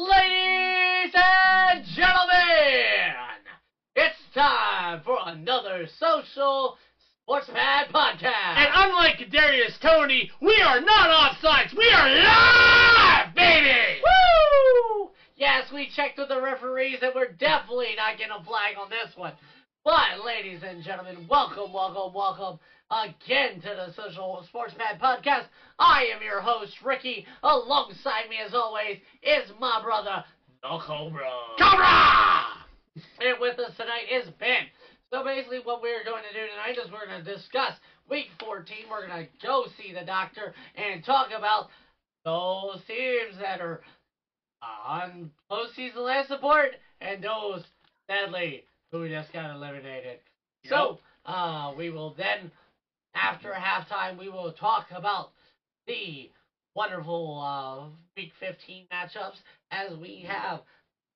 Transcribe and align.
Ladies 0.00 1.12
and 1.12 1.84
gentlemen, 1.84 3.12
it's 3.94 4.16
time 4.32 5.02
for 5.04 5.18
another 5.26 5.86
social 5.98 6.78
sports 7.26 7.50
Sportspad 7.50 7.92
podcast. 7.92 8.56
And 8.56 8.70
unlike 8.72 9.30
Darius 9.30 9.76
Toney, 9.82 10.30
we 10.40 10.58
are 10.64 10.80
not 10.80 11.10
offsides. 11.10 11.76
We 11.76 11.86
are 11.92 12.08
live, 12.08 13.34
baby. 13.34 14.00
Woo! 14.02 15.10
Yes, 15.36 15.70
we 15.70 15.90
checked 15.94 16.16
with 16.16 16.28
the 16.28 16.40
referees 16.40 17.00
and 17.02 17.14
we're 17.14 17.32
definitely 17.32 17.94
not 17.94 18.16
getting 18.16 18.32
a 18.32 18.42
flag 18.42 18.76
on 18.78 18.88
this 18.88 19.14
one. 19.16 19.34
But, 19.84 20.24
ladies 20.24 20.60
and 20.62 20.82
gentlemen, 20.82 21.26
welcome, 21.28 21.74
welcome, 21.74 22.14
welcome 22.14 22.58
again 22.90 23.60
to 23.60 23.68
the 23.68 23.92
Social 23.94 24.44
Sportspad 24.52 25.00
Podcast. 25.00 25.46
I 25.78 26.06
am 26.14 26.22
your 26.22 26.40
host, 26.40 26.72
Ricky. 26.84 27.24
Alongside 27.42 28.28
me, 28.28 28.38
as 28.44 28.52
always, 28.52 28.98
is 29.22 29.50
my 29.60 29.80
brother, 29.82 30.24
the 30.62 30.78
Cobra. 30.84 31.30
Cobra! 31.58 32.42
And 33.20 33.40
with 33.40 33.58
us 33.60 33.76
tonight 33.76 34.10
is 34.10 34.28
Ben. 34.40 34.66
So 35.12 35.24
basically, 35.24 35.60
what 35.62 35.82
we're 35.82 36.04
going 36.04 36.22
to 36.22 36.32
do 36.32 36.46
tonight 36.50 36.84
is 36.84 36.90
we're 36.92 37.06
going 37.06 37.24
to 37.24 37.34
discuss 37.34 37.74
Week 38.08 38.26
14. 38.40 38.76
We're 38.90 39.06
going 39.06 39.26
to 39.26 39.46
go 39.46 39.66
see 39.78 39.92
the 39.92 40.04
doctor 40.04 40.52
and 40.74 41.04
talk 41.04 41.28
about 41.36 41.68
those 42.24 42.80
teams 42.86 43.38
that 43.40 43.60
are 43.60 43.80
on 44.62 45.30
postseason 45.50 45.96
last 45.96 46.28
support 46.28 46.70
and 47.00 47.22
those, 47.22 47.62
sadly, 48.08 48.64
who 48.90 49.08
just 49.08 49.32
got 49.32 49.54
eliminated. 49.54 50.18
So, 50.64 50.98
uh, 51.24 51.72
we 51.76 51.90
will 51.90 52.14
then, 52.14 52.50
after 53.14 53.52
halftime, 53.52 54.18
we 54.18 54.28
will 54.28 54.52
talk 54.52 54.86
about 54.94 55.30
the 55.86 56.30
wonderful 56.74 57.40
uh, 57.40 57.88
Week 58.16 58.32
15 58.40 58.86
matchups 58.92 59.36
as 59.70 59.96
we 59.98 60.24
have 60.28 60.60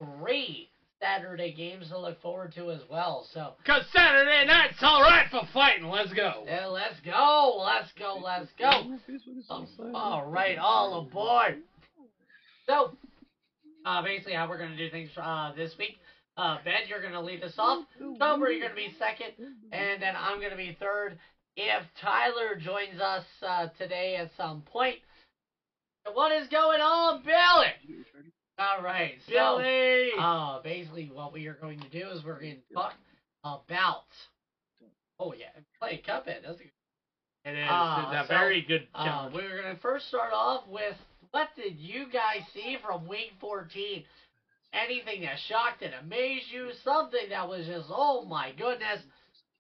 three 0.03 0.69
Saturday 1.01 1.53
games 1.53 1.89
to 1.89 1.99
look 1.99 2.21
forward 2.23 2.53
to 2.55 2.71
as 2.71 2.81
well. 2.91 3.27
So, 3.33 3.53
Cause 3.67 3.83
Saturday 3.95 4.47
night's 4.47 4.79
all 4.81 5.03
right 5.03 5.27
for 5.31 5.43
fighting. 5.53 5.87
Let's 5.87 6.13
go. 6.13 6.45
yeah, 6.47 6.67
let's 6.67 6.99
go, 7.05 7.63
let's 7.65 7.91
go, 7.99 8.21
let's 8.25 8.51
go. 8.59 8.67
All 9.95 10.27
right, 10.27 10.57
all 10.59 11.01
aboard. 11.07 11.59
So, 12.67 12.97
uh, 13.85 14.03
basically, 14.03 14.33
how 14.33 14.49
we're 14.49 14.57
going 14.59 14.71
to 14.71 14.77
do 14.79 14.91
things 14.91 15.11
uh, 15.21 15.53
this 15.55 15.73
week. 15.79 15.99
Uh, 16.37 16.57
ben, 16.65 16.75
you're 16.89 17.01
going 17.01 17.13
to 17.13 17.21
lead 17.21 17.43
us 17.45 17.53
off. 17.59 17.85
Cobra, 18.19 18.51
you're 18.51 18.61
going 18.61 18.71
to 18.71 18.77
be 18.77 18.95
second. 18.99 19.35
And 19.73 20.03
then 20.03 20.15
I'm 20.19 20.39
going 20.39 20.51
to 20.51 20.57
be 20.57 20.77
third. 20.81 21.19
If 21.57 21.85
Tyler 22.01 22.57
joins 22.59 23.01
us 23.01 23.25
uh, 23.47 23.69
today 23.79 24.17
at 24.17 24.31
some 24.37 24.63
point. 24.63 24.97
What 26.13 26.33
is 26.33 26.49
going 26.49 26.81
on, 26.81 27.23
Billy? 27.23 28.05
All 28.59 28.83
right, 28.83 29.15
so 29.27 29.59
Billy. 29.59 30.11
uh, 30.19 30.61
basically, 30.63 31.11
what 31.13 31.33
we 31.33 31.47
are 31.47 31.55
going 31.55 31.81
to 31.81 31.89
do 31.89 32.09
is 32.11 32.25
we're 32.25 32.41
going 32.41 32.59
to 32.69 32.75
talk 32.75 32.95
about. 33.45 34.05
Oh 35.19 35.33
yeah, 35.33 35.47
play 35.81 36.03
Cuphead. 36.07 36.43
That's 36.47 36.61
a 36.61 37.49
it 37.49 37.59
is. 37.59 37.69
uh, 37.71 38.05
it's 38.07 38.25
a 38.25 38.27
so, 38.27 38.35
very 38.35 38.63
good 38.63 38.87
uh, 38.95 39.29
we're 39.33 39.63
gonna 39.63 39.77
first 39.83 40.09
start 40.09 40.33
off 40.33 40.67
with 40.67 40.97
what 41.31 41.49
did 41.57 41.79
you 41.79 42.07
guys 42.11 42.43
see 42.55 42.79
from 42.85 43.07
week 43.07 43.33
14? 43.41 44.03
Anything 44.73 45.23
that 45.23 45.37
shocked 45.47 45.83
and 45.83 45.93
amazed 46.03 46.47
you? 46.51 46.71
Something 46.83 47.29
that 47.31 47.49
was 47.49 47.67
just 47.67 47.87
oh 47.91 48.25
my 48.25 48.53
goodness, 48.53 49.01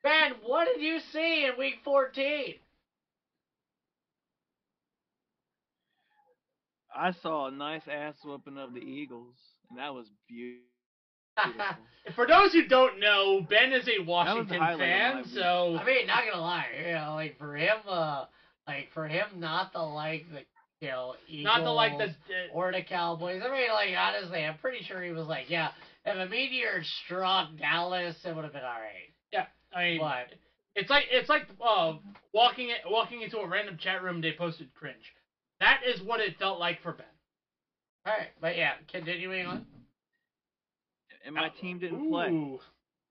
Ben, 0.05 0.33
what 0.45 0.67
did 0.67 0.83
you 0.83 0.99
see 1.13 1.47
in 1.47 1.59
week 1.59 1.77
14? 1.83 2.57
I 6.95 7.13
saw 7.23 7.47
a 7.49 7.51
nice 7.51 7.83
ass 7.91 8.15
whooping 8.23 8.59
of 8.59 8.75
the 8.75 8.81
Eagles, 8.81 9.35
and 9.71 9.79
that 9.79 9.95
was 9.95 10.07
beautiful. 10.29 10.61
For 12.15 12.27
those 12.27 12.53
who 12.53 12.69
don't 12.69 13.01
know, 13.01 13.45
Ben 13.49 13.73
is 13.73 13.89
a 13.89 14.05
Washington 14.05 14.61
highlight 14.61 14.79
fan, 14.79 15.25
so 15.33 15.77
I 15.81 15.85
mean, 15.85 16.07
not 16.07 16.23
gonna 16.31 16.41
lie, 16.41 16.67
you 16.87 16.93
know, 16.93 17.15
like 17.15 17.39
for 17.39 17.57
him, 17.57 17.79
uh, 17.89 18.27
like 18.69 18.89
for 18.93 19.09
him 19.09 19.27
not 19.39 19.73
to 19.73 19.83
like 19.83 20.27
the 20.31 20.43
you 20.81 20.93
know 20.93 21.15
Eagles 21.27 21.45
not 21.57 21.65
to 21.65 21.73
like 21.73 21.99
the. 21.99 22.15
or 22.53 22.71
the 22.71 22.83
Cowboys. 22.83 23.43
I 23.45 23.51
mean, 23.51 23.71
like 23.73 23.97
honestly, 23.99 24.45
I'm 24.45 24.59
pretty 24.59 24.85
sure 24.85 25.03
he 25.03 25.11
was 25.11 25.27
like, 25.27 25.47
yeah, 25.49 25.71
if 26.05 26.15
a 26.17 26.31
meteor 26.31 26.83
struck 27.05 27.49
Dallas, 27.59 28.15
it 28.25 28.37
would 28.37 28.45
have 28.45 28.53
been 28.53 28.63
all 28.63 28.69
right. 28.71 29.14
Yeah, 29.75 29.81
I 29.81 29.85
mean, 29.91 29.99
But 30.01 30.27
it's 30.75 30.91
like 30.91 31.05
it's 31.11 31.29
like 31.29 31.45
uh, 31.61 31.93
walking 32.33 32.71
it, 32.71 32.81
walking 32.87 33.21
into 33.23 33.39
a 33.39 33.47
random 33.47 33.77
chat 33.79 34.01
room. 34.03 34.21
They 34.21 34.33
posted 34.33 34.73
cringe. 34.75 35.13
That 35.61 35.81
is 35.85 36.01
what 36.01 36.21
it 36.21 36.35
felt 36.39 36.59
like 36.59 36.81
for 36.81 36.93
Ben. 36.93 37.07
all 38.07 38.13
right, 38.13 38.31
but 38.41 38.57
yeah, 38.57 38.75
continuing 38.91 39.47
on. 39.47 39.61
And 41.25 41.35
my 41.35 41.49
team 41.49 41.79
didn't 41.79 42.03
play. 42.09 42.35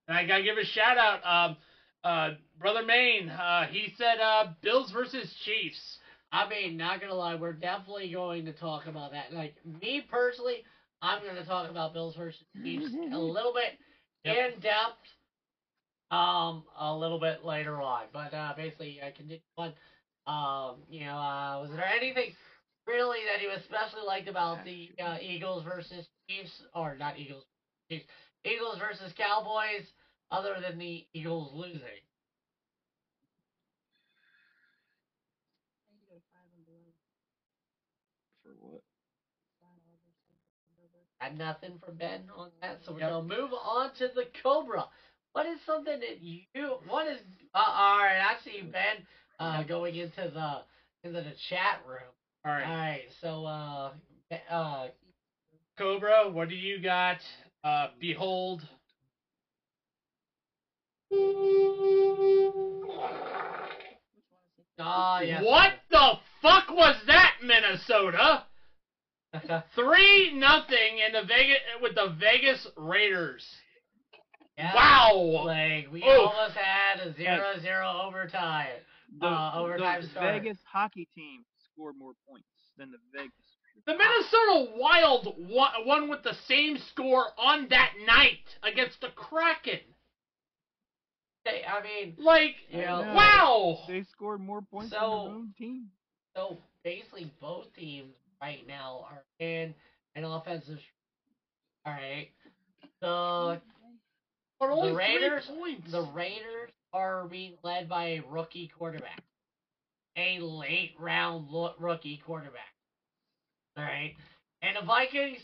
And 0.07 0.15
I 0.17 0.23
gotta 0.23 0.41
give 0.41 0.57
a 0.57 0.63
shout 0.63 0.97
out, 0.97 1.25
um, 1.25 1.55
uh, 2.03 2.31
brother 2.57 2.81
Maine. 2.81 3.29
Uh, 3.29 3.65
he 3.65 3.91
said 3.97 4.19
uh, 4.19 4.45
Bills 4.61 4.91
versus 4.91 5.33
Chiefs. 5.45 5.97
I 6.31 6.45
mean, 6.45 6.77
not 6.77 6.99
gonna 6.99 7.13
lie, 7.15 7.35
we're 7.35 7.53
definitely 7.53 8.11
going 8.11 8.45
to 8.45 8.53
talk 8.53 8.85
about 8.85 9.11
that. 9.11 9.31
Like 9.31 9.53
me 9.63 10.01
personally, 10.01 10.63
I'm 11.01 11.23
gonna 11.23 11.43
talk 11.43 11.69
about 11.69 11.93
Bills 11.93 12.15
versus 12.15 12.43
Chiefs 12.63 12.89
a 13.11 13.19
little 13.19 13.51
bit 13.53 13.73
Yep. 14.23 14.37
in 14.53 14.59
depth, 14.59 14.95
um, 16.13 16.63
a 16.79 16.95
little 16.95 17.19
bit 17.19 17.43
later 17.43 17.81
on. 17.81 18.03
But 18.13 18.33
uh, 18.33 18.53
basically, 18.55 19.01
I 19.01 19.11
continue 19.11 19.37
on. 19.57 19.73
Um, 20.25 20.77
you 20.89 21.01
know, 21.05 21.17
uh, 21.17 21.59
was 21.61 21.71
there 21.71 21.85
anything 21.85 22.31
really 22.87 23.19
that 23.25 23.41
you 23.41 23.49
especially 23.51 24.03
liked 24.03 24.27
about 24.29 24.63
the 24.63 24.89
uh, 25.03 25.17
Eagles 25.21 25.63
versus 25.63 26.05
Chiefs, 26.29 26.63
or 26.73 26.95
not 26.97 27.17
Eagles, 27.17 27.43
Chiefs, 27.91 28.05
Eagles 28.45 28.77
versus 28.77 29.11
Cowboys, 29.17 29.83
other 30.31 30.59
than 30.61 30.77
the 30.77 31.05
Eagles 31.13 31.51
losing? 31.53 32.01
For 38.43 38.51
what? 38.59 38.81
Got 41.21 41.35
nothing 41.37 41.77
from 41.83 41.95
Ben 41.97 42.29
on 42.35 42.49
that, 42.61 42.83
so 42.83 42.93
we're 42.93 42.99
Yep. 42.99 43.09
gonna 43.09 43.27
move 43.27 43.53
on 43.53 43.93
to 43.95 44.07
the 44.09 44.25
Cobra. 44.43 44.87
What 45.33 45.47
is 45.47 45.59
something 45.65 45.99
that 45.99 46.21
you? 46.21 46.41
What 46.87 47.07
is? 47.07 47.19
Uh, 47.55 47.57
all 47.57 47.97
right, 47.97 48.19
I 48.19 48.35
see 48.43 48.61
Ben 48.61 49.03
uh, 49.39 49.63
going 49.63 49.95
into 49.95 50.29
the 50.31 50.61
into 51.03 51.21
the 51.21 51.33
chat 51.49 51.81
room. 51.87 51.99
All 52.45 52.51
All 52.51 52.57
right, 52.57 52.67
right, 52.67 53.01
so 53.19 53.45
uh, 53.45 53.91
uh, 54.49 54.87
Cobra, 55.77 56.29
what 56.29 56.49
do 56.49 56.55
you 56.55 56.79
got? 56.79 57.17
Uh, 57.63 57.87
behold. 57.99 58.61
ah, 64.79 65.19
yes. 65.21 65.41
What 65.43 65.71
the 65.89 66.13
fuck 66.43 66.69
was 66.69 66.95
that, 67.07 67.37
Minnesota? 67.43 68.43
Three 69.75 70.31
nothing 70.35 70.99
in 70.99 71.13
the 71.13 71.23
Vegas 71.23 71.57
with 71.81 71.95
the 71.95 72.15
Vegas 72.19 72.67
Raiders. 72.77 73.43
Yeah, 74.57 74.73
Wow. 74.75 75.43
Like 75.45 75.91
we 75.91 76.03
Oof. 76.03 76.29
almost 76.29 76.55
had 76.55 76.99
a 77.07 77.13
zero 77.15 77.59
zero 77.61 78.01
overtime. 78.05 78.67
The, 79.19 79.25
Uh, 79.27 79.51
overtime 79.55 80.01
the. 80.01 80.19
Vegas 80.19 80.57
hockey 80.71 81.07
team 81.15 81.43
scored 81.73 81.95
more 81.97 82.13
points 82.27 82.47
than 82.77 82.91
the 82.91 82.97
Vegas. 83.11 83.31
The 83.85 83.97
Minnesota 83.97 84.71
Wild 84.77 85.35
won, 85.37 85.71
won 85.85 86.09
with 86.09 86.23
the 86.23 86.35
same 86.47 86.77
score 86.91 87.25
on 87.37 87.67
that 87.69 87.93
night 88.05 88.57
against 88.63 89.01
the 89.01 89.09
Kraken. 89.09 89.79
Okay, 91.45 91.63
I 91.65 91.81
mean, 91.83 92.15
Like, 92.17 92.55
Yeah. 92.69 93.01
Know. 93.01 93.13
wow. 93.13 93.83
They 93.87 94.03
scored 94.03 94.39
more 94.39 94.61
points 94.61 94.91
So- 94.91 94.99
than 94.99 95.09
their 95.09 95.35
own 95.35 95.53
team. 95.57 95.91
so 96.35 96.57
basically 96.83 97.25
both 97.41 97.73
teams 97.73 98.15
right 98.41 98.65
now 98.67 99.01
are 99.09 99.25
in 99.39 99.75
an 100.15 100.23
offensive. 100.23 100.79
All 101.85 101.91
right, 101.93 102.31
the 103.01 103.61
But 104.59 104.69
only 104.69 104.89
the 104.91 104.95
Raiders, 104.95 105.45
three 105.45 105.75
points. 105.75 105.91
the 105.91 106.01
Raiders 106.13 106.71
are 106.93 107.27
being 107.27 107.53
led 107.63 107.89
by 107.89 108.05
a 108.05 108.21
rookie 108.29 108.71
quarterback, 108.77 109.21
a 110.17 110.39
late 110.39 110.91
round 110.99 111.49
lo- 111.49 111.73
rookie 111.79 112.21
quarterback. 112.25 112.61
All 113.77 113.83
right, 113.83 114.13
and 114.61 114.75
the 114.77 114.85
Vikings, 114.85 115.39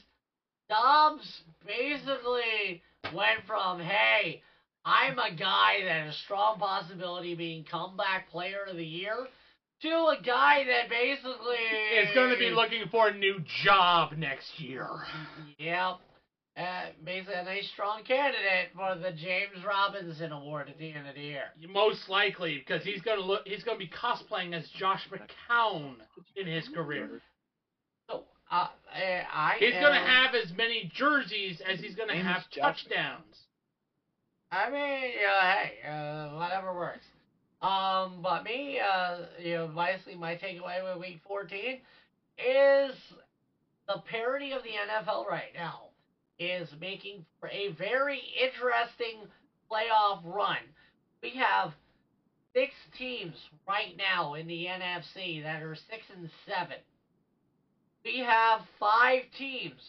Dobbs 0.70 1.42
basically 1.66 2.82
went 3.14 3.46
from 3.48 3.80
hey, 3.80 4.42
I'm 4.86 5.18
a 5.18 5.32
guy 5.36 5.84
that 5.84 6.06
has 6.06 6.16
strong 6.18 6.60
possibility 6.60 7.34
of 7.34 7.38
being 7.40 7.66
comeback 7.70 8.30
player 8.30 8.66
of 8.70 8.78
the 8.78 8.86
year, 8.86 9.28
to 9.82 9.88
a 9.90 10.18
guy 10.24 10.64
that 10.66 10.90
basically 10.90 11.56
is 11.98 12.14
going 12.14 12.32
to 12.32 12.38
be 12.38 12.52
looking 12.52 12.88
for 12.92 13.08
a 13.08 13.14
new 13.14 13.40
job 13.64 14.12
next 14.18 14.60
year. 14.60 14.88
Yep. 15.58 16.00
Uh, 16.60 16.88
basically, 17.06 17.36
a 17.36 17.44
nice 17.44 17.70
strong 17.72 18.04
candidate 18.04 18.70
for 18.76 18.96
the 18.96 19.12
James 19.12 19.64
Robinson 19.66 20.34
Award 20.34 20.68
at 20.68 20.78
the 20.78 20.92
end 20.92 21.08
of 21.08 21.16
the 21.16 21.22
year. 21.22 21.44
Most 21.70 22.10
likely, 22.10 22.58
because 22.58 22.84
he's 22.84 23.02
going 23.02 23.18
to 23.18 23.24
look, 23.24 23.44
he's 23.46 23.64
going 23.64 23.80
to 23.80 23.86
be 23.86 23.90
cosplaying 23.90 24.54
as 24.54 24.68
Josh 24.78 25.08
McCown 25.10 25.96
in 26.36 26.48
his 26.48 26.68
career. 26.70 27.22
So, 28.10 28.26
Uh, 28.52 28.68
I 28.92 29.56
He's 29.60 29.74
am, 29.76 29.82
gonna 29.84 30.06
have 30.06 30.34
as 30.36 30.52
many 30.58 30.92
jerseys 30.96 31.62
as 31.62 31.80
he's 31.80 31.96
gonna 31.96 32.16
have 32.22 32.42
Josh. 32.50 32.84
touchdowns. 32.84 33.38
I 34.52 34.70
mean, 34.72 35.12
yeah, 35.22 35.54
hey, 35.56 35.88
uh, 35.88 36.36
whatever 36.36 36.74
works. 36.76 37.06
Um, 37.62 38.22
but 38.24 38.44
me, 38.44 38.80
uh, 38.80 39.18
you 39.40 39.54
know, 39.56 39.68
basically 39.68 40.16
my 40.16 40.36
takeaway 40.36 40.84
with 40.84 41.00
Week 41.00 41.22
14 41.28 41.80
is 42.40 42.96
the 43.88 44.02
parity 44.10 44.52
of 44.52 44.64
the 44.64 44.70
NFL 44.70 45.30
right 45.30 45.54
now 45.54 45.89
is 46.40 46.70
making 46.80 47.26
for 47.40 47.50
a 47.50 47.74
very 47.78 48.22
interesting 48.42 49.28
playoff 49.72 50.22
run. 50.24 50.58
We 51.22 51.32
have 51.32 51.74
six 52.56 52.74
teams 52.98 53.36
right 53.68 53.96
now 53.98 54.36
in 54.36 54.48
the 54.48 54.66
NFC 54.66 55.44
that 55.44 55.62
are 55.62 55.76
six 55.76 56.04
and 56.16 56.30
seven. 56.48 56.78
We 58.04 58.20
have 58.20 58.62
five 58.80 59.24
teams 59.38 59.82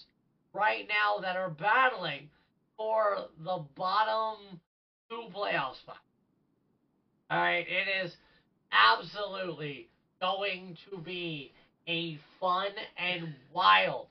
right 0.53 0.87
now 0.89 1.23
that 1.23 1.37
are 1.37 1.51
battling 1.51 2.29
for 2.77 3.27
the 3.45 3.65
bottom 3.77 4.61
two 5.09 5.23
playoff 5.35 5.77
spots. 5.77 5.99
All 7.31 7.39
right, 7.39 7.67
it 7.69 8.05
is 8.05 8.13
absolutely 8.73 9.89
going 10.21 10.77
to 10.91 10.99
be 10.99 11.53
a 11.87 12.19
fun 12.41 12.71
and 12.99 13.35
wild 13.55 14.07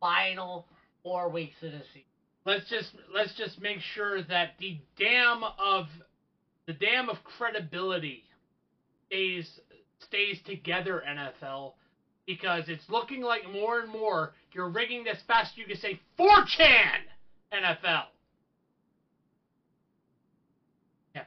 final 0.00 0.66
four 1.02 1.28
weeks 1.28 1.56
of 1.62 1.72
the 1.72 1.82
season. 1.92 2.02
Let's 2.44 2.68
just 2.68 2.90
let's 3.14 3.34
just 3.36 3.60
make 3.60 3.78
sure 3.94 4.22
that 4.24 4.54
the 4.58 4.78
dam 4.98 5.42
of 5.64 5.86
the 6.66 6.72
dam 6.72 7.08
of 7.08 7.16
credibility 7.24 8.24
stays 9.06 9.48
stays 10.00 10.38
together, 10.44 11.02
NFL, 11.08 11.74
because 12.26 12.64
it's 12.68 12.82
looking 12.88 13.22
like 13.22 13.42
more 13.52 13.80
and 13.80 13.90
more 13.90 14.34
you're 14.52 14.68
rigging 14.68 15.04
this 15.04 15.18
fast. 15.26 15.56
You 15.56 15.66
can 15.66 15.76
say 15.76 16.00
4chan 16.18 17.04
NFL. 17.52 18.04
Yeah. 21.14 21.22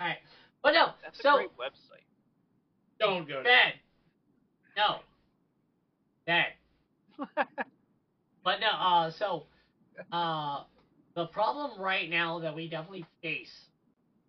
All 0.00 0.06
right, 0.06 0.18
but 0.62 0.72
no, 0.72 0.88
That's 1.02 1.20
a 1.20 1.22
great 1.22 1.56
website. 1.56 2.04
Don't 2.98 3.28
go 3.28 3.42
there. 3.42 3.44
Ben, 3.44 3.72
no, 4.76 4.98
Ben. 6.26 7.46
But 8.48 8.60
no, 8.62 8.68
uh, 8.70 9.10
so, 9.10 9.46
uh, 10.10 10.64
the 11.16 11.26
problem 11.26 11.78
right 11.78 12.08
now 12.08 12.40
that 12.40 12.54
we 12.54 12.70
definitely 12.70 13.04
face 13.22 13.68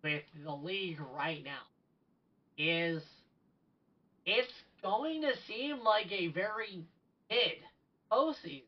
with 0.04 0.24
the 0.44 0.52
league 0.52 1.00
right 1.00 1.42
now 1.42 1.62
is 2.58 3.02
it's 4.26 4.52
going 4.82 5.22
to 5.22 5.34
seem 5.36 5.82
like 5.84 6.12
a 6.12 6.28
very 6.28 6.84
mid 7.30 7.64
postseason 8.12 8.64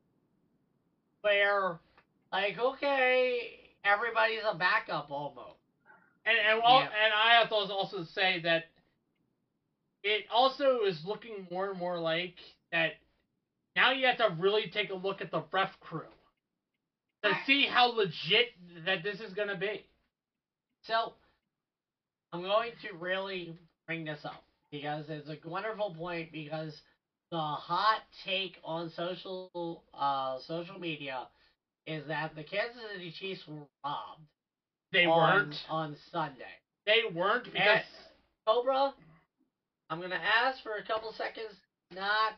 where, 1.22 1.80
like, 2.32 2.58
okay, 2.58 3.76
everybody's 3.84 4.44
a 4.50 4.56
backup 4.56 5.10
almost. 5.10 5.58
And 6.24 6.38
and, 6.38 6.60
all, 6.62 6.80
Yeah. 6.80 6.88
and 7.04 7.12
I 7.12 7.34
have 7.34 7.50
to 7.50 7.54
also 7.56 8.04
say 8.04 8.40
that 8.40 8.64
it 10.02 10.26
also 10.32 10.84
is 10.84 11.04
looking 11.04 11.46
more 11.50 11.70
and 11.70 11.78
more 11.78 11.98
like 12.00 12.38
that. 12.72 13.01
Now 13.76 13.92
you 13.92 14.06
have 14.06 14.18
to 14.18 14.36
really 14.38 14.70
take 14.72 14.90
a 14.90 14.94
look 14.94 15.20
at 15.20 15.30
the 15.30 15.42
ref 15.52 15.70
crew 15.80 16.02
to 17.24 17.30
I- 17.30 17.42
see 17.46 17.66
how 17.66 17.86
legit 17.86 18.48
that 18.86 19.02
this 19.02 19.20
is 19.20 19.32
going 19.34 19.48
to 19.48 19.56
be. 19.56 19.84
So, 20.82 21.14
I'm 22.32 22.42
going 22.42 22.72
to 22.82 22.92
really 22.98 23.54
bring 23.86 24.04
this 24.04 24.18
up 24.24 24.42
because 24.70 25.04
it's 25.08 25.28
a 25.28 25.48
wonderful 25.48 25.94
point 25.94 26.32
because 26.32 26.72
the 27.30 27.38
hot 27.38 28.00
take 28.24 28.56
on 28.64 28.90
social 28.96 29.82
uh, 29.94 30.38
social 30.46 30.78
media 30.78 31.28
is 31.86 32.06
that 32.08 32.34
the 32.34 32.42
Kansas 32.42 32.80
City 32.92 33.12
Chiefs 33.18 33.40
were 33.46 33.66
robbed 33.84 34.20
They 34.92 35.04
on, 35.06 35.16
weren't. 35.18 35.56
on 35.68 35.96
Sunday. 36.10 36.44
They 36.86 37.00
weren't 37.14 37.44
because 37.44 37.60
And, 37.66 37.84
Cobra, 38.46 38.92
I'm 39.90 40.00
gonna 40.00 40.16
ask 40.16 40.62
for 40.62 40.74
a 40.76 40.82
couple 40.84 41.12
seconds, 41.12 41.54
not 41.94 42.34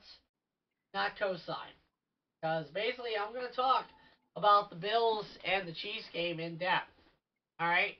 not 0.94 1.18
co-sign, 1.18 1.74
because 2.40 2.66
basically 2.72 3.10
I'm 3.20 3.34
gonna 3.34 3.52
talk 3.54 3.84
about 4.36 4.70
the 4.70 4.76
Bills 4.76 5.26
and 5.44 5.68
the 5.68 5.72
Chiefs 5.72 6.06
game 6.12 6.40
in 6.40 6.56
depth. 6.56 6.90
All 7.60 7.68
right, 7.68 7.96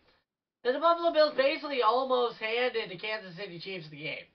the 0.62 0.72
Buffalo 0.72 1.12
Bills 1.12 1.34
basically 1.36 1.82
almost 1.82 2.38
handed 2.38 2.90
the 2.90 2.96
Kansas 2.96 3.36
City 3.36 3.58
Chiefs 3.58 3.86
the 3.90 3.96
game, 3.96 4.26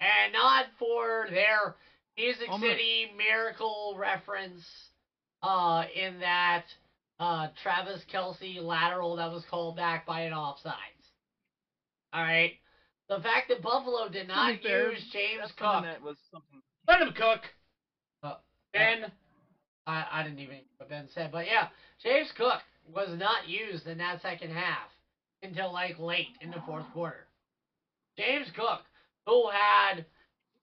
and 0.00 0.32
not 0.32 0.66
for 0.78 1.26
their 1.30 1.74
Music. 2.16 2.48
City 2.60 3.10
Miracle 3.16 3.96
reference, 3.98 4.62
uh, 5.42 5.82
in 5.94 6.20
that 6.20 6.64
uh, 7.18 7.48
Travis 7.62 8.00
Kelce 8.12 8.62
lateral 8.62 9.16
that 9.16 9.30
was 9.30 9.42
called 9.50 9.76
back 9.76 10.06
by 10.06 10.22
an 10.22 10.32
offsides. 10.32 11.04
All 12.12 12.22
right. 12.22 12.52
The 13.08 13.18
fact 13.20 13.48
that 13.48 13.62
Buffalo 13.62 14.08
did 14.08 14.28
not 14.28 14.62
use 14.62 15.04
James 15.12 15.50
Cook, 15.58 15.82
that 15.82 16.02
was 16.02 16.16
something. 16.32 16.62
let 16.88 17.02
him 17.02 17.12
cook. 17.12 17.40
Ben, 18.74 19.10
I, 19.86 20.04
I 20.10 20.22
didn't 20.24 20.40
even 20.40 20.58
what 20.76 20.90
Ben 20.90 21.08
said, 21.14 21.30
but 21.32 21.46
yeah, 21.46 21.68
James 22.02 22.28
Cook 22.36 22.60
was 22.94 23.08
not 23.18 23.48
used 23.48 23.86
in 23.86 23.98
that 23.98 24.20
second 24.20 24.50
half 24.50 24.88
until 25.42 25.72
like 25.72 25.98
late 25.98 26.36
in 26.40 26.50
the 26.50 26.62
fourth 26.66 26.84
quarter. 26.92 27.26
James 28.18 28.48
Cook, 28.54 28.80
who 29.26 29.48
had 29.50 30.04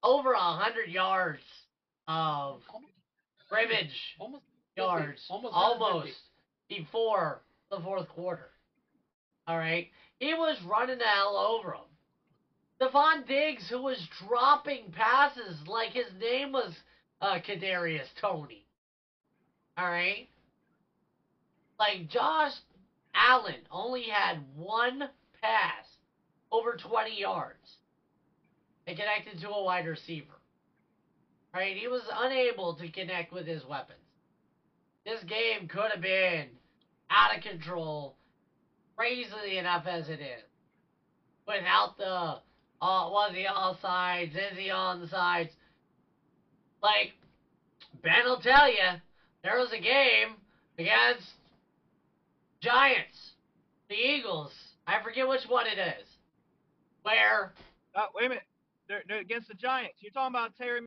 over 0.04 0.34
a 0.34 0.40
hundred 0.40 0.90
yards 0.90 1.42
of 2.08 2.62
scrimmage 3.46 4.16
almost 4.20 4.44
yards 4.76 5.22
almost 5.30 5.54
almost 5.56 6.14
before 6.70 7.42
the 7.70 7.80
fourth 7.80 8.08
quarter. 8.10 8.50
All 9.48 9.58
right, 9.58 9.88
he 10.20 10.34
was 10.34 10.58
running 10.66 10.98
the 10.98 11.06
hell 11.06 11.38
over 11.38 11.74
him. 11.74 11.82
Stefon 12.82 13.28
Diggs, 13.28 13.70
who 13.70 13.82
was 13.82 14.02
dropping 14.28 14.92
passes 14.92 15.56
like 15.68 15.92
his 15.92 16.12
name 16.20 16.52
was 16.52 16.74
uh, 17.22 17.38
Kadarius 17.40 18.08
Toney. 18.20 18.66
All 19.78 19.90
right, 19.90 20.28
like 21.80 22.10
Josh 22.10 22.52
Allen 23.16 23.62
only 23.72 24.08
had 24.08 24.38
one 24.56 25.10
pass 25.42 25.86
over 26.52 26.76
20 26.76 27.18
yards 27.18 27.78
and 28.86 28.98
connected 28.98 29.40
to 29.40 29.50
a 29.50 29.64
wide 29.64 29.86
receiver. 29.86 30.40
Right, 31.54 31.76
he 31.76 31.88
was 31.88 32.04
unable 32.16 32.76
to 32.76 32.90
connect 32.90 33.32
with 33.32 33.46
his 33.46 33.66
weapons. 33.66 34.00
This 35.06 35.22
game 35.24 35.68
could 35.68 35.92
have 35.92 36.00
been 36.02 36.48
out 37.10 37.36
of 37.36 37.42
control, 37.42 38.14
crazily 38.96 39.58
enough 39.58 39.86
as 39.86 40.08
it 40.08 40.22
is, 40.22 40.44
without 41.48 41.98
the 41.98 42.38
uh, 42.82 43.08
was 43.10 43.32
he 43.34 43.46
offsides, 43.46 44.36
is 44.36 44.58
he 44.58 44.70
onside? 44.70 45.50
Like 46.82 47.14
Ben 48.04 48.26
will 48.26 48.40
tell 48.42 48.70
you, 48.70 49.00
there 49.44 49.58
was 49.58 49.70
a 49.72 49.80
game 49.80 50.36
against 50.78 51.28
Giants, 52.62 53.34
the 53.90 53.96
Eagles. 53.96 54.52
I 54.88 55.02
forget 55.04 55.28
which 55.28 55.42
one 55.48 55.68
it 55.68 55.78
is, 55.78 56.08
where 57.04 57.54
Uh, 57.96 58.06
wait 58.16 58.26
a 58.26 58.30
minute. 58.30 58.44
They're, 58.88 59.04
they're 59.08 59.20
against 59.20 59.48
the 59.48 59.54
Giants. 59.54 59.96
You're 60.00 60.12
talking 60.12 60.36
about 60.36 60.58
Terry. 60.58 60.82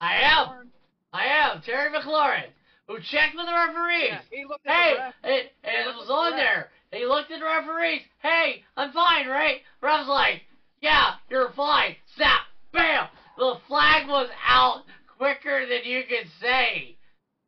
I 0.00 0.16
am, 0.16 0.70
I 1.12 1.24
am 1.26 1.62
Terry 1.62 1.90
McLaurin, 1.90 2.48
who 2.86 2.98
checked 3.00 3.34
with 3.36 3.46
the 3.46 3.52
referees. 3.52 4.08
Yeah, 4.10 4.20
he 4.30 4.44
looked 4.44 4.66
Hey, 4.66 4.94
it, 5.24 5.52
Hey, 5.62 5.82
it 5.82 5.86
look 5.86 5.96
was 5.96 6.08
the 6.08 6.12
on 6.12 6.36
there. 6.36 6.68
He 6.92 7.06
looked 7.06 7.30
at 7.30 7.38
the 7.40 7.44
referees. 7.46 8.02
Hey, 8.18 8.64
I'm 8.76 8.92
fine, 8.92 9.28
right? 9.28 9.60
Ref's 9.80 10.08
like, 10.08 10.42
yeah, 10.82 11.14
you're 11.30 11.50
fine. 11.52 11.96
Snap, 12.16 12.40
bam. 12.72 13.06
The 13.38 13.54
flag 13.68 14.08
was 14.08 14.28
out 14.46 14.82
quicker 15.20 15.66
than 15.66 15.84
you 15.84 16.02
could 16.08 16.28
say. 16.40 16.96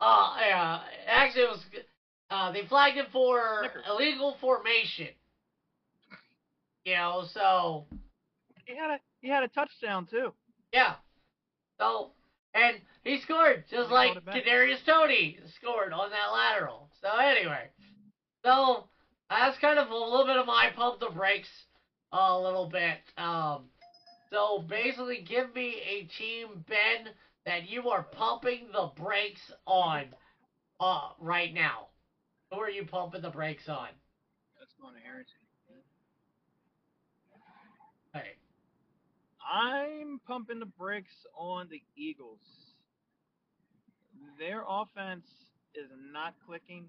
Uh, 0.01 0.37
yeah, 0.47 0.81
actually, 1.07 1.43
it 1.45 1.49
was. 1.51 1.65
Uh, 2.31 2.53
they 2.53 2.67
flagged 2.67 2.97
him 2.97 3.07
for 3.13 3.61
Snickers. 3.61 3.85
illegal 3.89 4.37
formation. 4.41 5.09
You 6.85 6.95
know, 6.95 7.25
so 7.33 7.87
He 8.67 8.77
had 8.77 8.91
a 8.91 8.99
he 9.21 9.29
had 9.29 9.43
a 9.45 9.49
touchdown 9.49 10.07
too. 10.11 10.33
yeah. 10.73 10.95
So, 11.79 12.11
and 12.55 12.77
he 13.05 13.21
scored 13.21 13.65
just 13.71 13.89
They 13.89 13.95
like. 13.95 14.25
Kadarius 14.27 14.85
Toney 14.85 15.39
scored 15.61 15.93
on 15.93 16.11
that 16.11 16.33
lateral. 16.33 16.89
So 17.01 17.09
anyway, 17.19 17.69
so 18.45 18.85
that's 19.31 19.59
kind 19.59 19.79
of 19.79 19.91
a 19.91 19.95
little 19.97 20.27
bit 20.27 20.37
of 20.37 20.47
my 20.47 20.71
pump 20.75 21.01
the 21.01 21.11
brakes 21.11 21.49
a 22.13 22.39
little 22.39 22.69
bit. 22.69 22.99
Um, 23.17 23.65
so 24.31 24.65
basically, 24.69 25.25
give 25.29 25.55
me 25.55 25.77
a 25.89 26.09
team, 26.19 26.65
Ben, 26.69 27.13
that 27.47 27.69
you 27.69 27.91
are 27.91 28.03
pumping 28.03 28.69
the 28.73 28.91
brakes 28.97 29.53
on, 29.67 30.07
uh, 30.81 31.11
right 31.19 31.53
now. 31.53 31.89
Who 32.53 32.61
are 32.61 32.71
you 32.71 32.85
pumping 32.85 33.23
the 33.23 33.31
brakes 33.31 33.69
on? 33.69 33.89
That's 34.59 34.75
going 34.81 34.95
to 34.95 35.01
Harrington. 35.01 35.37
Hey, 38.15 38.37
I'm 39.41 40.21
pumping 40.27 40.59
the 40.59 40.67
brakes 40.67 41.15
on 41.35 41.69
the 41.71 41.83
Eagles. 41.97 42.41
their 44.39 44.65
offense 44.69 45.27
is 45.75 45.89
not 46.13 46.35
clicking. 46.47 46.85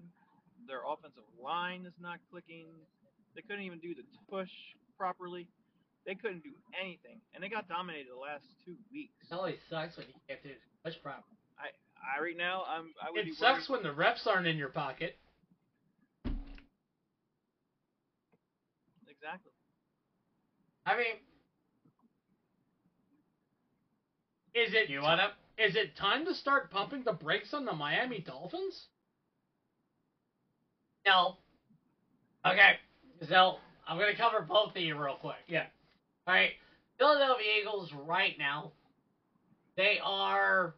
Their 0.68 0.80
offensive 0.86 1.24
line 1.42 1.84
is 1.86 1.94
not 2.00 2.18
clicking. 2.30 2.66
They 3.34 3.42
couldn't 3.42 3.64
even 3.64 3.78
do 3.78 3.94
the 3.94 4.02
push 4.30 4.50
properly. 4.98 5.48
They 6.06 6.14
couldn't 6.14 6.42
do 6.42 6.50
anything, 6.78 7.20
and 7.34 7.42
they 7.42 7.48
got 7.48 7.66
dominated 7.68 8.08
the 8.14 8.20
last 8.20 8.44
two 8.64 8.76
weeks. 8.92 9.14
It 9.30 9.34
always 9.34 9.56
sucks 9.70 9.96
when 9.96 10.06
you 10.08 10.14
can't 10.28 10.42
do 10.42 10.50
the 10.50 10.90
push 10.90 11.00
proper. 11.02 11.24
I, 11.58 11.68
I 11.96 12.20
right 12.22 12.36
now, 12.36 12.64
I'm. 12.68 12.92
I 13.02 13.10
would 13.10 13.20
It 13.20 13.24
be 13.26 13.32
sucks 13.32 13.68
worried- 13.68 13.82
when 13.84 13.96
the 13.96 14.02
refs 14.02 14.26
aren't 14.26 14.46
in 14.46 14.56
your 14.58 14.68
pocket. 14.68 15.16
Exactly. 19.08 19.52
I 20.86 20.96
mean, 20.98 21.16
Is 24.54 24.74
it 24.74 24.90
you 24.90 25.00
want 25.00 25.20
to? 25.20 25.64
is 25.64 25.74
it 25.76 25.96
time 25.96 26.26
to 26.26 26.34
start 26.34 26.70
pumping 26.70 27.02
the 27.04 27.12
brakes 27.12 27.54
on 27.54 27.64
the 27.64 27.72
Miami 27.72 28.20
Dolphins? 28.20 28.86
No. 31.06 31.36
Okay. 32.46 32.74
So 33.28 33.56
I'm 33.88 33.98
gonna 33.98 34.14
cover 34.16 34.42
both 34.42 34.70
of 34.76 34.82
you 34.82 34.96
real 35.02 35.16
quick. 35.20 35.36
Yeah. 35.48 35.64
All 36.26 36.34
right. 36.34 36.50
Philadelphia 36.98 37.46
Eagles 37.60 37.90
right 38.06 38.34
now, 38.38 38.72
they 39.76 39.98
are 40.02 40.74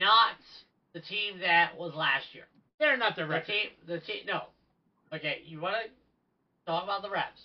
not 0.00 0.36
the 0.94 1.00
team 1.00 1.38
that 1.40 1.76
was 1.78 1.94
last 1.94 2.26
year. 2.34 2.44
They're 2.78 2.96
not 2.96 3.16
the 3.16 3.22
The 3.22 3.28
record. 3.28 3.46
team, 3.46 3.68
the 3.86 4.00
team, 4.00 4.26
no. 4.26 4.42
Okay, 5.14 5.42
you 5.46 5.60
want 5.60 5.76
to 5.76 5.90
talk 6.70 6.84
about 6.84 7.02
the 7.02 7.10
reps? 7.10 7.40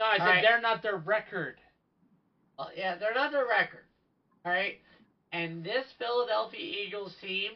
No, 0.00 0.06
I 0.06 0.16
said 0.18 0.22
Alright. 0.22 0.42
they're 0.42 0.60
not 0.60 0.82
their 0.82 0.96
record. 0.96 1.56
Well, 2.58 2.70
yeah, 2.76 2.96
they're 2.96 3.14
not 3.14 3.30
their 3.32 3.46
record. 3.46 3.84
All 4.44 4.52
right, 4.52 4.78
and 5.32 5.64
this 5.64 5.84
Philadelphia 5.98 6.60
Eagles 6.60 7.14
team 7.20 7.52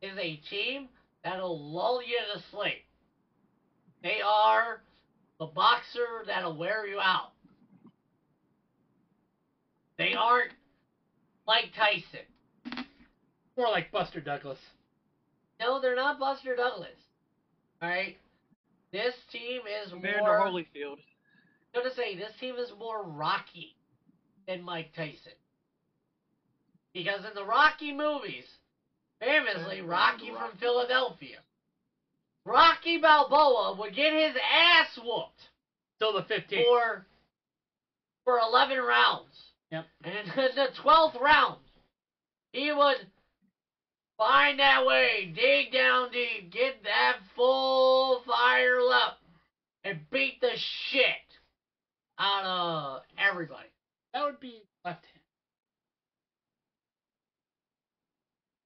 is 0.00 0.16
a 0.18 0.36
team 0.50 0.88
that'll 1.24 1.72
lull 1.72 2.00
you 2.02 2.18
to 2.34 2.42
sleep. 2.50 2.84
They 4.02 4.18
are 4.26 4.80
the 5.42 5.46
boxer 5.48 6.22
that'll 6.24 6.56
wear 6.56 6.86
you 6.86 7.00
out. 7.00 7.32
They 9.98 10.14
aren't 10.16 10.52
Mike 11.48 11.72
Tyson. 11.76 12.86
More 13.58 13.68
like 13.68 13.90
Buster 13.90 14.20
Douglas. 14.20 14.58
No, 15.58 15.80
they're 15.80 15.96
not 15.96 16.20
Buster 16.20 16.54
Douglas. 16.54 16.94
All 17.82 17.88
right, 17.88 18.16
this 18.92 19.14
team 19.32 19.62
is 19.66 19.88
Evander 19.88 20.20
more. 20.20 20.38
Holyfield. 20.38 20.98
I'm 21.74 21.82
gonna 21.82 21.94
say 21.96 22.16
this 22.16 22.32
team 22.38 22.54
is 22.54 22.70
more 22.78 23.02
Rocky 23.02 23.74
than 24.46 24.62
Mike 24.62 24.92
Tyson. 24.94 25.32
Because 26.94 27.24
in 27.28 27.34
the 27.34 27.44
Rocky 27.44 27.92
movies, 27.92 28.44
famously 29.18 29.80
Rocky 29.80 30.30
Rocky. 30.30 30.50
from 30.52 30.58
Philadelphia, 30.60 31.38
Rocky 32.44 32.98
Balboa 32.98 33.76
would 33.78 33.94
get 33.94 34.12
his 34.12 34.36
ass 34.36 34.98
whooped 35.02 35.40
Till 35.98 36.12
the 36.12 36.22
15th. 36.22 36.64
for 36.64 37.06
for 38.24 38.38
eleven 38.38 38.78
rounds. 38.78 39.34
Yep. 39.70 39.84
And 40.04 40.14
in 40.14 40.54
the 40.56 40.68
twelfth 40.82 41.16
round, 41.20 41.58
he 42.52 42.72
would 42.72 43.06
find 44.18 44.58
that 44.58 44.84
way, 44.86 45.32
dig 45.34 45.72
down 45.72 46.10
deep, 46.12 46.52
get 46.52 46.82
that 46.84 47.16
full 47.34 48.22
fire 48.26 48.78
up, 48.92 49.18
and 49.84 49.98
beat 50.10 50.40
the 50.40 50.52
shit 50.90 51.04
out 52.18 52.44
of 52.44 53.02
everybody. 53.18 53.68
That 54.14 54.24
would 54.24 54.40
be 54.40 54.62
left 54.84 55.04
hand. 55.04 55.22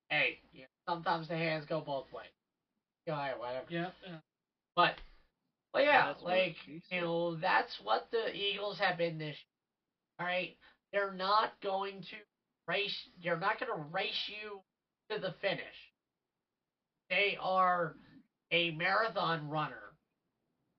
Hey, 0.08 0.38
yeah, 0.52 0.66
sometimes 0.88 1.28
the 1.28 1.36
hands 1.36 1.64
go 1.66 1.80
both 1.80 2.12
ways. 2.12 2.26
Whatever. 3.38 3.66
Yeah. 3.68 3.90
yeah. 4.06 4.16
But, 4.74 4.94
but 5.72 5.84
yeah, 5.84 6.08
what 6.08 6.22
like 6.22 6.56
you 6.66 7.00
know, 7.00 7.36
that's 7.36 7.72
what 7.82 8.08
the 8.10 8.34
Eagles 8.34 8.78
have 8.78 8.98
been 8.98 9.18
this. 9.18 9.36
year. 9.36 10.18
All 10.18 10.26
right, 10.26 10.56
they're 10.92 11.12
not 11.12 11.52
going 11.62 12.00
to 12.00 12.16
race. 12.66 12.96
They're 13.22 13.38
not 13.38 13.60
going 13.60 13.72
to 13.72 13.84
race 13.92 14.28
you 14.28 14.60
to 15.14 15.20
the 15.20 15.34
finish. 15.40 15.60
They 17.10 17.36
are 17.40 17.94
a 18.50 18.70
marathon 18.72 19.48
runner, 19.48 19.92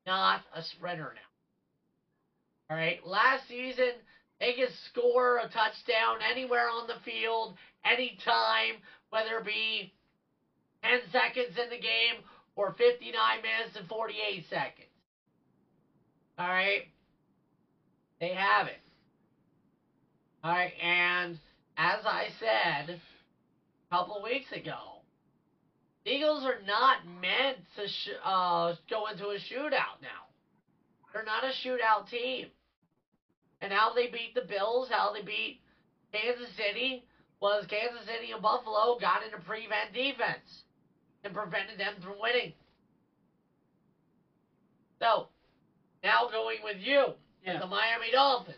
not 0.05 0.41
a 0.53 0.63
sprinter 0.63 1.13
now. 1.15 2.75
All 2.75 2.77
right, 2.77 2.99
last 3.05 3.47
season 3.47 3.91
they 4.39 4.53
could 4.53 4.73
score 4.89 5.37
a 5.37 5.49
touchdown 5.49 6.19
anywhere 6.29 6.69
on 6.69 6.87
the 6.87 6.99
field, 7.03 7.55
anytime, 7.83 8.81
whether 9.09 9.37
it 9.39 9.45
be 9.45 9.93
10 10.83 10.99
seconds 11.11 11.57
in 11.61 11.69
the 11.69 11.81
game 11.81 12.23
or 12.55 12.73
59 12.77 13.11
minutes 13.41 13.75
and 13.77 13.87
48 13.87 14.45
seconds. 14.49 14.87
All 16.37 16.47
right? 16.47 16.83
They 18.19 18.33
have 18.33 18.67
it. 18.67 18.79
All 20.43 20.51
right, 20.51 20.73
and 20.81 21.37
as 21.77 22.05
I 22.05 22.27
said 22.39 22.95
a 22.95 23.95
couple 23.95 24.21
weeks 24.23 24.51
ago, 24.51 25.01
Eagles 26.05 26.45
are 26.45 26.61
not 26.65 27.05
meant 27.19 27.57
to 27.75 27.87
sh- 27.87 28.21
uh, 28.23 28.75
go 28.89 29.07
into 29.07 29.27
a 29.27 29.35
shootout 29.51 29.99
now. 30.01 30.29
They're 31.11 31.25
not 31.25 31.43
a 31.43 31.51
shootout 31.67 32.09
team. 32.09 32.47
And 33.61 33.73
how 33.73 33.93
they 33.93 34.07
beat 34.07 34.35
the 34.35 34.47
Bills, 34.47 34.87
how 34.89 35.11
they 35.13 35.21
beat 35.21 35.59
Kansas 36.13 36.55
City, 36.55 37.03
was 37.41 37.65
Kansas 37.67 38.05
City 38.05 38.31
and 38.31 38.41
Buffalo 38.41 38.97
got 38.99 39.23
into 39.23 39.37
prevent 39.45 39.93
defense 39.93 40.63
and 41.27 41.35
prevented 41.35 41.77
them 41.77 41.93
from 42.01 42.13
winning. 42.21 42.53
So, 44.99 45.27
now 46.03 46.27
going 46.31 46.57
with 46.63 46.77
you, 46.79 47.13
Yeah. 47.45 47.59
the 47.59 47.67
Miami 47.67 48.11
Dolphins. 48.11 48.57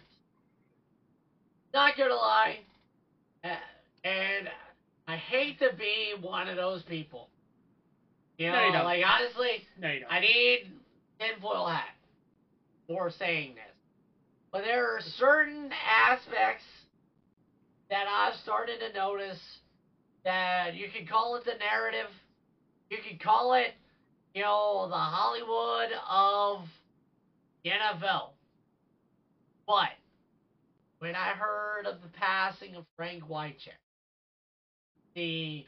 Not 1.74 1.98
gonna 1.98 2.16
lie, 2.16 2.60
uh, 3.44 3.58
and 4.04 4.50
I 5.08 5.18
hate 5.18 5.60
to 5.60 5.74
be 5.74 6.14
one 6.22 6.48
of 6.48 6.56
those 6.56 6.84
people. 6.84 7.30
You 8.38 8.52
No, 8.52 8.54
know, 8.54 8.66
you 8.68 8.72
don't. 8.74 8.84
like 8.86 9.06
honestly, 9.06 9.68
No, 9.78 9.92
you 9.92 10.00
don't. 10.02 10.12
I 10.12 10.20
need 10.20 10.72
tinfoil 11.20 11.68
hat 11.68 11.96
for 12.88 13.10
saying 13.12 13.56
this. 13.56 13.76
But 14.52 14.64
there 14.64 14.96
are 14.96 15.02
certain 15.02 15.72
aspects 15.74 16.64
that 17.90 18.08
I've 18.08 18.36
started 18.38 18.80
to 18.80 18.94
notice 18.94 19.60
that 20.24 20.74
you 20.76 20.90
can 20.90 21.06
call 21.06 21.36
it 21.36 21.44
the 21.46 21.56
narrative, 21.56 22.10
you 22.90 22.98
can 23.08 23.18
call 23.20 23.54
it, 23.54 23.74
you 24.34 24.42
know, 24.42 24.88
the 24.90 24.96
Hollywood 24.96 25.90
of 26.10 26.68
the 27.64 27.72
NFL. 27.72 28.30
But 29.68 29.90
when 31.00 31.16
I 31.16 31.30
heard 31.30 31.86
of 31.86 32.02
the 32.02 32.10
passing 32.10 32.76
of 32.76 32.86
Frank 32.96 33.24
Wycheck, 33.28 33.78
the 35.16 35.66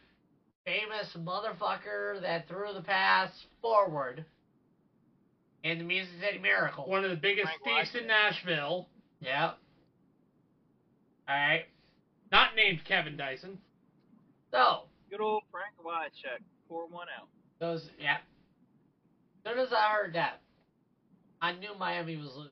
famous 0.65 1.15
motherfucker 1.17 2.21
that 2.21 2.47
threw 2.47 2.73
the 2.73 2.81
pass 2.81 3.29
forward 3.61 4.25
in 5.63 5.77
the 5.77 5.83
Music 5.83 6.13
City 6.21 6.39
Miracle. 6.39 6.87
One 6.87 7.03
of 7.03 7.09
the 7.11 7.15
biggest 7.17 7.49
Frank 7.63 7.87
thieves 7.91 8.01
in 8.01 8.07
Nashville, 8.07 8.87
Yep. 9.21 9.57
Alright. 11.29 11.65
not 12.31 12.55
named 12.55 12.79
Kevin 12.87 13.15
Dyson. 13.17 13.57
So, 14.51 14.83
Good 15.09 15.21
old 15.21 15.43
Frank 15.51 15.75
Wycheck. 15.85 16.41
Pour 16.71 16.87
one 16.87 17.07
out. 17.19 17.27
those, 17.59 17.85
yeah. 17.99 18.19
As 19.45 19.51
soon 19.51 19.59
as 19.59 19.73
I 19.73 19.91
heard 19.91 20.13
that, 20.15 20.39
I 21.41 21.51
knew 21.51 21.77
Miami 21.77 22.15
was 22.15 22.29
losing. 22.33 22.51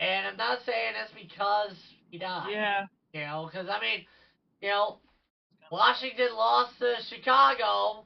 And 0.00 0.26
I'm 0.26 0.36
not 0.36 0.58
saying 0.66 0.92
that's 0.98 1.12
because 1.12 1.74
he 2.10 2.18
died. 2.18 2.48
Yeah. 2.52 2.84
You 3.14 3.20
know, 3.20 3.48
because, 3.50 3.68
I 3.70 3.80
mean, 3.80 4.04
you 4.60 4.68
know, 4.68 4.98
Washington 5.72 6.28
lost 6.36 6.78
to 6.80 6.94
Chicago 7.08 8.04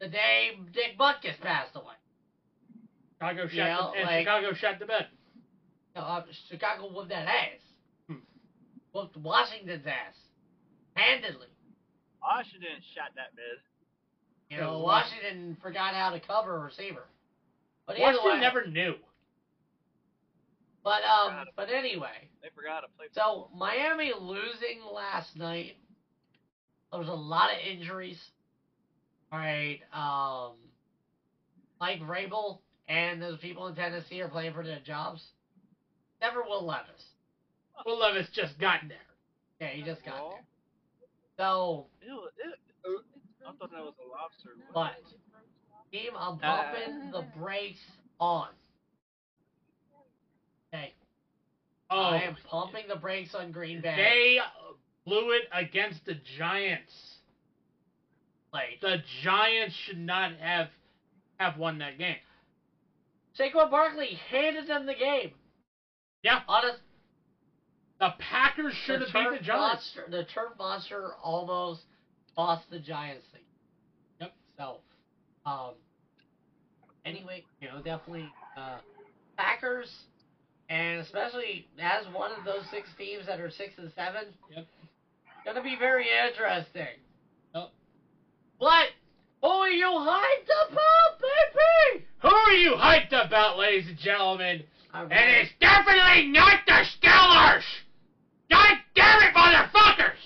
the 0.00 0.06
day 0.06 0.52
Dick 0.72 0.96
Butkus 0.96 1.40
passed 1.40 1.74
away. 1.74 1.94
Chicago 3.18 3.48
shot 3.48 3.56
Yeah, 3.56 3.76
the, 3.76 3.98
and 3.98 4.06
like- 4.06 4.20
Chicago 4.20 4.52
shot 4.54 4.78
the 4.78 4.86
bed. 4.86 5.06
No, 5.96 6.02
uh, 6.02 6.22
Chicago 6.48 6.92
whooped 6.94 7.08
that 7.08 7.26
ass. 7.26 7.60
Hmm. 8.08 8.14
Whooped 8.94 9.16
Washington's 9.16 9.84
ass. 9.86 10.14
Handedly. 10.94 11.48
Washington 12.22 12.80
shot 12.94 13.10
that 13.16 13.34
bid. 13.36 13.58
You 14.50 14.58
know, 14.62 14.78
Yeah, 14.78 14.82
Washington 14.84 15.56
forgot 15.62 15.94
how 15.94 16.10
to 16.10 16.20
cover 16.20 16.56
a 16.56 16.60
receiver. 16.60 17.04
But 17.86 17.96
either 17.96 18.04
Washington 18.06 18.30
way, 18.32 18.40
never 18.40 18.66
knew. 18.66 18.94
but 20.84 21.02
um, 21.04 21.46
but 21.56 21.68
anyway, 21.70 22.28
They 22.42 22.48
forgot 22.54 22.80
to 22.80 22.86
play. 22.96 23.06
so 23.12 23.48
Miami 23.56 24.12
losing 24.18 24.80
last 24.92 25.36
night. 25.36 25.76
There 26.90 27.00
was 27.00 27.08
a 27.08 27.12
lot 27.14 27.50
of 27.50 27.56
injuries. 27.66 28.18
All 29.32 29.38
right, 29.38 29.80
um, 29.94 30.52
Mike 31.80 32.00
Vrabel 32.00 32.58
and 32.86 33.22
those 33.22 33.38
people 33.38 33.66
in 33.68 33.74
Tennessee 33.74 34.20
are 34.20 34.28
playing 34.28 34.52
for 34.52 34.62
their 34.62 34.80
jobs. 34.84 35.22
Never 36.20 36.42
Will 36.42 36.66
Levis. 36.66 37.02
Will 37.86 37.98
Levis 37.98 38.28
just 38.34 38.58
got 38.60 38.80
there. 38.86 38.98
Yeah, 39.60 39.68
he 39.68 39.82
just 39.82 40.04
got 40.04 40.14
Well, 40.16 40.38
So, 41.42 41.86
Ew, 42.06 42.20
ew. 42.86 43.00
I 43.44 43.50
thought 43.58 43.72
that 43.72 43.82
was 43.82 43.94
a 43.98 44.08
lobster. 44.08 44.50
but 44.72 44.92
team, 45.90 46.12
I'm 46.16 46.38
pumping 46.38 47.08
uh, 47.08 47.10
the 47.10 47.18
mm-hmm. 47.24 47.42
brakes 47.42 47.80
on. 48.20 48.46
Okay, 50.72 50.92
Oh, 51.90 52.00
I 52.00 52.22
am 52.22 52.36
pumping 52.48 52.84
the 52.88 52.94
brakes 52.94 53.34
on 53.34 53.50
Green 53.50 53.80
Bay. 53.80 53.96
they 53.96 54.38
blew 55.04 55.32
it 55.32 55.42
against 55.52 56.04
the 56.06 56.14
Giants. 56.38 56.92
like 58.52 58.80
The 58.80 58.98
Giants 59.24 59.74
should 59.84 59.98
not 59.98 60.36
have 60.38 60.68
have 61.40 61.58
won 61.58 61.78
that 61.78 61.98
game. 61.98 62.18
Saquon 63.36 63.68
Barkley 63.68 64.16
handed 64.30 64.68
them 64.68 64.86
the 64.86 64.94
game. 64.94 65.32
Yeah. 66.22 66.42
Honest, 66.46 66.78
The 68.02 68.14
Packers 68.18 68.74
should 68.84 69.00
the 69.00 69.06
have 69.06 69.30
beat 69.30 69.38
the 69.38 69.44
Giants. 69.44 69.92
monster, 69.94 70.10
the 70.10 70.24
turf 70.24 70.58
monster 70.58 71.12
almost 71.22 71.82
lost 72.36 72.68
the 72.68 72.80
Giants 72.80 73.24
thing. 73.30 73.42
Yep. 74.20 74.32
So, 74.58 74.78
um, 75.46 75.74
anyway, 77.04 77.44
you 77.60 77.68
know, 77.68 77.76
definitely 77.76 78.28
uh, 78.56 78.78
Packers, 79.38 79.88
and 80.68 80.98
especially 80.98 81.64
as 81.80 82.04
one 82.12 82.32
of 82.32 82.44
those 82.44 82.64
six 82.72 82.88
teams 82.98 83.26
that 83.26 83.38
are 83.38 83.52
six 83.52 83.74
and 83.78 83.88
seven. 83.94 84.34
Yep. 84.52 84.66
Gonna 85.44 85.62
be 85.62 85.76
very 85.78 86.06
interesting. 86.26 86.98
Yep. 87.54 87.70
But 88.58 88.86
who 89.42 89.48
are 89.48 89.70
you 89.70 89.86
hyped 89.86 90.50
about, 90.70 91.20
baby? 91.20 92.04
Who 92.22 92.28
are 92.34 92.52
you 92.54 92.72
hyped 92.72 93.12
about, 93.12 93.58
ladies 93.58 93.86
and 93.86 93.98
gentlemen? 93.98 94.64
And 94.92 95.12
it's 95.12 95.52
definitely 95.60 96.32
not 96.32 96.58
the 96.66 96.84
Steelers! 97.00 97.62
God 98.52 98.76
damn 98.94 99.22
it, 99.22 99.34
motherfuckers! 99.34 100.20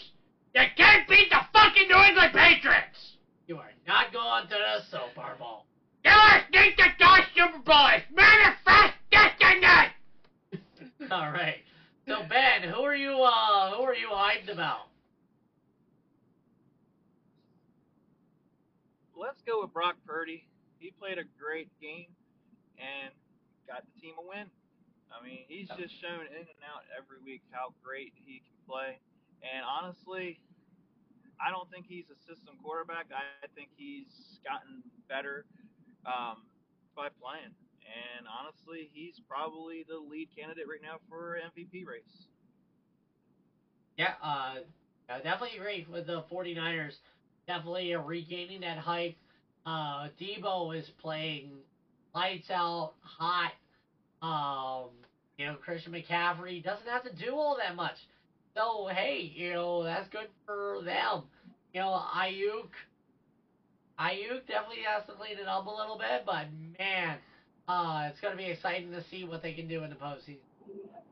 You 0.55 0.63
can't 0.77 1.09
beat 1.09 1.31
the 1.31 1.39
fucking 1.53 1.87
New 1.87 2.03
England 2.03 2.33
Patriots! 2.35 3.17
you 3.47 3.57
are 3.57 3.71
not 3.87 4.13
going 4.13 4.49
to 4.49 4.55
the 4.55 4.83
Super 4.91 5.37
Bowl. 5.39 5.65
Steelers 6.05 6.43
need 6.51 6.75
to 6.77 6.89
go 6.99 7.15
Super 7.37 7.59
Bowl! 7.63 7.87
It's 7.95 8.07
manifest 8.11 8.99
destiny! 9.13 9.95
All 11.13 11.31
right. 11.31 11.63
So 12.09 12.23
Ben, 12.29 12.69
who 12.69 12.83
are 12.83 12.97
you? 12.97 13.13
Uh, 13.13 13.77
who 13.77 13.83
are 13.83 13.95
you 13.95 14.09
hyped 14.09 14.53
about? 14.53 14.89
Let's 19.17 19.41
go 19.47 19.63
with 19.63 19.73
Brock 19.73 19.95
Purdy. 20.05 20.47
He 20.79 20.93
played 20.99 21.19
a 21.19 21.25
great 21.41 21.69
game 21.81 22.07
and 22.79 23.13
got 23.69 23.83
the 23.95 24.01
team 24.01 24.15
a 24.19 24.29
win. 24.29 24.47
I 25.11 25.23
mean, 25.25 25.47
he's 25.49 25.69
just 25.79 25.95
shown 26.01 26.27
in 26.29 26.45
and 26.45 26.63
out 26.67 26.85
every 26.93 27.19
week 27.25 27.43
how 27.51 27.73
great 27.83 28.13
he 28.15 28.43
can 28.43 28.59
play. 28.69 28.99
And 29.43 29.63
honestly, 29.65 30.41
I 31.41 31.51
don't 31.51 31.71
think 31.71 31.87
he's 31.89 32.07
a 32.11 32.19
system 32.27 32.57
quarterback. 32.63 33.07
I 33.13 33.47
think 33.55 33.69
he's 33.77 34.41
gotten 34.45 34.83
better 35.09 35.45
um, 36.07 36.43
by 36.97 37.09
playing. 37.21 37.53
And 37.87 38.27
honestly, 38.27 38.91
he's 38.93 39.21
probably 39.29 39.85
the 39.89 39.97
lead 39.97 40.29
candidate 40.37 40.67
right 40.69 40.83
now 40.83 40.99
for 41.09 41.39
MVP 41.39 41.87
race. 41.87 42.27
Yeah, 43.97 44.15
uh, 44.23 44.67
I 45.09 45.21
definitely 45.23 45.57
agree 45.57 45.87
with 45.91 46.07
the 46.07 46.25
49ers. 46.31 46.95
Definitely 47.47 47.95
regaining 47.95 48.61
that 48.63 48.79
hype. 48.79 49.17
Uh, 49.65 50.09
Deebo 50.21 50.77
is 50.77 50.87
playing 51.01 51.53
lights 52.15 52.51
out, 52.51 52.95
hot. 53.01 53.53
Um, 54.27 54.89
you 55.39 55.47
know, 55.47 55.55
Christian 55.63 55.93
McCaffrey 55.93 56.65
doesn't 56.65 56.89
have 56.89 57.05
to 57.05 57.13
do 57.15 57.35
all 57.35 57.57
that 57.63 57.77
much. 57.77 57.97
So 58.55 58.89
hey, 58.91 59.33
you 59.35 59.53
know 59.53 59.85
that's 59.85 60.09
good 60.09 60.29
for 60.47 60.81
them. 60.85 61.25
You 61.75 61.81
know, 61.81 62.01
Aiyuk, 62.17 62.71
Aiyuk 64.01 64.47
definitely 64.49 64.85
has 64.89 65.05
to 65.07 65.13
clean 65.13 65.39
it 65.39 65.47
up 65.47 65.67
a 65.67 65.71
little 65.71 65.99
bit, 65.99 66.25
but 66.25 66.47
man, 66.79 67.19
uh, 67.69 68.09
it's 68.11 68.21
gonna 68.21 68.37
be 68.37 68.47
exciting 68.47 68.91
to 68.93 69.05
see 69.11 69.25
what 69.25 69.43
they 69.43 69.53
can 69.53 69.69
do 69.69 69.85
in 69.85 69.91
the 69.91 69.97
postseason. 69.97 70.39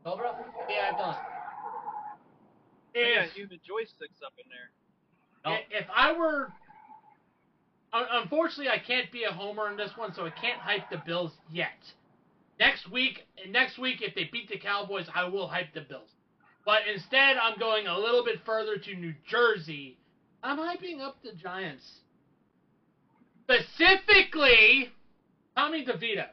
Cobra, 0.05 0.35
yeah, 0.69 0.91
I've 0.93 0.99
done. 0.99 1.17
Yeah, 2.95 3.25
If, 3.25 3.33
human 3.33 3.59
joysticks 3.59 4.25
up 4.25 4.33
in 4.39 4.49
there. 4.49 4.71
No. 5.45 5.59
if 5.71 5.87
I 5.95 6.13
were. 6.13 6.53
Unfortunately, 7.93 8.69
I 8.69 8.79
can't 8.79 9.13
be 9.13 9.23
a 9.23 9.31
homer 9.31 9.71
in 9.71 9.77
this 9.77 9.91
one, 9.97 10.13
so 10.15 10.27
I 10.27 10.31
can't 10.31 10.59
hype 10.59 10.91
the 10.91 11.01
Bills 11.07 11.31
yet. 11.53 11.79
Next 12.59 12.91
week, 12.91 13.27
next 13.49 13.79
week, 13.79 14.01
if 14.01 14.15
they 14.15 14.25
beat 14.25 14.49
the 14.49 14.59
Cowboys, 14.59 15.07
I 15.13 15.25
will 15.25 15.49
hype 15.49 15.75
the 15.75 15.81
Bills. 15.81 16.11
But 16.65 16.83
instead, 16.93 17.37
I'm 17.37 17.59
going 17.59 17.87
a 17.87 17.99
little 17.99 18.25
bit 18.25 18.41
further 18.47 18.77
to 18.77 18.95
New 18.95 19.15
Jersey. 19.29 19.99
I'm 20.43 20.59
hyping 20.59 21.01
up 21.01 21.17
the 21.23 21.33
Giants. 21.33 21.85
Specifically, 23.45 24.89
Tommy 25.57 25.85
DeVito. 25.85 26.27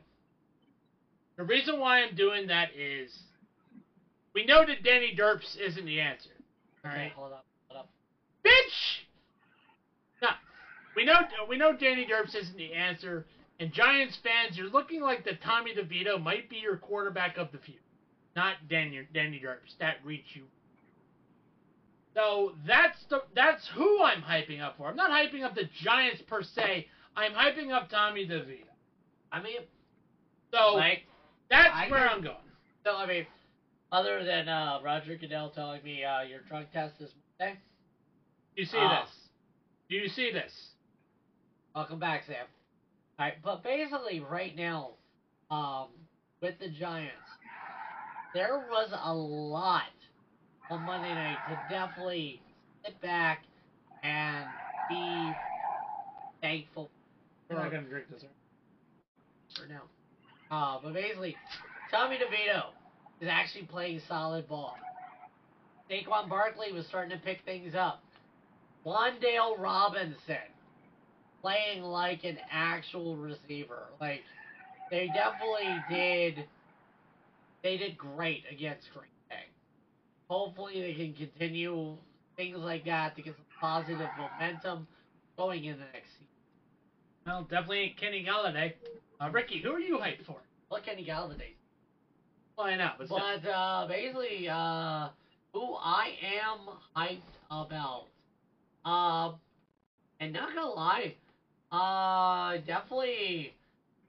The 1.38 1.44
reason 1.44 1.80
why 1.80 2.02
I'm 2.02 2.16
doing 2.16 2.48
that 2.48 2.70
is 2.78 3.12
we 4.34 4.46
know 4.46 4.64
that 4.66 4.84
Danny 4.84 5.16
Derps 5.18 5.58
isn't 5.60 5.86
the 5.86 6.00
answer. 6.00 6.30
All 6.86 6.92
Okay, 6.92 7.12
hold 7.16 7.32
up, 7.34 7.46
hold 7.68 7.80
up. 7.80 7.90
bitch. 8.46 9.02
No, 10.22 10.30
we 10.96 11.04
know 11.04 11.16
we 11.50 11.58
know 11.58 11.74
Danny 11.74 12.06
Derps 12.06 12.36
isn't 12.36 12.58
the 12.58 12.74
answer. 12.74 13.26
And 13.62 13.71
Giants 13.71 14.17
fans, 14.24 14.58
you're 14.58 14.71
looking 14.71 15.02
like 15.02 15.24
the 15.24 15.34
Tommy 15.45 15.76
DeVito 15.76 16.19
might 16.21 16.50
be 16.50 16.58
your 16.58 16.78
quarterback 16.78 17.38
of 17.38 17.52
the 17.52 17.60
future, 17.60 17.80
not 18.36 18.56
Danny 18.67 19.08
Danny 19.13 19.39
Derps. 19.39 19.78
That 19.80 19.97
reach 20.04 20.26
you. 20.34 20.41
So 22.15 22.54
that's 22.65 22.97
the 23.12 23.21
that's 23.36 23.67
who 23.76 24.02
I'm 24.04 24.24
hyping 24.24 24.62
up 24.62 24.78
for. 24.78 24.88
I'm 24.88 24.95
not 24.95 25.12
hyping 25.12 25.43
up 25.43 25.54
the 25.54 25.69
Giants 25.84 26.24
per 26.28 26.41
se. 26.41 26.88
I'm 27.15 27.34
hyping 27.34 27.71
up 27.71 27.88
Tommy 27.91 28.26
DeVito. 28.28 28.65
I 29.32 29.43
mean, 29.43 29.60
So 30.52 30.74
like, 30.74 31.04
that's 31.52 31.69
I 31.71 31.88
where 31.88 32.10
I'm 32.10 32.24
going. 32.24 32.36
so 32.84 32.95
I 32.95 33.06
mean, 33.06 33.28
other 33.91 34.24
than 34.26 34.50
uh, 34.50 34.80
Roger 34.84 35.15
Goodell 35.15 35.52
telling 35.52 35.84
me 35.84 36.04
uh, 36.04 36.21
your 36.24 36.39
drug 36.50 36.65
test 36.74 36.95
is 37.00 37.12
Monday, 37.39 37.60
Do 38.56 38.62
you 38.63 38.65
see 38.67 38.78
Ah. 38.80 39.04
this? 39.06 39.13
Do 39.88 39.95
you 39.97 40.10
see 40.10 40.32
this? 40.32 40.52
welcome 41.76 42.00
back, 42.00 42.24
Sam. 42.26 42.47
All 43.19 43.26
right, 43.26 43.36
but 43.43 43.63
basically, 43.63 44.19
right 44.19 44.56
now, 44.56 44.91
um, 45.52 45.88
with 46.41 46.58
the 46.60 46.69
Giants, 46.69 47.13
there 48.34 48.65
was 48.69 48.89
a 49.04 49.13
lot 49.13 49.84
on 50.69 50.82
Monday 50.84 51.13
night 51.13 51.38
to 51.50 51.60
definitely 51.69 52.41
sit 52.84 53.00
back 53.02 53.43
and 54.04 54.45
be 54.89 55.32
thankful 56.41 56.89
We're 57.50 57.58
not 57.58 57.65
for, 57.65 57.71
gonna 57.71 57.88
drink 57.88 58.06
this. 58.10 58.24
for 59.56 59.67
now. 59.67 59.84
Uh, 60.50 60.80
but 60.84 60.93
basically, 60.93 61.36
Tommy 61.91 62.15
DeVito 62.17 62.63
is 63.21 63.28
actually 63.30 63.65
playing 63.65 64.02
solid 64.08 64.47
ball. 64.47 64.76
Saquon 65.89 66.30
Barkley 66.30 66.71
was 66.71 66.86
starting 66.88 67.15
to 67.17 67.24
pick 67.24 67.41
things 67.45 67.76
up. 67.76 68.02
Wan'Dale 68.86 69.60
Robinson 69.60 70.38
playing 71.41 71.82
like 71.82 72.23
an 72.23 72.38
actual 72.51 73.15
receiver. 73.15 73.88
Like 73.99 74.21
they 74.89 75.08
definitely 75.13 75.75
did. 75.89 76.45
They 77.63 77.77
did 77.77 77.97
great 77.97 78.43
against 78.51 78.91
Green 78.93 79.06
Bay. 79.30 79.45
Hopefully, 80.30 80.82
they 80.82 80.93
can 80.93 81.13
continue 81.13 81.95
things 82.36 82.58
like 82.58 82.86
that 82.86 83.15
to 83.15 83.21
get 83.21 83.36
some 83.36 83.45
positive 83.60 84.10
momentum 84.17 84.88
going 85.38 85.65
in 85.65 85.77
the 85.77 85.86
next 85.93 86.12
season. 86.13 86.27
Well, 87.25 87.43
definitely 87.43 87.95
Kenny 87.99 88.25
Golladay. 88.27 88.73
Uh, 89.19 89.30
Ricky, 89.32 89.62
who 89.62 89.71
are 89.71 89.80
you 89.80 89.97
hyped 89.97 90.25
for? 90.25 90.38
Look, 90.71 90.86
Kenny 90.86 91.06
Golladay. 91.06 91.54
Well, 92.58 92.67
I 92.67 92.75
know, 92.75 92.91
but. 92.97 93.10
But 93.10 93.47
uh, 93.47 93.86
basically, 93.88 94.47
uh, 94.49 95.10
who 95.54 95.75
I 95.75 96.15
am 96.41 96.58
hyped 96.95 97.19
about, 97.49 98.06
uh, 98.86 99.34
and 100.19 100.34
not 100.34 100.54
gonna 100.56 100.67
lie, 100.67 101.15
uh, 101.72 102.58
definitely, 102.66 103.54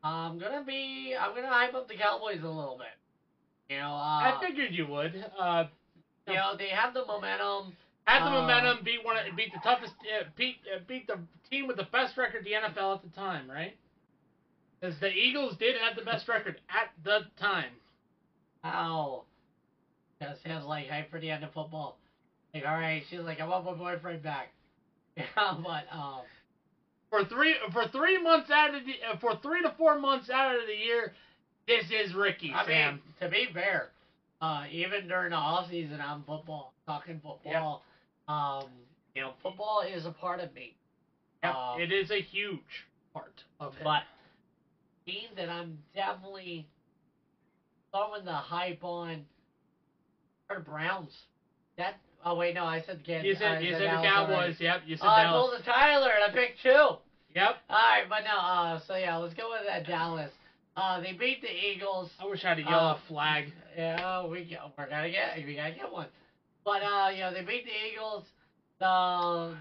I'm 0.02 0.38
gonna 0.38 0.62
be, 0.66 1.14
I'm 1.18 1.34
gonna 1.34 1.48
hype 1.48 1.74
up 1.74 1.88
the 1.88 1.94
Cowboys 1.94 2.40
a 2.42 2.48
little 2.48 2.76
bit. 2.76 3.74
You 3.74 3.78
know, 3.80 3.92
uh, 3.94 4.32
I 4.34 4.38
figured 4.40 4.72
you 4.72 4.86
would. 4.86 5.24
Uh, 5.38 5.64
you 6.26 6.34
know 6.34 6.54
they 6.56 6.68
have 6.68 6.94
the 6.94 7.04
momentum. 7.04 7.74
Have 8.06 8.24
the 8.24 8.30
Uh, 8.36 8.40
momentum, 8.40 8.82
beat 8.82 9.02
one, 9.04 9.16
of- 9.16 9.36
beat 9.36 9.52
the 9.52 9.58
toughest, 9.60 9.92
uh, 10.12 10.24
beat 10.36 10.56
uh, 10.74 10.78
beat 10.88 11.06
the 11.06 11.18
team 11.50 11.66
with 11.68 11.76
the 11.76 11.84
best 11.84 12.16
record 12.16 12.38
in 12.38 12.44
the 12.44 12.52
NFL 12.68 12.94
at 12.96 13.02
the 13.02 13.08
time, 13.14 13.48
right? 13.50 13.76
Because 14.80 14.98
the 14.98 15.10
Eagles 15.12 15.56
did 15.56 15.76
have 15.76 15.94
the 15.94 16.02
best 16.02 16.26
record 16.28 16.60
at 16.68 16.90
the 17.04 17.20
time. 17.38 17.70
How? 18.64 19.22
That 20.20 20.36
sounds 20.44 20.64
like 20.64 20.88
hype 20.88 21.10
for 21.10 21.20
the 21.20 21.30
end 21.30 21.44
of 21.44 21.52
football. 21.52 21.96
Like, 22.54 22.64
all 22.66 22.74
right, 22.74 23.02
she's 23.08 23.20
like, 23.20 23.40
I 23.40 23.44
want 23.46 23.64
my 23.64 23.72
boyfriend 23.74 24.22
back. 24.22 24.52
Yeah, 25.16 25.54
but 25.62 25.84
um. 25.92 26.22
For 27.12 27.26
three 27.26 27.54
for 27.74 27.86
three 27.88 28.16
months 28.22 28.50
out 28.50 28.74
of 28.74 28.86
the 28.86 28.94
uh, 29.06 29.18
for 29.20 29.36
three 29.42 29.60
to 29.60 29.70
four 29.76 29.98
months 29.98 30.30
out 30.30 30.56
of 30.58 30.62
the 30.66 30.74
year, 30.74 31.12
this 31.68 31.84
is 31.90 32.14
Ricky 32.14 32.54
I 32.56 32.64
Sam. 32.64 32.94
mean, 32.94 33.02
to 33.20 33.28
be 33.28 33.48
fair, 33.52 33.90
uh, 34.40 34.64
even 34.70 35.08
during 35.08 35.28
the 35.32 35.36
off 35.36 35.68
season, 35.68 36.00
I'm 36.00 36.22
football, 36.22 36.72
talking 36.86 37.20
football. 37.22 37.82
Um, 38.28 38.70
You 39.14 39.20
know, 39.20 39.34
football 39.42 39.82
is 39.82 40.06
a 40.06 40.10
part 40.10 40.40
of 40.40 40.54
me. 40.54 40.72
Yep, 41.44 41.54
Um, 41.54 41.80
it 41.82 41.92
is 41.92 42.10
a 42.10 42.22
huge 42.22 42.86
part 43.12 43.44
of 43.60 43.74
it. 43.76 43.84
But 43.84 44.04
team 45.04 45.28
that 45.36 45.50
I'm 45.50 45.76
definitely 45.94 46.66
throwing 47.90 48.24
the 48.24 48.32
hype 48.32 48.82
on 48.82 49.26
are 50.48 50.56
the 50.56 50.62
Browns. 50.62 51.12
That 51.76 51.96
oh 52.24 52.34
wait 52.36 52.54
no 52.54 52.64
I 52.64 52.80
said 52.86 52.98
the 53.00 53.04
Kansas. 53.04 53.26
you 53.26 53.34
said 53.34 53.58
I 53.58 53.60
you 53.60 53.72
said 53.72 53.80
said 53.80 53.98
the 53.98 54.02
Cowboys. 54.02 54.34
already. 54.36 54.56
Yep, 54.60 54.80
you 54.86 54.96
said 54.96 55.06
I 55.06 55.22
Dallas. 55.24 55.40
pulled 55.50 55.60
the 55.60 55.64
Tyler 55.64 56.10
and 56.10 56.24
I 56.24 56.34
picked 56.34 56.62
two. 56.62 56.88
Yep. 57.34 57.56
Alright, 57.70 58.08
but 58.08 58.20
no, 58.24 58.36
uh 58.36 58.80
so 58.86 58.96
yeah, 58.96 59.16
let's 59.16 59.34
go 59.34 59.50
with 59.50 59.66
that 59.66 59.86
Dallas. 59.86 60.30
Uh 60.76 61.00
they 61.00 61.12
beat 61.12 61.40
the 61.42 61.48
Eagles. 61.50 62.10
I 62.20 62.26
wish 62.26 62.44
I 62.44 62.50
had 62.50 62.58
a 62.58 62.62
yellow 62.62 62.92
Uh, 62.92 62.98
flag. 63.08 63.52
Yeah, 63.76 64.22
we 64.26 64.56
we're 64.78 64.88
gonna 64.88 65.10
get 65.10 65.36
we 65.46 65.54
gotta 65.56 65.72
get 65.74 65.90
one. 65.90 66.06
But 66.64 66.82
uh, 66.82 67.08
you 67.12 67.20
know, 67.22 67.32
they 67.32 67.42
beat 67.42 67.64
the 67.64 67.70
Eagles. 67.92 68.24
The 68.78 68.86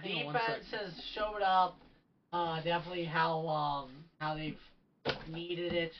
Hang 0.03 0.17
on 0.19 0.25
one 0.25 0.33
defense 0.35 0.65
has 0.71 0.93
showed 1.15 1.41
up. 1.41 1.75
Uh, 2.33 2.61
definitely 2.61 3.05
how 3.05 3.47
um 3.47 3.89
how 4.19 4.35
they've 4.35 4.57
needed 5.31 5.73
it. 5.73 5.93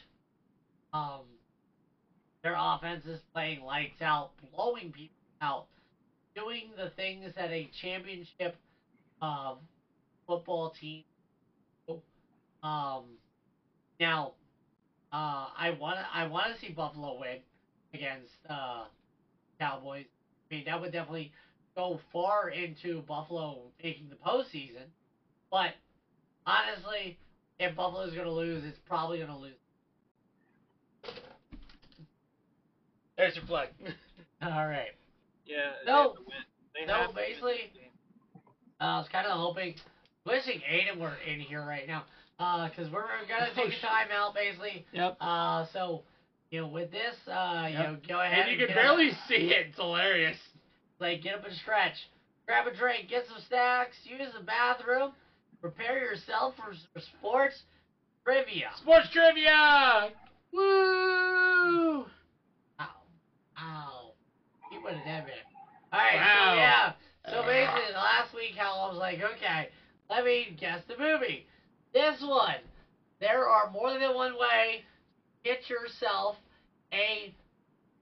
Um, 0.94 1.22
their 2.44 2.56
offense 2.58 3.06
is 3.06 3.20
playing 3.34 3.64
lights 3.64 4.02
out, 4.02 4.32
blowing 4.56 4.92
people 4.92 5.16
out, 5.42 5.66
doing 6.36 6.76
the 6.76 6.90
things 6.96 7.34
that 7.36 7.52
a 7.52 7.70
championship 7.82 8.56
um 9.22 9.58
football 10.28 10.70
team. 10.70 11.04
Um, 12.64 13.04
now, 14.00 14.34
uh, 15.14 15.48
I 15.58 15.72
wanna 15.80 16.06
I 16.14 16.26
wanna 16.26 16.56
see 16.58 16.70
Buffalo 16.70 17.20
win 17.20 17.38
against 17.94 18.34
uh, 18.50 18.84
Cowboys. 19.60 20.06
I 20.52 20.56
mean, 20.56 20.66
that 20.66 20.80
would 20.80 20.92
definitely 20.92 21.32
go 21.76 22.00
far 22.12 22.50
into 22.50 23.02
Buffalo 23.04 23.72
making 23.84 24.10
the 24.10 24.16
postseason. 24.16 24.86
But 25.52 25.74
honestly, 26.46 27.18
if 27.60 27.76
Buffalo's 27.76 28.14
going 28.14 28.26
to 28.26 28.32
lose, 28.32 28.64
it's 28.64 28.80
probably 28.88 29.18
going 29.18 29.30
to 29.30 29.36
lose. 29.36 29.58
There's 33.18 33.36
your 33.36 33.46
flag. 33.46 33.70
All 34.42 34.66
right. 34.68 34.92
Yeah. 35.46 35.72
No. 35.86 35.94
They 35.94 36.02
have 36.02 36.16
to 36.16 36.22
win. 36.22 36.38
They 36.74 36.86
No, 36.86 36.94
have 36.96 37.10
to 37.10 37.16
win 37.16 37.26
basically- 37.26 37.72
Uh, 38.80 38.84
I 38.84 38.98
was 38.98 39.08
kind 39.10 39.28
of 39.28 39.38
hoping, 39.38 39.76
wishing 40.26 40.62
Aiden 40.62 40.98
were 41.00 41.14
in 41.28 41.40
here 41.40 41.64
right 41.64 41.88
now, 41.88 42.04
because 42.70 42.90
we're 42.92 43.06
going 43.28 43.28
to 43.28 43.52
Oh, 43.52 43.54
take 43.54 43.74
a 43.74 43.76
sh- 43.76 43.84
timeout, 43.84 44.34
basically. 44.34 44.86
Yep. 44.92 45.18
Uh, 45.22 45.66
so, 45.72 46.04
you 46.50 46.62
know, 46.62 46.68
with 46.68 46.90
this, 46.92 47.16
uh, 47.28 47.68
you 47.70 47.78
know, 47.78 47.98
go 48.08 48.20
ahead 48.22 48.40
And 48.50 48.52
you 48.52 48.58
can 48.58 48.68
get 48.68 48.78
up- 48.78 48.84
barely 48.84 49.12
see 49.28 49.52
it. 49.52 49.68
It's 49.68 49.78
hilarious. 49.78 50.38
Like, 51.00 51.22
get 51.22 51.36
up 51.36 51.46
and 51.46 51.56
stretch. 51.58 52.08
Grab 52.48 52.66
a 52.68 52.72
drink, 52.76 53.08
get 53.10 53.28
some 53.28 53.40
snacks, 53.48 53.96
use 54.04 54.34
the 54.34 54.44
bathroom, 54.44 55.14
prepare 55.62 56.00
yourself 56.00 56.56
for, 56.56 56.74
for 56.94 57.00
sports 57.02 57.62
trivia. 58.24 58.72
Sports 58.78 59.10
trivia. 59.12 60.12
Woo! 60.52 62.06
Ow. 62.80 62.86
Ow. 63.60 64.01
He 64.82 64.86
would 64.86 65.00
have 65.02 65.26
done. 65.26 65.36
Alright, 65.94 66.16
Wow. 66.16 66.50
so 66.50 66.56
yeah. 66.56 66.94
So 67.34 67.40
uh. 67.42 67.46
basically, 67.46 67.94
last 67.94 68.34
week, 68.34 68.56
how 68.58 68.74
I 68.80 68.90
was 68.90 68.98
like, 68.98 69.20
okay, 69.22 69.70
let 70.10 70.26
me 70.26 70.56
guess 70.60 70.82
the 70.88 70.98
movie. 70.98 71.46
This 71.94 72.22
one, 72.22 72.56
there 73.20 73.48
are 73.48 73.70
more 73.72 73.92
than 74.00 74.16
one 74.16 74.34
way 74.34 74.84
to 75.44 75.50
get 75.50 75.70
yourself 75.70 76.38
a 76.94 77.34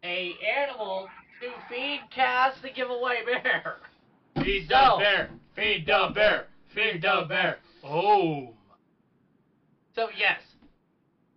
a 0.03 0.33
animal 0.57 1.09
to 1.41 1.47
feed, 1.67 2.01
cast, 2.15 2.63
and 2.63 2.73
give 2.75 2.89
away 2.89 3.17
bear. 3.25 3.77
Feed 4.43 4.67
So- 4.69 4.97
bear. 4.99 5.29
Feed 5.55 5.85
the 5.87 6.11
bear. 6.13 6.45
Feed 6.73 7.01
the 7.01 7.25
bear. 7.27 7.57
Oh. 7.83 8.53
So 9.95 10.07
yes. 10.17 10.39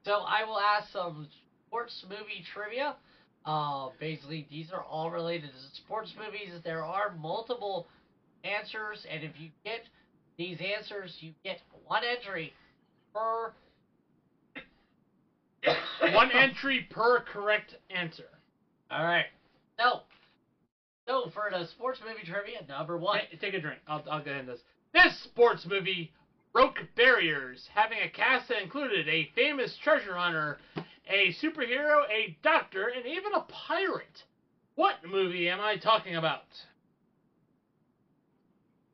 So 0.05 0.13
I 0.27 0.45
will 0.45 0.61
ask 0.61 0.93
some 0.93 1.27
sports 1.67 2.05
movie 2.09 2.45
trivia. 2.55 2.95
Uh, 3.45 3.89
basically, 3.99 4.47
these 4.51 4.71
are 4.73 4.83
all 4.83 5.11
related 5.11 5.51
to 5.51 5.77
sports 5.77 6.13
movies. 6.17 6.51
There 6.65 6.85
are 6.85 7.11
multiple 7.11 7.87
answers, 8.45 9.05
and 9.11 9.23
if 9.23 9.33
you 9.39 9.49
get 9.65 9.81
these 10.39 10.59
answers, 10.61 11.17
you 11.21 11.33
get 11.45 11.59
one 11.87 12.05
entry 12.05 12.53
per. 13.13 13.51
One 16.13 16.33
entry 16.33 16.85
per 16.91 17.21
correct 17.21 17.75
answer. 17.89 18.25
All 18.91 19.05
right. 19.05 19.27
So, 19.79 20.01
so 21.07 21.31
for 21.33 21.49
the 21.51 21.65
sports 21.67 22.01
movie 22.05 22.25
trivia, 22.25 22.63
number 22.69 22.97
one. 22.99 23.19
Ta- 23.19 23.37
Take 23.41 23.55
a 23.55 23.61
drink. 23.61 23.79
I'll, 23.87 24.03
I'll 24.11 24.21
get 24.21 24.35
in 24.35 24.47
this. 24.47 24.59
This 24.93 25.15
sports 25.23 25.65
movie 25.65 26.11
broke 26.53 26.79
barriers, 26.97 27.69
having 27.73 28.01
a 28.01 28.09
cast 28.09 28.49
that 28.49 28.59
included 28.61 29.09
a 29.09 29.29
famous 29.35 29.75
treasure 29.83 30.17
hunter, 30.17 30.57
a 31.09 31.35
superhero, 31.43 32.03
a 32.11 32.37
doctor, 32.43 32.89
and 32.95 33.07
even 33.07 33.33
a 33.35 33.41
pirate. 33.43 34.23
What 34.75 34.95
movie 35.09 35.49
am 35.49 35.61
I 35.61 35.77
talking 35.77 36.17
about? 36.17 36.45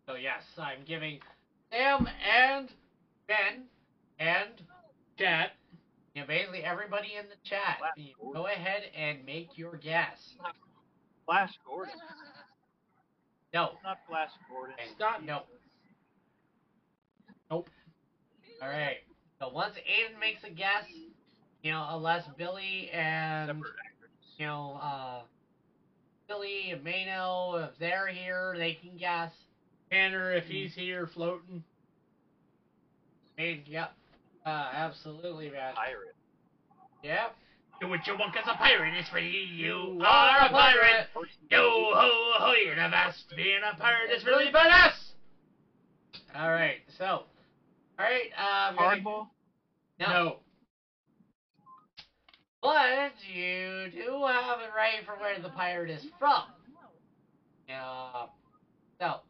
So 0.06 0.14
yes, 0.14 0.42
I'm 0.58 0.84
giving 0.86 1.20
Sam 1.70 2.08
and 2.08 2.68
Ben 3.26 3.64
and 4.18 4.48
Chat. 5.18 5.50
You 6.14 6.22
know, 6.22 6.26
basically 6.28 6.64
everybody 6.64 7.08
in 7.18 7.26
the 7.28 7.36
chat, 7.48 7.76
Flash 7.78 7.92
you 7.96 8.14
Gordon. 8.20 8.42
go 8.42 8.46
ahead 8.48 8.82
and 8.96 9.24
make 9.24 9.56
your 9.56 9.76
guess. 9.76 10.18
Flash 11.26 11.52
Gordon. 11.64 11.94
No. 13.54 13.70
It's 13.74 13.84
not 13.84 13.98
Flash 14.08 14.30
Gordon. 14.50 14.74
Not- 14.98 15.24
No. 15.24 15.42
Nope. 17.50 17.68
All 18.60 18.68
right. 18.68 18.96
So 19.40 19.50
once 19.50 19.74
Aiden 19.76 20.18
makes 20.18 20.42
a 20.44 20.50
guess, 20.50 20.84
you 21.62 21.72
know, 21.72 21.86
unless 21.90 22.24
Billy 22.36 22.90
and 22.92 23.62
you 24.38 24.46
know, 24.46 24.78
uh, 24.82 25.20
Billy 26.28 26.70
and 26.72 26.84
Mano, 26.84 27.64
if 27.64 27.78
they're 27.78 28.08
here, 28.08 28.54
they 28.56 28.74
can 28.74 28.96
guess. 28.96 29.32
Tanner, 29.90 30.32
if 30.32 30.44
he's 30.44 30.74
here 30.74 31.06
floating. 31.14 31.64
Aiden, 33.38 33.62
yep. 33.66 33.92
Uh, 34.44 34.68
absolutely, 34.72 35.50
man. 35.50 35.74
Pirate. 35.74 36.14
Yep. 37.02 37.34
Do 37.80 37.88
what 37.88 38.06
you 38.06 38.14
want, 38.18 38.34
cause 38.34 38.44
a 38.46 38.56
pirate 38.56 38.98
is 38.98 39.08
free. 39.08 39.30
You 39.54 40.00
are 40.02 40.06
are 40.06 40.46
a 40.46 40.46
a 40.46 40.50
pirate. 40.50 41.06
Person- 41.14 41.30
Yo 41.48 41.60
ho 41.60 42.32
ho, 42.38 42.52
you're 42.64 42.74
the 42.74 42.88
best. 42.90 43.24
Being 43.36 43.60
a 43.62 43.76
pirate 43.78 44.10
is 44.16 44.24
really 44.24 44.46
badass. 44.52 44.94
All 46.36 46.50
right. 46.50 46.78
So, 46.98 47.04
all 47.04 47.24
right. 47.98 48.30
Um, 48.36 48.76
gonna- 48.76 48.96
Hardball. 48.96 49.26
no. 50.00 50.36
But 52.68 53.12
you 53.34 53.90
do 53.92 54.26
have 54.26 54.60
it 54.60 54.70
right 54.76 55.00
for 55.06 55.12
where 55.18 55.40
the 55.40 55.48
pirate 55.48 55.88
is 55.88 56.04
from. 56.18 56.42
Uh, 57.72 58.26
so, 59.00 59.20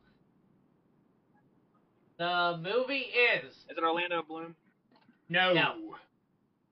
the 2.18 2.58
movie 2.60 3.06
is 3.14 3.52
Is 3.70 3.76
it 3.76 3.82
Orlando 3.84 4.22
Bloom? 4.26 4.56
No. 5.28 5.52
No. 5.52 5.74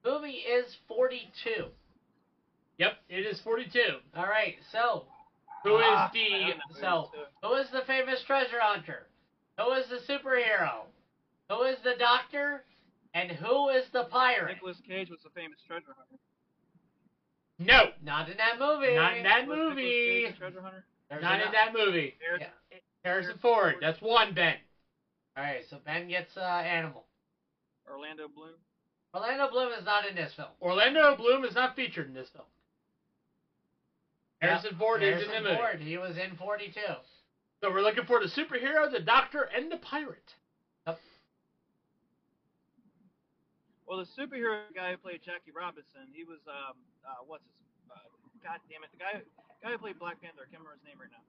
movie 0.05 0.43
is 0.43 0.65
42. 0.89 1.67
Yep, 2.79 2.93
it 3.11 3.27
is 3.27 3.41
42. 3.43 3.81
All 4.17 4.25
right. 4.27 4.57
So, 4.73 5.05
Who 5.63 5.77
is 5.79 5.85
Ah, 5.87 6.11
I 6.11 6.13
the 6.13 6.75
so- 6.81 7.11
who 7.13 7.19
it 7.19 7.23
is, 7.23 7.29
who 7.43 7.55
is 7.55 7.71
the 7.71 7.83
famous 7.87 8.23
treasure 8.27 8.61
hunter? 8.61 9.07
Who 9.59 9.73
is 9.73 9.87
the 9.89 9.99
superhero? 10.13 10.87
Who 11.49 11.63
is 11.63 11.79
the 11.85 11.95
doctor? 11.99 12.65
And 13.15 13.31
who 13.31 13.69
is 13.71 13.89
the 13.93 14.05
pirate? 14.11 14.55
Nicolas 14.55 14.81
Cage 14.87 15.11
was 15.11 15.21
the 15.23 15.31
famous 15.31 15.59
treasure 15.67 15.95
hunter. 15.97 16.17
No, 17.59 17.91
Not 18.03 18.29
in 18.29 18.37
that 18.37 18.59
movie. 18.59 18.95
not 18.95 19.17
in 19.17 19.23
that 19.25 19.47
Was 19.47 19.57
Nicolas 19.57 19.69
movie. 19.71 20.25
Cage 20.27 20.39
treasure 20.39 20.61
hunter? 20.61 20.85
There's 21.09 21.23
Not 21.23 21.35
ano- 21.37 21.47
in 21.47 21.53
that 21.53 21.73
movie. 21.73 22.15
Harris- 22.21 22.43
Yeah. 22.71 22.79
Harrison 23.05 23.39
Ford. 23.39 23.77
That's 23.81 24.01
one, 24.03 24.35
Ben. 24.35 24.57
All 25.37 25.45
right. 25.45 25.65
So 25.71 25.79
Ben 25.85 26.09
gets 26.09 26.37
uh, 26.37 26.41
animal. 26.41 27.05
Orlando 27.89 28.29
Bloom. 28.29 28.55
Orlando 29.15 29.49
Bloom 29.51 29.73
is 29.73 29.85
not 29.85 30.07
in 30.07 30.15
this 30.17 30.35
film. 30.35 30.49
Orlando 30.61 31.17
Bloom 31.17 31.45
is 31.45 31.55
not 31.55 31.77
featured 31.77 32.09
in 32.09 32.15
this 32.15 32.29
film. 32.31 32.45
Harrison 34.43 34.77
Ford 34.77 35.03
is 35.03 35.09
in 35.09 35.29
Harrison 35.31 35.45
the 35.45 35.49
movie. 35.51 35.57
Ford, 35.63 35.81
He 35.81 35.97
was 35.97 36.17
in 36.19 36.37
42. 36.37 36.81
So 37.63 37.71
we're 37.71 37.81
looking 37.81 38.05
for 38.05 38.21
the 38.21 38.27
superhero, 38.27 38.91
the 38.91 39.01
doctor, 39.01 39.43
and 39.57 39.71
the 39.73 39.79
pirate. 39.79 40.35
Well, 43.87 43.99
the 43.99 44.11
superhero 44.21 44.63
guy 44.75 44.91
who 44.91 44.97
played 44.99 45.21
Jackie 45.25 45.53
Robinson, 45.55 46.11
he 46.13 46.25
was 46.25 46.41
um 46.51 46.75
uh 47.07 47.23
what's 47.27 47.47
his 47.47 47.57
uh, 47.91 47.97
God 48.43 48.59
damn 48.69 48.83
it, 48.85 48.91
the 48.93 48.99
guy 49.01 49.23
guy 49.63 49.71
who 49.73 49.79
played 49.79 49.99
Black 49.99 50.21
Panther. 50.21 50.45
I 50.45 50.51
can't 50.51 50.61
remember 50.63 50.77
his 50.77 50.85
name 50.87 50.99
right 51.01 51.11
now. 51.11 51.23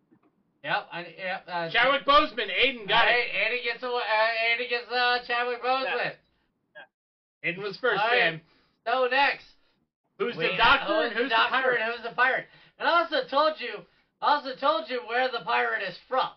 Yep. 0.66 0.82
I, 0.92 1.00
yep. 1.16 1.42
Uh, 1.48 1.70
Chadwick 1.70 2.04
Boseman. 2.06 2.50
Aiden 2.50 2.88
got 2.90 3.06
All 3.06 3.14
it. 3.14 3.14
right, 3.14 3.30
Andy 3.46 3.62
gets 3.64 3.84
a, 3.84 3.88
uh, 3.88 4.02
Andy 4.52 4.68
gets 4.68 4.90
uh, 4.92 5.20
Chadwick 5.26 5.62
Boseman. 5.64 6.18
Aiden 7.46 7.62
was 7.62 7.78
first, 7.78 8.02
All 8.02 8.10
right. 8.10 8.34
man. 8.34 8.42
So 8.86 9.08
next, 9.10 9.46
Who's 10.18 10.36
we- 10.36 10.48
the 10.50 10.58
doctor 10.58 10.94
who's 10.94 11.06
and 11.06 11.14
who's 11.14 11.30
the 11.30 11.38
the, 11.38 11.50
pirate? 11.50 11.80
and 11.82 11.94
who's 11.94 12.04
the 12.04 12.16
pirate? 12.16 12.46
And 12.80 12.90
I 12.90 13.04
also 13.04 13.28
told 13.30 13.54
you, 13.62 13.86
I 14.22 14.34
also 14.36 14.56
told 14.60 14.90
you 14.90 15.02
where 15.08 15.30
the 15.32 15.46
pirate 15.46 15.84
is 15.88 15.96
from. 16.10 16.30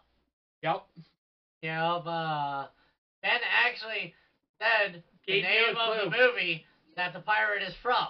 Yep. 0.62 0.84
You 1.62 1.70
know, 1.70 1.96
uh, 2.04 2.66
Ben 3.22 3.40
actually 3.66 4.14
said 4.60 5.02
the 5.26 5.32
name 5.42 5.72
you 5.72 5.76
a 5.76 6.04
of 6.04 6.10
the 6.12 6.16
movie 6.16 6.66
that 6.96 7.12
the 7.14 7.20
pirate 7.20 7.62
is 7.62 7.74
from. 7.82 8.08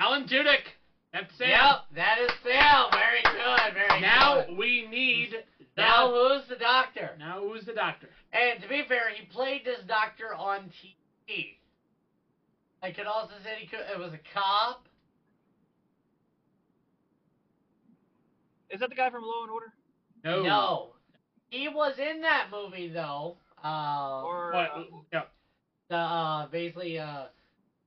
Alan 0.00 0.24
Tudyk. 0.24 0.64
That's 1.12 1.30
Sam. 1.38 1.48
Yep, 1.50 1.76
that 1.96 2.18
is 2.24 2.30
Sam. 2.44 2.86
Very 2.92 3.22
good, 3.22 3.74
very 3.74 4.00
Now 4.00 4.40
good. 4.40 4.50
Now 4.52 4.58
we 4.58 4.86
need 4.88 5.32
the, 5.76 5.82
Now 5.82 6.08
who's 6.10 6.48
the 6.48 6.56
doctor? 6.56 7.10
now 7.18 7.40
who's 7.40 7.64
the 7.66 7.72
doctor? 7.72 8.08
And 8.32 8.62
to 8.62 8.68
be 8.68 8.82
fair, 8.88 9.10
he 9.14 9.26
played 9.26 9.62
this 9.64 9.80
doctor 9.88 10.34
on 10.34 10.70
TV. 11.28 11.56
I 12.82 12.92
could 12.92 13.06
also 13.06 13.32
say 13.44 13.56
he 13.60 13.66
could, 13.66 13.80
it 13.92 13.98
was 13.98 14.12
a 14.12 14.20
cop. 14.32 14.86
Is 18.70 18.80
that 18.80 18.88
the 18.88 18.94
guy 18.94 19.10
from 19.10 19.22
Law 19.24 19.42
and 19.42 19.50
Order? 19.50 19.72
No. 20.24 20.42
No. 20.42 20.86
He 21.50 21.68
was 21.68 21.94
in 21.98 22.22
that 22.22 22.46
movie 22.52 22.88
though. 22.88 23.36
Uh, 23.64 24.22
Or 24.24 24.52
What? 24.52 24.70
uh, 24.76 24.82
no. 25.12 25.22
the 25.88 25.96
uh, 25.96 26.46
basically 26.46 26.98
uh, 26.98 27.24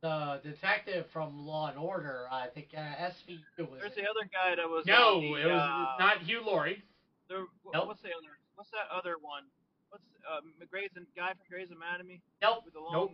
the 0.04 0.42
detective 0.44 1.06
from 1.14 1.48
Law 1.48 1.70
and 1.70 1.78
Order. 1.80 2.28
I 2.30 2.48
think 2.54 2.68
uh, 2.78 2.80
SVU 2.82 3.40
was. 3.72 3.80
there's 3.80 3.94
it. 3.94 3.96
the 3.96 4.02
other 4.04 4.28
guy 4.32 4.54
that 4.56 4.70
was. 4.70 4.84
No, 4.86 5.22
the, 5.22 5.28
it 5.28 5.48
was 5.48 5.62
uh, 5.64 5.96
not 6.04 6.22
Hugh 6.22 6.42
Laurie. 6.46 6.84
The, 7.30 7.48
Nope. 7.74 7.88
What's 7.88 8.02
the 8.02 8.10
other? 8.10 8.36
What's 8.56 8.70
that 8.72 8.92
other 8.96 9.16
one? 9.22 9.44
What's 9.90 10.04
uh, 10.30 10.42
Grey's 10.70 10.90
guy 11.16 11.30
from 11.30 11.40
Grey's 11.50 11.70
Anatomy 11.72 12.22
Nope. 12.42 12.64
with 12.66 12.74
the 12.74 12.82
long, 12.82 12.92
Nope. 12.94 13.12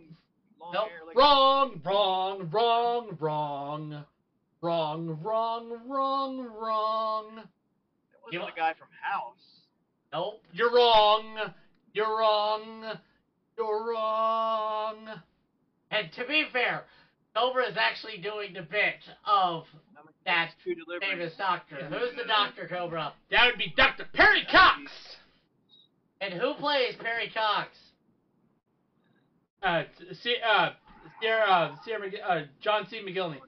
long 0.60 0.72
Nope. 0.74 0.88
hair? 0.88 0.98
Like, 1.06 1.16
Wrong, 1.16 1.80
wrong, 1.84 2.48
wrong, 2.50 3.16
wrong. 3.20 4.04
Wrong, 4.60 5.18
wrong, 5.22 5.72
wrong, 5.88 6.38
wrong. 6.44 7.26
It 7.38 8.18
wasn't 8.20 8.32
You- 8.32 8.40
the 8.40 8.52
guy 8.60 8.74
from 8.74 8.88
House. 9.00 9.62
Nope. 10.12 10.42
You're 10.52 10.74
wrong. 10.74 11.38
You're 11.94 12.18
wrong. 12.18 12.98
You're 13.56 13.92
wrong. 13.92 14.96
And 15.90 16.10
to 16.12 16.24
be 16.26 16.44
fair, 16.52 16.82
Cobra 17.34 17.66
is 17.68 17.76
actually 17.78 18.18
doing 18.18 18.52
the 18.54 18.62
bit 18.62 18.96
of 19.26 19.64
I'm 19.98 20.04
That's 20.24 20.52
True 20.62 20.74
famous 21.00 21.32
doctor. 21.36 21.76
Who's 21.76 22.16
the 22.16 22.26
doctor, 22.26 22.66
Cobra? 22.68 23.12
That 23.30 23.46
would 23.46 23.58
be 23.58 23.72
Dr. 23.76 24.04
Perry 24.12 24.46
Cox. 24.50 24.90
And 26.20 26.34
who 26.34 26.54
plays 26.54 26.94
Perry 27.00 27.30
Cox? 27.34 27.70
Uh, 29.62 29.82
see, 30.22 30.36
uh, 30.46 30.70
Sierra, 31.20 31.44
uh, 31.50 31.76
Sierra, 31.84 32.00
Mc- 32.06 32.20
uh, 32.26 32.40
John 32.62 32.86
C. 32.88 33.00
McGinley. 33.00 33.36
In 33.36 33.40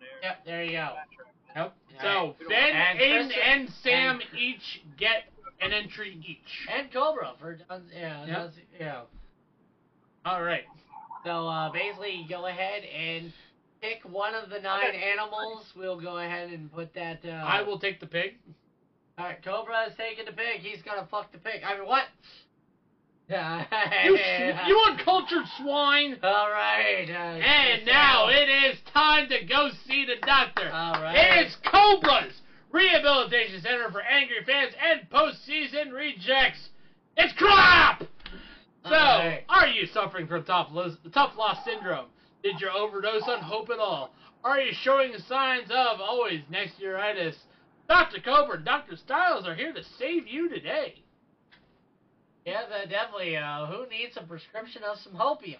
there. 0.00 0.08
Yep, 0.22 0.44
there 0.44 0.64
you 0.64 0.72
go. 0.72 0.94
Yep. 1.56 1.74
So 2.02 2.36
Ben, 2.48 2.70
And 2.76 2.98
Aiden, 3.00 3.30
and 3.44 3.68
Sam 3.82 4.20
and- 4.20 4.38
each 4.38 4.82
get 4.96 5.24
an 5.60 5.72
entry 5.72 6.20
each. 6.26 6.68
And 6.72 6.92
Cobra 6.92 7.34
for 7.40 7.54
John, 7.56 7.84
yeah, 7.92 8.20
Yep. 8.26 8.36
John- 8.36 8.52
yeah. 8.78 9.02
All 10.24 10.42
right. 10.42 10.64
So 11.24 11.48
uh, 11.48 11.70
basically, 11.72 12.26
go 12.28 12.46
ahead 12.46 12.82
and 12.84 13.32
pick 13.80 14.00
one 14.10 14.34
of 14.34 14.50
the 14.50 14.60
nine 14.60 14.88
Okay. 14.88 15.10
animals. 15.12 15.64
We'll 15.76 16.00
go 16.00 16.18
ahead 16.18 16.50
and 16.50 16.72
put 16.72 16.94
that. 16.94 17.20
Uh, 17.24 17.28
I 17.30 17.62
will 17.62 17.78
take 17.78 18.00
the 18.00 18.06
pig. 18.06 18.36
All 19.18 19.24
right, 19.26 19.42
Cobra 19.42 19.86
is 19.88 19.94
taking 19.96 20.24
the 20.26 20.32
pig. 20.32 20.60
He's 20.60 20.82
gonna 20.82 21.06
fuck 21.10 21.32
the 21.32 21.38
pig. 21.38 21.62
I 21.66 21.76
mean, 21.78 21.86
what? 21.86 22.04
You, 24.04 24.16
you 24.66 24.84
uncultured 24.88 25.44
swine. 25.58 26.18
All 26.22 26.48
right. 26.50 27.04
Uh, 27.10 27.12
And 27.44 27.84
now 27.84 28.28
it 28.28 28.48
is 28.48 28.78
time 28.94 29.28
to 29.28 29.44
go 29.44 29.68
see 29.86 30.06
the 30.06 30.16
doctor. 30.26 30.70
All 30.72 30.94
right. 31.02 31.14
It 31.14 31.46
is 31.46 31.56
Cobra's 31.70 32.32
Rehabilitation 32.72 33.60
Center 33.60 33.90
for 33.90 34.00
Angry 34.00 34.38
Fans 34.46 34.72
and 34.80 35.08
Postseason 35.10 35.92
Rejects. 35.92 36.70
It's 37.18 37.32
crap! 37.34 38.04
So, 38.88 38.94
Alright. 38.94 39.44
are 39.48 39.66
you 39.66 39.86
suffering 39.86 40.26
from 40.26 40.44
tough, 40.44 40.68
lo- 40.72 40.94
tough 41.12 41.32
loss 41.36 41.64
syndrome? 41.64 42.06
Did 42.42 42.60
you 42.60 42.68
overdose 42.70 43.22
on 43.26 43.40
hope 43.40 43.70
at 43.70 43.78
all? 43.78 44.12
Are 44.44 44.60
you 44.60 44.72
showing 44.72 45.12
signs 45.28 45.70
of 45.70 46.00
always 46.00 46.40
next 46.50 46.80
yearitis? 46.80 47.34
Dr. 47.88 48.20
Cobra 48.20 48.56
and 48.56 48.64
Dr. 48.64 48.96
Styles 48.96 49.46
are 49.46 49.54
here 49.54 49.72
to 49.72 49.82
save 49.98 50.26
you 50.28 50.48
today. 50.48 51.02
Yeah, 52.46 52.62
that 52.70 52.88
definitely. 52.88 53.36
Uh, 53.36 53.66
who 53.66 53.86
needs 53.88 54.16
a 54.16 54.22
prescription 54.22 54.82
of 54.84 54.98
some 54.98 55.14
hopium? 55.14 55.56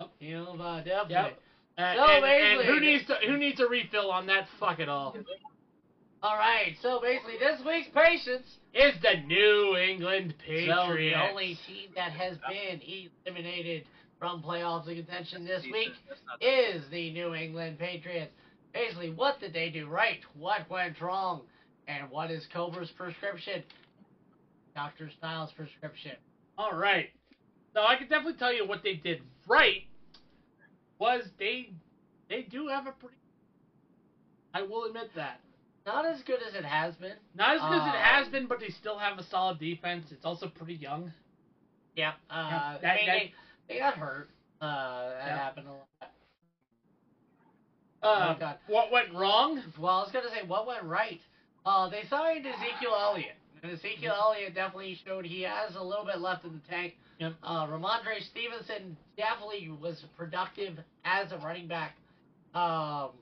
Yep. 0.00 0.10
You 0.20 0.34
know, 0.38 0.56
uh, 0.60 0.78
definitely. 0.84 1.14
Yep. 1.14 1.40
Uh, 1.78 1.94
So 1.94 2.24
and, 2.24 2.60
and 2.60 2.68
who 2.68 2.80
needs 2.80 3.06
to 3.06 3.14
who 3.26 3.36
needs 3.38 3.60
a 3.60 3.66
refill 3.68 4.10
on 4.10 4.26
that 4.26 4.46
fuck 4.60 4.78
it 4.80 4.88
all? 4.88 5.16
All 6.22 6.36
right. 6.36 6.74
So 6.82 7.00
basically, 7.00 7.38
this 7.38 7.60
week's 7.64 7.88
patients. 7.94 8.48
Is 8.74 8.94
the 9.02 9.26
New 9.26 9.76
England 9.76 10.34
Patriots. 10.44 10.72
So 10.86 10.94
the 10.94 11.14
only 11.30 11.58
team 11.66 11.90
that 11.96 12.12
has 12.12 12.36
been 12.48 12.80
eliminated 13.24 13.84
from 14.18 14.42
playoffs 14.42 14.86
and 14.86 14.96
contention 14.96 15.44
this 15.44 15.62
week 15.72 15.92
is 16.40 16.82
the 16.90 17.12
New 17.12 17.34
England 17.34 17.78
Patriots. 17.78 18.32
Basically, 18.74 19.10
what 19.10 19.40
did 19.40 19.52
they 19.52 19.70
do 19.70 19.86
right? 19.86 20.20
What 20.36 20.68
went 20.68 21.00
wrong? 21.00 21.42
And 21.86 22.10
what 22.10 22.30
is 22.30 22.44
Cobra's 22.52 22.90
prescription? 22.96 23.62
Dr. 24.74 25.10
Styles' 25.18 25.50
prescription. 25.56 26.12
All 26.58 26.76
right. 26.76 27.08
So 27.74 27.80
I 27.80 27.96
can 27.96 28.08
definitely 28.08 28.38
tell 28.38 28.52
you 28.52 28.66
what 28.66 28.82
they 28.82 28.94
did 28.94 29.22
right 29.46 29.84
was 30.98 31.22
they 31.38 31.70
they 32.28 32.42
do 32.42 32.68
have 32.68 32.86
a 32.86 32.92
pretty. 32.92 33.14
I 34.52 34.62
will 34.62 34.84
admit 34.84 35.10
that. 35.16 35.40
Not 35.88 36.04
as 36.04 36.20
good 36.26 36.40
as 36.46 36.54
it 36.54 36.66
has 36.66 36.94
been. 36.96 37.14
Not 37.34 37.56
as 37.56 37.62
good 37.62 37.72
as 37.80 37.86
it 37.94 37.96
Um, 37.96 38.02
has 38.02 38.28
been, 38.28 38.46
but 38.46 38.60
they 38.60 38.68
still 38.68 38.98
have 38.98 39.18
a 39.18 39.22
solid 39.22 39.58
defense. 39.58 40.04
It's 40.12 40.26
also 40.26 40.46
pretty 40.46 40.74
young. 40.74 41.10
Yeah. 41.96 42.12
Uh, 42.28 42.48
Yeah, 42.50 42.78
that- 42.82 42.96
mean, 42.96 43.06
that- 43.06 43.12
they, 43.18 43.34
they 43.68 43.78
got 43.78 43.94
hurt. 43.94 44.28
Uh, 44.60 45.08
that 45.08 45.26
Yeah. 45.26 45.36
happened 45.38 45.68
a 45.68 45.72
lot. 45.72 45.86
Uh, 48.02 48.34
Oh, 48.36 48.38
God. 48.38 48.58
what 48.66 48.90
went 48.90 49.14
wrong? 49.14 49.62
Well, 49.78 49.96
I 49.96 50.02
was 50.02 50.12
gonna 50.12 50.28
say 50.28 50.42
what 50.42 50.66
went 50.66 50.82
right. 50.84 51.22
Uh, 51.64 51.88
they 51.88 52.04
signed 52.04 52.46
Ezekiel 52.46 52.94
Elliott, 52.94 53.36
and 53.62 53.72
Ezekiel 53.72 54.12
Elliott 54.14 54.54
definitely 54.54 54.94
showed 54.96 55.24
he 55.24 55.40
has 55.42 55.74
a 55.74 55.82
little 55.82 56.04
bit 56.04 56.18
left 56.20 56.44
in 56.44 56.52
the 56.52 56.68
tank. 56.68 56.98
Yep. 57.18 57.34
Uh, 57.42 57.66
Rhamondre 57.66 58.22
Stevenson 58.24 58.94
definitely 59.16 59.70
was 59.70 60.02
productive 60.18 60.78
as 61.06 61.32
a 61.32 61.38
running 61.38 61.66
back. 61.66 61.96
Um, 62.54 63.12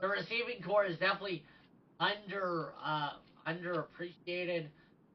the 0.00 0.08
receiving 0.08 0.62
corps 0.62 0.86
is 0.86 0.98
definitely 0.98 1.44
under 2.00 2.72
uh, 2.84 3.10
underappreciated. 3.46 4.66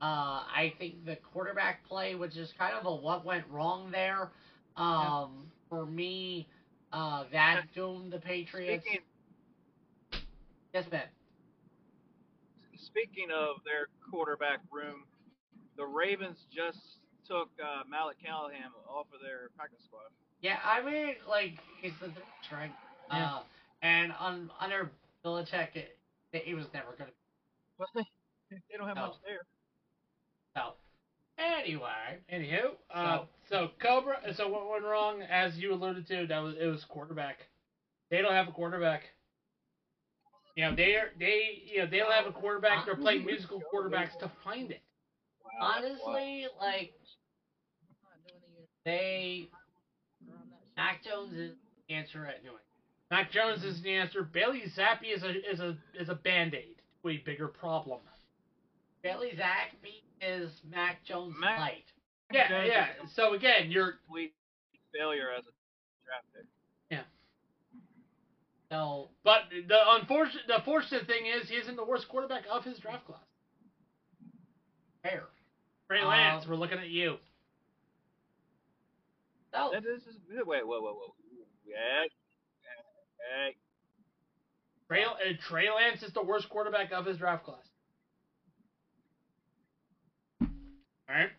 Uh, 0.01 0.41
I 0.49 0.73
think 0.79 1.05
the 1.05 1.17
quarterback 1.31 1.87
play, 1.87 2.15
which 2.15 2.35
is 2.35 2.51
kind 2.57 2.73
of 2.75 2.85
a 2.85 2.95
what 2.95 3.23
went 3.23 3.45
wrong 3.51 3.91
there, 3.91 4.31
um, 4.75 5.51
for 5.69 5.85
me, 5.85 6.47
uh, 6.91 7.25
that 7.31 7.65
doomed 7.75 8.11
the 8.11 8.19
Patriots. 8.19 8.83
Speaking, 8.83 9.01
Yes, 10.73 10.85
Ben. 10.89 11.01
speaking 12.77 13.27
of 13.35 13.57
their 13.65 13.87
quarterback 14.09 14.59
room, 14.71 15.03
the 15.77 15.85
Ravens 15.85 16.37
just 16.55 16.79
took 17.27 17.49
uh, 17.61 17.83
Malik 17.89 18.17
Callahan 18.23 18.71
off 18.89 19.07
of 19.13 19.21
their 19.21 19.49
practice 19.57 19.81
squad. 19.85 20.09
Yeah, 20.41 20.57
I 20.65 20.83
mean, 20.83 21.15
like, 21.29 21.59
it's 21.83 21.97
the 21.99 22.07
third 22.07 22.23
strength. 22.45 22.75
Yeah. 23.11 23.25
Uh, 23.25 23.39
and 23.81 24.13
on 24.19 24.49
under 24.59 24.89
Belichick, 25.25 25.75
it, 25.75 25.97
it 26.33 26.55
was 26.55 26.65
never 26.73 26.95
going 26.97 27.09
to 27.09 27.15
But 27.77 27.87
they, 27.95 28.05
they 28.51 28.77
don't 28.77 28.87
have 28.87 28.97
No. 28.97 29.07
much 29.07 29.15
there. 29.25 29.45
So, 30.55 30.73
anyway, 31.37 32.19
Anywho, 32.31 32.75
uh, 32.93 33.23
so 33.49 33.69
Cobra. 33.81 34.17
So 34.35 34.47
what 34.49 34.69
went 34.69 34.83
wrong? 34.83 35.21
As 35.21 35.57
you 35.57 35.73
alluded 35.73 36.07
to, 36.07 36.27
that 36.27 36.39
was 36.39 36.55
it 36.59 36.65
was 36.65 36.83
quarterback. 36.85 37.37
They 38.09 38.21
don't 38.21 38.33
have 38.33 38.49
a 38.49 38.51
quarterback. 38.51 39.03
You 40.55 40.65
know, 40.65 40.75
they 40.75 40.95
are 40.95 41.11
they 41.17 41.63
you 41.65 41.79
know 41.79 41.87
they 41.89 41.99
don't 41.99 42.11
have 42.11 42.27
a 42.27 42.33
quarterback. 42.33 42.85
They're 42.85 42.95
playing 42.95 43.25
musical 43.25 43.61
quarterbacks 43.73 44.17
to 44.19 44.29
find 44.43 44.71
it. 44.71 44.81
Honestly, 45.61 46.47
like, 46.59 46.93
they. 48.85 49.47
Mac 50.77 51.03
Jones 51.03 51.33
is 51.33 51.55
the 51.87 51.93
answer 51.93 52.25
at 52.25 52.43
New 52.43 52.49
England. 52.49 52.70
Mac 53.11 53.29
Jones 53.29 53.63
is 53.65 53.81
the 53.83 53.91
answer. 53.91 54.23
Bailey 54.23 54.63
Zappe 54.75 55.13
is 55.13 55.21
a 55.23 55.51
is 55.51 55.59
a 55.59 55.77
is 55.99 56.07
a 56.07 56.15
band 56.15 56.55
aid 56.55 56.77
to 57.03 57.09
a 57.09 57.17
bigger 57.17 57.49
problem. 57.49 57.99
Bailey 59.03 59.31
Zappe 59.37 60.01
is 60.21 60.49
Mac 60.69 61.03
Jones 61.03 61.35
Mac- 61.37 61.59
light. 61.59 61.83
Yeah, 62.31 62.47
Jones 62.47 62.69
yeah. 62.71 62.87
So 63.13 63.33
again, 63.33 63.69
you're 63.69 63.95
complete 64.05 64.33
failure 64.97 65.27
as 65.37 65.43
a 65.43 65.51
draft 66.05 66.25
pick. 66.33 66.45
Yeah. 66.89 67.01
So, 68.71 69.09
but 69.25 69.41
the 69.67 69.77
unfortunate 69.99 70.43
the 70.47 70.59
fortunate 70.63 71.05
thing 71.05 71.25
is 71.25 71.49
he 71.49 71.55
isn't 71.55 71.75
the 71.75 71.83
worst 71.83 72.07
quarterback 72.07 72.43
of 72.49 72.63
his 72.63 72.79
draft 72.79 73.05
class. 73.05 73.19
fair. 75.03 75.23
Trey 75.89 75.99
Um, 75.99 76.07
Lance, 76.07 76.47
we're 76.47 76.55
looking 76.55 76.79
at 76.79 76.87
you. 76.87 77.17
So, 79.53 79.71
That 79.73 79.83
is, 79.83 80.03
is, 80.03 80.15
wait, 80.45 80.65
whoa, 80.65 80.79
whoa, 80.79 80.93
whoa. 80.93 81.13
Yeah. 81.67 82.05
Hey. 83.21 83.55
Trey, 84.87 85.03
uh, 85.03 85.15
Trey 85.47 85.69
Lance 85.71 86.03
is 86.03 86.13
the 86.13 86.23
worst 86.23 86.49
quarterback 86.49 86.91
of 86.91 87.05
his 87.05 87.17
draft 87.17 87.45
class. 87.45 87.63
All 90.41 90.47
right. 91.09 91.29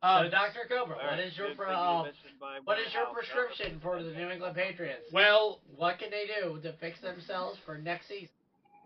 Um, 0.00 0.26
so, 0.26 0.30
Dr. 0.30 0.60
Cobra, 0.68 0.94
All 0.96 1.02
what 1.02 1.10
right, 1.10 1.18
is 1.20 1.36
your 1.36 1.48
good 1.48 1.56
pro- 1.56 1.66
for 1.66 1.72
you, 1.72 1.76
uh, 1.78 2.02
that 2.04 2.12
should 2.22 2.38
buy 2.38 2.58
what 2.64 2.76
my 2.78 2.82
is 2.84 2.94
your 2.94 3.06
prescription 3.12 3.80
for 3.82 4.00
the 4.02 4.10
New 4.12 4.30
England 4.30 4.54
Patriots? 4.54 5.06
well, 5.12 5.60
What 5.76 5.98
can 5.98 6.10
they 6.10 6.26
do 6.40 6.60
to 6.62 6.72
fix 6.74 7.00
themselves 7.00 7.58
for 7.66 7.78
next 7.78 8.06
season 8.08 8.28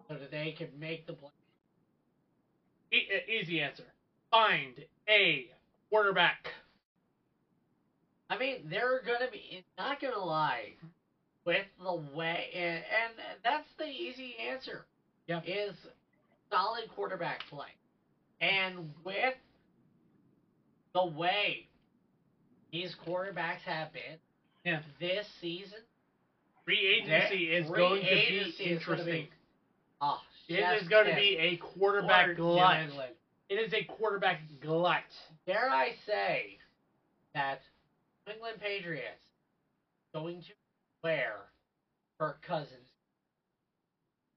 so 0.08 0.14
that 0.14 0.30
they 0.30 0.52
can 0.52 0.68
make 0.78 1.06
the 1.06 1.12
play? 1.12 1.30
e- 2.92 2.96
e- 2.96 3.40
easy 3.40 3.60
answer. 3.60 3.84
Find 4.30 4.74
a 5.08 5.50
quarterback. 5.90 6.48
I 8.30 8.38
mean, 8.38 8.68
they're 8.70 9.02
gonna 9.02 9.30
be 9.30 9.62
not 9.76 10.00
gonna 10.00 10.18
lie 10.18 10.72
with 11.44 11.66
the 11.82 11.94
way, 12.14 12.46
and, 12.54 12.76
and 12.76 13.12
that's 13.44 13.68
the 13.78 13.84
easy 13.86 14.34
answer. 14.50 14.84
Yeah. 15.28 15.40
is 15.46 15.74
solid 16.50 16.88
quarterback 16.94 17.40
play, 17.48 17.68
and 18.40 18.90
with 19.04 19.34
the 20.94 21.06
way 21.06 21.66
these 22.72 22.94
quarterbacks 23.06 23.60
have 23.64 23.92
been 23.92 24.18
Yeah. 24.64 24.80
this 25.00 25.26
season, 25.40 25.78
Free 26.64 26.86
agency 27.02 27.44
is 27.52 27.68
free 27.68 27.78
going 27.78 28.00
to 28.00 28.06
be 28.06 28.10
agency 28.10 28.64
interesting. 28.64 29.24
be- 29.24 29.30
oh, 30.00 30.20
It 30.48 30.82
is 30.82 30.88
going 30.88 31.06
to 31.06 31.14
be 31.14 31.36
a 31.38 31.56
quarterback 31.56 32.36
glut. 32.36 32.88
It 33.48 33.54
is 33.54 33.72
a 33.74 33.84
quarterback 33.84 34.40
glut. 34.60 35.02
Dare 35.46 35.70
I 35.70 35.94
say 36.06 36.58
that 37.34 37.60
New 38.26 38.34
England 38.34 38.60
Patriots 38.60 39.06
going 40.14 40.40
to 40.42 40.48
wear 41.02 41.34
Kirk 42.18 42.42
Cousins 42.46 42.92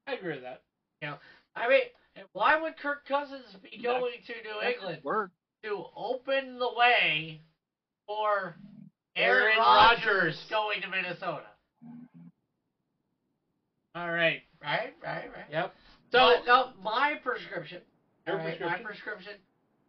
I 0.08 0.13
agree 0.13 0.34
with 0.34 0.43
that. 0.43 0.62
You 1.01 1.10
know, 1.10 1.15
I 1.56 1.67
mean, 1.67 1.82
why 2.34 2.56
would 2.62 2.78
Kirk 2.78 3.08
Cousins 3.08 3.56
be 3.63 3.82
going 3.82 4.17
to 4.28 4.34
New 4.43 4.62
England 4.62 4.99
work. 5.04 5.32
to 5.63 5.84
open 5.95 6.60
the 6.60 6.69
way 6.75 7.41
for 8.08 8.56
Aaron, 9.15 9.58
Rodgers, 9.58 10.45
going 10.49 10.82
to 10.82 10.88
Minnesota? 10.88 11.45
All 13.95 14.12
right. 14.12 14.41
Right, 14.62 14.93
right, 15.04 15.30
right. 15.34 15.45
Yep. 15.51 15.73
So, 16.12 16.17
So, 16.17 16.45
no, 16.45 16.69
my 16.82 17.15
prescription. 17.23 17.80
Your 18.28 18.38
right, 18.38 18.60
My 18.60 18.80
prescription. 18.80 19.34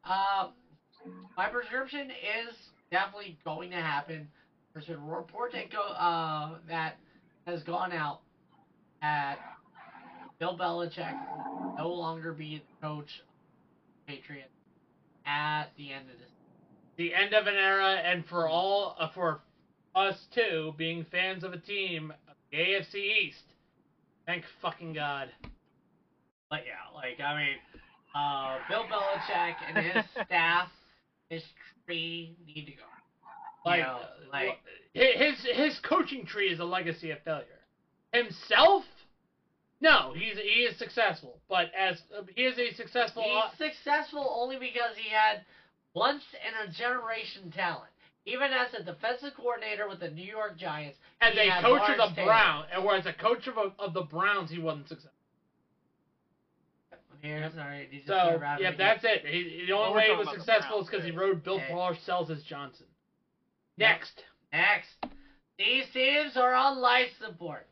Um, 0.05 0.51
my 1.37 1.49
prescription 1.49 2.11
is 2.11 2.55
definitely 2.91 3.39
going 3.45 3.71
to 3.71 3.77
happen. 3.77 4.29
There's 4.77 4.89
been 4.89 4.97
a 4.97 5.17
report 5.17 5.53
that 5.53 5.73
go 5.73 5.81
uh 5.81 6.59
that 6.69 6.99
has 7.47 7.63
gone 7.63 7.93
out 7.93 8.21
at 9.01 9.37
Bill 10.39 10.55
Belichick 10.55 11.15
will 11.49 11.75
no 11.79 11.89
longer 11.89 12.35
be 12.35 12.59
the 12.59 12.87
coach 12.87 13.09
of 13.21 14.07
the 14.07 14.13
Patriots 14.13 14.51
at 15.25 15.69
the 15.79 15.93
end 15.93 16.11
of 16.11 16.19
this. 16.19 16.29
the 16.99 17.15
end 17.15 17.33
of 17.33 17.47
an 17.47 17.55
era, 17.55 17.95
and 18.05 18.27
for 18.27 18.47
all, 18.47 18.97
uh, 19.01 19.09
for 19.15 19.41
us 19.95 20.27
too, 20.35 20.75
being 20.77 21.07
fans 21.11 21.43
of 21.43 21.55
a 21.55 21.59
team, 21.59 22.13
the 22.51 22.59
AFC 22.59 22.97
East. 22.97 23.45
Thank 24.27 24.45
fucking 24.61 24.93
God. 24.93 25.31
But 26.51 26.65
yeah, 26.67 26.95
like 26.95 27.19
I 27.19 27.35
mean, 27.35 27.57
uh, 28.15 28.59
Bill 28.69 28.85
Belichick 28.85 29.55
and 29.75 29.87
his 29.87 30.05
staff, 30.27 30.69
his 31.31 31.43
tree 31.87 32.37
need 32.47 32.67
to 32.67 32.73
go. 32.73 32.83
Like, 33.67 33.79
you 33.79 33.83
know, 33.83 34.01
like 34.33 34.57
his 34.95 35.43
his 35.43 35.79
coaching 35.81 36.25
tree 36.25 36.51
is 36.51 36.61
a 36.61 36.65
legacy 36.65 37.11
of 37.11 37.19
failure. 37.25 37.59
Himself, 38.13 38.85
no, 39.81 40.13
he's 40.15 40.37
he 40.37 40.63
is 40.63 40.77
successful, 40.77 41.41
but 41.49 41.67
as 41.77 42.01
uh, 42.17 42.23
he 42.35 42.45
is 42.45 42.57
a 42.59 42.71
successful. 42.71 43.23
He's 43.23 43.59
successful 43.59 44.33
only 44.33 44.57
because 44.57 44.95
he 44.95 45.11
had 45.11 45.43
once 45.95 46.23
in 46.47 46.55
a 46.55 46.67
generation 46.69 47.51
talent. 47.51 47.91
Even 48.25 48.53
as 48.53 48.73
a 48.75 48.81
defensive 48.81 49.35
coordinator 49.35 49.87
with 49.87 49.99
the 50.01 50.09
New 50.09 50.23
York 50.23 50.57
Giants, 50.57 50.99
as 51.21 51.33
he 51.33 51.41
a 51.41 51.61
coach 51.61 51.81
Lawrence 51.81 52.01
of 52.01 52.15
the 52.15 52.23
Browns, 52.23 52.67
or 52.77 52.95
as 52.95 53.07
a 53.07 53.13
coach 53.13 53.47
of, 53.47 53.57
of 53.79 53.93
the 53.93 54.01
Browns, 54.01 54.51
he 54.51 54.59
wasn't 54.59 54.89
successful. 54.89 55.13
Here, 57.21 57.49
sorry, 57.55 57.89
you 57.91 58.01
So 58.07 58.41
yeah, 58.59 58.71
that's 58.77 59.03
it. 59.03 59.25
He, 59.25 59.65
the 59.67 59.73
only 59.73 59.97
way 59.97 60.11
he 60.11 60.17
was 60.17 60.29
successful 60.29 60.81
is 60.81 60.87
because 60.87 61.05
he 61.05 61.11
rode 61.11 61.43
Bill 61.43 61.55
Okay. 61.55 61.73
Parcells 61.73 62.31
as 62.31 62.43
Johnson. 62.43 62.87
Yep. 63.79 63.89
Next, 63.91 64.23
Next, 64.53 64.89
these 65.59 65.85
teams 65.93 66.37
are 66.37 66.55
on 66.55 66.79
life 66.79 67.09
support. 67.21 67.67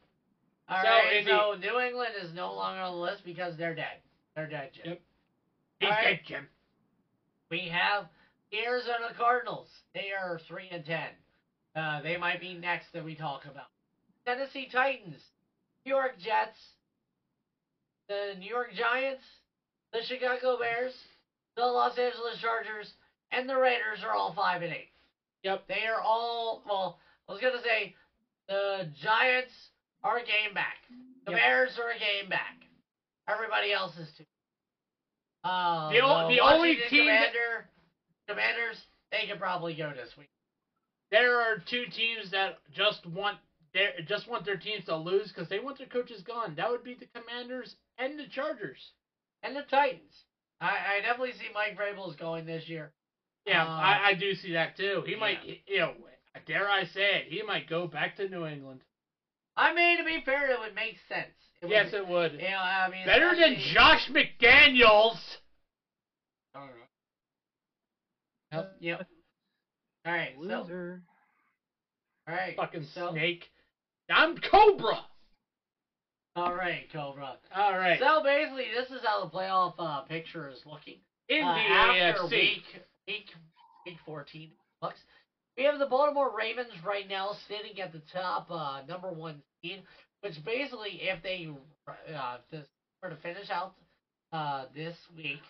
All 0.68 0.82
So, 0.82 0.88
right, 0.88 1.16
in 1.16 1.24
the- 1.24 1.30
so 1.30 1.54
New 1.54 1.78
England 1.80 2.14
is 2.20 2.32
no 2.34 2.52
longer 2.54 2.80
on 2.82 2.92
the 2.92 2.98
list 2.98 3.24
because 3.24 3.56
they're 3.56 3.74
dead. 3.74 4.00
They're 4.34 4.46
dead, 4.48 4.72
Jim. 4.74 4.86
Yep. 4.86 5.02
he's 5.80 5.88
All 5.90 5.94
right. 5.96 6.04
dead, 6.04 6.20
Jim. 6.26 6.48
We 7.50 7.68
have 7.68 8.08
the 8.50 8.64
Arizona 8.64 9.14
Cardinals. 9.16 9.68
They 9.94 10.12
are 10.12 10.38
three 10.48 10.68
and 10.70 10.84
ten. 10.84 11.08
Uh, 11.74 12.02
they 12.02 12.16
might 12.16 12.40
be 12.40 12.54
next 12.54 12.92
that 12.92 13.04
we 13.04 13.14
talk 13.14 13.44
about. 13.46 13.66
Tennessee 14.24 14.68
Titans, 14.68 15.22
New 15.84 15.90
York 15.94 16.18
Jets, 16.18 16.58
the 18.08 18.34
New 18.38 18.48
York 18.48 18.72
Giants, 18.74 19.24
the 19.92 20.02
Chicago 20.02 20.58
Bears, 20.58 20.94
the 21.56 21.64
Los 21.66 21.96
Angeles 21.98 22.38
Chargers, 22.40 22.92
and 23.30 23.48
the 23.48 23.56
Raiders 23.56 24.02
are 24.02 24.12
all 24.12 24.32
five 24.34 24.62
and 24.62 24.72
eight. 24.72 24.90
Yep. 25.44 25.68
They 25.68 25.87
are 25.87 26.00
all 26.00 26.62
well. 26.66 26.98
I 27.28 27.33
was 27.33 27.40
gonna 27.40 27.62
say 27.62 27.94
the 28.48 28.88
Giants 29.00 29.52
are 30.02 30.16
a 30.18 30.24
game 30.24 30.52
back. 30.54 30.78
The 31.26 31.33
Yep. 31.33 31.40
Bears 31.40 31.78
are 31.78 31.90
a 31.90 31.98
game 31.98 32.28
back. 32.28 32.57
Everybody 33.28 33.72
else 33.72 33.96
is 33.96 34.11
too. 34.16 34.24
Uh, 35.44 35.90
The 35.92 36.00
o- 36.00 36.28
the 36.28 36.40
only 36.40 36.76
team 36.88 37.07
that- 37.07 37.33
Commander, 37.33 37.68
Commanders, 38.26 38.83
they 39.11 39.26
could 39.26 39.38
probably 39.38 39.74
go 39.74 39.92
this 39.92 40.16
week. 40.16 40.30
There 41.11 41.40
are 41.40 41.59
two 41.59 41.87
teams 41.87 42.30
that 42.30 42.59
just 42.72 43.04
want 43.07 43.38
their 43.72 44.00
just 44.02 44.26
want 44.26 44.44
their 44.44 44.57
teams 44.57 44.85
to 44.87 44.96
lose 44.96 45.28
because 45.28 45.48
they 45.48 45.59
want 45.59 45.78
their 45.78 45.87
coaches 45.87 46.22
gone. 46.22 46.54
That 46.54 46.70
would 46.70 46.85
be 46.85 46.94
the 46.94 47.07
Commanders 47.09 47.76
and 47.98 48.18
the 48.18 48.26
Chargers. 48.28 48.92
And 49.42 49.54
the 49.54 49.62
Titans. 49.64 50.24
I, 50.61 50.96
I 50.96 51.00
definitely 51.00 51.33
see 51.33 51.48
Mike 51.52 51.76
Vrabel's 51.76 52.16
going 52.16 52.46
this 52.46 52.66
year. 52.68 52.92
Yeah, 53.46 53.64
Uh, 53.64 53.68
I, 53.68 54.09
I 54.11 54.14
do 54.14 54.35
see 54.35 54.52
that 54.54 54.76
too. 54.76 55.02
He 55.07 55.12
yeah. 55.12 55.18
might, 55.18 55.38
you 55.66 55.78
know, 55.78 55.92
dare 56.46 56.68
I 56.68 56.85
say 56.85 57.16
it, 57.20 57.26
he 57.28 57.42
might 57.42 57.68
go 57.68 57.87
back 57.87 58.16
to 58.16 58.28
New 58.28 58.46
England. 58.46 58.80
I 59.57 59.72
mean, 59.74 59.98
to 59.98 60.04
be 60.04 60.22
fair, 60.24 60.50
it 60.50 60.59
would 60.59 60.74
make 60.74 60.96
sense. 61.09 61.28
It 61.62 61.68
yes, 61.70 61.92
would, 61.92 62.02
it 62.02 62.09
would. 62.09 62.33
You 62.33 62.38
know, 62.50 62.57
I 62.59 62.88
mean, 62.90 63.07
Better 63.07 63.35
than 63.35 63.52
especially- 63.54 63.72
Josh 63.74 64.11
McDaniels. 64.11 65.18
I 66.54 66.61
don't 66.61 66.68
know. 68.62 68.68
Yep. 68.80 69.07
All 70.07 70.12
right. 70.12 70.35
So, 70.37 70.42
Loser. 70.42 71.02
all 72.28 72.35
right. 72.35 72.57
Fucking 72.57 72.87
so, 72.94 73.11
snake. 73.12 73.44
I'm 74.11 74.37
Cobra. 74.50 75.00
All 76.37 76.54
right, 76.54 76.87
Cobra. 76.92 77.37
All 77.54 77.72
right. 77.78 77.98
So 78.00 78.22
basically, 78.22 78.66
this 78.76 78.90
is 78.90 79.00
how 79.04 79.24
the 79.24 79.30
playoff 79.30 79.74
uh, 79.78 80.00
picture 80.02 80.50
is 80.50 80.59
looking. 80.66 80.98
In 81.28 81.42
uh, 81.44 81.54
the 81.54 81.61
after 81.61 82.22
AFC. 82.22 82.30
week 82.30 82.62
week 83.06 83.26
week 83.86 83.96
14 84.06 84.50
bucks. 84.80 84.98
We 85.56 85.64
have 85.64 85.78
the 85.78 85.86
Baltimore 85.86 86.32
Ravens 86.36 86.72
right 86.84 87.08
now 87.08 87.32
sitting 87.48 87.80
at 87.80 87.92
the 87.92 88.02
top, 88.12 88.50
uh, 88.50 88.80
number 88.88 89.10
one 89.12 89.42
seed. 89.62 89.82
Which 90.20 90.42
basically, 90.44 91.00
if 91.02 91.22
they 91.22 91.48
uh, 91.86 92.36
were 93.02 93.10
to 93.10 93.16
finish 93.16 93.50
out 93.50 93.74
uh, 94.32 94.64
this 94.74 94.96
week, 95.14 95.40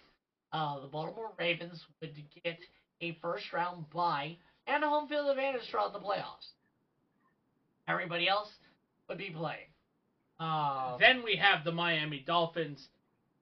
uh, 0.52 0.80
the 0.80 0.88
Baltimore 0.88 1.30
Ravens 1.38 1.80
would 2.00 2.12
get 2.42 2.58
a 3.00 3.16
first 3.22 3.44
round 3.52 3.88
bye 3.90 4.36
and 4.66 4.82
a 4.82 4.88
home 4.88 5.08
field 5.08 5.30
advantage 5.30 5.62
throughout 5.70 5.92
the 5.92 6.00
playoffs. 6.00 6.50
Everybody 7.86 8.28
else 8.28 8.48
would 9.08 9.18
be 9.18 9.30
playing. 9.30 9.68
Uh, 10.40 10.96
Then 10.98 11.22
we 11.22 11.36
have 11.36 11.64
the 11.64 11.72
Miami 11.72 12.24
Dolphins, 12.26 12.88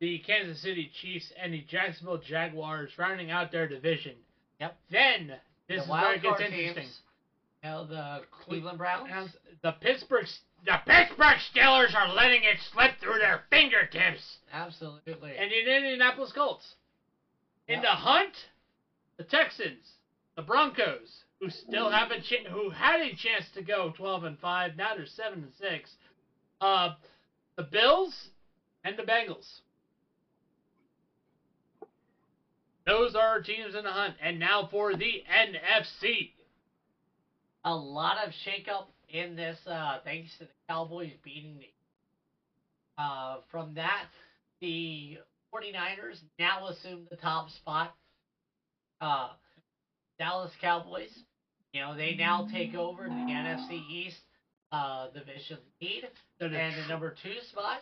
the 0.03 0.19
Kansas 0.27 0.61
City 0.61 0.91
Chiefs, 1.01 1.33
and 1.41 1.55
the 1.55 1.61
Jacksonville 1.71 2.19
Jaguars 2.19 2.91
rounding 2.99 3.31
out 3.31 3.53
their 3.53 3.69
division. 3.69 4.17
Yep. 4.59 4.77
Then 4.91 5.29
this 5.69 5.77
the 5.79 5.83
is 5.85 5.89
where 5.89 6.15
it 6.15 6.23
gets 6.23 6.41
interesting. 6.41 6.75
teams, 6.83 7.01
you 7.63 7.71
the 7.89 8.23
Cleveland 8.45 8.79
Browns. 8.79 9.31
The 9.63 9.71
Pittsburgh 9.81 10.27
the 10.67 10.79
Pittsburgh 10.85 11.37
Steelers 11.55 11.95
are 11.95 12.13
letting 12.15 12.43
it 12.43 12.57
slip 12.73 12.99
through 13.01 13.21
their 13.21 13.43
fingertips. 13.49 14.39
Absolutely. 14.53 15.37
And 15.39 15.53
the 15.53 15.59
Indianapolis 15.77 16.33
Colts. 16.33 16.75
In 17.69 17.75
Yep. 17.77 17.83
the 17.83 17.89
hunt, 17.91 18.35
the 19.19 19.25
Texans, 19.25 19.87
the 20.35 20.43
Broncos, 20.43 21.23
who 21.39 21.49
still 21.49 21.91
have 21.91 22.11
a 22.11 22.21
ch- 22.21 22.45
who 22.51 22.71
had 22.71 23.01
a 23.01 23.15
chance 23.15 23.49
to 23.55 23.63
go 23.63 23.93
12 23.97 24.25
and 24.25 24.39
5, 24.41 24.77
now 24.77 24.97
they're 24.97 25.07
7 25.07 25.45
and 25.45 25.53
6. 25.55 25.91
Uh, 26.61 26.95
the 27.55 27.63
Bills 27.63 28.31
and 28.83 28.97
the 28.97 29.05
Bengals. 29.05 29.61
Those 32.87 33.15
are 33.15 33.41
teams 33.41 33.75
in 33.75 33.85
the 33.85 33.91
hunt. 33.91 34.15
And 34.23 34.39
now 34.39 34.69
for 34.71 34.95
the 34.95 35.23
NFC. 35.31 36.31
a 37.65 37.75
lot 37.75 38.17
of 38.27 38.33
shakeup 38.47 38.87
in 39.09 39.37
this, 39.37 39.59
uh, 39.67 39.99
thanks 40.05 40.31
to 40.39 40.45
the 40.45 40.51
Cowboys 40.69 41.13
beating 41.23 41.59
the. 41.59 43.03
Uh, 43.03 43.37
from 43.51 43.75
that, 43.75 44.07
the 44.61 45.19
49ers 45.55 46.19
now 46.39 46.67
assume 46.69 47.07
the 47.11 47.17
top 47.17 47.51
spot. 47.51 47.95
Uh, 49.01 49.31
Dallas 50.19 50.53
Cowboys. 50.61 51.11
You 51.73 51.81
know, 51.81 51.97
they 51.97 52.15
now 52.15 52.49
take 52.53 52.75
over 52.75 53.05
the 53.05 53.11
NFC 53.11 53.83
East 53.89 54.19
uh, 54.73 55.09
division 55.11 55.59
lead 55.81 56.05
and 56.41 56.53
the 56.53 56.89
number 56.89 57.15
two 57.23 57.35
spot. 57.51 57.79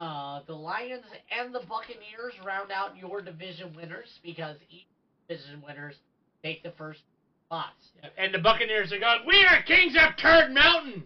Uh, 0.00 0.40
the 0.46 0.54
Lions 0.54 1.04
and 1.30 1.54
the 1.54 1.60
Buccaneers 1.60 2.34
round 2.44 2.70
out 2.72 2.96
your 2.96 3.20
division 3.22 3.74
winners 3.76 4.08
because 4.22 4.56
each 4.68 4.86
division 5.28 5.62
winners 5.66 5.94
take 6.42 6.62
the 6.62 6.72
first 6.72 7.00
spots. 7.46 7.90
and 8.18 8.34
the 8.34 8.38
Buccaneers 8.38 8.92
are 8.92 8.98
going. 8.98 9.20
We 9.26 9.44
are 9.44 9.62
kings 9.62 9.94
of 9.96 10.16
Turd 10.16 10.52
Mountain. 10.52 11.04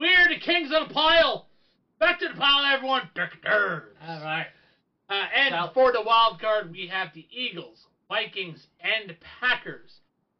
We 0.00 0.08
are 0.08 0.28
the 0.28 0.38
kings 0.38 0.70
of 0.72 0.88
the 0.88 0.94
pile. 0.94 1.46
Back 1.98 2.20
to 2.20 2.28
the 2.28 2.34
pile, 2.34 2.64
everyone. 2.64 3.08
All 4.06 4.22
right. 4.22 4.46
Uh, 5.10 5.24
and 5.34 5.54
for 5.74 5.90
the 5.90 6.02
wild 6.02 6.40
card, 6.40 6.70
we 6.70 6.86
have 6.86 7.08
the 7.14 7.26
Eagles, 7.30 7.86
Vikings, 8.08 8.66
and 8.80 9.14
Packers. 9.40 9.90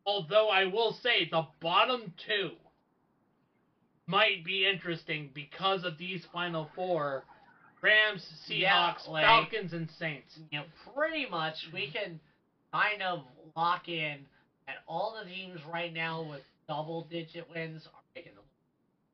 Although 0.06 0.48
I 0.48 0.66
will 0.66 0.92
say 1.02 1.28
the 1.30 1.46
bottom 1.60 2.12
two 2.26 2.50
might 4.06 4.44
be 4.44 4.66
interesting 4.66 5.30
because 5.34 5.84
of 5.84 5.98
these 5.98 6.24
final 6.32 6.70
four: 6.74 7.24
Rams, 7.80 8.26
Yeah, 8.46 8.92
Seahawks, 8.92 9.08
like- 9.08 9.24
Falcons, 9.24 9.72
and 9.72 9.90
Saints. 9.98 10.38
You 10.50 10.58
know, 10.58 10.64
pretty 10.94 11.26
much 11.26 11.54
we 11.72 11.86
hmm. 11.86 11.92
can 11.92 12.20
kind 12.72 13.02
of 13.02 13.20
lock 13.56 13.88
in 13.88 14.18
that 14.66 14.76
all 14.86 15.12
the 15.12 15.24
teams 15.28 15.60
right 15.72 15.92
now 15.92 16.22
with 16.22 16.42
double 16.66 17.02
digit 17.02 17.48
wins 17.48 17.86
are 17.86 18.00
making 18.14 18.32
the 18.34 18.40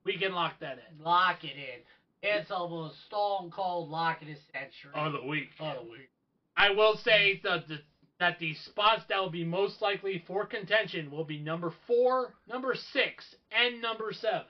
We 0.05 0.17
can 0.17 0.33
lock 0.33 0.55
that 0.61 0.79
in. 0.79 1.05
lock 1.05 1.45
it 1.45 1.57
in. 1.57 1.81
It's 2.23 2.51
almost 2.51 2.95
stone 3.07 3.51
cold 3.51 3.89
lock 3.89 4.23
it 4.23 4.29
in 4.29 4.37
century. 4.53 4.91
the 4.95 5.27
week. 5.27 5.49
of 5.61 5.77
the 5.85 5.91
week. 5.91 6.09
I 6.57 6.71
will 6.71 6.97
say 6.97 7.39
that 7.43 7.67
the 7.69 7.79
that 8.21 8.39
the 8.39 8.55
spots 8.55 9.03
that 9.09 9.19
will 9.19 9.29
be 9.29 9.43
most 9.45 9.83
likely 9.83 10.23
for 10.27 10.45
contention 10.45 11.11
will 11.11 11.25
be 11.25 11.37
number 11.37 11.73
four, 11.87 12.33
number 12.49 12.75
six, 12.93 13.35
and 13.51 13.81
number 13.81 14.13
seven. 14.13 14.47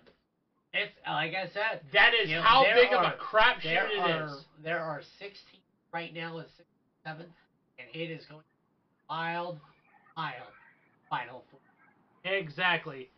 It's 0.75 0.93
like 1.07 1.33
I 1.35 1.47
said, 1.55 1.81
That 1.93 2.13
is 2.15 2.29
You 2.29 2.37
know, 2.37 2.43
how 2.43 2.65
big 2.65 2.93
of 2.93 3.01
a 3.01 3.17
crapshoot 3.17 3.91
it 3.91 3.99
are 3.99 4.27
is. 4.27 4.45
there 4.63 4.81
are 4.81 5.01
six 5.21 5.39
teams 5.51 5.63
right 5.93 6.13
now 6.13 6.37
with 6.37 6.47
six 6.57 6.69
seven, 7.07 7.27
and 7.79 7.89
it 7.95 8.11
is 8.11 8.25
going 8.27 8.43
wild, 9.09 9.61
wild, 10.17 10.51
final 11.09 11.45
four. 11.51 11.61
Exactly. 12.25 13.09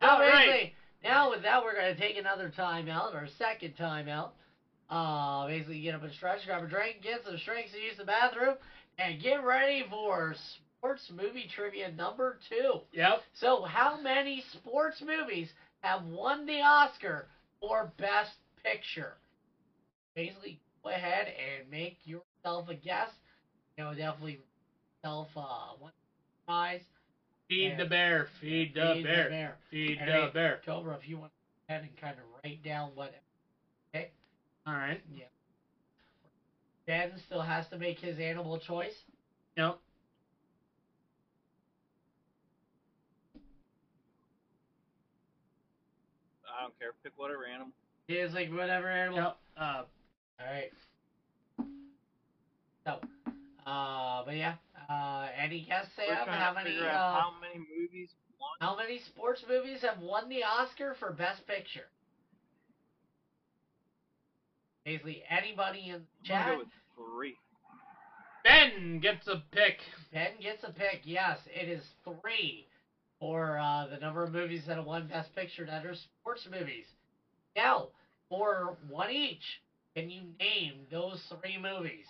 Now, 0.00 0.14
All 0.14 0.20
right. 0.20 0.72
now 1.02 1.30
with 1.30 1.42
that, 1.42 1.62
we're 1.62 1.74
going 1.74 1.92
to 1.94 2.00
take 2.00 2.16
another 2.16 2.52
timeout, 2.56 3.14
our 3.14 3.26
second 3.38 3.74
timeout. 3.76 4.30
Uh, 4.90 5.46
basically, 5.46 5.80
get 5.80 5.94
up 5.94 6.02
and 6.02 6.12
stretch, 6.12 6.44
grab 6.44 6.62
a 6.62 6.66
drink, 6.66 7.02
get 7.02 7.24
some 7.24 7.36
drinks, 7.44 7.72
use 7.72 7.96
the 7.96 8.04
bathroom, 8.04 8.56
and 8.98 9.20
get 9.20 9.42
ready 9.42 9.82
for 9.88 10.34
sports 10.78 11.10
movie 11.16 11.48
trivia 11.52 11.88
number 11.88 12.38
two. 12.48 12.80
Yep. 12.92 13.22
So, 13.32 13.62
how 13.64 13.96
many 13.96 14.42
sports 14.52 15.02
movies 15.04 15.48
have 15.82 16.04
won 16.04 16.46
the 16.46 16.60
Oscar 16.62 17.26
for 17.60 17.92
Best 17.98 18.36
Picture? 18.64 19.16
Basically, 20.14 20.58
go 20.82 20.90
ahead 20.90 21.28
and 21.28 21.68
make 21.70 21.96
yourself 22.04 22.68
a 22.68 22.74
guess. 22.74 23.10
You 23.76 23.84
know, 23.84 23.94
definitely 23.94 24.38
self 25.04 25.28
uh, 25.36 25.74
one 25.78 25.92
prize. 26.46 26.80
Feed 27.48 27.76
the 27.78 27.84
bear. 27.84 28.26
Feed 28.40 28.74
the 28.74 28.94
Feed 28.94 29.04
bear. 29.04 29.28
bear. 29.28 29.56
Feed 29.70 29.98
And 29.98 30.08
the 30.08 30.12
hey, 30.12 30.30
bear. 30.32 30.60
Cobra, 30.64 30.94
if 30.94 31.08
you 31.08 31.18
want 31.18 31.30
to 31.30 31.72
go 31.72 31.74
ahead 31.74 31.82
and 31.82 31.96
kind 31.96 32.18
of 32.18 32.24
write 32.44 32.62
down 32.62 32.90
what. 32.94 33.12
Okay. 33.94 34.08
All 34.66 34.74
right. 34.74 35.00
Yeah. 35.14 35.24
Ben 36.86 37.16
still 37.18 37.42
has 37.42 37.68
to 37.68 37.76
make 37.76 37.98
his 37.98 38.18
animal 38.18 38.58
choice. 38.58 39.04
Yep. 39.56 39.78
I 46.62 46.66
don't 46.66 46.78
care. 46.78 46.92
Pick 47.02 47.12
whatever 47.16 47.44
animal. 47.44 47.72
He 48.06 48.14
is 48.14 48.32
like 48.34 48.48
whatever 48.52 48.88
animal. 48.88 49.18
Yep. 49.18 49.36
Uh, 49.56 49.82
All 50.38 50.46
right. 50.46 50.70
So, 52.86 53.00
uh, 53.66 54.24
but 54.24 54.36
yeah. 54.36 54.54
Uh, 54.88 55.26
any 55.36 55.64
guess, 55.68 55.86
We're 55.98 56.14
Sam? 56.14 56.28
How 56.28 56.54
many? 56.54 56.78
Uh, 56.78 56.84
how 56.84 57.32
many 57.40 57.58
movies 57.58 58.10
won. 58.38 58.50
how 58.60 58.76
many 58.76 59.00
sports 59.12 59.42
movies 59.48 59.80
have 59.82 60.00
won 60.00 60.28
the 60.28 60.44
Oscar 60.44 60.94
for 61.00 61.12
Best 61.12 61.46
Picture? 61.48 61.88
Basically, 64.84 65.22
anybody 65.28 65.88
in 65.88 66.02
the 66.24 66.34
I'm 66.34 66.44
chat. 66.44 66.52
go 66.52 66.58
with 66.58 66.68
three. 66.96 67.36
ben 68.44 69.00
gets 69.00 69.26
a 69.26 69.42
pick. 69.50 69.78
Ben 70.12 70.32
gets 70.40 70.62
a 70.62 70.70
pick. 70.70 71.00
Yes, 71.04 71.38
it 71.46 71.68
is 71.68 71.82
three 72.04 72.66
for 73.22 73.56
uh, 73.56 73.86
the 73.86 73.98
number 73.98 74.24
of 74.24 74.32
movies 74.32 74.64
that 74.66 74.76
have 74.76 74.84
won 74.84 75.06
Best 75.06 75.32
Picture 75.36 75.64
that 75.64 75.86
are 75.86 75.94
sports 75.94 76.44
movies. 76.50 76.86
Now, 77.54 77.86
for 78.28 78.76
one 78.90 79.12
each, 79.12 79.44
can 79.94 80.10
you 80.10 80.22
name 80.40 80.80
those 80.90 81.22
three 81.40 81.56
movies? 81.56 82.06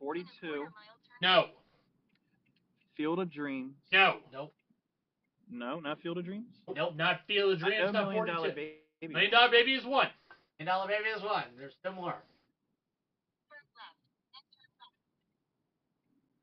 Forty-two. 0.00 0.68
No. 1.20 1.48
Field 2.96 3.18
of 3.18 3.30
Dreams. 3.30 3.74
No. 3.92 4.14
Nope. 4.32 4.54
No, 5.50 5.80
not 5.80 6.00
Field 6.00 6.16
of 6.16 6.24
Dreams. 6.24 6.46
Nope. 6.74 6.94
Not 6.96 7.20
Field 7.26 7.58
of 7.58 7.62
I 7.62 7.66
Dreams. 7.68 7.92
know 7.92 7.92
Not 7.92 8.08
Million 8.08 8.26
Dollar 8.26 8.48
42. 8.52 8.54
Baby. 9.00 9.12
Million 9.12 9.30
Dollar 9.32 9.50
Baby 9.50 9.72
is 9.72 9.84
one. 9.84 10.08
And 10.60 10.66
Dollar 10.66 10.88
Baby 10.88 11.10
is 11.14 11.22
one. 11.22 11.44
There's 11.58 11.74
two 11.84 11.92
more. 11.92 12.14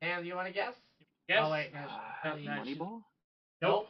Sam, 0.02 0.24
you 0.24 0.34
want 0.34 0.48
to 0.48 0.52
guess? 0.54 0.74
Yes. 1.28 1.38
Oh, 1.42 1.50
wait. 1.50 1.70
No, 1.74 1.80
Uh, 1.80 2.36
no, 2.36 2.36
no, 2.36 2.50
Moneyball. 2.62 3.02
Nope. 3.62 3.88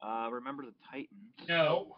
Uh, 0.00 0.28
remember 0.30 0.64
the 0.64 0.72
Titans. 0.90 1.08
No. 1.48 1.96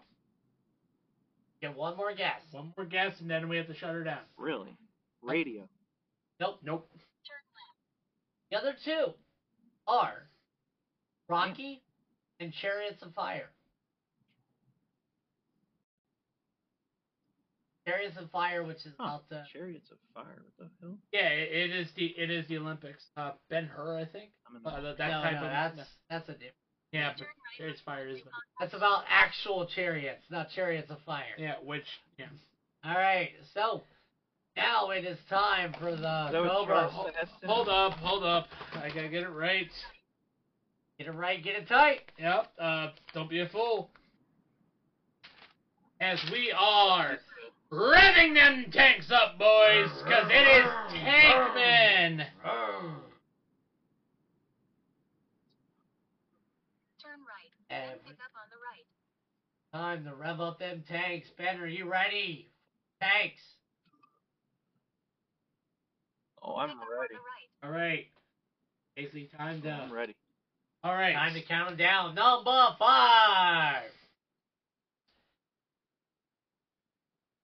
Get 1.61 1.77
one 1.77 1.97
more 1.97 2.15
guess. 2.15 2.41
One 2.53 2.73
more 2.77 2.87
guess, 2.87 3.13
and 3.21 3.31
then 3.31 3.49
we 3.49 3.57
have 3.59 3.67
to 3.67 3.75
shut 3.75 3.91
her 3.91 4.03
down. 4.05 4.21
Really? 4.39 4.75
Radio. 5.23 5.69
Nope. 6.41 6.61
Nope. 6.65 6.89
The 8.51 8.57
other 8.57 8.75
two 8.85 9.13
are 9.87 10.23
Rocky 11.29 11.83
and 12.41 12.53
Chariots 12.63 13.03
of 13.03 13.13
Fire. 13.15 13.51
Chariots 17.91 18.17
of 18.19 18.31
Fire, 18.31 18.63
which 18.63 18.79
is 18.87 18.93
Huh. 18.99 19.05
about 19.05 19.29
the 19.29 19.43
Chariots 19.53 19.91
of 19.91 19.99
Fire. 20.15 20.43
What 20.57 20.69
the 20.81 20.87
hell? 20.87 20.97
Yeah, 21.13 21.29
it, 21.29 21.71
it 21.71 21.77
is 21.77 21.89
the 21.97 22.07
it 22.07 22.31
is 22.31 22.47
the 22.49 22.59
Olympics. 22.59 23.03
Uh, 23.17 23.33
Ben 23.49 23.67
Hur, 23.67 23.99
I 23.99 24.05
think. 24.05 24.31
I'm 24.49 24.57
in 24.57 24.63
the 24.63 24.69
Uh, 24.71 24.81
that 24.81 24.99
that 24.99 25.11
no, 25.11 25.23
type 25.23 25.33
no, 25.41 25.47
of 25.47 25.51
that's 25.77 25.89
that's 26.09 26.29
a 26.29 26.33
different. 26.33 26.55
yeah, 26.93 27.13
but 27.19 27.27
Chariots 27.57 27.81
of 27.81 27.85
Fire 27.85 28.09
is 28.09 28.21
That's 28.61 28.75
about 28.75 29.05
actual 29.09 29.67
chariots, 29.67 30.23
not 30.31 30.51
chariots 30.51 30.91
of 30.91 30.99
fire. 31.05 31.35
yeah, 31.39 31.55
which 31.65 31.85
yeah. 32.19 32.27
All 32.85 32.95
right, 32.97 33.31
so 33.55 33.83
now 34.57 34.91
it 34.91 35.05
is 35.05 35.19
time 35.29 35.75
for 35.79 35.95
the 35.97 36.27
Is 36.29 36.33
Cobra. 36.51 36.89
Hold, 36.89 37.11
Hold 37.45 37.69
up, 37.69 37.93
hold 37.99 38.25
up. 38.25 38.47
I 38.75 38.89
gotta 38.89 39.09
get 39.09 39.23
it 39.23 39.29
right. 39.31 39.69
get 40.99 41.07
it 41.09 41.13
right, 41.13 41.43
get 41.43 41.57
it 41.57 41.69
tight. 41.69 42.01
Yep. 42.19 42.53
Uh, 42.59 42.89
don't 43.15 43.29
be 43.31 43.41
a 43.41 43.49
fool. 43.49 43.91
As 46.01 46.19
we 46.33 46.51
are 46.59 47.19
revving 47.73 48.35
them 48.35 48.67
tanks 48.73 49.11
up, 49.11 49.39
boys, 49.39 49.91
because 50.05 50.27
it 50.29 50.47
is 50.47 50.67
Tankman. 50.93 52.27
Turn 57.01 57.21
right. 57.25 57.51
And 57.71 57.91
Then 57.91 57.99
pick 58.07 58.17
up 58.19 58.35
on 58.35 58.49
the 58.51 58.59
right. 58.61 58.87
time 59.73 60.05
to 60.05 60.15
rev 60.15 60.41
up 60.41 60.59
them 60.59 60.83
tanks. 60.89 61.29
Ben, 61.39 61.59
are 61.61 61.67
you 61.67 61.91
ready? 61.91 62.49
Tanks. 63.01 63.41
Oh, 66.43 66.57
I'm 66.57 66.69
ready. 66.69 66.81
on 66.81 66.87
the 66.89 67.17
right. 67.17 67.49
All 67.63 67.71
right. 67.71 68.07
Basically, 68.97 69.29
time 69.37 69.63
to 69.63 69.71
I'm 69.71 69.93
ready. 69.93 70.15
All 70.83 70.95
right. 70.95 71.13
time 71.15 71.35
to 71.35 71.43
count 71.43 71.69
them 71.69 71.79
down. 71.79 72.15
Number 72.15 72.69
five. 72.79 73.83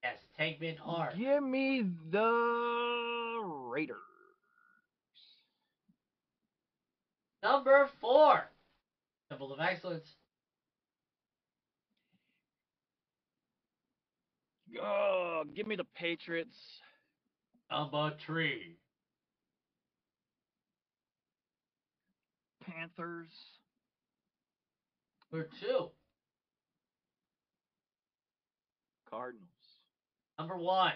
Yes, 0.03 0.17
Tankman 0.39 0.77
R. 0.85 1.13
Give 1.17 1.43
me 1.43 1.85
the 2.11 3.43
Raiders. 3.69 3.97
Number 7.43 7.89
four. 8.01 8.45
Symbol 9.31 9.53
of 9.53 9.61
excellence. 9.61 10.09
Oh, 14.83 15.45
give 15.55 15.67
me 15.67 15.77
the 15.77 15.87
Patriots. 15.97 16.57
Number 17.71 18.13
three. 18.27 18.77
Panthers. 22.65 23.31
Number 25.33 25.49
two. 25.61 25.91
Cardinals. 29.09 29.56
Number 30.39 30.57
one. 30.57 30.93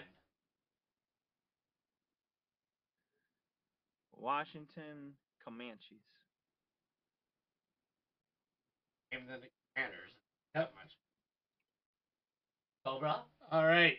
Washington 4.17 5.13
Comanches. 5.43 6.03
Name 9.11 9.21
the 9.27 9.47
Commanders. 9.75 10.11
That 10.53 10.71
much. 10.75 10.91
Cobra. 12.85 13.21
All 13.51 13.65
right. 13.65 13.97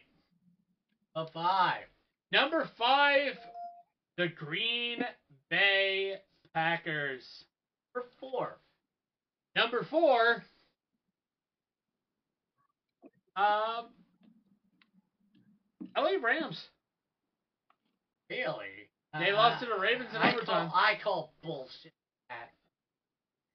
A 1.17 1.27
five. 1.27 1.85
Number 2.31 2.69
five, 2.79 3.37
the 4.17 4.29
Green 4.29 5.05
Bay 5.51 6.15
Packers. 6.55 7.45
Number 7.95 8.09
four. 8.19 8.59
Number 9.55 9.83
four, 9.83 10.43
um, 13.37 13.89
LA 15.97 16.17
Rams. 16.23 16.69
Really? 18.31 18.89
They 19.19 19.31
Uh, 19.31 19.37
lost 19.37 19.61
to 19.63 19.67
the 19.69 19.79
Ravens 19.79 20.11
in 20.11 20.17
I 20.17 20.33
overtime. 20.33 20.71
Call, 20.71 20.81
I 20.81 20.99
call 21.03 21.33
bullshit. 21.43 21.93
That. 22.31 22.51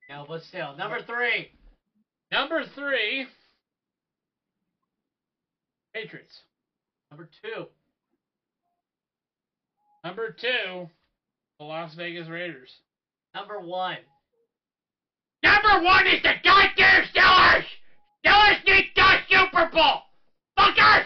No, 0.09 0.25
but 0.27 0.43
still. 0.43 0.75
Number 0.75 1.01
three. 1.01 1.51
Number 2.31 2.65
three, 2.75 3.25
Patriots. 5.93 6.41
Number 7.09 7.29
two. 7.41 7.65
Number 10.03 10.29
two, 10.31 10.89
the 11.57 11.65
Las 11.65 11.93
Vegas 11.95 12.27
Raiders. 12.27 12.69
Number 13.33 13.59
one. 13.59 13.97
Number 15.43 15.83
one 15.83 16.05
is 16.07 16.21
the 16.21 16.33
goddamn 16.43 17.03
Steelers! 17.05 17.63
Steelers 18.25 18.65
need 18.65 18.85
the 18.95 19.17
Super 19.29 19.69
Bowl! 19.73 20.01
Fuckers! 20.59 21.05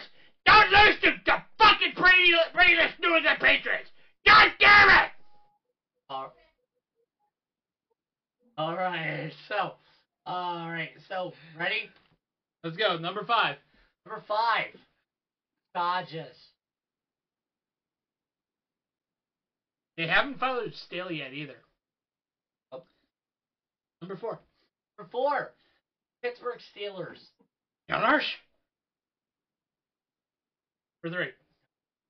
Don't 0.71 0.85
lose 0.85 0.95
to 1.01 1.11
the 1.25 1.37
fucking 1.57 1.93
Brady, 1.95 2.33
Braidyless 2.55 2.99
New 2.99 3.15
England 3.15 3.39
Patriots! 3.39 3.89
God 4.25 4.51
damn 4.59 4.89
it! 4.89 5.11
All 6.09 6.33
all 8.57 8.75
right. 8.75 9.31
So, 9.47 9.73
all 10.25 10.69
right. 10.69 10.91
So, 11.09 11.33
ready? 11.57 11.89
Let's 12.63 12.77
go, 12.77 12.97
number 12.97 13.23
five. 13.25 13.55
Number 14.05 14.23
five. 14.27 14.67
Dodgers. 15.73 16.35
They 19.97 20.05
haven't 20.05 20.39
followed 20.39 20.73
Staley 20.85 21.19
yet 21.19 21.33
either. 21.33 21.55
Oh. 22.71 22.83
Number 24.01 24.17
four. 24.17 24.39
Number 24.97 25.09
four. 25.11 25.51
Pittsburgh 26.21 26.59
Steelers. 26.75 27.19
Gunners. 27.89 28.25
Number 31.03 31.17
three. 31.17 31.31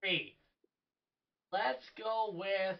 Three. 0.01 0.35
Let's 1.51 1.83
go 1.97 2.33
with 2.33 2.77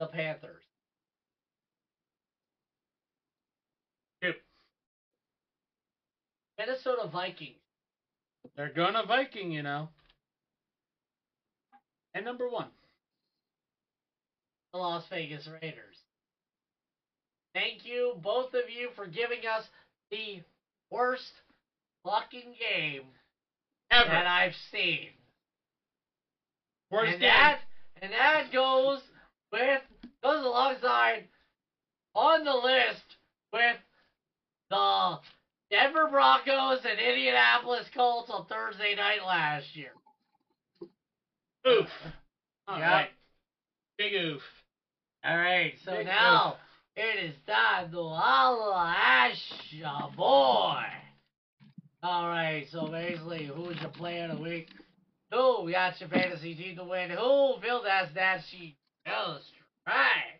the 0.00 0.06
Panthers. 0.06 0.62
Two. 4.22 4.32
Minnesota 6.58 7.08
Vikings. 7.12 7.56
They're 8.56 8.72
gonna 8.74 9.04
Viking, 9.06 9.50
you 9.50 9.62
know. 9.62 9.88
And 12.14 12.24
number 12.24 12.48
one. 12.48 12.68
The 14.72 14.78
Las 14.78 15.04
Vegas 15.10 15.48
Raiders. 15.62 15.96
Thank 17.54 17.84
you, 17.84 18.14
both 18.22 18.54
of 18.54 18.68
you, 18.68 18.90
for 18.96 19.06
giving 19.06 19.46
us 19.46 19.64
the 20.10 20.42
worst 20.90 21.32
fucking 22.04 22.54
game 22.60 23.04
Ever. 24.02 24.10
that 24.10 24.26
I've 24.26 24.54
seen. 24.72 25.08
Worst 26.90 27.12
and 27.12 27.20
game. 27.20 27.28
that 27.28 27.58
and 28.02 28.12
that 28.12 28.52
goes 28.52 29.00
with 29.52 29.80
goes 30.22 30.44
alongside 30.44 31.24
on 32.14 32.44
the 32.44 32.54
list 32.54 33.16
with 33.52 33.76
the 34.70 35.18
Denver 35.70 36.06
Broncos 36.08 36.80
and 36.84 36.98
Indianapolis 36.98 37.86
Colts 37.94 38.30
on 38.30 38.44
Thursday 38.46 38.94
night 38.94 39.24
last 39.24 39.74
year. 39.74 39.92
Oof. 41.66 41.88
All 42.68 42.78
Yep. 42.78 42.88
right. 42.88 43.10
Big 43.98 44.14
oof. 44.14 44.42
All 45.24 45.36
right, 45.36 45.72
so 45.86 45.96
Big 45.96 46.06
now 46.06 46.58
it 46.96 47.18
is 47.24 47.34
time 47.46 47.90
to 47.92 47.96
holla 47.96 48.94
at 48.94 49.32
boy. 50.14 51.03
All 52.04 52.28
right, 52.28 52.66
so 52.70 52.86
basically, 52.88 53.46
who's 53.46 53.80
your 53.80 53.88
player 53.88 54.28
of 54.30 54.36
the 54.36 54.42
week? 54.42 54.68
Who 55.30 55.70
got 55.72 55.98
your 55.98 56.10
fantasy 56.10 56.54
team 56.54 56.76
to 56.76 56.84
win? 56.84 57.08
Who 57.08 57.54
built 57.62 57.84
that 57.84 58.10
stat 58.12 58.42
sheet 58.50 58.76
just 59.06 59.46
right? 59.86 60.36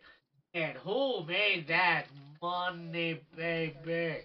And 0.53 0.77
who 0.77 1.25
made 1.25 1.65
that 1.69 2.05
money, 2.39 3.19
baby? 3.35 4.17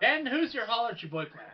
Ben, 0.00 0.24
who's 0.24 0.54
your 0.54 0.64
holler 0.66 0.92
at 0.92 1.02
your 1.02 1.10
boy 1.10 1.24
player? 1.24 1.52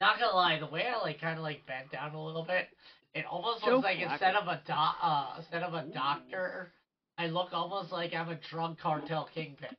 Not 0.00 0.20
gonna 0.20 0.36
lie, 0.36 0.60
the 0.60 0.66
way 0.66 0.84
I 0.86 1.02
like 1.02 1.20
kind 1.20 1.36
of 1.36 1.42
like 1.42 1.66
bent 1.66 1.90
down 1.90 2.14
a 2.14 2.24
little 2.24 2.44
bit, 2.44 2.68
it 3.16 3.24
almost 3.28 3.64
Joe 3.64 3.72
looks 3.72 3.84
like 3.84 3.98
Flacco. 3.98 4.12
instead 4.12 4.36
of 4.36 4.46
a 4.46 4.62
doc, 4.64 4.96
uh, 5.02 5.34
instead 5.38 5.64
of 5.64 5.74
a 5.74 5.82
doctor, 5.92 6.70
I 7.18 7.26
look 7.26 7.48
almost 7.52 7.90
like 7.90 8.14
I'm 8.14 8.28
a 8.28 8.38
drug 8.48 8.78
cartel 8.78 9.28
kingpin. 9.34 9.70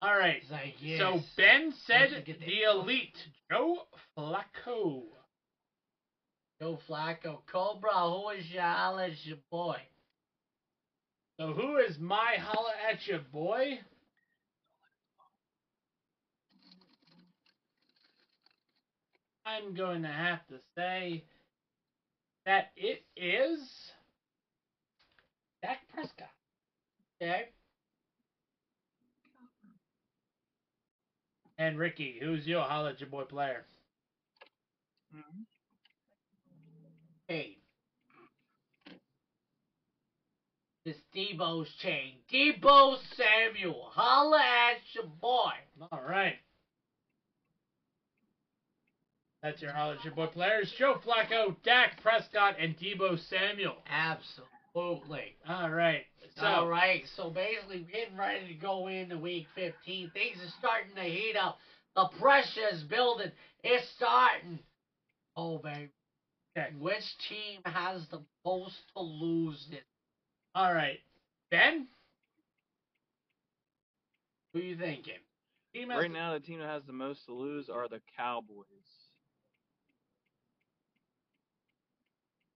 All 0.00 0.16
right. 0.16 0.42
Like, 0.50 0.74
yes. 0.80 1.00
So 1.00 1.20
Ben 1.36 1.72
said 1.86 2.12
Once 2.12 2.26
you 2.26 2.34
get 2.34 2.40
the 2.40 2.62
elite 2.62 3.16
Joe 3.50 3.78
Flacco. 4.16 5.02
Joe 6.60 6.78
Flacco, 6.88 7.38
Cobra, 7.50 8.10
who 8.10 8.30
is 8.30 8.44
your 8.50 8.62
holla 8.62 9.06
at 9.06 9.24
your 9.24 9.38
boy? 9.50 9.76
So 11.38 11.52
who 11.52 11.76
is 11.76 11.96
my 12.00 12.36
holla 12.40 12.72
at 12.90 13.06
you 13.06 13.20
boy? 13.32 13.78
I'm 19.46 19.74
going 19.74 20.02
to 20.02 20.08
have 20.08 20.46
to 20.48 20.56
say 20.76 21.24
that 22.44 22.70
it 22.76 23.02
is 23.16 23.60
Dak 25.62 25.78
Prescott. 25.94 26.28
Okay. 27.22 27.48
And 31.58 31.76
Ricky, 31.76 32.18
who's 32.20 32.46
your 32.46 32.62
holla 32.62 32.90
at 32.90 33.00
your 33.00 33.08
boy 33.08 33.24
player? 33.24 33.66
Mhm. 35.12 35.46
Hey. 37.26 37.58
This 40.84 40.96
Deebo's 41.14 41.68
chain. 41.76 42.22
Deebo 42.32 42.98
Samuel, 43.14 43.90
holla 43.90 44.40
at 44.40 44.94
your 44.94 45.04
boy. 45.04 45.52
All 45.92 46.02
right. 46.02 46.38
That's 49.42 49.60
your 49.60 49.72
holla 49.72 49.96
at 49.96 50.04
your 50.04 50.14
boy 50.14 50.28
players. 50.28 50.72
Joe 50.78 50.98
Flacco, 51.04 51.60
Dak 51.62 52.00
Prescott, 52.02 52.56
and 52.58 52.76
Deebo 52.78 53.18
Samuel. 53.28 53.82
Absolutely. 53.86 55.36
All 55.46 55.70
right. 55.70 56.06
So, 56.38 56.46
All 56.46 56.68
right, 56.68 57.02
so 57.16 57.30
basically, 57.30 57.86
getting 57.92 58.16
ready 58.16 58.46
to 58.48 58.54
go 58.54 58.86
into 58.86 59.18
week 59.18 59.46
15. 59.56 60.10
Things 60.12 60.36
are 60.36 60.52
starting 60.58 60.94
to 60.94 61.02
heat 61.02 61.34
up. 61.40 61.58
The 61.96 62.08
pressure 62.20 62.68
is 62.72 62.82
building. 62.84 63.32
It's 63.64 63.84
starting. 63.96 64.60
Oh, 65.36 65.58
baby. 65.58 65.90
Okay. 66.56 66.68
Which 66.78 67.02
team 67.28 67.60
has 67.64 68.02
the 68.10 68.22
most 68.44 68.74
to 68.94 69.02
lose 69.02 69.66
this? 69.70 69.80
all 70.54 70.72
right. 70.72 70.98
Ben, 71.50 71.86
Who 74.52 74.60
you 74.60 74.76
thinking? 74.76 75.14
team 75.74 75.88
Right 75.90 76.10
now, 76.10 76.34
the 76.34 76.40
team 76.40 76.58
that 76.60 76.68
has 76.68 76.82
the 76.86 76.92
most 76.92 77.24
to 77.26 77.32
lose 77.32 77.68
are 77.68 77.88
the 77.88 78.00
Cowboys. 78.16 78.66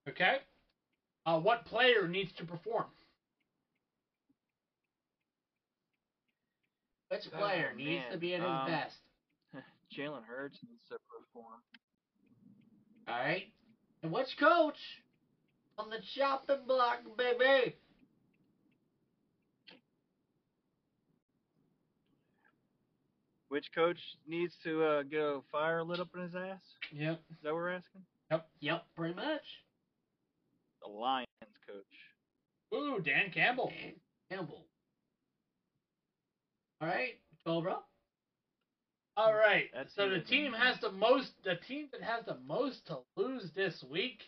Okay. 0.08 0.38
Uh, 1.24 1.38
what 1.38 1.64
player 1.66 2.08
needs 2.08 2.32
to 2.38 2.44
perform? 2.44 2.86
Which 7.12 7.28
Oh, 7.34 7.36
player 7.36 7.74
needs 7.76 8.04
to 8.10 8.16
be 8.16 8.32
at 8.34 8.40
his 8.40 8.48
Um, 8.48 8.66
best? 8.66 8.96
Jalen 9.94 10.24
Hurts 10.24 10.58
needs 10.66 10.82
to 10.88 10.96
perform. 11.10 11.60
All 13.06 13.18
right. 13.18 13.52
And 14.02 14.10
which 14.10 14.34
coach 14.40 14.78
on 15.76 15.90
the 15.90 15.98
chopping 16.16 16.64
block, 16.66 17.00
baby? 17.18 17.76
Which 23.48 23.66
coach 23.74 23.98
needs 24.26 24.54
to 24.64 24.82
uh, 24.82 25.02
get 25.02 25.20
a 25.20 25.40
fire 25.50 25.84
lit 25.84 26.00
up 26.00 26.08
in 26.14 26.22
his 26.22 26.34
ass? 26.34 26.62
Yep. 26.92 27.20
Is 27.30 27.36
that 27.42 27.48
what 27.50 27.56
we're 27.56 27.72
asking? 27.72 28.00
Yep. 28.30 28.48
Yep, 28.60 28.84
pretty 28.96 29.14
much. 29.14 29.42
The 30.82 30.88
Lions 30.90 31.26
coach. 31.66 32.74
Ooh, 32.74 33.00
Dan 33.02 33.30
Campbell. 33.32 33.70
Dan 33.78 33.92
Campbell. 34.30 34.64
All 36.82 36.88
right, 36.88 37.14
Cobra. 37.46 37.76
All 39.16 39.32
right. 39.34 39.66
That's 39.72 39.94
so 39.94 40.08
the 40.08 40.16
it. 40.16 40.26
team 40.26 40.52
has 40.52 40.80
the 40.80 40.90
most. 40.90 41.30
The 41.44 41.54
team 41.68 41.86
that 41.92 42.02
has 42.02 42.24
the 42.26 42.38
most 42.46 42.86
to 42.88 42.98
lose 43.16 43.50
this 43.54 43.84
week 43.88 44.18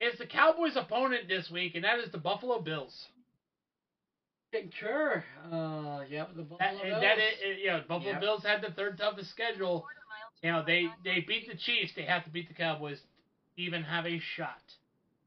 is 0.00 0.18
the 0.18 0.26
Cowboys' 0.26 0.76
opponent 0.76 1.28
this 1.28 1.48
week, 1.52 1.76
and 1.76 1.84
that 1.84 1.98
is 2.00 2.10
the 2.10 2.18
Buffalo 2.18 2.60
Bills. 2.60 2.92
Concur. 4.52 5.22
Uh, 5.50 6.00
yep, 6.10 6.30
the 6.34 6.42
Buffalo 6.42 6.58
That, 6.58 6.82
Bills. 6.82 7.00
that 7.02 7.18
it, 7.18 7.34
it- 7.42 7.58
you 7.60 7.66
know, 7.68 7.82
Buffalo 7.88 8.12
Yep. 8.12 8.20
Bills 8.20 8.42
had 8.44 8.60
the 8.62 8.72
third 8.72 8.98
toughest 8.98 9.30
schedule. 9.30 9.86
You 10.42 10.50
know, 10.50 10.64
they 10.66 10.88
they 11.04 11.20
beat 11.20 11.48
the 11.48 11.56
Chiefs. 11.56 11.92
They 11.94 12.02
have 12.04 12.24
to 12.24 12.30
beat 12.30 12.48
the 12.48 12.54
Cowboys 12.54 12.98
to 12.98 13.62
even 13.62 13.84
have 13.84 14.06
a 14.06 14.18
shot. 14.36 14.60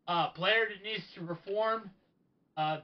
Uh, 0.08 0.30
player 0.32 0.66
that 0.68 0.84
needs 0.84 1.04
to 1.16 1.22
perform. 1.22 1.90
Uh, 2.58 2.80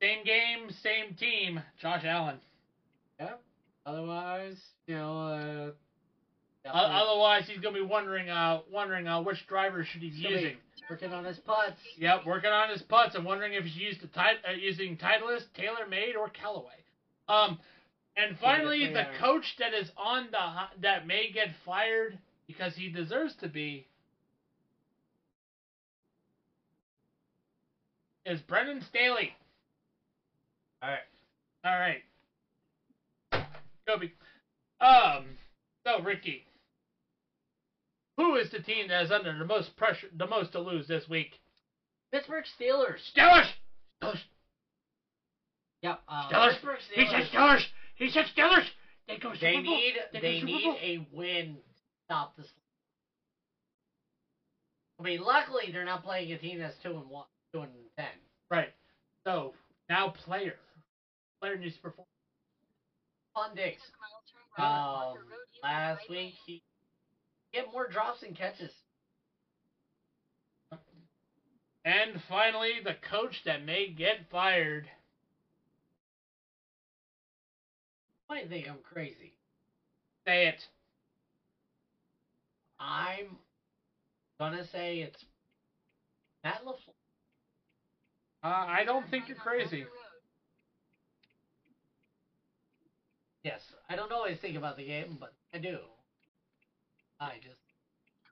same 0.00 0.24
game, 0.24 0.70
same 0.82 1.14
team. 1.16 1.60
Josh 1.80 2.04
Allen. 2.04 2.38
Yeah. 3.20 3.34
Otherwise, 3.86 4.56
you 4.86 4.94
know, 4.96 5.18
uh, 5.18 5.30
O- 5.30 5.72
definitely 6.64 6.96
otherwise, 6.96 7.44
he's 7.46 7.58
gonna 7.60 7.74
be 7.76 7.82
wondering, 7.84 8.30
uh, 8.30 8.60
wondering 8.70 9.06
uh, 9.06 9.20
which 9.22 9.46
driver 9.46 9.84
should 9.84 10.00
he 10.00 10.08
be 10.10 10.16
He's 10.16 10.22
gonna 10.22 10.36
be- 10.36 10.42
using. 10.42 10.58
working 10.88 11.12
on 11.12 11.24
his 11.24 11.38
putts. 11.40 11.80
Yep, 11.98 12.24
working 12.26 12.50
on 12.50 12.70
his 12.70 12.82
putts. 12.82 13.14
I'm 13.14 13.24
wondering 13.24 13.52
if 13.52 13.64
he's 13.64 13.76
used 13.76 14.00
the 14.00 14.06
tit- 14.08 14.42
uh, 14.48 14.52
using 14.52 14.96
Titleist, 14.96 15.44
TaylorMade, 15.58 16.16
or 16.16 16.28
Callaway. 16.30 16.72
Um, 17.28 17.60
and 18.16 18.38
finally, 18.38 18.92
the 18.92 19.04
coach 19.18 19.44
that 19.58 19.74
is 19.74 19.90
on 19.96 20.30
the 20.30 20.80
that 20.80 21.06
may 21.06 21.30
get 21.30 21.48
fired 21.66 22.18
because 22.46 22.74
he 22.76 22.88
deserves 22.90 23.34
to 23.36 23.48
be 23.48 23.86
is 28.24 28.40
Brandon 28.42 28.80
Staley. 28.88 29.34
All 30.82 30.88
right. 30.90 30.98
All 31.64 31.78
right, 31.78 32.02
Kobe. 33.86 34.10
Um, 34.80 35.36
so 35.86 36.00
Ricky, 36.02 36.44
who 38.16 38.36
is 38.36 38.50
the 38.50 38.60
team 38.60 38.88
that 38.88 39.02
is 39.04 39.10
under 39.10 39.36
the 39.36 39.44
most 39.44 39.76
pressure, 39.76 40.08
the 40.16 40.26
most 40.26 40.52
to 40.52 40.60
lose 40.60 40.86
this 40.86 41.08
week? 41.08 41.38
Pittsburgh 42.12 42.44
Steelers. 42.60 43.00
Steelers. 43.16 43.46
Steelers. 44.02 44.18
Yep. 45.82 46.00
Uh, 46.08 46.28
Steelers. 46.28 46.50
Pittsburgh 46.52 46.78
He 46.94 47.06
said 47.06 47.22
Steelers. 47.24 47.30
Steelers. 47.32 47.64
He 47.96 48.10
said 48.10 48.24
Steelers. 48.36 48.66
They 49.08 49.18
go 49.18 49.32
They 49.38 49.58
need 49.58 49.94
They 50.12 50.20
they 50.20 50.42
need 50.42 50.76
a 50.80 51.06
win 51.12 51.56
to 51.56 51.80
stop 52.06 52.36
this. 52.36 52.46
I 54.98 55.02
mean, 55.02 55.20
luckily 55.20 55.70
they're 55.72 55.84
not 55.84 56.04
playing 56.04 56.32
a 56.32 56.38
team 56.38 56.58
that's 56.58 56.76
two 56.82 56.90
and 56.90 57.08
one, 57.08 57.26
two 57.52 57.60
and 57.60 57.70
ten. 57.98 58.06
Right. 58.50 58.72
So 59.26 59.52
now 59.90 60.08
player, 60.08 60.54
player 61.40 61.56
needs 61.56 61.74
to 61.74 61.82
perform. 61.82 62.06
Fun 63.34 63.54
Dix. 63.54 63.82
mile 63.98 64.22
turn 64.30 64.42
right 64.56 64.64
Um, 64.64 65.18
onto 65.18 65.18
Road 65.20 65.46
Union 65.52 65.62
last 65.62 66.08
week 66.08 66.34
he 66.46 66.62
get 67.52 67.70
more 67.72 67.86
drops 67.86 68.22
and 68.22 68.36
catches. 68.36 68.70
And 71.84 72.20
finally, 72.28 72.80
the 72.80 72.94
coach 72.94 73.42
that 73.44 73.62
may 73.62 73.86
get 73.86 74.30
fired. 74.30 74.88
You 78.30 78.36
might 78.36 78.48
think 78.48 78.66
I'm 78.68 78.80
crazy. 78.82 79.32
Say 80.26 80.46
it. 80.46 80.66
I'm 82.80 83.36
gonna 84.38 84.64
say 84.72 85.00
it's 85.00 85.24
Matt 86.42 86.64
LaFleur. 86.64 86.94
Uh, 88.42 88.66
I 88.68 88.84
don't 88.84 89.08
think 89.10 89.28
you're 89.28 89.36
crazy. 89.36 89.86
Yes, 93.44 93.60
I 93.88 93.94
don't 93.94 94.12
always 94.12 94.38
think 94.38 94.56
about 94.56 94.76
the 94.76 94.84
game, 94.84 95.16
but 95.20 95.32
I 95.54 95.58
do. 95.58 95.78
I 97.20 97.38
just 97.42 97.60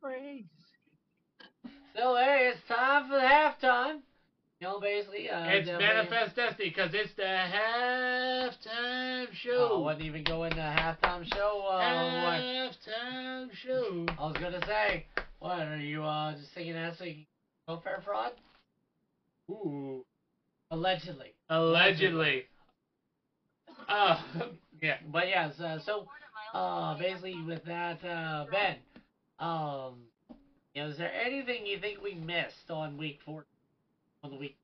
Crazy. 0.01 0.47
so 1.97 2.17
hey, 2.17 2.51
it's 2.53 2.61
time 2.69 3.07
for 3.07 3.17
the 3.17 3.23
halftime. 3.23 4.01
You 4.61 4.69
know, 4.69 4.79
basically, 4.79 5.29
uh, 5.29 5.49
it's 5.49 5.69
Manifest 5.69 6.37
Destiny 6.37 6.69
because 6.69 6.91
it's 6.95 7.13
the 7.17 7.23
halftime 7.23 9.29
Oh, 9.29 9.33
show. 9.35 9.81
wasn't 9.81 10.07
even 10.07 10.25
going 10.25 10.53
to 10.53 10.59
halftime 10.59 11.25
show. 11.35 11.67
Uh, 11.67 12.23
what? 12.23 12.41
halftime 12.41 13.53
show. 13.55 14.07
I 14.19 14.27
was 14.27 14.37
gonna 14.41 14.61
say, 14.67 15.05
what 15.41 15.67
are 15.67 15.79
you 15.79 16.05
uh 16.05 16.35
just 16.35 16.53
thinking 16.55 16.75
that's 16.75 17.01
a 17.01 17.27
welfare 17.69 18.01
fraud? 18.05 18.33
Ooh. 19.51 20.05
Allegedly. 20.71 21.35
Allegedly. 21.51 22.45
Uh, 23.89 24.17
yeah. 24.83 24.97
But 25.11 25.29
yes, 25.29 25.59
uh, 25.61 25.79
so 25.87 26.07
uh 26.55 26.99
basically 26.99 27.43
with 27.47 27.65
that, 27.65 28.05
uh 28.05 28.47
Ben, 28.51 28.77
um 29.39 29.95
you 30.75 30.83
know, 30.83 30.89
is 30.89 30.99
there 30.99 31.13
anything 31.13 31.67
you 31.67 31.79
think 31.79 32.03
we 32.03 32.15
missed 32.15 32.71
on 32.71 32.99
week 32.99 33.19
four 33.25 33.45
on 34.23 34.31
the 34.31 34.37
week 34.37 34.57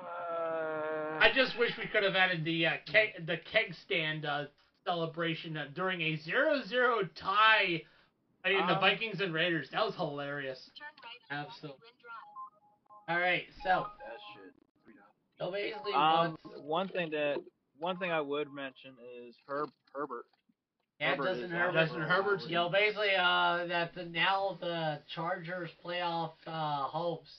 Uh, 0.00 1.18
I 1.20 1.30
just 1.34 1.58
wish 1.58 1.70
we 1.78 1.86
could 1.86 2.02
have 2.02 2.16
added 2.16 2.44
the 2.44 2.66
uh, 2.66 2.70
keg, 2.90 3.26
the 3.26 3.36
keg 3.52 3.74
stand 3.84 4.24
uh, 4.24 4.44
celebration 4.84 5.56
uh, 5.56 5.66
during 5.74 6.00
a 6.00 6.16
0-0 6.16 7.08
tie 7.14 7.82
in 8.44 8.66
the 8.66 8.74
Um, 8.74 8.80
Vikings 8.80 9.20
and 9.20 9.34
Raiders. 9.34 9.68
That 9.70 9.84
was 9.84 9.94
hilarious. 9.94 10.70
Right 11.30 11.38
Absolutely. 11.46 11.78
Alright, 13.08 13.46
so 13.62 13.86
that 13.98 14.18
shit. 14.34 14.59
So 15.40 15.50
basically 15.50 15.92
Um, 15.94 16.36
one 16.62 16.88
thing 16.88 17.10
that 17.10 17.38
one 17.78 17.96
thing 17.98 18.12
I 18.12 18.20
would 18.20 18.52
mention 18.52 18.94
is 19.26 19.34
Herb 19.48 19.70
Herbert. 19.94 20.26
yeah, 21.00 21.10
Herbert 21.16 21.24
Justin 21.32 21.50
Herbert. 21.50 21.72
Justin 21.72 22.02
Herbert's- 22.02 22.46
You 22.46 22.54
know, 22.56 22.68
basically, 22.68 23.14
uh, 23.16 23.64
that 23.66 23.94
the, 23.94 24.04
now 24.04 24.58
the 24.60 25.00
Chargers 25.14 25.70
playoff 25.84 26.32
uh, 26.46 26.82
hopes 26.84 27.30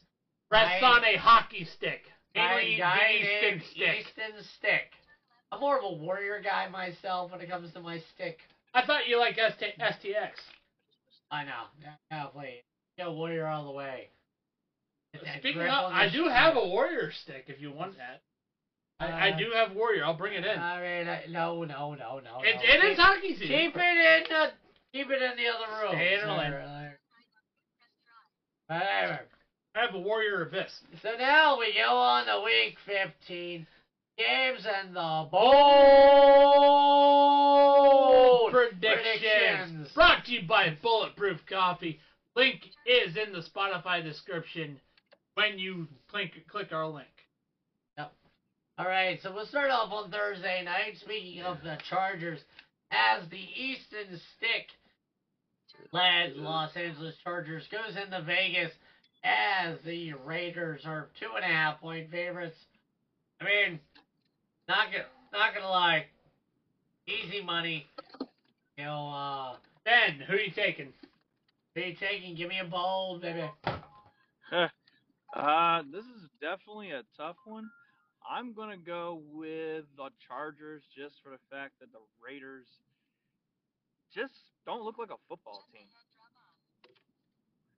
Rests 0.50 0.84
on 0.84 1.06
a 1.06 1.16
hockey 1.18 1.64
stick. 1.78 2.02
Mainly 2.36 2.78
the 2.78 2.84
Easton 3.14 3.62
stick. 3.72 4.00
Easton 4.00 4.44
Stick. 4.58 4.92
I'm 5.52 5.60
more 5.60 5.78
of 5.78 5.84
a 5.84 5.94
warrior 5.94 6.42
guy 6.42 6.68
myself 6.70 7.32
when 7.32 7.40
it 7.42 7.50
comes 7.50 7.72
to 7.74 7.82
my 7.82 8.00
stick. 8.16 8.40
I 8.74 8.86
thought 8.86 9.08
you 9.08 9.20
liked 9.20 9.38
ST- 9.38 9.78
STX. 9.80 10.32
I 11.30 11.44
know, 11.44 11.64
yeah, 11.82 11.94
definitely. 12.10 12.64
Yeah, 12.98 13.10
warrior 13.10 13.48
all 13.48 13.66
the 13.66 13.72
way. 13.72 14.10
Speaking 15.40 15.62
of, 15.62 15.92
I 15.92 16.08
do 16.10 16.28
have 16.30 16.56
a 16.56 16.66
warrior 16.68 17.12
stick 17.24 17.46
if 17.48 17.60
you 17.60 17.72
want 17.72 17.96
that. 17.98 18.22
I, 19.00 19.30
I 19.30 19.32
Uh, 19.32 19.38
do 19.38 19.52
have 19.56 19.74
warrior. 19.76 20.06
I'll 20.06 20.14
bring 20.14 20.34
it 20.34 20.46
in. 20.46 20.60
All 20.60 20.80
right, 20.80 21.08
I, 21.08 21.26
no, 21.30 21.64
no, 21.64 21.96
no, 21.96 22.20
no. 22.20 22.42
it, 22.44 22.56
no. 22.56 22.62
it 22.64 22.92
is 22.92 22.98
hockey 22.98 23.34
season. 23.34 23.48
Keep 23.48 23.76
it 23.76 23.82
in 23.82 24.24
the, 24.30 24.52
keep 24.94 25.10
it 25.10 25.22
in 25.22 25.36
the 25.38 25.48
other 25.50 25.68
room. 25.82 25.92
Stay 25.94 26.14
in. 26.22 26.28
Whatever. 26.28 26.88
I 28.70 29.20
have 29.76 29.96
a 29.96 30.00
warrior 30.00 30.44
abyss. 30.44 30.72
So 31.02 31.10
now 31.18 31.58
we 31.60 31.74
go 31.74 31.98
on 31.98 32.26
to 32.28 32.42
week 32.46 32.78
15. 32.86 33.68
Games 34.18 34.66
and 34.66 34.96
the 34.96 35.28
bold 35.32 35.42
predictions. 38.52 38.82
predictions. 38.82 39.88
Brought 39.96 40.26
to 40.26 40.32
you 40.32 40.48
by 40.48 40.78
Bulletproof 40.82 41.40
Coffee. 41.50 42.00
Link 42.36 42.62
is 42.86 43.18
in 43.18 43.34
the 43.34 43.42
Spotify 43.42 44.04
description 44.04 44.80
when 45.36 45.60
you 45.60 45.88
click 46.10 46.32
click 46.50 46.72
our 46.72 46.88
link. 46.88 47.08
Yep. 47.98 48.14
All 48.78 48.88
right, 48.88 49.20
so 49.22 49.34
we'll 49.34 49.46
start 49.46 49.72
off 49.72 49.92
on 49.92 50.12
Thursday 50.12 50.64
night. 50.64 50.98
Speaking 51.02 51.42
of 51.44 51.58
the 51.64 51.78
Chargers, 51.90 52.40
as 52.92 53.28
the 53.30 53.38
Easton 53.38 54.20
Stick 54.38 54.68
led 55.92 56.36
Los 56.36 56.76
Angeles 56.76 57.16
Chargers 57.24 57.64
goes 57.72 57.96
into 57.96 58.22
Vegas 58.24 58.72
as 59.24 59.78
the 59.86 60.14
Raiders 60.26 60.82
are 60.86 61.10
two 61.20 61.28
and 61.36 61.46
a 61.46 61.48
half 61.48 61.80
point 61.80 62.10
favorites. 62.10 62.58
I 63.40 63.46
mean, 63.46 63.80
not 64.68 64.92
gonna 64.92 65.06
not 65.32 65.54
gonna 65.54 65.70
lie, 65.70 66.06
easy 67.08 67.44
money. 67.44 67.88
You 68.78 68.86
know, 68.86 69.10
uh, 69.10 69.56
Ben, 69.86 70.20
who 70.28 70.34
are 70.34 70.40
you 70.40 70.52
taking? 70.56 70.94
who 71.76 71.82
you 71.82 71.96
taking? 72.00 72.36
Give 72.36 72.50
me 72.50 72.60
a 72.60 72.66
bold, 72.66 73.22
baby. 73.22 73.50
Uh, 75.34 75.84
this 75.92 76.04
is 76.04 76.28
definitely 76.42 76.92
a 76.92 77.04
tough 77.16 77.38
one. 77.46 77.70
I'm 78.30 78.54
gonna 78.54 78.78
go 78.78 79.22
with 79.34 79.86
the 79.98 80.10
Chargers 80.28 80.84
just 80.96 81.16
for 81.24 81.30
the 81.30 81.42
fact 81.50 81.74
that 81.80 81.92
the 81.92 82.00
Raiders 82.24 82.68
just 84.14 84.34
don't 84.66 84.84
look 84.84 84.98
like 85.00 85.10
a 85.10 85.20
football 85.28 85.64
team. 85.74 85.88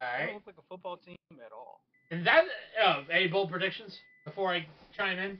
All 0.02 0.08
They 0.20 0.26
don't 0.26 0.36
look 0.36 0.48
like 0.48 0.58
a 0.58 0.68
football 0.68 0.98
team 0.98 1.18
at 1.32 1.52
all. 1.54 1.82
Is 2.12 2.26
that 2.26 2.44
uh, 2.84 3.04
any 3.12 3.28
bold 3.28 3.50
predictions 3.50 3.98
before 4.26 4.54
I 4.54 4.66
chime 4.96 5.18
in? 5.20 5.40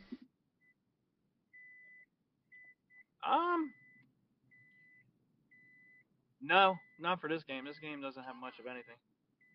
Um, 3.30 3.72
no, 6.42 6.76
not 7.00 7.22
for 7.22 7.30
this 7.30 7.44
game. 7.44 7.66
This 7.66 7.78
game 7.82 8.02
doesn't 8.02 8.24
have 8.24 8.36
much 8.40 8.54
of 8.60 8.66
anything. 8.66 8.96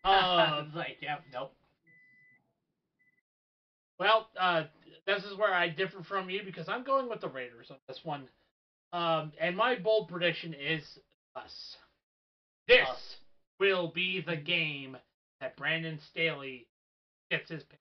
Oh, 0.04 0.64
it's 0.66 0.74
like, 0.76 0.96
yep, 1.02 1.22
nope. 1.32 1.52
Well, 3.98 4.28
uh, 4.38 4.64
this 5.06 5.24
is 5.24 5.36
where 5.36 5.52
I 5.52 5.68
differ 5.68 6.02
from 6.02 6.30
you 6.30 6.42
because 6.44 6.68
I'm 6.68 6.84
going 6.84 7.08
with 7.08 7.20
the 7.20 7.28
Raiders 7.28 7.70
on 7.70 7.78
this 7.88 8.00
one. 8.04 8.28
Um, 8.92 9.32
and 9.40 9.56
my 9.56 9.76
bold 9.76 10.08
prediction 10.08 10.54
is 10.54 10.82
us. 11.36 11.76
This 12.66 12.86
Us. 12.88 13.16
will 13.58 13.88
be 13.94 14.22
the 14.26 14.36
game 14.36 14.96
that 15.40 15.56
Brandon 15.56 15.98
Staley 16.10 16.66
gets 17.30 17.50
his 17.50 17.62
pick. 17.64 17.80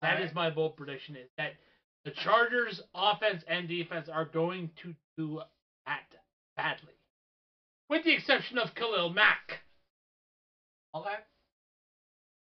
That 0.00 0.14
is 0.20 0.30
Alright. 0.30 0.34
my 0.34 0.50
bold 0.50 0.76
prediction 0.76 1.16
is 1.16 1.28
that 1.38 1.52
the 2.04 2.10
Chargers 2.10 2.80
offense 2.94 3.42
and 3.46 3.68
defense 3.68 4.08
are 4.08 4.24
going 4.24 4.70
to 4.82 4.94
do 5.16 5.40
that 5.86 6.06
badly. 6.56 6.94
With 7.88 8.04
the 8.04 8.12
exception 8.14 8.58
of 8.58 8.74
Khalil 8.74 9.10
Mack. 9.10 9.60
Okay. 10.94 11.14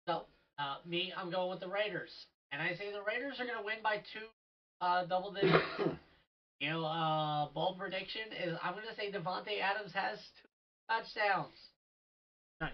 So, 0.07 0.25
uh, 0.59 0.75
me, 0.85 1.13
I'm 1.15 1.29
going 1.29 1.49
with 1.49 1.59
the 1.59 1.67
Raiders. 1.67 2.11
And 2.51 2.61
I 2.61 2.73
say 2.73 2.91
the 2.91 3.01
Raiders 3.01 3.39
are 3.39 3.45
going 3.45 3.57
to 3.57 3.63
win 3.65 3.81
by 3.83 3.97
two 4.13 4.27
uh, 4.81 5.03
double 5.03 5.31
digits. 5.31 5.63
you 6.59 6.69
know, 6.69 6.85
uh, 6.85 7.47
bold 7.53 7.77
prediction 7.77 8.31
is 8.31 8.55
I'm 8.61 8.73
going 8.73 8.87
to 8.87 8.95
say 8.95 9.11
Davante 9.11 9.59
Adams 9.61 9.91
has 9.93 10.17
two 10.17 10.47
touchdowns. 10.89 11.57
Nice. 12.61 12.71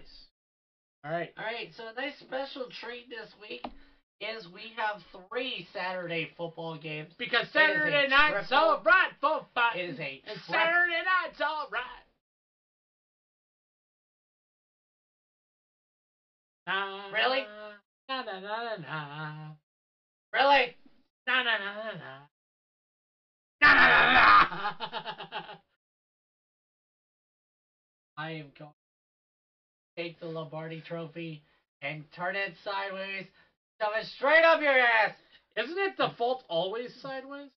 All 1.04 1.10
right. 1.10 1.30
All 1.36 1.44
right, 1.44 1.68
so 1.76 1.88
a 1.88 1.92
nice 1.92 2.14
special 2.20 2.68
treat 2.80 3.10
this 3.10 3.28
week 3.40 3.62
is 4.20 4.46
we 4.54 4.72
have 4.76 5.02
three 5.28 5.66
Saturday 5.72 6.30
football 6.36 6.78
games. 6.78 7.12
Because 7.18 7.46
Saturday 7.52 8.06
night's 8.08 8.50
all 8.52 8.80
right 8.84 9.10
fighting. 9.54 9.84
It 9.84 9.90
is 9.90 9.98
a 9.98 10.22
And 10.26 10.38
Saturday 10.46 11.02
night's 11.04 11.40
all 11.40 11.68
right. 11.70 12.04
Really? 17.12 17.44
Na 18.08 18.22
na 18.22 18.38
na 18.38 18.62
na 18.64 18.76
na. 18.76 19.54
Really? 20.32 20.76
Na 21.26 21.42
na 21.42 21.58
na 21.58 21.74
na 21.74 21.92
na. 21.96 22.28
Na 23.62 23.74
na 23.74 23.86
na 23.88 25.26
na. 25.32 25.56
I 28.16 28.30
am 28.30 28.52
going 28.58 28.70
to 28.70 30.02
take 30.02 30.20
the 30.20 30.26
Lombardi 30.26 30.82
trophy 30.86 31.42
and 31.80 32.04
turn 32.12 32.36
it 32.36 32.52
sideways, 32.62 33.24
shove 33.80 33.94
it 33.98 34.06
straight 34.06 34.44
up 34.44 34.60
your 34.60 34.78
ass. 34.78 35.14
Isn't 35.56 35.78
it 35.78 35.96
default 35.96 36.44
always 36.48 36.94
sideways? 37.00 37.50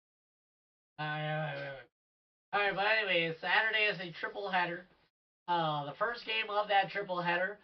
Alright, 0.99 1.55
Alright, 2.55 2.75
but 2.75 2.85
anyway, 2.87 3.35
Saturday 3.39 3.85
is 3.91 3.99
a 3.99 4.11
triple 4.19 4.49
header. 4.49 4.85
Uh, 5.47 5.85
the 5.85 5.93
first 5.99 6.25
game 6.25 6.49
of 6.49 6.69
that 6.69 6.89
triple 6.89 7.21
header 7.21 7.57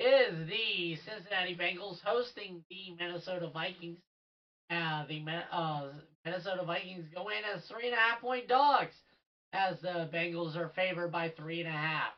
is 0.00 0.48
the 0.48 0.96
Cincinnati 1.04 1.54
Bengals 1.54 1.98
hosting 2.02 2.64
the 2.70 2.96
Minnesota 2.98 3.50
Vikings. 3.52 3.98
Uh, 4.70 5.04
the 5.06 5.22
uh, 5.52 5.88
Minnesota 6.24 6.64
Vikings 6.64 7.04
go 7.14 7.28
in 7.28 7.44
as 7.54 7.62
three 7.66 7.86
and 7.86 7.94
a 7.94 7.98
half 7.98 8.20
point 8.20 8.48
dogs, 8.48 8.94
as 9.52 9.78
the 9.82 10.08
Bengals 10.12 10.56
are 10.56 10.70
favored 10.74 11.12
by 11.12 11.28
three 11.36 11.60
and 11.60 11.68
a 11.68 11.72
half. 11.72 12.12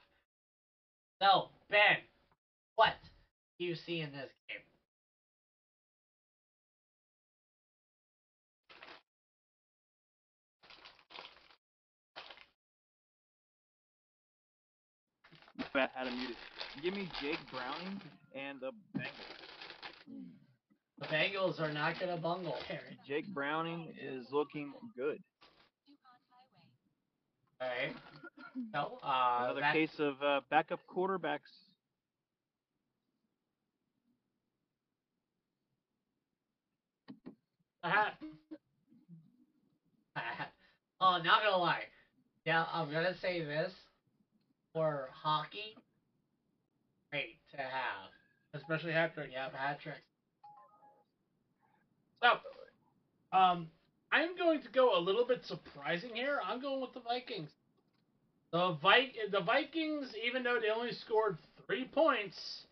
So, 1.20 1.48
Ben, 1.70 1.98
what 2.76 2.94
do 3.58 3.64
you 3.64 3.74
see 3.74 4.00
in 4.00 4.12
this 4.12 4.30
game? 4.48 4.58
Matt 15.74 15.90
had 15.94 16.06
him 16.06 16.18
muted. 16.18 16.36
Give 16.80 16.94
me 16.94 17.08
Jake 17.20 17.38
Browning 17.50 18.00
and 18.34 18.60
the 18.60 18.70
Bengals. 18.96 20.28
The 21.00 21.06
Bengals 21.06 21.60
are 21.60 21.72
not 21.72 21.98
going 22.00 22.14
to 22.14 22.20
bungle. 22.20 22.56
Jake 23.06 23.26
Browning 23.34 23.92
is 24.00 24.26
looking 24.32 24.72
good. 24.96 25.18
Alright. 27.60 27.94
So, 28.72 28.98
uh, 29.02 29.38
Another 29.44 29.60
that- 29.60 29.72
case 29.74 29.98
of 29.98 30.22
uh, 30.22 30.40
backup 30.50 30.80
quarterbacks. 30.94 31.40
Oh, 41.00 41.18
not 41.24 41.42
gonna 41.42 41.56
lie. 41.56 41.82
Yeah, 42.44 42.64
I'm 42.72 42.90
gonna 42.90 43.14
say 43.20 43.44
this 43.44 43.72
for 44.72 45.08
hockey. 45.12 45.76
Great 47.12 47.36
to 47.52 47.58
have. 47.58 48.10
Especially 48.54 48.92
hat 48.92 49.14
trick. 49.14 49.30
Yeah, 49.32 49.48
Patrick. 49.50 50.02
So, 52.22 52.30
um, 53.36 53.68
I'm 54.12 54.36
going 54.36 54.62
to 54.62 54.68
go 54.70 54.98
a 54.98 55.00
little 55.00 55.26
bit 55.26 55.44
surprising 55.46 56.10
here. 56.14 56.38
I'm 56.46 56.60
going 56.60 56.80
with 56.80 56.94
the 56.94 57.00
Vikings. 57.00 57.50
The 58.52 58.78
Vi- 58.82 59.12
the 59.30 59.40
Vikings, 59.40 60.08
even 60.26 60.42
though 60.42 60.58
they 60.60 60.70
only 60.70 60.92
scored 60.92 61.38
three 61.66 61.86
points, 61.86 62.66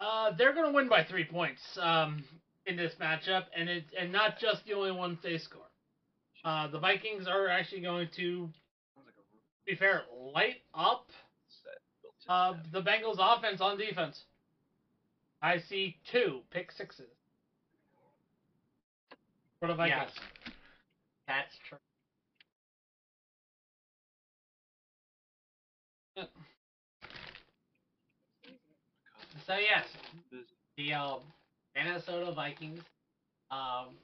uh, 0.00 0.32
they're 0.38 0.54
going 0.54 0.66
to 0.66 0.74
win 0.76 0.88
by 0.88 1.04
three 1.04 1.24
points 1.24 1.60
um, 1.80 2.24
in 2.66 2.76
this 2.76 2.94
matchup, 3.00 3.44
and 3.56 3.68
it 3.68 3.84
and 3.98 4.12
not 4.12 4.38
just 4.38 4.64
the 4.66 4.74
only 4.74 4.92
ones 4.92 5.18
they 5.22 5.38
score. 5.38 5.62
Uh, 6.44 6.68
the 6.68 6.78
Vikings 6.78 7.26
are 7.28 7.48
actually 7.48 7.82
going 7.82 8.08
to, 8.16 8.48
a 8.96 9.70
be 9.70 9.76
fair, 9.76 10.02
light 10.34 10.56
up 10.74 11.10
uh, 12.28 12.54
the 12.72 12.80
Bengals 12.80 13.16
offense 13.18 13.60
on 13.60 13.78
defense. 13.78 14.20
I 15.42 15.58
see 15.68 15.96
two 16.10 16.40
pick 16.50 16.72
sixes 16.72 17.06
for 19.60 19.68
the 19.68 19.74
Vikings. 19.74 20.10
Yes. 20.14 20.54
That's 21.28 21.56
true. 21.68 21.78
So 29.46 29.54
yes, 29.54 29.84
the 30.76 30.94
um, 30.94 31.20
Minnesota 31.76 32.32
Vikings, 32.32 32.80
um, 33.50 33.94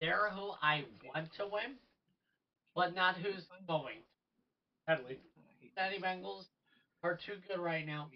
they're 0.00 0.30
who 0.32 0.52
I 0.62 0.84
want 1.12 1.28
to 1.38 1.44
win, 1.44 1.74
but 2.76 2.94
not 2.94 3.16
who's 3.16 3.44
going. 3.66 3.96
Headley. 4.86 5.18
Cincinnati 5.60 5.98
Bengals 5.98 6.44
are 7.02 7.18
too 7.26 7.34
good 7.48 7.60
right 7.60 7.86
now. 7.86 8.08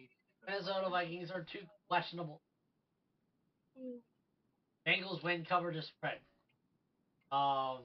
Minnesota 0.47 0.89
Vikings 0.91 1.30
are 1.30 1.41
too 1.41 1.64
questionable. 1.89 2.41
Bengals 4.87 5.22
win 5.22 5.45
cover 5.49 5.72
to 5.72 5.82
spread. 5.82 6.18
Um, 7.32 7.78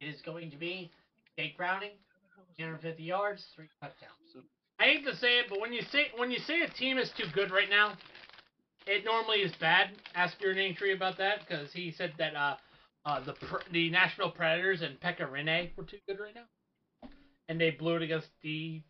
it 0.00 0.06
is 0.06 0.20
going 0.22 0.50
to 0.52 0.56
be 0.56 0.90
Jake 1.36 1.56
Browning, 1.56 1.90
350 2.56 3.02
yards, 3.02 3.44
three 3.54 3.68
touchdowns. 3.80 4.46
I 4.78 4.84
hate 4.84 5.04
to 5.04 5.16
say 5.16 5.38
it, 5.38 5.46
but 5.50 5.60
when 5.60 5.72
you 5.72 5.82
say 5.92 6.06
when 6.16 6.30
you 6.30 6.38
say 6.38 6.62
a 6.62 6.68
team 6.68 6.96
is 6.96 7.10
too 7.18 7.26
good 7.34 7.50
right 7.50 7.68
now, 7.68 7.98
it 8.86 9.04
normally 9.04 9.38
is 9.38 9.52
bad. 9.60 9.90
Ask 10.14 10.40
your 10.40 10.54
name 10.54 10.74
tree 10.74 10.94
about 10.94 11.18
that 11.18 11.40
because 11.40 11.70
he 11.72 11.92
said 11.92 12.14
that 12.16 12.34
uh, 12.34 12.56
uh, 13.04 13.20
the 13.24 13.34
the 13.72 13.90
Nashville 13.90 14.30
Predators 14.30 14.80
and 14.80 14.98
Pekka 15.00 15.30
Rinne 15.30 15.76
were 15.76 15.84
too 15.84 15.98
good 16.08 16.18
right 16.18 16.34
now, 16.34 17.08
and 17.48 17.60
they 17.60 17.72
blew 17.72 17.96
it 17.96 18.02
against 18.02 18.28
the 18.42 18.80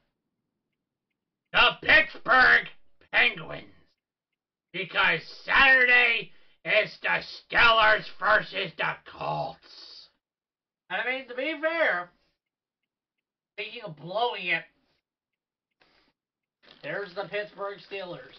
the 1.53 1.70
Pittsburgh 1.82 2.66
Penguins 3.12 3.64
because 4.72 5.20
Saturday 5.44 6.30
is 6.64 6.96
the 7.03 7.22
Steelers 7.57 8.05
versus 8.18 8.72
the 8.76 8.92
Colts. 9.11 10.09
I 10.90 11.09
mean, 11.09 11.28
to 11.28 11.34
be 11.34 11.55
fair, 11.61 12.11
speaking 13.55 13.82
of 13.84 13.96
blowing 13.96 14.46
it, 14.46 14.64
there's 16.82 17.14
the 17.14 17.24
Pittsburgh 17.24 17.78
Steelers. 17.90 18.36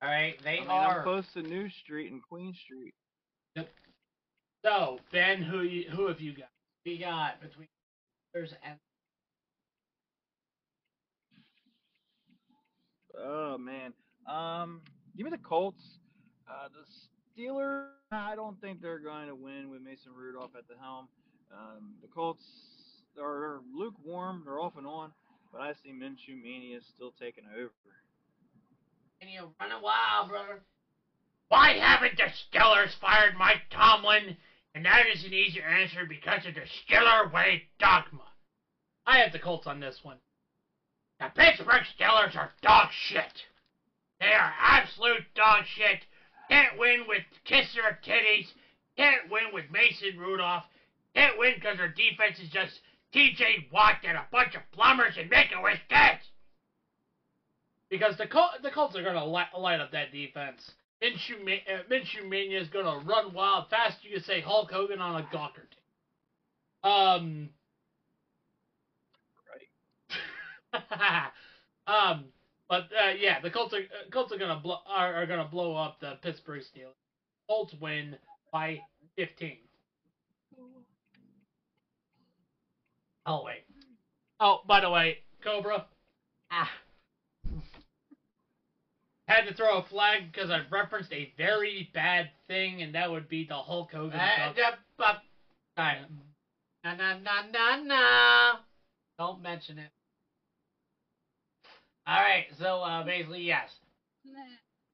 All 0.00 0.08
right, 0.08 0.34
they 0.44 0.58
I 0.58 0.60
mean, 0.60 0.68
are. 0.68 0.98
I'm 0.98 1.02
close 1.02 1.24
to 1.34 1.42
New 1.42 1.68
Street 1.82 2.12
and 2.12 2.22
Queen 2.22 2.54
Street. 2.64 2.94
Yep. 3.56 3.68
So 4.64 4.98
Ben, 5.12 5.42
who 5.42 5.62
you, 5.62 5.90
who 5.90 6.06
have 6.06 6.20
you 6.20 6.36
got? 6.36 6.48
we 6.88 6.98
got 6.98 7.40
between 7.40 7.68
Steelers 8.34 8.52
and 8.64 8.78
Oh 13.24 13.58
man. 13.58 13.92
Um, 14.30 14.80
give 15.16 15.24
me 15.24 15.30
the 15.30 15.38
Colts. 15.38 15.82
Uh, 16.48 16.68
the 16.68 17.42
Steelers. 17.42 17.88
I 18.12 18.34
don't 18.34 18.60
think 18.60 18.80
they're 18.80 18.98
going 18.98 19.28
to 19.28 19.34
win 19.34 19.70
with 19.70 19.82
Mason 19.82 20.12
Rudolph 20.16 20.52
at 20.56 20.66
the 20.68 20.74
helm. 20.80 21.08
Um, 21.52 21.94
the 22.02 22.08
Colts 22.08 22.44
are 23.20 23.60
lukewarm. 23.74 24.42
They're 24.44 24.60
off 24.60 24.76
and 24.76 24.86
on, 24.86 25.12
but 25.52 25.60
I 25.60 25.72
see 25.82 25.90
Minshew 25.92 26.40
Mania 26.42 26.78
still 26.94 27.12
taking 27.20 27.44
over. 27.54 27.72
and 29.20 29.30
you 29.30 29.50
run 29.60 29.72
a 29.72 29.82
wild, 29.82 30.28
brother. 30.28 30.62
Why 31.48 31.78
haven't 31.78 32.16
the 32.16 32.24
Steelers 32.58 32.94
fired 33.00 33.34
Mike 33.38 33.62
Tomlin? 33.70 34.36
And 34.74 34.84
that 34.84 35.04
is 35.12 35.24
an 35.24 35.32
easier 35.32 35.64
answer 35.64 36.04
because 36.08 36.46
of 36.46 36.54
the 36.54 36.60
Steeler 36.60 37.32
way 37.32 37.62
dogma. 37.80 38.22
I 39.06 39.18
have 39.18 39.32
the 39.32 39.38
Colts 39.38 39.66
on 39.66 39.80
this 39.80 39.98
one. 40.02 40.18
The 41.20 41.30
Pittsburgh 41.34 41.82
Steelers 41.98 42.36
are 42.36 42.50
dog 42.62 42.88
shit. 42.92 43.44
They 44.20 44.26
are 44.32 44.52
absolute 44.60 45.22
dog 45.34 45.64
shit. 45.76 46.04
Can't 46.50 46.78
win 46.78 47.04
with 47.08 47.22
Kisser 47.44 47.86
of 47.88 47.94
Titties. 48.06 48.46
Can't 48.96 49.30
win 49.30 49.52
with 49.52 49.64
Mason 49.70 50.18
Rudolph. 50.18 50.64
Can't 51.14 51.38
win 51.38 51.54
because 51.54 51.76
their 51.76 51.88
defense 51.88 52.38
is 52.38 52.48
just 52.50 52.80
T.J. 53.12 53.68
Watt 53.72 53.96
and 54.06 54.16
a 54.16 54.26
bunch 54.30 54.54
of 54.54 54.62
plumbers 54.72 55.14
and 55.18 55.30
Make-A-Wish 55.30 55.80
kids. 55.88 56.22
Because 57.90 58.16
the 58.16 58.26
Col- 58.26 58.52
the 58.62 58.70
Colts 58.70 58.96
are 58.96 59.02
gonna 59.02 59.24
light, 59.24 59.46
light 59.56 59.80
up 59.80 59.92
that 59.92 60.12
defense. 60.12 60.60
Minshew, 61.02 61.40
uh, 61.40 61.82
Minshew 61.90 62.28
Mania 62.28 62.60
is 62.60 62.68
gonna 62.68 62.98
run 63.04 63.32
wild, 63.32 63.68
fast. 63.70 63.96
You 64.02 64.18
say 64.20 64.40
Hulk 64.40 64.70
Hogan 64.70 65.00
on 65.00 65.22
a 65.22 65.26
Gawker 65.26 65.64
team. 65.70 66.90
Um. 66.90 67.50
Right. 69.50 70.18
um, 71.86 72.24
but 72.68 72.82
uh, 72.92 73.12
yeah, 73.18 73.40
the 73.40 73.50
Colts 73.50 73.72
are 73.74 73.78
uh, 73.78 74.10
Colts 74.12 74.32
are 74.32 74.38
gonna 74.38 74.60
blow 74.60 74.78
are, 74.86 75.14
are 75.14 75.26
gonna 75.26 75.48
blow 75.50 75.74
up 75.74 76.00
the 76.00 76.14
Pittsburgh 76.22 76.62
Steelers. 76.62 76.94
Colts 77.48 77.74
win 77.80 78.16
by 78.52 78.78
15. 79.16 79.56
Oh 83.26 83.42
wait. 83.44 83.64
Oh, 84.40 84.60
by 84.66 84.80
the 84.80 84.90
way, 84.90 85.18
Cobra 85.42 85.86
Ah. 86.50 86.70
had 89.26 89.42
to 89.46 89.54
throw 89.54 89.78
a 89.78 89.82
flag 89.82 90.32
because 90.32 90.50
I 90.50 90.60
referenced 90.70 91.12
a 91.12 91.30
very 91.36 91.90
bad 91.92 92.30
thing, 92.46 92.80
and 92.82 92.94
that 92.94 93.10
would 93.10 93.28
be 93.28 93.44
the 93.46 93.54
Hulk 93.56 93.92
Hogan. 93.92 94.18
Uh, 94.18 94.52
but- 94.96 95.22
Alright. 95.78 95.98
Na 96.84 96.94
na 96.94 97.18
na 97.18 97.42
na 97.52 97.76
na. 97.82 98.52
Don't 99.18 99.42
mention 99.42 99.78
it. 99.78 99.90
Alright, 102.08 102.46
so 102.58 102.80
uh, 102.80 103.04
basically 103.04 103.42
yes. 103.42 103.68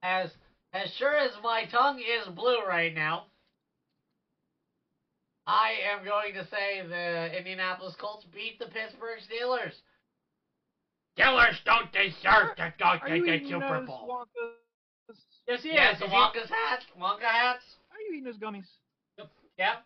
As 0.03 0.31
as 0.73 0.91
sure 0.99 1.17
as 1.17 1.31
my 1.43 1.65
tongue 1.71 2.01
is 2.01 2.27
blue 2.35 2.59
right 2.67 2.93
now, 2.93 3.25
I 5.47 5.75
am 5.93 6.05
going 6.05 6.35
to 6.35 6.45
say 6.51 6.83
the 6.89 7.37
Indianapolis 7.39 7.95
Colts 8.01 8.27
beat 8.35 8.59
the 8.59 8.67
Pittsburgh 8.67 9.21
Steelers. 9.21 9.73
Steelers 11.17 11.55
don't 11.65 11.93
deserve 11.93 12.57
to 12.57 12.73
go 12.79 12.85
Are 12.87 13.09
to 13.09 13.17
you 13.17 13.25
the 13.25 13.35
eating 13.35 13.49
Super 13.49 13.79
those 13.79 13.87
Bowl. 13.87 14.09
Wonkas? 14.11 15.15
Yes, 15.47 15.63
he 15.63 15.73
Yes, 15.73 15.95
is. 15.95 16.01
the 16.01 16.07
Wonka's 16.07 16.49
hats. 16.51 16.85
Wonka 17.01 17.21
hats. 17.31 17.63
Are 17.93 18.01
you 18.01 18.15
eating 18.19 18.25
those 18.25 18.39
gummies? 18.39 18.67
Yep. 19.19 19.29
Yep. 19.59 19.85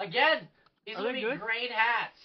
Again, 0.00 0.48
these 0.86 0.96
Are 0.98 1.04
would 1.04 1.14
be 1.14 1.22
good? 1.22 1.40
great 1.40 1.70
hats 1.70 2.18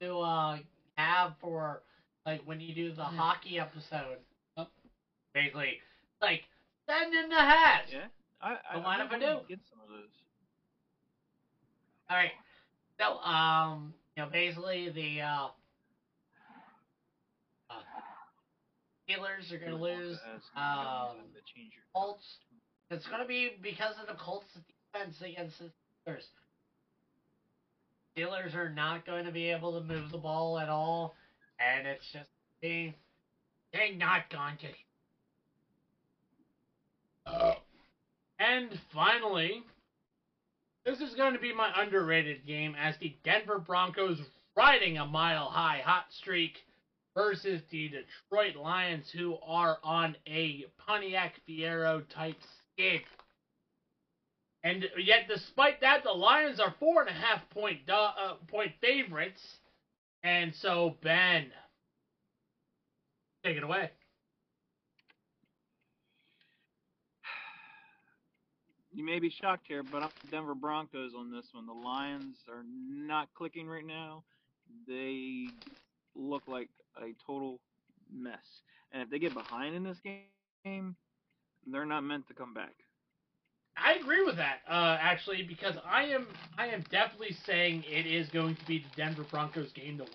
to 0.00 0.18
uh, 0.20 0.58
have 0.96 1.34
for 1.40 1.82
like 2.28 2.42
when 2.44 2.60
you 2.60 2.74
do 2.74 2.92
the 2.92 3.02
hockey 3.02 3.58
episode. 3.58 4.18
Basically, 5.32 5.78
like 6.20 6.42
send 6.88 7.14
in 7.14 7.30
the 7.30 7.36
hats. 7.36 7.90
Yeah. 7.90 8.08
I, 8.42 8.56
I, 8.70 8.74
Don't 8.74 8.86
I 8.86 9.04
if 9.04 9.12
I 9.12 9.18
do. 9.18 9.38
Get 9.48 9.60
some 9.70 9.80
of 9.82 9.88
those. 9.88 10.12
All 12.10 12.16
right. 12.16 12.32
So, 12.98 13.18
um, 13.20 13.94
you 14.16 14.22
know, 14.22 14.28
basically 14.30 14.90
the 14.90 15.22
uh, 15.22 15.48
uh 17.70 17.74
Steelers 19.08 19.52
are 19.52 19.58
gonna 19.58 19.80
lose. 19.80 20.18
Has 20.26 20.42
um, 20.56 21.16
gummies 21.16 21.44
change 21.54 21.72
your 21.74 21.84
Colts. 21.94 22.24
It's 22.90 23.06
gonna 23.06 23.26
be 23.26 23.52
because 23.62 23.94
of 24.00 24.06
the 24.06 24.20
Colts' 24.22 24.46
defense 24.92 25.16
against 25.22 25.58
the 25.58 25.70
Steelers. 26.06 26.24
Steelers 28.16 28.54
are 28.54 28.70
not 28.70 29.06
going 29.06 29.24
to 29.24 29.30
be 29.30 29.48
able 29.50 29.80
to 29.80 29.86
move 29.86 30.10
the 30.10 30.18
ball 30.18 30.58
at 30.58 30.68
all, 30.68 31.14
and 31.58 31.86
it's 31.86 32.06
just 32.12 32.30
they 32.62 32.94
they're 33.72 33.94
not 33.94 34.30
going 34.30 34.56
to. 34.58 34.68
And 38.38 38.70
finally, 38.94 39.62
this 40.86 41.00
is 41.00 41.14
going 41.14 41.34
to 41.34 41.38
be 41.38 41.52
my 41.52 41.70
underrated 41.76 42.46
game 42.46 42.74
as 42.80 42.96
the 42.98 43.14
Denver 43.24 43.58
Broncos 43.58 44.18
riding 44.56 44.96
a 44.98 45.06
mile 45.06 45.46
high 45.46 45.82
hot 45.84 46.06
streak 46.18 46.52
versus 47.14 47.60
the 47.70 47.90
Detroit 47.90 48.56
Lions, 48.56 49.10
who 49.10 49.36
are 49.44 49.78
on 49.82 50.16
a 50.26 50.64
Pontiac 50.86 51.34
Fiero 51.48 52.02
type 52.14 52.36
skid. 52.72 53.02
And 54.64 54.84
yet, 54.98 55.28
despite 55.28 55.80
that, 55.80 56.04
the 56.04 56.12
Lions 56.12 56.60
are 56.60 56.74
four 56.80 57.02
and 57.02 57.10
a 57.10 57.12
half 57.12 57.48
point 57.50 57.80
uh, 57.88 58.34
point 58.48 58.72
favorites. 58.80 59.40
And 60.22 60.54
so, 60.54 60.96
Ben, 61.02 61.46
take 63.44 63.56
it 63.56 63.62
away. 63.62 63.90
You 68.92 69.04
may 69.04 69.20
be 69.20 69.30
shocked 69.30 69.66
here, 69.68 69.84
but 69.84 70.02
I'm 70.02 70.10
the 70.24 70.30
Denver 70.30 70.56
Broncos 70.56 71.12
on 71.16 71.30
this 71.30 71.46
one. 71.52 71.66
The 71.66 71.72
Lions 71.72 72.36
are 72.48 72.64
not 72.66 73.28
clicking 73.34 73.68
right 73.68 73.86
now. 73.86 74.24
They 74.88 75.46
look 76.16 76.42
like 76.48 76.68
a 76.96 77.14
total 77.24 77.60
mess. 78.12 78.62
And 78.90 79.02
if 79.02 79.10
they 79.10 79.20
get 79.20 79.34
behind 79.34 79.76
in 79.76 79.84
this 79.84 79.98
game, 80.00 80.96
they're 81.66 81.86
not 81.86 82.02
meant 82.02 82.26
to 82.26 82.34
come 82.34 82.52
back. 82.52 82.74
I 83.82 83.94
agree 83.94 84.24
with 84.24 84.36
that, 84.36 84.60
uh, 84.68 84.98
actually, 85.00 85.42
because 85.42 85.74
I 85.84 86.04
am 86.04 86.26
I 86.56 86.68
am 86.68 86.84
definitely 86.90 87.36
saying 87.46 87.84
it 87.86 88.06
is 88.06 88.28
going 88.30 88.56
to 88.56 88.64
be 88.66 88.78
the 88.80 88.96
Denver 88.96 89.24
Broncos 89.30 89.72
game 89.72 89.98
to 89.98 90.04
win. 90.04 90.12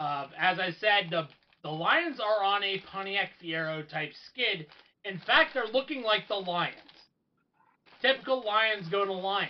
Uh, 0.00 0.28
as 0.38 0.58
I 0.58 0.72
said, 0.72 1.08
the 1.10 1.28
the 1.62 1.70
Lions 1.70 2.20
are 2.20 2.44
on 2.44 2.62
a 2.62 2.78
Pontiac 2.80 3.30
Fiero 3.42 3.88
type 3.88 4.12
skid. 4.26 4.66
In 5.04 5.18
fact, 5.26 5.54
they're 5.54 5.66
looking 5.66 6.02
like 6.02 6.28
the 6.28 6.36
Lions. 6.36 6.76
Typical 8.00 8.44
Lions 8.44 8.88
go 8.88 9.04
to 9.04 9.12
Lion, 9.12 9.48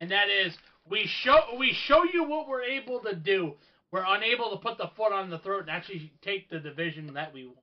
and 0.00 0.10
that 0.10 0.28
is 0.28 0.56
we 0.88 1.06
show 1.06 1.56
we 1.58 1.72
show 1.72 2.04
you 2.04 2.24
what 2.24 2.48
we're 2.48 2.62
able 2.62 3.00
to 3.00 3.14
do. 3.14 3.54
We're 3.90 4.04
unable 4.06 4.50
to 4.50 4.56
put 4.58 4.76
the 4.78 4.90
foot 4.96 5.12
on 5.12 5.30
the 5.30 5.38
throat 5.38 5.62
and 5.62 5.70
actually 5.70 6.12
take 6.22 6.50
the 6.50 6.60
division 6.60 7.14
that 7.14 7.32
we 7.32 7.46
want. 7.46 7.58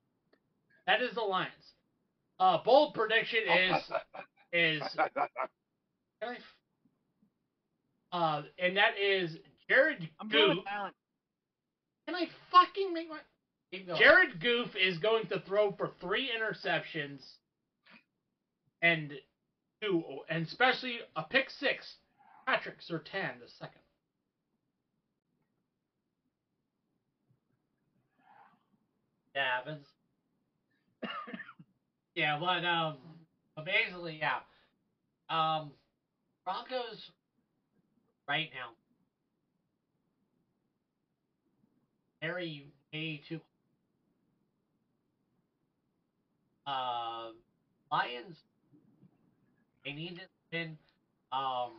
That 0.86 1.00
is 1.00 1.14
the 1.14 1.20
Lions. 1.20 1.52
Uh, 2.38 2.58
bold 2.64 2.94
prediction 2.94 3.40
is 3.48 3.82
is 4.56 4.82
can 4.94 5.08
I 6.22 6.34
f- 6.34 6.54
uh, 8.12 8.42
and 8.58 8.76
that 8.76 8.98
is 8.98 9.36
Jared 9.68 10.08
I'm 10.20 10.28
going 10.28 10.56
Goof. 10.56 10.64
Can 12.06 12.14
I 12.14 12.28
fucking 12.50 12.92
make 12.92 13.08
my 13.08 13.18
Jared 13.98 14.40
Goff 14.40 14.74
is 14.76 14.98
going 14.98 15.26
to 15.26 15.40
throw 15.40 15.72
for 15.72 15.90
three 16.00 16.30
interceptions 16.30 17.20
and 18.80 19.12
two, 19.82 20.02
and 20.30 20.46
especially 20.46 20.98
a 21.16 21.24
pick 21.24 21.50
six. 21.50 21.96
Patrick 22.46 22.76
Surtain 22.80 23.40
the 23.40 23.48
second. 23.58 23.80
Yeah, 29.34 29.56
happens. 29.56 29.86
yeah, 32.14 32.38
but 32.38 32.64
um, 32.64 32.96
basically, 33.62 34.18
yeah. 34.20 34.40
Um, 35.28 35.70
Broncos 36.44 37.10
right 38.28 38.50
now 38.54 38.72
very 42.20 42.66
way 42.92 43.20
too. 43.28 43.40
Um, 46.66 47.34
Lions 47.90 48.36
they 49.84 49.92
need 49.92 50.16
to 50.16 50.22
win. 50.52 50.76
Um, 51.32 51.70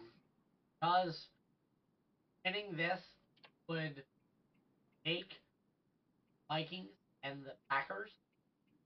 because 0.80 1.28
winning 2.46 2.76
this 2.76 3.00
would 3.68 4.04
make 5.06 5.40
Vikings 6.50 6.90
and 7.24 7.44
the 7.46 7.54
Packers 7.70 8.12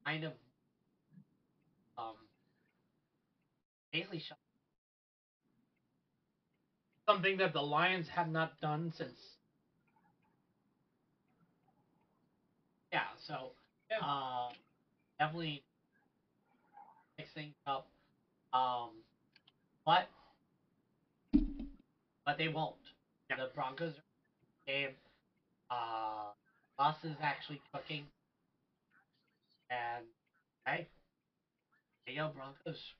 kind 0.06 0.24
of 0.24 0.34
um 1.98 2.16
basically 3.92 4.20
shut 4.20 4.38
Something 7.08 7.38
that 7.38 7.54
the 7.54 7.62
Lions 7.62 8.08
have 8.08 8.28
not 8.28 8.60
done 8.60 8.92
since. 8.92 9.38
yeah, 12.92 13.08
so 13.18 13.52
Yeah. 13.89 14.00
uh 14.00 14.50
definitely 15.20 15.64
mix 17.18 17.32
things 17.34 17.56
up. 17.66 17.88
Um 18.54 18.89
but 19.86 20.08
but 22.26 22.38
they 22.38 22.48
won't. 22.48 22.76
Yeah. 23.30 23.38
The 23.38 23.48
Broncos 23.54 23.94
game. 24.68 24.92
Uh 25.70 26.32
Bus 26.78 26.96
is 27.04 27.18
actually 27.22 27.62
cooking. 27.74 28.04
And 29.70 30.06
hey, 30.66 30.88
there 32.06 32.16
you 32.16 32.22
go, 32.22 32.28
Broncos. 32.30 32.94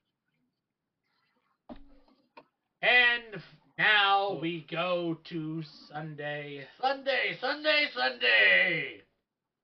And 2.82 3.42
now 3.78 4.40
we 4.42 4.66
go 4.70 5.18
to 5.30 5.64
Sunday 5.92 6.66
Sunday, 6.82 7.38
Sunday, 7.40 7.88
Sunday. 7.96 9.02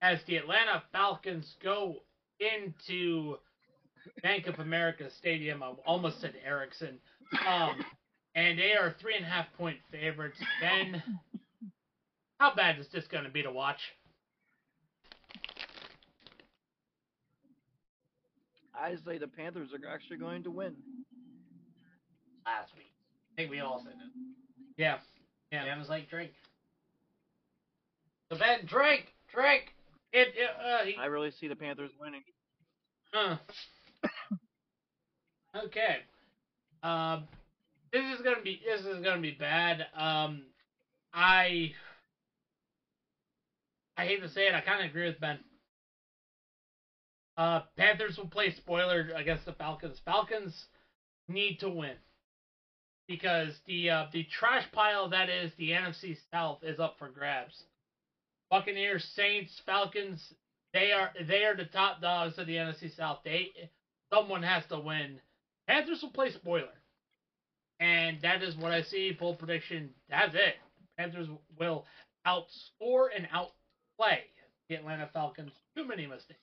as 0.02 0.20
the 0.28 0.38
Atlanta 0.38 0.84
Falcons 0.92 1.56
go 1.64 1.96
into 2.40 3.38
Bank 4.22 4.48
of 4.48 4.60
America 4.60 5.10
Stadium. 5.18 5.64
I 5.64 5.74
almost 5.86 6.22
said 6.22 6.36
Ericsson. 6.46 7.00
Um, 7.48 7.84
and 8.36 8.60
they 8.60 8.74
are 8.74 8.96
three 9.02 9.16
and 9.16 9.26
a 9.26 9.28
half 9.28 9.48
point 9.58 9.78
favorites. 9.92 10.38
Ben, 10.62 11.02
how 12.40 12.54
bad 12.56 12.80
is 12.80 12.88
this 12.94 13.06
going 13.08 13.24
to 13.24 13.32
be 13.32 13.42
to 13.42 13.52
watch? 13.52 13.80
I 18.80 18.96
say 19.06 19.18
the 19.18 19.28
Panthers 19.28 19.70
are 19.74 19.90
actually 19.92 20.18
going 20.18 20.44
to 20.44 20.52
win. 20.52 20.76
Last 22.46 22.72
week. 22.78 22.94
I 23.38 23.42
think 23.42 23.52
we 23.52 23.60
all 23.60 23.80
said 23.84 23.94
it. 23.94 24.12
Yeah. 24.78 24.98
Yeah. 25.52 25.66
Yeah. 25.66 25.78
was 25.78 25.90
like, 25.90 26.10
drink. 26.10 26.32
So 28.32 28.38
Ben, 28.38 28.66
drink! 28.66 29.06
Drink! 29.32 29.74
It, 30.12 30.30
it, 30.36 30.50
uh, 30.60 30.86
he- 30.86 30.98
I 30.98 31.06
really 31.06 31.32
see 31.32 31.48
the 31.48 31.56
Panthers 31.56 31.92
winning. 32.00 32.24
Uh. 33.14 33.38
okay. 35.66 35.98
Um, 36.82 37.28
this 37.94 38.04
is 38.16 38.22
gonna 38.22 38.42
be 38.44 38.62
this 38.66 38.86
is 38.86 39.04
gonna 39.04 39.22
be 39.22 39.32
bad. 39.32 39.86
Um, 39.96 40.44
I 41.14 41.74
I 43.96 44.06
hate 44.06 44.22
to 44.22 44.30
say 44.30 44.48
it, 44.48 44.54
I 44.54 44.62
kind 44.62 44.84
of 44.84 44.90
agree 44.90 45.06
with 45.08 45.20
Ben. 45.20 45.40
Uh, 47.38 47.62
Panthers 47.78 48.18
will 48.18 48.28
play 48.28 48.52
spoiler 48.52 49.12
against 49.16 49.46
the 49.46 49.54
Falcons. 49.54 50.00
Falcons 50.06 50.66
need 51.30 51.60
to 51.60 51.70
win 51.70 51.96
because 53.08 53.54
the 53.66 53.90
uh, 53.90 54.06
the 54.12 54.26
trash 54.40 54.66
pile 54.72 55.10
that 55.10 55.30
is 55.30 55.52
the 55.58 55.72
NFC 55.72 56.18
South 56.32 56.60
is 56.64 56.80
up 56.80 56.96
for 57.00 57.10
grabs. 57.10 57.64
Buccaneers, 58.50 59.04
Saints, 59.16 59.62
Falcons, 59.66 60.34
they 60.74 60.92
are 60.92 61.12
they 61.28 61.44
are 61.44 61.56
the 61.56 61.66
top 61.66 62.02
dogs 62.02 62.38
of 62.38 62.48
the 62.48 62.56
NFC 62.56 62.96
South. 62.96 63.20
They 63.24 63.50
someone 64.14 64.44
has 64.44 64.64
to 64.70 64.80
win. 64.80 65.20
Panthers 65.68 66.02
will 66.02 66.12
play 66.12 66.32
spoiler, 66.32 66.68
and 67.80 68.20
that 68.22 68.42
is 68.42 68.56
what 68.56 68.72
I 68.72 68.84
see. 68.84 69.16
Full 69.18 69.36
prediction. 69.36 69.90
That's 70.10 70.34
it. 70.36 70.56
Panthers 70.98 71.28
will 71.60 71.86
outscore 72.26 73.08
and 73.16 73.28
outplay 73.32 74.24
the 74.70 74.76
Atlanta 74.76 75.10
Falcons. 75.14 75.52
Too 75.76 75.86
many 75.86 76.08
mistakes. 76.08 76.40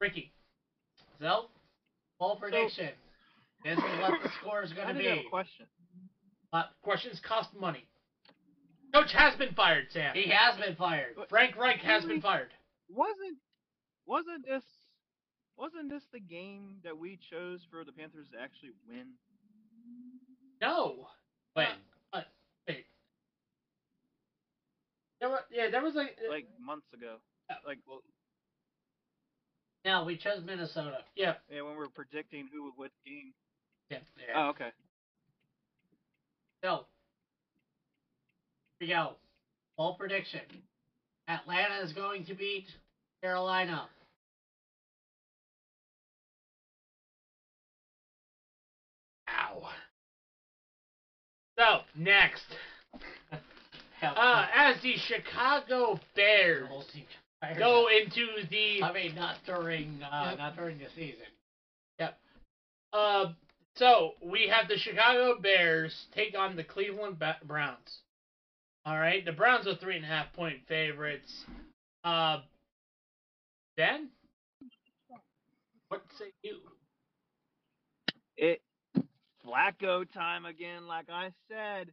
Ricky, 0.00 0.32
Zell, 1.20 1.50
full 2.18 2.36
prediction. 2.36 2.86
this 2.86 2.94
is 3.64 3.78
what 3.78 4.22
the 4.22 4.30
score 4.40 4.62
is 4.62 4.72
going 4.72 4.88
to 4.88 4.94
did 4.94 5.04
have 5.06 5.18
be. 5.20 5.26
a 5.26 5.30
question. 5.30 5.66
uh, 6.52 6.64
questions 6.82 7.20
cost 7.26 7.50
money. 7.58 7.84
Coach 8.94 9.12
has 9.12 9.34
been 9.36 9.54
fired, 9.54 9.86
Sam. 9.90 10.14
He 10.14 10.30
has 10.30 10.58
been 10.58 10.74
fired. 10.76 11.14
Frank 11.28 11.56
Reich 11.56 11.80
has 11.80 12.04
been 12.04 12.20
fired. 12.22 12.48
Wasn't 12.88 13.36
wasn't 14.06 14.46
this 14.46 14.62
wasn't 15.58 15.90
this 15.90 16.02
the 16.12 16.20
game 16.20 16.76
that 16.84 16.96
we 16.96 17.18
chose 17.30 17.60
for 17.70 17.84
the 17.84 17.92
Panthers 17.92 18.28
to 18.32 18.40
actually 18.40 18.70
win? 18.88 19.08
No. 20.62 21.08
When? 21.54 21.66
Uh, 22.12 22.22
wait. 22.66 22.86
There 25.20 25.28
was, 25.28 25.40
yeah, 25.50 25.68
there 25.70 25.82
was 25.82 25.94
like, 25.94 26.16
Like 26.30 26.46
months 26.60 26.86
ago. 26.94 27.16
Like 27.66 27.78
well, 27.86 28.02
No, 29.84 30.04
we 30.04 30.16
chose 30.16 30.42
Minnesota. 30.44 30.98
yeah, 31.16 31.34
yeah, 31.50 31.62
when 31.62 31.72
we 31.72 31.78
were 31.78 31.88
predicting 31.88 32.48
who 32.52 32.64
would 32.64 32.74
win 32.78 32.90
the 33.04 33.10
game. 33.10 33.32
Yeah. 33.90 33.98
Oh, 34.36 34.48
okay. 34.50 34.68
So, 36.62 36.84
here 38.78 38.88
we 38.88 38.88
go. 38.88 39.12
Full 39.76 39.94
prediction. 39.94 40.40
Atlanta 41.28 41.84
is 41.84 41.92
going 41.92 42.24
to 42.26 42.34
beat 42.34 42.66
Carolina. 43.22 43.88
Ow. 49.28 49.62
So 51.58 51.80
next, 51.96 52.44
uh, 54.02 54.46
as 54.54 54.80
the 54.82 54.94
Chicago 54.96 55.98
Bears 56.14 56.68
go 57.58 57.88
into 57.88 58.26
the 58.50 58.82
I 58.82 58.92
mean, 58.92 59.14
not 59.14 59.36
during, 59.46 60.00
uh, 60.02 60.28
Yep. 60.30 60.38
not 60.38 60.56
during 60.56 60.78
the 60.78 60.86
season. 60.94 61.26
Yep. 61.98 62.18
Uh, 62.92 63.26
so 63.78 64.12
we 64.22 64.48
have 64.48 64.68
the 64.68 64.76
Chicago 64.76 65.38
Bears 65.40 65.94
take 66.14 66.36
on 66.36 66.56
the 66.56 66.64
Cleveland 66.64 67.18
ba- 67.18 67.38
Browns. 67.44 68.00
All 68.84 68.98
right, 68.98 69.24
the 69.24 69.32
Browns 69.32 69.66
are 69.66 69.76
three 69.76 69.96
and 69.96 70.04
a 70.04 70.08
half 70.08 70.32
point 70.32 70.58
favorites. 70.66 71.32
Uh, 72.04 72.40
Ben, 73.76 74.08
what 75.88 76.02
say 76.18 76.32
you? 76.42 76.58
It 78.36 78.60
Flacco 79.44 80.10
time 80.12 80.44
again, 80.46 80.86
like 80.86 81.06
I 81.10 81.30
said. 81.48 81.92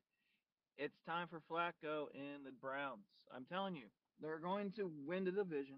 It's 0.78 0.96
time 1.06 1.28
for 1.30 1.40
Flacco 1.50 2.08
and 2.14 2.46
the 2.46 2.52
Browns. 2.62 3.06
I'm 3.34 3.46
telling 3.46 3.76
you, 3.76 3.86
they're 4.22 4.40
going 4.40 4.72
to 4.76 4.92
win 5.08 5.24
the 5.24 5.32
division. 5.32 5.76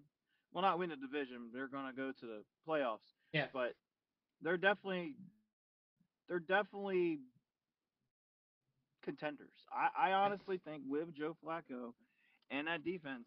Well, 0.54 0.64
not 0.64 0.80
win 0.80 0.90
the 0.90 0.96
division. 0.96 1.50
They're 1.54 1.68
going 1.68 1.86
to 1.86 1.96
go 1.96 2.12
to 2.20 2.26
the 2.26 2.44
playoffs. 2.68 3.14
Yeah. 3.34 3.46
But 3.54 3.76
they're 4.42 4.58
definitely 4.58 5.14
they're 6.28 6.40
definitely 6.40 7.20
contenders. 9.04 9.52
I, 9.72 10.10
I 10.10 10.14
honestly 10.14 10.60
think 10.64 10.84
with 10.88 11.14
Joe 11.16 11.36
Flacco 11.46 11.94
and 12.52 12.68
that 12.68 12.84
defense, 12.84 13.26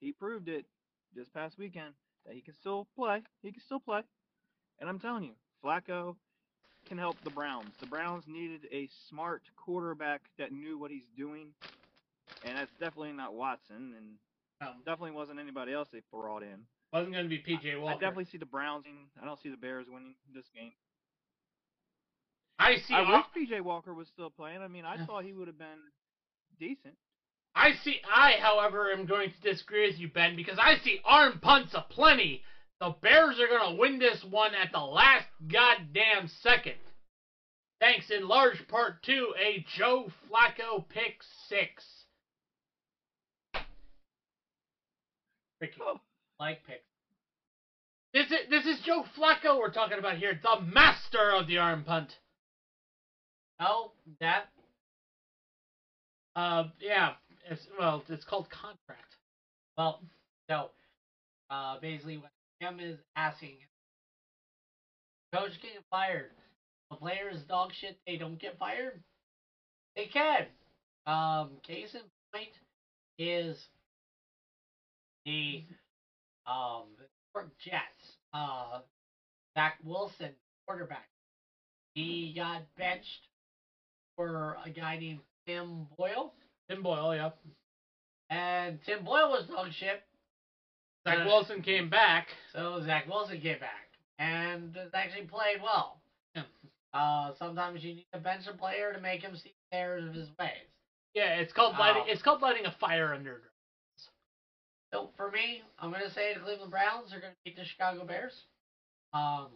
he 0.00 0.12
proved 0.12 0.48
it 0.48 0.66
this 1.14 1.28
past 1.28 1.58
weekend 1.58 1.94
that 2.26 2.34
he 2.34 2.40
can 2.40 2.54
still 2.54 2.86
play. 2.96 3.22
He 3.42 3.52
can 3.52 3.62
still 3.62 3.80
play. 3.80 4.02
And 4.80 4.88
I'm 4.88 4.98
telling 4.98 5.24
you, 5.24 5.32
Flacco 5.64 6.16
can 6.86 6.98
help 6.98 7.16
the 7.24 7.30
Browns. 7.30 7.70
The 7.80 7.86
Browns 7.86 8.24
needed 8.28 8.66
a 8.70 8.88
smart 9.08 9.42
quarterback 9.56 10.22
that 10.38 10.52
knew 10.52 10.78
what 10.78 10.90
he's 10.90 11.06
doing. 11.16 11.48
And 12.44 12.56
that's 12.56 12.72
definitely 12.78 13.12
not 13.12 13.34
Watson 13.34 13.94
and 13.96 14.06
Um, 14.68 14.76
definitely 14.84 15.12
wasn't 15.12 15.40
anybody 15.40 15.72
else 15.72 15.88
they 15.92 16.02
brought 16.12 16.42
in. 16.42 16.66
wasn't 16.92 17.12
going 17.14 17.24
to 17.24 17.28
be 17.28 17.38
PJ 17.38 17.64
Walker. 17.74 17.76
I 17.76 17.78
Walker. 17.78 18.00
definitely 18.00 18.24
see 18.26 18.38
the 18.38 18.46
Browns. 18.46 18.84
winning. 18.84 19.06
I 19.20 19.24
don't 19.24 19.40
see 19.40 19.48
the 19.48 19.56
Bears 19.56 19.86
winning 19.88 20.14
this 20.34 20.46
game. 20.54 20.72
I 22.58 22.76
see. 22.86 22.94
I 22.94 23.00
wish 23.00 23.50
PJ 23.50 23.60
Walker 23.60 23.92
was 23.92 24.08
still 24.08 24.30
playing. 24.30 24.62
I 24.62 24.68
mean, 24.68 24.84
I 24.84 25.04
thought 25.04 25.24
he 25.24 25.32
would 25.32 25.46
have 25.46 25.58
been 25.58 25.66
decent. 26.58 26.94
I 27.54 27.72
see. 27.82 28.00
I, 28.10 28.32
however, 28.40 28.90
am 28.90 29.06
going 29.06 29.30
to 29.30 29.50
disagree 29.50 29.88
with 29.88 29.98
you, 29.98 30.08
Ben, 30.08 30.36
because 30.36 30.58
I 30.60 30.76
see 30.82 31.00
arm 31.04 31.38
punts 31.40 31.74
aplenty. 31.74 32.42
The 32.80 32.94
Bears 33.00 33.40
are 33.40 33.48
going 33.48 33.74
to 33.74 33.80
win 33.80 33.98
this 33.98 34.22
one 34.28 34.54
at 34.54 34.72
the 34.72 34.80
last 34.80 35.26
goddamn 35.50 36.28
second. 36.42 36.74
Thanks 37.80 38.10
in 38.10 38.28
large 38.28 38.66
part 38.68 39.02
to 39.04 39.34
a 39.38 39.64
Joe 39.76 40.10
Flacco 40.28 40.86
pick 40.88 41.20
six. 41.48 41.84
Ricky. 45.60 45.74
Oh, 45.82 46.00
Like 46.38 46.64
pick. 46.66 46.84
This 48.12 48.26
is 48.26 48.48
this 48.48 48.64
is 48.64 48.80
Joe 48.84 49.04
Flacco 49.18 49.58
we're 49.58 49.72
talking 49.72 49.98
about 49.98 50.16
here, 50.16 50.38
the 50.42 50.62
master 50.62 51.32
of 51.34 51.46
the 51.46 51.58
arm 51.58 51.84
punt. 51.84 52.12
Oh, 53.60 53.92
that 54.20 54.46
Uh, 56.36 56.64
yeah. 56.80 57.12
It's 57.50 57.66
well, 57.78 58.02
it's 58.08 58.24
called 58.24 58.48
contract. 58.50 59.16
Well, 59.78 60.00
no. 60.48 60.70
Uh, 61.50 61.78
basically, 61.80 62.18
what 62.18 62.30
Cam 62.60 62.80
is 62.80 62.98
asking, 63.16 63.56
coach 65.34 65.52
get 65.62 65.72
fired. 65.90 66.30
The 66.90 66.96
player 66.96 67.30
is 67.32 67.42
dog 67.42 67.72
shit. 67.80 67.98
They 68.06 68.16
don't 68.16 68.38
get 68.40 68.58
fired. 68.58 69.00
They 69.96 70.06
can. 70.06 70.46
Um, 71.06 71.50
case 71.66 71.94
in 71.94 72.02
point 72.32 72.50
is 73.18 73.56
the 75.26 75.64
um 76.46 76.84
York 77.34 77.50
Jets. 77.58 78.16
Uh, 78.34 78.80
Zach 79.56 79.78
Wilson, 79.84 80.30
quarterback. 80.66 81.08
He 81.94 82.34
got 82.36 82.62
benched 82.78 83.28
for 84.16 84.56
a 84.64 84.70
guy 84.70 84.98
named 84.98 85.20
Tim 85.46 85.86
Boyle, 85.96 86.32
Tim 86.68 86.82
Boyle, 86.82 87.14
yeah. 87.14 87.30
and 88.30 88.78
Tim 88.84 89.04
Boyle 89.04 89.30
was 89.30 89.46
dog 89.46 89.68
shit. 89.78 90.02
Zach 91.06 91.18
Uh, 91.20 91.24
Wilson 91.26 91.62
came 91.62 91.88
back. 91.88 92.28
So 92.52 92.82
Zach 92.84 93.06
Wilson 93.06 93.40
came 93.40 93.60
back 93.60 93.88
and 94.18 94.76
actually 94.94 95.26
played 95.26 95.62
well. 95.62 96.00
Yeah. 96.34 96.42
Uh, 96.92 97.32
sometimes 97.38 97.84
you 97.84 97.94
need 97.94 98.06
to 98.12 98.18
bench 98.18 98.44
a 98.52 98.56
player 98.56 98.92
to 98.92 99.00
make 99.00 99.20
him 99.22 99.36
see 99.36 99.52
the 99.70 99.76
errors 99.76 100.04
of 100.08 100.14
his 100.14 100.28
ways. 100.38 100.66
Yeah, 101.14 101.34
it's 101.36 101.52
called 101.52 101.76
lighting. 101.78 102.04
It's 102.08 102.22
called 102.22 102.42
lighting 102.42 102.66
a 102.66 102.74
fire 102.80 103.14
under. 103.14 103.42
So 104.92 105.10
for 105.16 105.30
me, 105.30 105.62
I'm 105.78 105.90
gonna 105.90 106.10
say 106.10 106.34
the 106.34 106.40
Cleveland 106.40 106.70
Browns 106.70 107.12
are 107.12 107.20
gonna 107.20 107.34
beat 107.44 107.56
the 107.56 107.64
Chicago 107.64 108.04
Bears. 108.04 108.32
Um, 109.12 109.48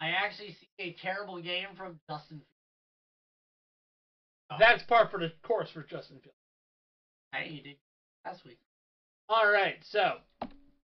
I 0.00 0.08
actually 0.10 0.52
see 0.60 0.68
a 0.78 0.96
terrible 1.02 1.40
game 1.40 1.68
from 1.76 1.98
Justin. 2.08 2.40
Fields. 4.48 4.60
That's 4.60 4.82
par 4.84 5.08
for 5.10 5.18
the 5.18 5.32
course 5.42 5.70
for 5.70 5.82
Justin 5.82 6.18
Fields. 6.22 6.36
Hey, 7.32 7.48
he 7.48 7.60
did 7.60 7.76
last 8.24 8.44
week. 8.44 8.58
All 9.28 9.50
right, 9.50 9.76
so 9.90 10.18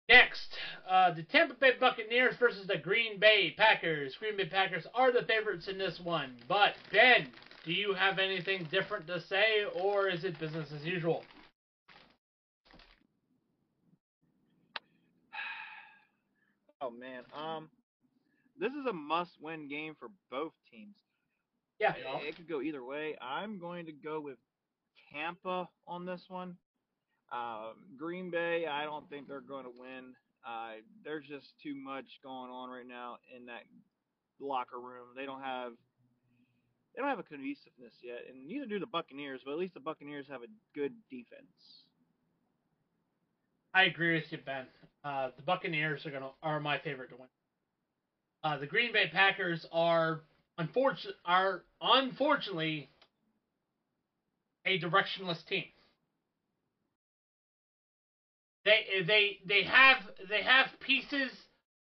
next, 0.10 0.58
uh, 0.90 1.14
the 1.14 1.24
Tampa 1.24 1.54
Bay 1.54 1.72
Buccaneers 1.80 2.36
versus 2.38 2.68
the 2.68 2.78
Green 2.78 3.20
Bay 3.20 3.54
Packers. 3.58 4.16
Green 4.20 4.36
Bay 4.36 4.46
Packers 4.46 4.86
are 4.94 5.12
the 5.12 5.26
favorites 5.26 5.68
in 5.70 5.78
this 5.78 6.00
one. 6.04 6.36
But 6.48 6.76
Ben, 6.92 7.32
do 7.64 7.72
you 7.72 7.94
have 7.94 8.20
anything 8.20 8.68
different 8.70 9.08
to 9.08 9.22
say, 9.22 9.66
or 9.82 10.10
is 10.10 10.26
it 10.26 10.40
business 10.40 10.70
as 10.76 10.86
usual? 10.86 11.24
Oh 16.80 16.92
man, 16.92 17.24
um, 17.36 17.70
this 18.60 18.72
is 18.72 18.86
a 18.86 18.94
must-win 18.94 19.68
game 19.68 19.96
for 20.00 20.10
both 20.30 20.54
teams. 20.72 20.96
Yeah. 21.80 21.94
It, 21.94 22.30
it 22.30 22.36
could 22.36 22.50
go 22.50 22.62
either 22.62 22.84
way. 22.84 23.16
I'm 23.22 23.60
going 23.60 23.86
to 23.86 23.92
go 23.92 24.20
with 24.20 24.38
Tampa 25.14 25.70
on 25.88 26.06
this 26.06 26.22
one. 26.28 26.56
Um, 27.32 27.76
Green 27.98 28.32
Bay, 28.32 28.66
I 28.68 28.86
don't 28.86 29.10
think 29.10 29.28
they're 29.28 29.42
going 29.42 29.66
to 29.66 29.72
win. 29.78 30.14
Uh, 30.48 30.80
there's 31.04 31.26
just 31.28 31.48
too 31.62 31.76
much 31.76 32.06
going 32.24 32.50
on 32.50 32.70
right 32.70 32.88
now 32.88 33.18
in 33.36 33.46
that 33.48 33.64
locker 34.40 34.80
room. 34.80 35.08
They 35.16 35.26
don't 35.26 35.42
have 35.42 35.74
they 36.96 37.02
don't 37.02 37.10
have 37.10 37.20
a 37.20 37.24
cohesiveness 37.24 37.94
yet, 38.02 38.22
and 38.28 38.48
neither 38.48 38.66
do 38.66 38.80
the 38.80 38.88
Buccaneers. 38.88 39.42
But 39.46 39.52
at 39.52 39.58
least 39.60 39.74
the 39.74 39.80
Buccaneers 39.80 40.26
have 40.30 40.42
a 40.42 40.48
good 40.74 40.94
defense. 41.12 41.84
I 43.74 43.84
agree 43.84 44.16
with 44.16 44.32
you, 44.32 44.40
Ben. 44.44 44.66
Uh, 45.04 45.30
the 45.36 45.44
Buccaneers 45.44 46.06
are 46.06 46.12
gonna 46.12 46.32
are 46.42 46.60
my 46.60 46.80
favorite 46.80 47.10
to 47.10 47.18
win. 47.18 47.28
Uh, 48.44 48.58
the 48.58 48.66
Green 48.66 48.94
Bay 48.94 49.10
Packers 49.12 49.66
are 49.72 50.22
unfortunate 50.58 51.16
are 51.26 51.64
unfortunately 51.82 52.90
a 54.66 54.80
directionless 54.80 55.44
team. 55.46 55.66
They 58.66 58.86
they 59.06 59.38
they 59.46 59.64
have 59.64 59.98
they 60.30 60.42
have 60.44 60.68
pieces, 60.82 61.32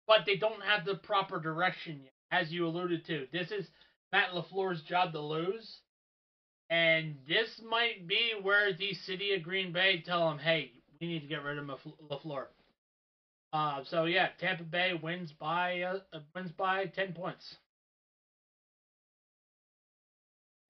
but 0.06 0.22
they 0.26 0.36
don't 0.36 0.62
have 0.62 0.84
the 0.84 0.96
proper 0.96 1.38
direction 1.38 2.00
yet, 2.02 2.12
as 2.32 2.50
you 2.50 2.66
alluded 2.66 3.04
to. 3.06 3.26
This 3.32 3.50
is 3.50 3.66
Matt 4.12 4.30
LaFleur's 4.30 4.82
job 4.82 5.12
to 5.12 5.20
lose, 5.20 5.80
and 6.70 7.16
this 7.28 7.60
might 7.62 8.06
be 8.06 8.34
where 8.40 8.72
the 8.72 8.94
city 8.94 9.34
of 9.34 9.42
Green 9.42 9.72
Bay 9.72 10.02
tell 10.04 10.30
him, 10.30 10.38
"Hey, 10.38 10.70
we 11.00 11.06
need 11.06 11.20
to 11.20 11.28
get 11.28 11.42
rid 11.42 11.58
of 11.58 11.66
LaFleur." 12.10 12.46
Uh, 13.52 13.82
so 13.84 14.04
yeah, 14.04 14.28
Tampa 14.38 14.64
Bay 14.64 14.94
wins 14.94 15.32
by 15.32 15.82
uh, 15.82 15.98
wins 16.34 16.52
by 16.52 16.86
ten 16.86 17.12
points. 17.12 17.56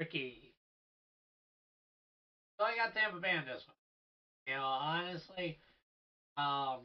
Ricky, 0.00 0.52
So 2.58 2.64
I 2.64 2.74
got 2.74 2.92
Tampa 2.92 3.18
Bay 3.18 3.32
on 3.32 3.44
this 3.44 3.62
one. 3.66 3.74
You 4.46 4.54
know, 4.54 4.62
honestly, 4.64 5.56
um, 6.36 6.80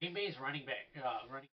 Green 0.00 0.12
Bay's 0.12 0.36
running 0.38 0.64
back, 0.64 0.86
uh, 0.96 1.18
running. 1.28 1.48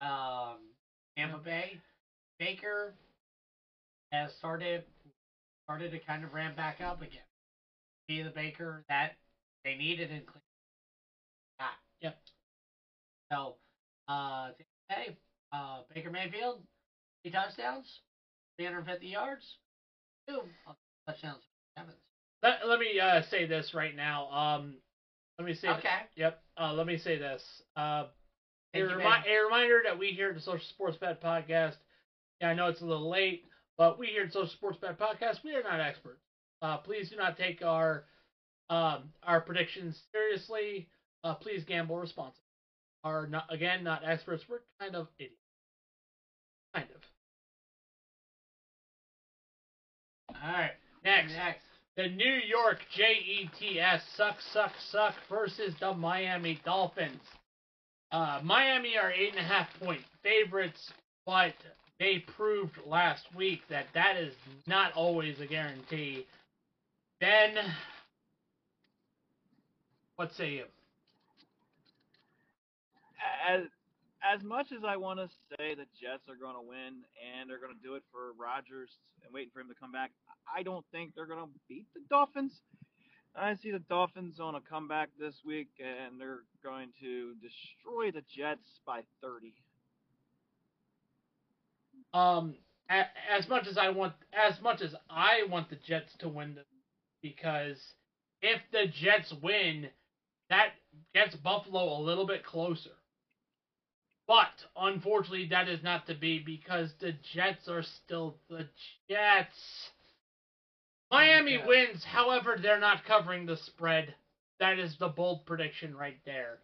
Um, 0.00 0.58
Tampa 1.16 1.38
Bay, 1.38 1.78
Baker 2.38 2.94
has 4.12 4.32
started 4.32 4.82
started 5.64 5.90
to 5.90 5.98
kind 5.98 6.24
of 6.24 6.32
ramp 6.32 6.56
back 6.56 6.80
up 6.80 7.00
again. 7.02 7.20
Be 8.08 8.22
the 8.22 8.30
Baker 8.30 8.82
that 8.88 9.12
they 9.64 9.74
needed 9.74 10.10
in 10.10 10.22
Cleveland. 10.22 10.42
Ah, 11.58 11.76
Yep. 12.00 12.14
So, 13.32 13.56
uh, 14.08 14.50
hey, 14.88 15.16
uh, 15.52 15.80
Baker 15.94 16.10
Mayfield, 16.10 16.62
three 17.22 17.32
touchdowns, 17.32 18.00
350 18.58 19.06
yards, 19.06 19.58
two 20.28 20.40
touchdowns. 21.06 21.42
Let, 22.42 22.66
let 22.66 22.78
me 22.78 22.98
uh, 23.00 23.22
say 23.30 23.46
this 23.46 23.74
right 23.74 23.94
now. 23.94 24.30
Um, 24.30 24.74
let 25.38 25.46
me 25.46 25.54
say. 25.54 25.68
Okay. 25.68 25.88
Yep. 26.16 26.40
Uh, 26.60 26.72
let 26.72 26.86
me 26.86 26.96
say 26.98 27.18
this. 27.18 27.42
Uh, 27.76 28.04
a, 28.74 28.82
remi- 28.82 29.04
a 29.04 29.44
reminder 29.44 29.82
that 29.84 29.98
we 29.98 30.08
here 30.08 30.30
at 30.30 30.34
the 30.34 30.40
Social 30.40 30.64
Sportspad 30.78 31.20
Podcast. 31.20 31.76
Yeah, 32.40 32.50
I 32.50 32.54
know 32.54 32.66
it's 32.68 32.80
a 32.80 32.86
little 32.86 33.10
late, 33.10 33.44
but 33.76 33.98
we 33.98 34.08
here 34.08 34.24
at 34.24 34.32
Social 34.32 34.54
Sportspad 34.62 34.98
Podcast, 34.98 35.42
we 35.44 35.54
are 35.54 35.62
not 35.62 35.80
experts. 35.80 36.22
Uh, 36.62 36.78
please 36.78 37.10
do 37.10 37.16
not 37.16 37.36
take 37.36 37.62
our 37.62 38.04
um, 38.70 39.10
our 39.22 39.40
predictions 39.40 40.00
seriously. 40.12 40.88
Uh, 41.24 41.34
please 41.34 41.64
gamble 41.64 41.96
responsibly. 41.98 42.42
Are 43.04 43.26
not 43.26 43.44
again 43.50 43.84
not 43.84 44.02
experts. 44.04 44.44
We're 44.48 44.58
kind 44.80 44.96
of 44.96 45.06
idiots. 45.18 45.36
Kind 46.74 46.88
of. 46.94 47.00
All 50.42 50.52
right. 50.52 50.72
Next. 51.04 51.32
Next. 51.32 51.60
The 51.96 52.08
New 52.08 52.38
York 52.46 52.78
Jets 52.96 54.04
suck, 54.16 54.36
suck, 54.52 54.70
suck 54.92 55.14
versus 55.28 55.74
the 55.80 55.92
Miami 55.94 56.60
Dolphins. 56.64 57.20
Uh, 58.12 58.40
Miami 58.44 58.96
are 58.96 59.10
eight 59.10 59.30
and 59.30 59.40
a 59.40 59.42
half 59.42 59.66
point 59.80 60.00
favorites, 60.22 60.92
but 61.26 61.54
they 61.98 62.24
proved 62.36 62.78
last 62.86 63.24
week 63.34 63.62
that 63.68 63.86
that 63.94 64.16
is 64.16 64.32
not 64.68 64.92
always 64.92 65.40
a 65.40 65.46
guarantee. 65.46 66.24
Ben, 67.20 67.56
what 70.14 70.32
say 70.34 70.50
you? 70.50 70.64
As 73.48 73.62
as 74.22 74.42
much 74.42 74.72
as 74.72 74.82
I 74.84 74.96
want 74.96 75.20
to 75.20 75.28
say 75.50 75.74
the 75.74 75.86
Jets 76.00 76.28
are 76.28 76.36
going 76.36 76.54
to 76.54 76.60
win 76.60 77.06
and 77.22 77.48
they're 77.48 77.60
going 77.60 77.74
to 77.74 77.82
do 77.82 77.94
it 77.94 78.02
for 78.10 78.32
Rodgers 78.38 78.90
and 79.24 79.32
waiting 79.32 79.50
for 79.54 79.60
him 79.60 79.68
to 79.68 79.78
come 79.78 79.92
back, 79.92 80.10
I 80.54 80.62
don't 80.62 80.84
think 80.90 81.14
they're 81.14 81.26
going 81.26 81.44
to 81.44 81.50
beat 81.68 81.86
the 81.94 82.00
Dolphins. 82.10 82.52
I 83.36 83.54
see 83.54 83.70
the 83.70 83.78
Dolphins 83.78 84.40
on 84.40 84.56
a 84.56 84.60
comeback 84.60 85.10
this 85.18 85.34
week 85.46 85.68
and 85.78 86.20
they're 86.20 86.42
going 86.64 86.88
to 87.00 87.34
destroy 87.40 88.10
the 88.10 88.24
Jets 88.34 88.80
by 88.84 89.02
30. 89.22 89.54
Um, 92.12 92.54
as 92.88 93.48
much 93.48 93.66
as 93.68 93.78
I 93.78 93.90
want, 93.90 94.14
as 94.32 94.60
much 94.60 94.80
as 94.80 94.94
I 95.08 95.44
want 95.48 95.70
the 95.70 95.76
Jets 95.86 96.12
to 96.20 96.28
win, 96.28 96.56
because 97.22 97.76
if 98.42 98.60
the 98.72 98.86
Jets 99.00 99.32
win, 99.42 99.88
that 100.50 100.70
gets 101.14 101.36
Buffalo 101.36 101.98
a 101.98 102.02
little 102.02 102.26
bit 102.26 102.44
closer. 102.44 102.90
But 104.28 104.66
unfortunately, 104.76 105.46
that 105.46 105.68
is 105.68 105.82
not 105.82 106.06
to 106.06 106.14
be 106.14 106.38
because 106.38 106.92
the 107.00 107.12
Jets 107.32 107.66
are 107.68 107.82
still 107.82 108.38
the 108.50 108.68
Jets. 109.08 109.90
Miami 111.10 111.54
Yeah. 111.54 111.66
wins, 111.66 112.04
however, 112.04 112.56
they're 112.56 112.78
not 112.78 113.04
covering 113.04 113.46
the 113.46 113.56
spread. 113.56 114.14
That 114.58 114.78
is 114.78 114.96
the 114.98 115.08
bold 115.08 115.46
prediction 115.46 115.96
right 115.96 116.22
there. 116.24 116.60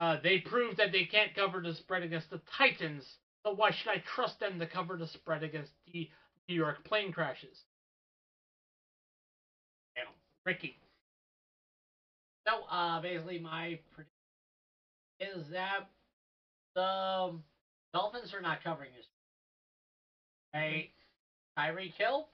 Uh, 0.00 0.16
they 0.16 0.38
proved 0.38 0.78
that 0.78 0.92
they 0.92 1.04
can't 1.04 1.34
cover 1.34 1.60
the 1.60 1.74
spread 1.74 2.02
against 2.02 2.30
the 2.30 2.38
Titans, 2.56 3.18
so 3.44 3.52
why 3.52 3.70
should 3.70 3.88
I 3.88 3.98
trust 3.98 4.40
them 4.40 4.58
to 4.58 4.66
cover 4.66 4.96
the 4.96 5.06
spread 5.06 5.42
against 5.42 5.72
the 5.86 6.10
New 6.48 6.54
York 6.54 6.82
plane 6.84 7.12
crashes? 7.12 7.64
Damn. 9.94 10.06
Ricky. 10.46 10.78
So, 12.46 12.62
uh, 12.64 13.00
basically, 13.00 13.38
my 13.38 13.78
prediction 13.90 14.14
is 15.20 15.50
that 15.50 15.90
the 16.78 17.32
Dolphins 17.92 18.32
are 18.34 18.40
not 18.40 18.62
covering 18.62 18.90
this. 18.96 19.06
Hey, 20.52 20.92
Tyreek 21.58 21.92
Hill 21.94 22.28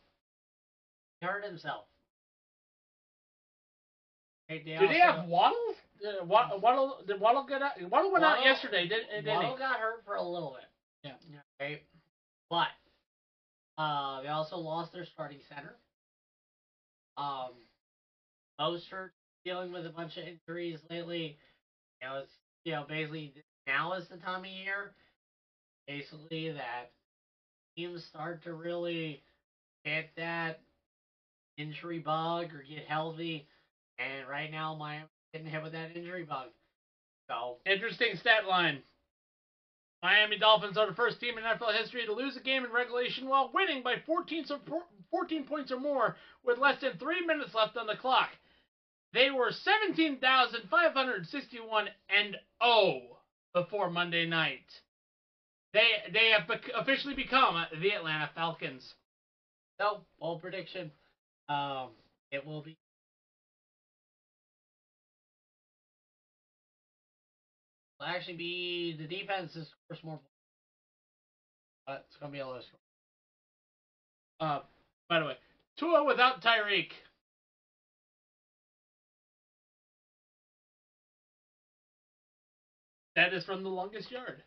he 1.20 1.26
hurt 1.26 1.44
himself. 1.44 1.84
Hey, 4.48 4.62
they 4.64 4.76
Do 4.78 4.88
they 4.88 5.00
also- 5.00 5.20
have 5.20 5.28
Waddle? 5.28 5.74
Uh, 6.04 6.24
Wa- 6.24 6.56
Waddle 6.56 7.02
did 7.06 7.18
Waddle 7.20 7.44
get 7.44 7.62
out? 7.62 7.80
Waddle 7.90 8.12
went 8.12 8.24
out 8.24 8.44
yesterday, 8.44 8.86
didn't, 8.86 9.08
didn't 9.10 9.34
Waddle 9.34 9.52
he? 9.54 9.58
got 9.58 9.80
hurt 9.80 10.04
for 10.04 10.16
a 10.16 10.22
little 10.22 10.54
bit. 10.60 10.68
Yeah. 11.30 11.38
Okay. 11.60 11.82
But 12.50 12.68
uh, 13.78 14.20
they 14.22 14.28
also 14.28 14.56
lost 14.58 14.92
their 14.92 15.06
starting 15.06 15.38
center. 15.48 15.74
Um, 17.16 17.52
Mostert 18.60 19.10
dealing 19.44 19.72
with 19.72 19.86
a 19.86 19.90
bunch 19.90 20.16
of 20.18 20.24
injuries 20.24 20.80
lately. 20.90 21.38
You 22.02 22.08
know, 22.08 22.18
it's 22.18 22.32
you 22.64 22.72
know 22.72 22.84
basically 22.86 23.32
now 23.66 23.94
is 23.94 24.08
the 24.08 24.16
time 24.16 24.40
of 24.40 24.46
year, 24.46 24.94
basically 25.86 26.52
that 26.52 26.92
teams 27.76 28.04
start 28.04 28.42
to 28.44 28.54
really 28.54 29.22
get 29.84 30.10
that 30.16 30.60
injury 31.56 31.98
bug 31.98 32.46
or 32.54 32.62
get 32.68 32.84
healthy. 32.86 33.46
And 33.98 34.28
right 34.28 34.50
now, 34.50 34.74
Miami's 34.74 35.08
getting 35.32 35.48
hit 35.48 35.62
with 35.62 35.72
that 35.72 35.96
injury 35.96 36.24
bug. 36.24 36.48
So 37.28 37.56
Interesting 37.66 38.16
stat 38.20 38.46
line. 38.48 38.82
Miami 40.02 40.38
Dolphins 40.38 40.76
are 40.76 40.86
the 40.86 40.94
first 40.94 41.18
team 41.18 41.38
in 41.38 41.44
NFL 41.44 41.74
history 41.80 42.04
to 42.04 42.12
lose 42.12 42.36
a 42.36 42.40
game 42.40 42.64
in 42.64 42.70
regulation 42.70 43.26
while 43.26 43.50
winning 43.54 43.82
by 43.82 43.94
14, 44.04 44.44
14 45.10 45.44
points 45.44 45.72
or 45.72 45.80
more 45.80 46.16
with 46.44 46.58
less 46.58 46.78
than 46.82 46.98
three 46.98 47.24
minutes 47.24 47.54
left 47.54 47.78
on 47.78 47.86
the 47.86 47.96
clock. 47.96 48.28
They 49.14 49.30
were 49.30 49.50
17,561 49.50 51.88
and 52.10 52.36
0 52.62 53.13
before 53.54 53.88
Monday 53.88 54.26
night. 54.26 54.66
They 55.72 55.86
they 56.12 56.30
have 56.30 56.48
officially 56.76 57.14
become 57.14 57.64
the 57.80 57.90
Atlanta 57.92 58.30
Falcons. 58.34 58.94
So, 59.80 60.00
bold 60.20 60.42
prediction. 60.42 60.90
Um, 61.48 61.88
it 62.30 62.44
will 62.44 62.62
be. 62.62 62.76
Will 67.98 68.06
actually 68.06 68.36
be 68.36 68.96
the 68.98 69.06
defense 69.06 69.56
is 69.56 69.68
scores 69.86 70.04
more. 70.04 70.20
But 71.86 72.06
it's 72.08 72.16
gonna 72.18 72.32
be 72.32 72.38
a 72.38 72.46
low 72.46 72.60
score. 72.60 72.80
Uh, 74.40 74.60
by 75.08 75.20
the 75.20 75.26
way, 75.26 75.36
Tua 75.78 76.04
without 76.04 76.42
Tyreek. 76.42 76.90
That 83.16 83.32
is 83.32 83.44
from 83.44 83.62
the 83.62 83.68
longest 83.68 84.10
yard. 84.10 84.42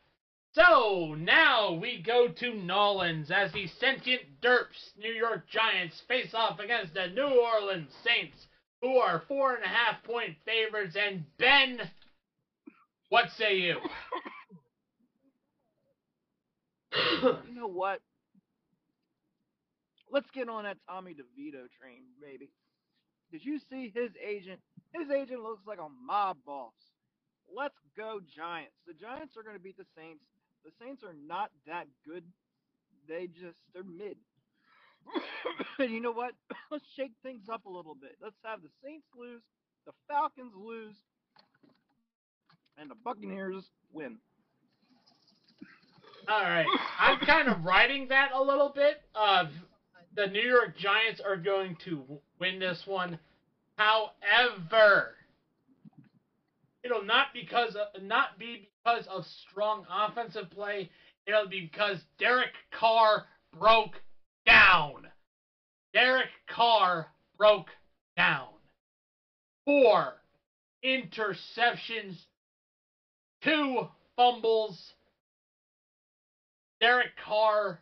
So 0.53 1.15
now 1.17 1.73
we 1.73 2.01
go 2.01 2.27
to 2.27 2.53
Nolans 2.53 3.29
as 3.31 3.51
the 3.51 3.67
sentient 3.79 4.41
derps 4.41 4.97
New 4.97 5.11
York 5.11 5.47
Giants 5.49 6.01
face 6.07 6.33
off 6.33 6.59
against 6.59 6.93
the 6.93 7.07
New 7.07 7.41
Orleans 7.41 7.91
Saints, 8.03 8.47
who 8.81 8.97
are 8.97 9.23
four 9.27 9.55
and 9.55 9.63
a 9.63 9.67
half 9.67 10.03
point 10.03 10.35
favorites. 10.45 10.95
And 10.99 11.25
Ben, 11.37 11.79
what 13.09 13.29
say 13.37 13.57
you? 13.57 13.77
you 17.13 17.55
know 17.55 17.67
what? 17.67 18.01
Let's 20.11 20.29
get 20.31 20.49
on 20.49 20.63
that 20.63 20.77
Tommy 20.89 21.11
DeVito 21.11 21.67
train, 21.79 22.03
baby. 22.21 22.49
Did 23.31 23.45
you 23.45 23.59
see 23.69 23.91
his 23.93 24.09
agent? 24.25 24.59
His 24.93 25.11
agent 25.11 25.43
looks 25.43 25.67
like 25.67 25.79
a 25.79 25.89
mob 26.05 26.37
boss. 26.45 26.73
Let's 27.55 27.77
go 27.95 28.19
Giants. 28.35 28.75
The 28.85 28.93
Giants 28.93 29.37
are 29.37 29.43
going 29.43 29.55
to 29.55 29.61
beat 29.61 29.77
the 29.77 29.87
Saints. 29.95 30.23
The 30.65 30.71
Saints 30.83 31.03
are 31.03 31.15
not 31.27 31.51
that 31.65 31.87
good. 32.05 32.23
They 33.07 33.27
just 33.27 33.57
they're 33.73 33.83
mid. 33.83 34.17
and 35.79 35.91
you 35.91 36.01
know 36.01 36.11
what? 36.11 36.33
Let's 36.71 36.83
shake 36.95 37.13
things 37.23 37.49
up 37.51 37.65
a 37.65 37.69
little 37.69 37.95
bit. 37.95 38.17
Let's 38.21 38.35
have 38.43 38.61
the 38.61 38.69
Saints 38.83 39.07
lose, 39.17 39.41
the 39.85 39.93
Falcons 40.07 40.53
lose, 40.55 40.95
and 42.77 42.89
the 42.89 42.95
Buccaneers 43.03 43.63
win. 43.93 44.17
All 46.29 46.41
right, 46.41 46.65
I'm 46.99 47.19
kind 47.19 47.47
of 47.47 47.63
riding 47.63 48.09
that 48.09 48.31
a 48.33 48.43
little 48.43 48.73
bit. 48.75 49.01
Of 49.15 49.47
the 50.15 50.27
New 50.27 50.41
York 50.41 50.77
Giants 50.77 51.21
are 51.25 51.37
going 51.37 51.77
to 51.85 52.03
win 52.39 52.59
this 52.59 52.83
one. 52.85 53.17
However, 53.77 55.16
it'll 56.87 57.03
not 57.03 57.27
because 57.33 57.75
of, 57.75 58.01
not 58.01 58.39
be 58.39 58.69
because 58.83 59.05
of 59.07 59.25
strong 59.49 59.85
offensive 59.91 60.49
play. 60.49 60.89
It'll 61.25 61.47
be 61.47 61.69
because 61.71 61.97
Derek 62.17 62.53
Carr 62.71 63.25
broke 63.59 64.01
down. 64.45 65.07
Derek 65.93 66.29
Carr 66.49 67.07
broke 67.37 67.67
down. 68.15 68.47
Four 69.65 70.13
interceptions, 70.85 72.15
two 73.43 73.87
fumbles. 74.15 74.93
Derek 76.79 77.17
Carr, 77.25 77.81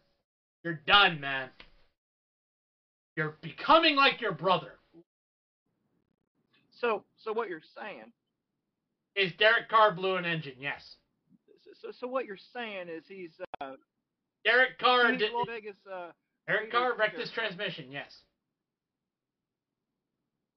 you're 0.64 0.82
done, 0.88 1.20
man. 1.20 1.50
You're 3.16 3.38
becoming 3.42 3.96
like 3.96 4.20
your 4.22 4.32
brother. 4.32 4.72
So, 6.82 7.04
so 7.18 7.32
what 7.32 7.50
you're 7.50 7.62
saying? 7.78 8.12
Is 9.16 9.32
Derek 9.40 9.70
Carr 9.70 9.94
blew 9.94 10.16
an 10.18 10.26
engine? 10.26 10.56
Yes. 10.60 10.96
So, 11.82 11.90
so 12.00 12.08
what 12.08 12.26
you're 12.26 12.38
saying 12.54 12.88
is 12.90 13.04
he's 13.08 13.32
uh, 13.62 13.72
Derek 14.44 14.78
Carr 14.80 15.12
he's 15.12 15.20
did. 15.22 15.34
Las 15.34 15.48
Vegas. 15.48 15.76
Uh, 15.92 16.08
Derek 16.48 16.72
Carr 16.72 16.96
wrecked 16.98 17.18
his 17.20 17.32
transmission. 17.32 17.92
Yes. 17.92 18.12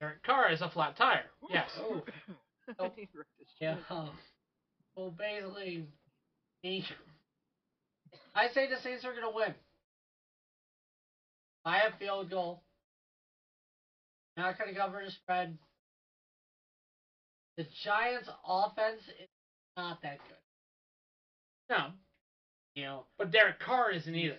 Derek 0.01 0.23
Carr 0.23 0.51
is 0.53 0.61
a 0.61 0.71
flat 0.71 0.97
tire. 0.97 1.25
Yes. 1.51 1.71
Oh, 2.79 2.85
Oh. 2.85 2.91
he 2.95 3.09
wrecked 3.15 3.31
his 3.39 3.49
yeah. 3.63 3.77
Well, 4.95 5.11
basically, 5.17 5.87
he, 6.61 6.85
I 8.35 8.49
say 8.49 8.69
the 8.69 8.77
Saints 8.83 9.07
are 9.07 9.15
gonna 9.15 9.35
win. 9.35 9.55
By 11.65 11.79
a 11.79 11.97
field 11.99 12.29
goal. 12.29 12.63
Not 14.37 14.59
gonna 14.59 14.75
cover 14.75 15.03
the 15.03 15.11
spread. 15.13 15.57
The 17.59 17.67
Giants' 17.83 18.29
offense 18.47 19.03
is 19.21 19.29
not 19.77 20.01
that 20.03 20.19
good. 20.19 20.37
No, 21.69 21.87
You 22.77 22.85
know, 22.85 23.05
but 23.19 23.33
Derek 23.33 23.59
Carr 23.59 23.91
isn't 23.91 24.15
either. 24.15 24.39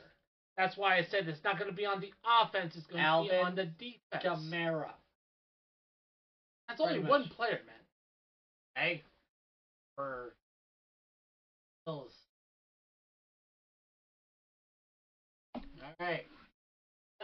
That's 0.56 0.78
why 0.78 0.98
I 0.98 1.04
said 1.04 1.28
it's 1.28 1.44
not 1.44 1.60
going 1.60 1.70
to 1.70 1.76
be 1.76 1.86
on 1.86 2.00
the 2.00 2.14
offense. 2.26 2.76
It's 2.78 2.88
going 2.88 3.04
to 3.04 3.30
be 3.30 3.36
on 3.36 3.56
the 3.56 3.66
defense. 3.66 4.24
Kamara. 4.24 4.94
That's 6.70 6.80
only 6.80 6.94
pretty 6.94 7.10
one 7.10 7.28
player, 7.28 7.60
man. 7.66 7.76
Hey, 8.76 9.04
for 9.98 10.34
those. 11.86 12.12
All 15.56 15.62
right. 16.00 16.24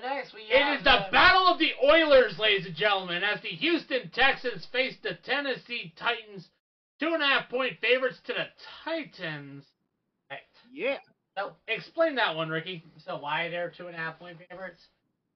Next, 0.02 0.34
we 0.34 0.42
It 0.42 0.62
have 0.62 0.78
is 0.80 0.84
the 0.84 1.08
Battle 1.12 1.48
of 1.48 1.58
the 1.58 1.72
Oilers, 1.84 2.38
ladies 2.38 2.66
and 2.66 2.76
gentlemen, 2.76 3.24
as 3.24 3.42
the 3.42 3.50
Houston 3.50 4.10
Texans 4.12 4.66
face 4.72 4.96
the 5.02 5.16
Tennessee 5.24 5.94
Titans. 5.98 6.48
Two 7.00 7.14
and 7.14 7.24
a 7.24 7.26
half 7.26 7.50
point 7.50 7.74
favorites 7.82 8.18
to 8.28 8.34
the 8.34 8.46
Titans. 8.84 9.66
Right. 10.30 10.40
Yeah. 10.72 10.98
So, 11.38 11.54
Explain 11.68 12.16
that 12.16 12.36
one, 12.36 12.50
Ricky. 12.50 12.84
so 13.06 13.18
why 13.18 13.50
they're 13.50 13.70
two 13.76 13.88
and 13.88 13.96
a 13.96 14.00
half 14.00 14.20
point 14.20 14.38
favorites? 14.50 14.80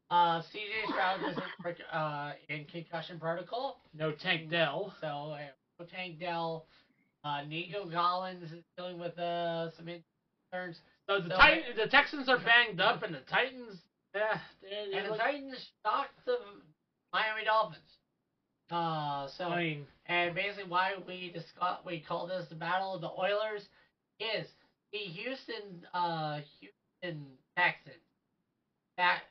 Uh, 0.10 0.41
CJ 0.41 0.88
Stroud 0.90 1.19
is 1.30 1.38
in, 1.38 1.76
uh, 1.98 2.34
in 2.49 2.65
concussion 2.65 3.19
protocol. 3.19 3.81
No 3.94 4.11
Tank 4.11 4.49
Dell. 4.49 4.94
So, 5.02 5.36
uh, 5.77 5.84
Tank 5.94 6.19
Dell, 6.19 6.65
uh, 7.23 7.41
Nico 7.48 7.90
Collins 7.90 8.52
is 8.52 8.64
dealing 8.77 8.99
with 8.99 9.18
uh, 9.19 9.72
some 9.76 9.86
concerns. 10.52 10.80
So 11.10 11.19
the 11.22 11.30
So- 11.30 11.36
Titan, 11.38 11.64
the 11.77 11.88
Texans 11.88 12.27
are 12.30 12.40
banged 12.40 12.80
up, 12.81 13.03
and 13.03 13.14
the 13.14 13.19
Titans, 13.30 13.80
they're 14.14 14.41
And 14.94 15.14
the 15.14 15.18
Titans 15.18 15.69
shocked 15.84 16.26
the 16.26 16.38
Miami 17.14 17.45
Dolphins. 17.45 17.81
Uh, 18.72 19.27
so 19.38 19.45
I 19.45 19.64
mean, 19.64 19.88
And 20.06 20.36
basically, 20.36 20.69
why 20.69 20.94
we 21.07 21.31
discuss 21.34 21.80
we 21.86 22.02
call 22.02 22.27
this 22.27 22.45
the 22.49 22.56
Battle 22.56 22.94
of 22.94 23.02
the 23.02 23.10
Oilers 23.10 23.64
is 24.19 24.48
the 24.91 24.99
Houston 24.99 25.86
uh 25.94 26.40
Houston 26.60 27.26
Texans. 27.57 27.95
That 28.98 29.22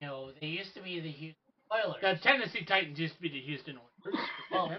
you 0.00 0.06
know 0.06 0.30
they 0.40 0.48
used 0.48 0.74
to 0.74 0.82
be 0.82 1.00
the 1.00 1.10
Houston 1.10 1.54
Oilers. 1.72 1.96
the 2.02 2.18
Tennessee 2.22 2.64
Titans 2.64 2.98
used 2.98 3.14
to 3.14 3.20
be 3.20 3.28
the 3.28 3.40
Houston 3.40 3.76
Oilers. 3.76 4.20
Oh. 4.52 4.70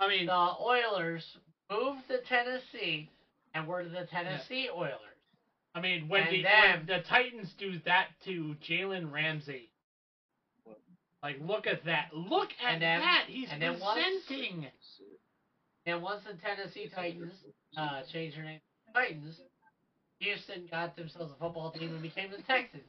I 0.00 0.08
mean, 0.08 0.26
the 0.26 0.54
Oilers 0.60 1.24
moved 1.70 2.08
to 2.08 2.22
Tennessee 2.28 3.10
and 3.54 3.66
were 3.66 3.84
the 3.84 4.06
Tennessee 4.10 4.68
Oilers. 4.74 5.07
I 5.74 5.80
mean, 5.80 6.08
when 6.08 6.28
the 6.30 6.42
then- 6.42 6.78
when 6.78 6.86
the 6.86 7.02
Titans 7.02 7.52
do 7.54 7.78
that 7.80 8.08
to 8.24 8.56
Jalen 8.56 9.12
Ramsey, 9.12 9.70
like 11.22 11.36
look 11.40 11.66
at 11.66 11.84
that, 11.84 12.14
look 12.14 12.50
at 12.60 12.74
And 12.74 12.82
then- 12.82 13.00
that, 13.00 13.26
he's 13.28 13.50
and 13.50 13.60
then 13.60 13.78
once- 13.78 14.24
presenting. 14.26 14.70
And 15.86 16.02
once 16.02 16.24
the 16.24 16.34
Tennessee 16.34 16.88
Titans 16.88 17.44
uh 17.76 18.02
changed 18.04 18.36
their 18.36 18.44
name 18.44 18.60
to 18.86 18.92
Titans, 18.92 19.40
Houston 20.20 20.66
got 20.66 20.96
themselves 20.96 21.32
a 21.32 21.36
football 21.36 21.70
team 21.72 21.90
and 21.92 22.02
became 22.02 22.30
the 22.30 22.42
Texans. 22.42 22.82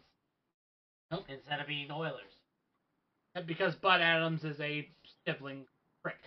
Instead 1.27 1.59
of 1.59 1.67
being 1.67 1.91
Oilers. 1.91 2.31
because 3.45 3.75
Bud 3.75 4.01
Adams 4.01 4.43
is 4.43 4.59
a 4.59 4.87
sibling 5.25 5.65
prick. 6.03 6.17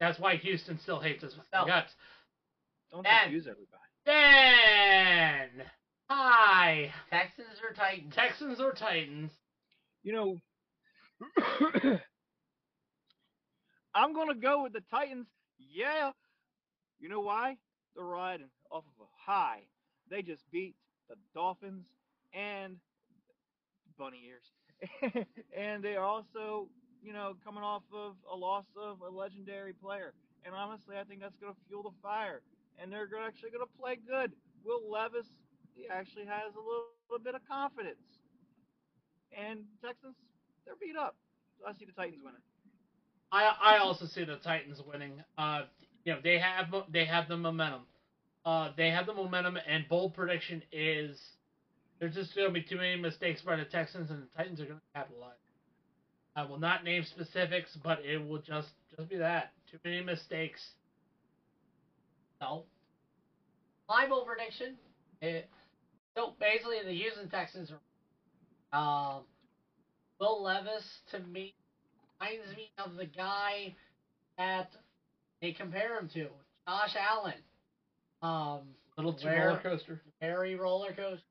That's 0.00 0.18
why 0.18 0.36
Houston 0.36 0.78
still 0.80 0.98
hates 1.00 1.22
his 1.22 1.34
So- 1.34 1.64
guts. 1.66 1.94
Don't 2.90 3.06
And- 3.06 3.22
confuse 3.24 3.46
everybody. 3.46 3.81
Then, 4.04 5.62
hi, 6.10 6.92
Texans 7.10 7.60
or 7.62 7.72
Titans? 7.74 8.14
Texans 8.14 8.60
or 8.60 8.72
Titans? 8.72 9.30
You 10.02 10.12
know, 10.12 10.38
I'm 13.94 14.12
gonna 14.12 14.34
go 14.34 14.64
with 14.64 14.72
the 14.72 14.82
Titans. 14.90 15.28
Yeah. 15.58 16.10
You 16.98 17.08
know 17.08 17.20
why? 17.20 17.56
They're 17.94 18.04
riding 18.04 18.48
off 18.70 18.84
of 18.98 19.06
a 19.06 19.08
high. 19.30 19.60
They 20.10 20.22
just 20.22 20.42
beat 20.50 20.74
the 21.08 21.14
Dolphins 21.34 21.86
and 22.34 22.78
bunny 23.98 24.22
ears, 24.26 25.26
and 25.56 25.82
they 25.84 25.94
are 25.94 26.04
also, 26.04 26.68
you 27.02 27.12
know, 27.12 27.34
coming 27.44 27.62
off 27.62 27.82
of 27.92 28.14
a 28.32 28.36
loss 28.36 28.64
of 28.76 29.00
a 29.00 29.10
legendary 29.14 29.74
player. 29.74 30.12
And 30.44 30.54
honestly, 30.56 30.96
I 30.98 31.04
think 31.04 31.20
that's 31.20 31.36
gonna 31.36 31.54
fuel 31.68 31.84
the 31.84 31.90
fire, 32.02 32.42
and 32.80 32.92
they're 32.92 33.08
actually 33.20 33.50
gonna 33.50 33.70
play 33.80 33.96
good. 33.96 34.32
Will 34.64 34.90
Levis, 34.90 35.26
he 35.74 35.88
actually 35.88 36.26
has 36.26 36.54
a 36.54 36.60
little, 36.60 36.94
little 37.10 37.24
bit 37.24 37.34
of 37.34 37.42
confidence 37.48 37.98
and 39.36 39.60
Texans, 39.84 40.14
they're 40.64 40.74
beat 40.80 40.96
up. 40.96 41.16
So 41.58 41.66
I 41.66 41.72
see 41.78 41.84
the 41.84 41.92
Titans 41.92 42.20
winning. 42.22 42.40
I 43.30 43.52
I 43.60 43.78
also 43.78 44.06
see 44.06 44.24
the 44.24 44.36
Titans 44.36 44.80
winning. 44.86 45.22
Uh, 45.38 45.62
you 46.04 46.12
know 46.12 46.20
they 46.22 46.38
have 46.38 46.66
they 46.90 47.04
have 47.04 47.28
the 47.28 47.36
momentum. 47.36 47.82
Uh, 48.44 48.70
they 48.76 48.90
have 48.90 49.06
the 49.06 49.14
momentum, 49.14 49.56
and 49.68 49.88
bold 49.88 50.14
prediction 50.14 50.62
is 50.72 51.18
there's 52.00 52.14
just 52.14 52.34
going 52.34 52.48
to 52.48 52.52
be 52.52 52.62
too 52.62 52.76
many 52.76 53.00
mistakes 53.00 53.40
by 53.42 53.54
the 53.54 53.64
Texans, 53.64 54.10
and 54.10 54.20
the 54.22 54.36
Titans 54.36 54.60
are 54.60 54.66
going 54.66 54.80
to 54.80 54.98
capitalize. 54.98 55.36
I 56.34 56.44
will 56.44 56.58
not 56.58 56.82
name 56.82 57.04
specifics, 57.04 57.76
but 57.84 58.00
it 58.04 58.18
will 58.18 58.40
just 58.40 58.68
just 58.96 59.08
be 59.08 59.16
that 59.16 59.52
too 59.70 59.78
many 59.84 60.02
mistakes. 60.02 60.60
So, 62.42 62.64
my 63.88 64.06
bold 64.08 64.26
prediction. 64.26 64.74
It, 65.20 65.48
so 66.16 66.34
basically, 66.40 66.78
the 66.84 66.92
Houston 66.92 67.28
Texans. 67.30 67.70
are- 67.70 67.80
Um, 68.76 69.24
Will 70.18 70.42
Levis 70.42 71.02
to 71.10 71.20
me 71.20 71.54
reminds 72.20 72.56
me 72.56 72.72
of 72.78 72.94
the 72.96 73.06
guy 73.06 73.74
that 74.38 74.70
they 75.40 75.52
compare 75.52 75.98
him 75.98 76.08
to, 76.10 76.30
Josh 76.66 76.96
Allen. 76.96 77.40
Um, 78.22 78.74
Little 78.96 79.14
too 79.14 79.26
Where- 79.26 79.48
roller 79.48 79.60
coaster. 79.60 80.00
very 80.20 80.54
roller 80.56 80.92
coaster. 80.94 81.24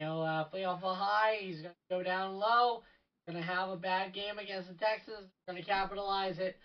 You 0.00 0.06
know, 0.06 0.22
uh, 0.22 0.44
play 0.44 0.64
off 0.64 0.82
a 0.82 0.94
high, 0.94 1.36
he's 1.36 1.60
gonna 1.62 1.74
go 1.90 2.02
down 2.02 2.38
low. 2.38 2.84
Gonna 3.26 3.42
have 3.42 3.70
a 3.70 3.76
bad 3.76 4.12
game 4.12 4.38
against 4.38 4.68
the 4.68 4.74
Texans. 4.74 5.30
Gonna 5.46 5.64
capitalize 5.64 6.38
it. 6.38 6.56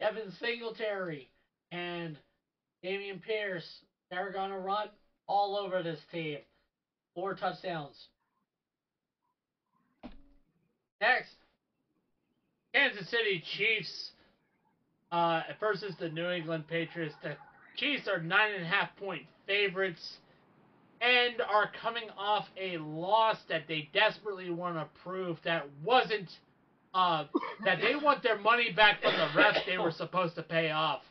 Devin 0.00 0.30
Singletary 0.32 1.30
and 1.70 2.18
Dameon 2.84 3.22
Pierce, 3.22 3.66
they're 4.10 4.30
gonna 4.30 4.58
run 4.58 4.88
all 5.26 5.56
over 5.56 5.82
this 5.82 6.00
team. 6.12 6.38
Four 7.14 7.34
touchdowns. 7.34 7.96
Next, 11.00 11.34
Kansas 12.74 13.08
City 13.08 13.42
Chiefs 13.56 14.10
uh, 15.12 15.42
versus 15.60 15.94
the 15.98 16.08
New 16.10 16.28
England 16.28 16.64
Patriots. 16.68 17.14
The 17.22 17.36
Chiefs 17.76 18.06
are 18.08 18.20
nine 18.20 18.52
and 18.54 18.64
a 18.64 18.68
half 18.68 18.94
point 18.96 19.22
favorites 19.46 20.18
and 21.00 21.40
are 21.40 21.70
coming 21.80 22.08
off 22.18 22.46
a 22.60 22.78
loss 22.78 23.36
that 23.48 23.62
they 23.68 23.88
desperately 23.92 24.50
want 24.50 24.76
to 24.76 24.86
prove 25.02 25.38
that 25.44 25.66
wasn't 25.82 26.28
uh, 26.92 27.24
that 27.64 27.78
they 27.80 27.96
want 27.96 28.22
their 28.22 28.38
money 28.38 28.72
back 28.72 29.02
from 29.02 29.12
the 29.12 29.40
refs 29.40 29.66
they 29.66 29.78
were 29.78 29.90
supposed 29.90 30.34
to 30.36 30.42
pay 30.42 30.70
off. 30.70 31.02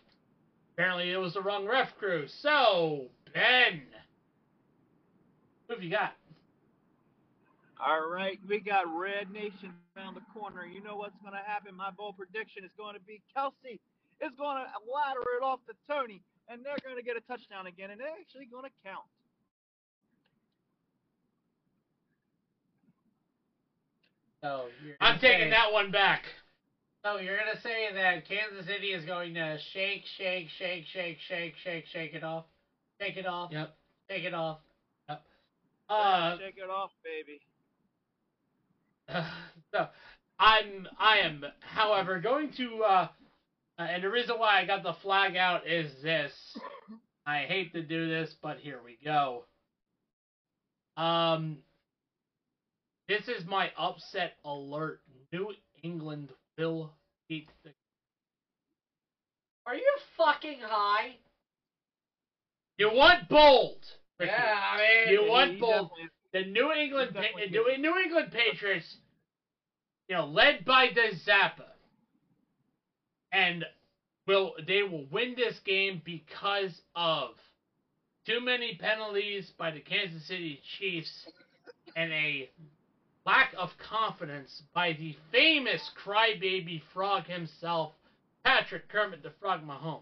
Apparently, 0.74 1.12
it 1.12 1.18
was 1.18 1.34
the 1.34 1.42
wrong 1.42 1.68
ref 1.68 1.96
crew. 1.98 2.26
So, 2.42 3.06
Ben, 3.34 3.84
who 5.68 5.76
have 5.76 5.84
you 5.84 5.92
got? 5.92 6.14
All 7.80 8.10
right, 8.10 8.40
we 8.48 8.60
got 8.60 8.86
Red 8.96 9.30
Nation 9.32 9.74
around 9.96 10.16
the 10.16 10.24
corner. 10.34 10.66
You 10.66 10.82
know 10.82 10.96
what's 10.96 11.18
going 11.22 11.34
to 11.34 11.46
happen? 11.46 11.76
My 11.76 11.92
bold 11.92 12.18
prediction 12.18 12.64
is 12.64 12.72
going 12.78 12.96
to 12.96 13.02
be 13.02 13.22
Kelce 13.36 13.78
is 14.22 14.32
going 14.38 14.58
to 14.58 14.66
ladder 14.88 15.22
it 15.38 15.44
off 15.44 15.60
to 15.68 15.74
Toney, 15.86 16.22
and 16.48 16.64
they're 16.64 16.80
going 16.84 16.96
to 16.96 17.04
get 17.04 17.18
a 17.18 17.22
touchdown 17.22 17.68
again, 17.68 17.92
and 17.92 18.00
they're 18.00 18.16
actually 18.20 18.46
going 18.46 18.64
to 18.64 18.72
count. 18.86 19.06
so 24.42 24.68
you're 24.86 24.96
I'm 25.00 25.20
taking 25.20 25.50
that 25.52 25.72
one 25.72 25.92
back. 25.92 26.24
So 27.04 27.18
you're 27.20 27.38
gonna 27.38 27.60
say 27.62 27.94
that 27.94 28.28
Kansas 28.28 28.66
City 28.66 28.94
is 28.94 29.04
going 29.06 29.34
to 29.34 29.58
shake, 29.74 30.04
shake, 30.18 30.48
shake, 30.58 30.86
shake, 30.94 31.18
shake, 31.28 31.54
shake, 31.64 31.86
shake 31.92 32.14
it 32.14 32.24
off, 32.24 32.46
shake 33.02 33.18
it 33.18 33.26
off, 33.26 33.52
Yep. 33.52 33.76
shake 34.10 34.24
it 34.24 34.34
off. 34.34 34.60
Uh, 35.90 36.38
Shake 36.38 36.58
it 36.58 36.70
off, 36.70 36.92
baby. 37.04 37.42
so 39.74 39.88
I'm 40.40 40.88
I 40.98 41.18
am, 41.20 41.44
however, 41.60 42.20
going 42.20 42.54
to 42.54 42.84
uh, 42.84 43.08
uh, 43.78 43.82
and 43.82 44.02
the 44.04 44.10
reason 44.10 44.40
why 44.40 44.62
I 44.62 44.66
got 44.66 44.84
the 44.84 44.94
flag 45.02 45.36
out 45.36 45.68
is 45.68 45.92
this. 46.02 46.32
I 47.26 47.40
hate 47.42 47.74
to 47.74 47.82
do 47.82 48.08
this, 48.08 48.34
but 48.42 48.60
here 48.60 48.80
we 48.84 48.98
go. 49.04 49.44
Um, 50.96 51.58
this 53.10 53.28
is 53.28 53.46
my 53.46 53.72
upset 53.78 54.34
alert. 54.46 55.02
New 55.32 55.50
England 55.84 56.30
will 56.58 56.92
beat 57.30 57.50
the. 57.64 57.72
Are 59.66 59.76
you 59.76 59.96
fucking 60.18 60.60
high? 60.60 61.16
You 62.78 62.90
want 62.90 63.30
bold? 63.30 63.78
Ricky. 64.20 64.32
Yeah, 64.32 64.60
I 64.74 65.06
mean, 65.06 65.14
You 65.14 65.24
want 65.30 65.52
He 65.52 65.60
bold? 65.60 65.90
the 66.34 66.44
New 66.44 66.72
England 66.72 67.14
Pa- 67.14 67.22
New, 67.50 67.78
New 67.78 67.98
England 67.98 68.32
Patriots, 68.32 68.98
you 70.08 70.16
know, 70.16 70.26
led 70.26 70.66
by 70.66 70.88
the 70.94 71.12
Zappe, 71.26 71.62
and 73.32 73.64
will 74.28 74.54
they 74.66 74.84
will 74.84 75.06
win 75.12 75.36
this 75.36 75.60
game 75.60 76.02
because 76.04 76.82
of 76.96 77.32
too 78.26 78.40
many 78.40 78.76
penalties 78.76 79.52
by 79.58 79.72
the 79.72 79.80
Kansas 79.80 80.26
City 80.26 80.62
Chiefs 80.78 81.26
and 81.96 82.12
a 82.12 82.50
lack 83.26 83.54
of 83.58 83.70
confidence 83.78 84.64
by 84.74 84.94
the 84.94 85.16
famous 85.32 85.90
crybaby 86.06 86.82
frog 86.94 87.26
himself, 87.26 87.92
Patrick 88.46 88.90
Kermit 88.90 89.24
the 89.24 89.32
Frog 89.40 89.62
Mahomes. 89.66 90.02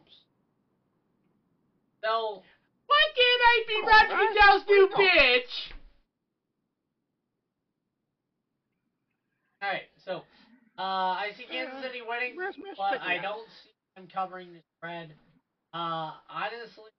So 2.04 2.42
Why 2.88 3.04
can't 3.16 3.42
I 3.44 3.64
be 3.68 3.82
Roger 3.88 4.28
Goodell's 4.34 4.64
new 4.68 4.88
bitch? 4.98 5.72
all 9.62 9.70
right, 9.70 9.82
so 10.04 10.24
uh, 10.80 10.82
I 11.22 11.30
see 11.38 11.46
Kansas 11.46 11.84
City 11.84 12.02
winning, 12.02 12.36
but 12.78 13.00
I 13.02 13.18
at? 13.18 13.22
don't 13.22 13.48
see 13.64 13.70
them 13.96 14.08
covering 14.12 14.54
the 14.54 14.60
spread. 14.78 15.14
Uh, 15.74 16.14
honestly, 16.28 16.90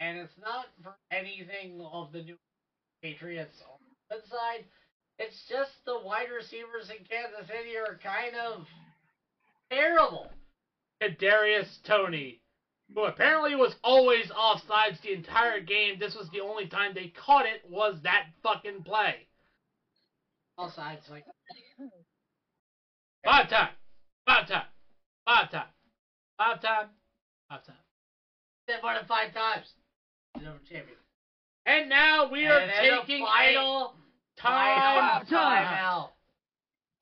and 0.00 0.16
it's 0.18 0.32
not 0.40 0.66
for 0.82 0.94
anything 1.12 1.84
of 1.92 2.10
the 2.12 2.22
new 2.22 2.36
Patriots 3.02 3.62
on 3.70 3.78
the 4.08 4.26
side. 4.28 4.64
It's 5.20 5.36
just 5.50 5.72
the 5.84 5.98
wide 5.98 6.30
receivers 6.34 6.88
in 6.88 7.04
Kansas 7.04 7.46
City 7.46 7.76
are 7.76 7.98
kind 8.02 8.34
of 8.34 8.66
terrible. 9.70 10.30
Darius 11.18 11.78
Toney, 11.86 12.40
who 12.94 13.04
apparently 13.04 13.54
was 13.54 13.74
always 13.84 14.30
offsides 14.30 14.98
the 15.02 15.12
entire 15.12 15.60
game. 15.60 15.98
This 16.00 16.14
was 16.14 16.26
the 16.32 16.40
only 16.40 16.66
time 16.66 16.94
they 16.94 17.12
caught 17.26 17.44
it 17.44 17.60
was 17.68 17.96
that 18.02 18.28
fucking 18.42 18.82
play. 18.82 19.26
All 20.56 20.70
sides, 20.70 21.02
like 21.10 21.24
Five 23.22 23.50
time, 23.50 23.68
five 24.26 24.48
time, 24.48 24.64
five 25.26 25.50
time, 25.50 25.66
five 26.38 26.62
time, 26.62 26.86
five 27.50 27.64
time. 27.64 27.76
said 28.66 28.80
more 28.82 28.94
than 28.94 29.04
five 29.04 29.34
times. 29.34 29.66
He's 30.38 30.46
over 30.46 30.58
champion. 30.66 30.96
And 31.66 31.90
now 31.90 32.30
we 32.30 32.46
are 32.46 32.58
and 32.58 32.72
taking 32.80 33.22
a 33.22 33.26
final 33.26 33.84
a 33.84 33.99
time. 34.40 35.24
Final 35.26 35.40
timeout. 35.42 36.08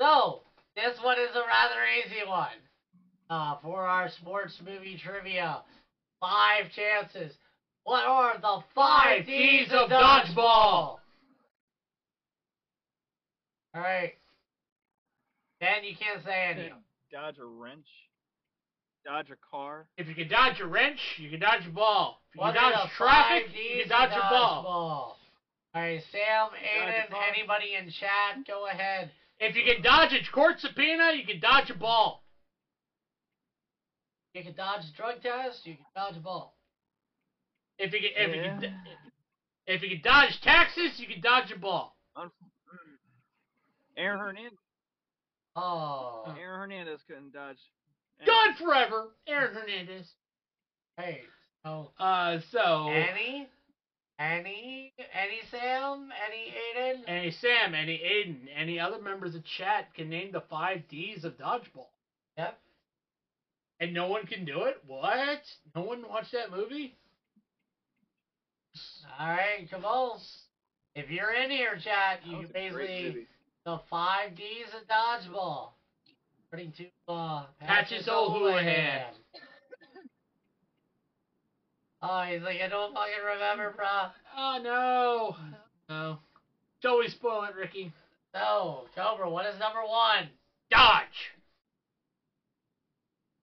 So, 0.01 0.41
this 0.77 0.97
one 1.03 1.19
is 1.19 1.35
a 1.35 1.41
rather 1.41 1.81
easy 2.05 2.27
one. 2.29 2.49
Uh, 3.31 3.57
for 3.63 3.83
our 3.87 4.09
sports 4.11 4.55
movie 4.65 4.99
trivia, 5.03 5.59
five 6.21 6.65
chances. 6.75 7.35
What 7.85 8.05
are 8.07 8.39
the 8.41 8.59
five 8.75 9.27
D's 9.27 9.69
of 9.73 9.91
dodgeball? 9.91 10.99
All 13.75 13.83
right. 13.83 14.13
Ben, 15.61 15.85
you 15.85 15.95
can't 15.99 16.25
say 16.25 16.51
any. 16.51 16.73
Dodge 17.13 17.37
a 17.39 17.45
wrench. 17.45 17.87
Dodge 19.05 19.31
a 19.31 19.37
car. 19.51 19.87
If 19.97 20.07
you 20.07 20.15
can 20.15 20.29
dodge 20.29 20.61
a 20.61 20.67
wrench, 20.67 20.99
you 21.19 21.31
can 21.31 21.41
dodge 21.41 21.67
a 21.67 21.71
ball. 21.71 22.21
If 22.31 22.37
you 22.37 22.41
What 22.43 22.55
can 22.55 22.73
dodge 22.73 22.91
traffic, 22.97 23.45
you 23.55 23.81
can 23.83 23.89
dodge 23.89 24.11
of 24.13 24.19
a 24.19 24.21
ball. 24.21 24.65
dodgeball? 24.65 25.28
All 25.75 25.83
right, 25.83 26.03
Sam, 26.11 26.49
Aiden, 26.57 27.15
anybody 27.37 27.75
in 27.79 27.91
chat, 27.91 28.47
go 28.47 28.67
ahead. 28.67 29.11
If 29.39 29.55
you 29.55 29.63
can 29.65 29.83
dodge 29.83 30.13
a 30.13 30.33
court 30.33 30.61
subpoena, 30.61 31.13
you 31.15 31.27
can 31.27 31.41
dodge 31.41 31.71
a 31.71 31.75
ball. 31.75 32.25
You 34.35 34.43
can 34.43 34.55
dodge 34.55 34.83
a 34.93 34.97
drug 34.97 35.23
test, 35.23 35.67
you 35.67 35.75
can 35.77 35.85
dodge 35.95 36.17
a 36.17 36.21
ball. 36.21 36.57
If 37.79 37.93
you 37.93 38.01
can, 38.01 38.11
if 38.17 38.35
you 38.35 38.43
can, 38.43 38.75
if 39.67 39.83
you 39.83 39.89
can 39.91 40.01
dodge 40.03 40.41
taxes, 40.43 40.93
you 40.97 41.07
can 41.07 41.21
dodge 41.21 41.53
a 41.55 41.59
ball. 41.59 41.97
Aaron 43.97 44.21
Hernandez. 44.21 44.59
Oh. 45.55 46.35
Aaron 46.41 46.61
Hernandez 46.61 47.01
couldn't 47.07 47.33
dodge. 47.33 47.59
Gone 48.27 48.55
forever, 48.59 49.09
Aaron 49.27 49.55
Hernandez. 49.55 50.07
Hey, 50.97 51.23
so 51.65 51.93
Uh, 51.99 52.39
so 52.51 52.89
Annie, 52.89 53.49
Annie, 54.19 54.93
Annie, 55.15 55.41
Sam, 55.51 56.11
any 56.27 56.53
Aiden. 56.77 57.03
any 57.07 57.31
Sam, 57.31 57.75
any 57.75 57.99
Aiden, 57.99 58.49
any 58.57 58.81
other 58.81 59.01
members 59.01 59.35
of 59.37 59.45
chat 59.45 59.95
can 59.95 60.09
name 60.09 60.33
the 60.33 60.41
five 60.51 60.83
D's 60.89 61.25
of 61.25 61.39
dodgeball, 61.39 61.87
Yep. 62.37 62.59
and 63.81 63.95
no 63.95 64.09
one 64.09 64.27
can 64.27 64.45
do 64.45 64.65
it. 64.65 64.83
What? 64.87 65.43
No 65.77 65.83
one 65.83 66.03
watched 66.09 66.33
that 66.33 66.51
movie? 66.51 66.97
All 69.19 69.29
right, 69.29 69.69
come 69.71 69.85
on. 69.85 70.19
If 70.95 71.11
you're 71.11 71.33
in 71.33 71.51
here, 71.51 71.79
chat, 71.83 72.21
you 72.25 72.39
can 72.39 72.49
basically 72.53 73.27
the 73.65 73.79
five 73.89 74.35
D's 74.37 74.67
of 74.75 74.87
dodgeball. 74.89 75.71
According 76.47 76.73
to 76.73 76.87
uh, 77.13 77.45
Patches 77.61 78.09
O'Houlihan. 78.09 79.03
Oh, 82.01 82.23
he's 82.23 82.43
like, 82.43 82.61
I 82.61 82.69
don't 82.69 82.95
fucking 82.95 83.13
remember, 83.35 83.73
mm. 83.73 83.77
bro. 83.77 83.87
Oh 84.37 84.59
no, 84.63 85.37
mm. 85.41 85.55
no. 85.89 86.19
Shall 86.81 86.99
we 86.99 87.09
spoil 87.09 87.45
it, 87.45 87.55
Ricky? 87.57 87.93
So, 88.33 88.87
Cobra, 88.95 89.29
what 89.29 89.47
is 89.47 89.59
number 89.59 89.81
one? 89.81 90.29
Dodge. 90.71 91.33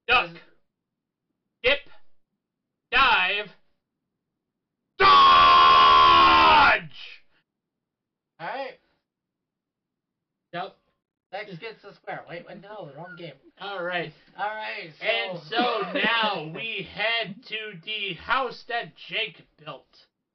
Duck. 0.07 0.29
Is- 0.29 0.37
Dip. 1.63 1.79
Dive. 2.91 3.49
Dodge! 4.99 5.09
Alright. 8.39 8.79
Yep. 10.53 10.75
X 11.35 11.51
gets 11.57 11.81
the 11.81 11.93
square. 11.93 12.23
Wait, 12.29 12.45
wait, 12.47 12.61
no, 12.61 12.89
the 12.89 12.97
wrong 12.97 13.15
game. 13.17 13.33
Alright. 13.61 14.13
Alright, 14.39 14.91
so. 14.99 15.05
And 15.05 15.39
so 15.49 15.81
now 15.93 16.51
we 16.55 16.87
head 16.93 17.35
to 17.47 17.55
the 17.85 18.13
house 18.15 18.63
that 18.69 18.93
Jake 19.09 19.41
built. 19.63 19.87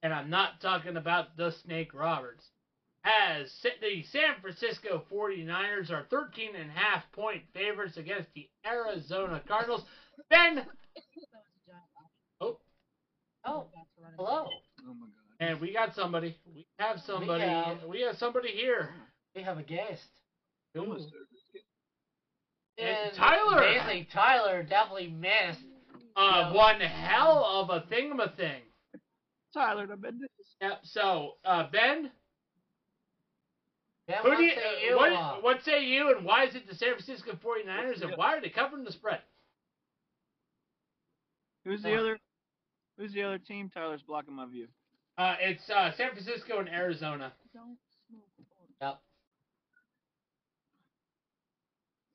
And 0.02 0.12
I'm 0.12 0.31
not 0.31 0.60
talking 0.60 0.97
about 0.97 1.36
the 1.36 1.52
Snake 1.64 1.93
Roberts. 1.94 2.44
As 3.05 3.51
the 3.81 4.02
San 4.12 4.35
Francisco 4.43 5.02
49ers 5.10 5.90
are 5.90 6.05
13 6.10 6.55
and 6.55 6.70
a 6.70 6.72
half 6.74 7.02
point 7.12 7.43
favorites 7.55 7.97
against 7.97 8.28
the 8.35 8.47
Arizona 8.66 9.40
Cardinals. 9.48 9.82
Ben, 10.28 10.66
oh. 12.40 12.59
oh, 13.47 13.66
Oh, 13.66 13.66
hello. 14.16 14.48
Oh 14.86 14.94
my 14.94 15.06
god. 15.06 15.48
and 15.48 15.60
we 15.60 15.72
got 15.72 15.94
somebody. 15.94 16.36
We 16.55 16.66
have 16.78 17.01
somebody. 17.06 17.43
have- 17.44 17.85
We 17.89 18.02
have 18.02 18.16
somebody 18.18 18.48
here. 18.51 18.90
We 19.35 19.43
have 19.43 19.56
a 19.59 19.62
guest. 19.62 20.02
Ooh. 20.76 20.97
And 22.78 22.88
And 22.88 23.14
Tyler. 23.16 23.60
Basically, 23.60 24.09
Tyler 24.12 24.62
definitely 24.62 25.09
missed. 25.09 25.60
Uh, 26.16 26.52
one 26.52 26.80
hell 26.80 27.44
of 27.44 27.70
a 27.70 27.86
thingamathing. 27.92 28.60
Tyler, 29.55 29.86
the 29.86 29.97
been 29.97 30.20
Yep. 30.60 30.80
So, 30.84 31.36
uh, 31.44 31.64
Ben, 31.72 32.10
Ben, 34.06 34.16
Who 34.22 34.28
what 34.28 34.36
do 34.36 34.42
you, 34.44 34.51
say 34.51 34.56
uh, 34.60 34.88
you? 34.90 34.97
what, 34.97 35.12
uh, 35.12 35.34
what 35.40 35.64
say 35.64 35.84
you, 35.84 36.14
and 36.14 36.24
why 36.26 36.44
is 36.44 36.55
it 36.55 36.68
the 36.68 36.74
San 36.74 36.90
Francisco 36.90 37.32
49ers, 37.42 38.02
and 38.02 38.12
why 38.16 38.34
are 38.36 38.40
they 38.40 38.51
covering 38.51 38.84
the 38.84 38.92
spread? 38.92 39.20
Who's 41.64 41.82
the 41.82 41.94
Uh. 41.97 42.01
other? 42.01 42.18
Who's 42.98 43.12
the 43.14 43.22
other 43.22 43.38
team? 43.38 43.70
Tyler's 43.70 44.02
blocking 44.02 44.34
my 44.34 44.44
view. 44.47 44.68
Uh, 45.16 45.36
it's 45.40 45.68
uh, 45.70 45.92
San 45.97 46.10
Francisco 46.10 46.59
and 46.59 46.68
Arizona. 46.68 47.32
Don't 47.55 47.78
smoke. 48.09 48.22
Yep. 48.82 49.01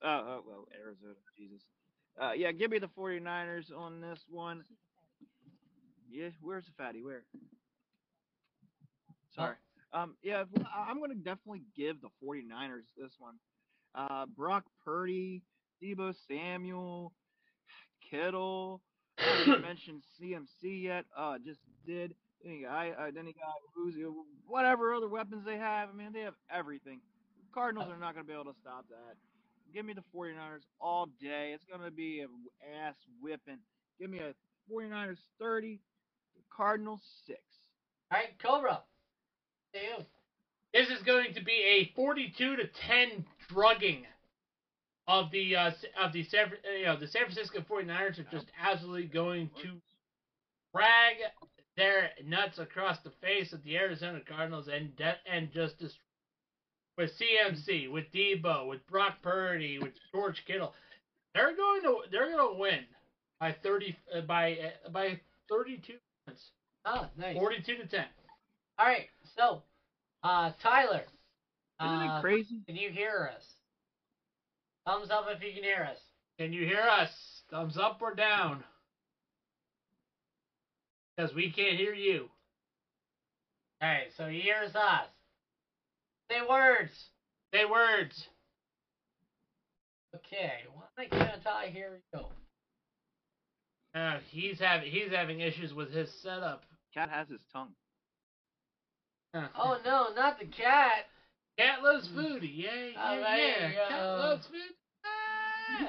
Oh, 0.05 0.09
oh, 0.27 0.43
well, 0.47 0.67
Arizona, 0.79 1.15
Jesus. 1.35 1.61
Uh, 2.21 2.31
yeah, 2.33 2.51
give 2.51 2.69
me 2.69 2.77
the 2.77 2.89
49ers 2.89 3.75
on 3.75 4.01
this 4.01 4.19
one. 4.29 4.63
Yeah, 6.09 6.29
where's 6.41 6.65
the 6.65 6.71
fatty? 6.77 7.01
Where? 7.01 7.23
Sorry. 9.35 9.55
Um, 9.93 10.15
yeah, 10.21 10.43
I'm 10.73 10.99
gonna 10.99 11.15
definitely 11.15 11.63
give 11.75 12.01
the 12.01 12.09
49ers 12.23 12.85
this 12.97 13.13
one. 13.17 13.35
Uh, 13.95 14.25
Brock 14.27 14.65
Purdy, 14.83 15.41
Deebo 15.81 16.13
Samuel, 16.27 17.13
Kittle. 18.11 18.81
I 19.17 19.23
haven't 19.23 19.61
mentioned 19.63 20.03
CMC 20.21 20.83
yet. 20.83 21.05
Uh, 21.17 21.37
just 21.43 21.61
did. 21.87 22.13
Then 22.43 22.53
you 22.53 22.65
got, 22.67 22.73
I, 22.73 22.89
uh, 22.91 23.11
then 23.13 23.25
you 23.25 23.33
got 23.33 23.55
who's 23.73 23.95
whatever 24.47 24.93
other 24.93 25.09
weapons 25.09 25.43
they 25.45 25.57
have. 25.57 25.89
I 25.89 25.93
mean, 25.93 26.13
they 26.13 26.21
have 26.21 26.35
everything. 26.53 26.99
Cardinals 27.53 27.89
are 27.89 27.97
not 27.97 28.13
gonna 28.13 28.27
be 28.27 28.33
able 28.33 28.45
to 28.45 28.59
stop 28.61 28.85
that. 28.89 29.15
Give 29.75 29.85
me 29.85 29.91
the 29.91 30.03
49ers 30.17 30.63
all 30.79 31.07
day. 31.19 31.51
It's 31.53 31.65
going 31.65 31.83
to 31.83 31.91
be 31.91 32.21
an 32.21 32.29
ass 32.81 32.95
whipping. 33.21 33.57
Give 33.99 34.09
me 34.09 34.19
a 34.19 34.33
49ers 34.71 35.17
30, 35.37 35.81
the 36.33 36.41
Cardinals 36.55 37.01
6. 37.27 37.37
Alright, 38.09 38.39
Cobra. 38.41 38.79
See 39.73 39.81
you. 39.81 40.05
This 40.73 40.87
is 40.87 41.03
going 41.03 41.33
to 41.33 41.43
be 41.43 41.51
a 41.51 41.93
42 41.93 42.55
to 42.55 42.63
10 42.87 43.25
drugging 43.49 44.05
of 45.09 45.29
the 45.31 45.57
uh, 45.57 45.71
of 46.01 46.13
the 46.13 46.23
San 46.23 46.51
you 46.79 46.85
know 46.85 46.97
the 46.97 47.07
San 47.07 47.23
Francisco 47.23 47.59
49ers 47.59 48.17
are 48.17 48.27
just 48.31 48.47
absolutely 48.59 49.05
going 49.05 49.49
to 49.61 49.73
drag 50.73 51.17
their 51.77 52.09
nuts 52.25 52.57
across 52.57 52.97
the 53.03 53.11
face 53.21 53.53
of 53.53 53.63
the 53.63 53.77
Arizona 53.77 54.19
Cardinals 54.27 54.67
and 54.67 54.95
de- 54.95 55.17
and 55.31 55.51
just 55.51 55.77
destroy 55.77 56.04
with 56.97 57.11
CMC, 57.19 57.91
with 57.91 58.05
Deebo, 58.13 58.67
with 58.67 58.85
Brock 58.87 59.15
Purdy, 59.21 59.79
with 59.79 59.93
George 60.13 60.43
Kittle. 60.45 60.73
They're 61.33 61.55
going 61.55 61.81
to 61.81 61.97
they're 62.11 62.31
going 62.31 62.55
to 62.55 62.59
win 62.59 62.79
by 63.39 63.55
30 63.63 63.95
uh, 64.15 64.21
by 64.21 64.53
uh, 64.53 64.89
by 64.89 65.19
32 65.49 65.93
points. 66.25 66.41
Oh, 66.85 67.07
nice. 67.17 67.35
42 67.35 67.77
to 67.77 67.87
10. 67.87 68.05
Alright, 68.79 69.07
so, 69.35 69.63
uh, 70.23 70.51
Tyler. 70.61 71.03
Isn't 71.81 71.93
uh, 71.93 72.17
it 72.17 72.21
crazy? 72.21 72.61
Can 72.67 72.75
you 72.75 72.89
hear 72.91 73.31
us? 73.35 73.43
Thumbs 74.85 75.09
up 75.09 75.25
if 75.29 75.43
you 75.43 75.51
can 75.53 75.63
hear 75.63 75.87
us. 75.89 75.97
Can 76.39 76.53
you 76.53 76.65
hear 76.65 76.81
us? 76.81 77.09
Thumbs 77.49 77.77
up 77.77 77.99
or 78.01 78.13
down? 78.13 78.63
Because 81.17 81.33
we 81.33 81.51
can't 81.51 81.77
hear 81.77 81.93
you. 81.93 82.29
Alright, 83.83 84.07
so 84.17 84.27
he 84.27 84.39
hears 84.39 84.75
us. 84.75 85.07
Say 86.29 86.37
words. 86.49 86.91
Say 87.53 87.65
words. 87.65 88.27
Okay, 90.15 90.63
why 90.73 91.05
can't 91.05 91.45
I 91.45 91.67
hear 91.67 91.99
you? 92.13 92.19
Uh, 93.99 94.17
he's 94.29 94.59
having 94.59 94.89
he's 94.91 95.11
having 95.11 95.39
issues 95.41 95.73
with 95.73 95.91
his 95.91 96.09
setup. 96.21 96.63
Cat 96.93 97.09
has 97.09 97.27
his 97.29 97.41
tongue. 97.51 97.71
Uh, 99.33 99.47
Oh 99.57 99.77
no, 99.85 100.07
not 100.15 100.39
the 100.39 100.45
cat. 100.45 101.05
cat 101.57 101.83
loves 101.83 102.07
food. 102.15 102.43
Yeah, 102.43 102.69
yeah, 102.93 103.11
Alright, 103.11 103.39
yeah. 103.73 103.89
Cat 103.89 103.99
uh, 104.01 104.17
loves 104.17 104.45
food. 104.47 104.75
Ah. 105.05 105.87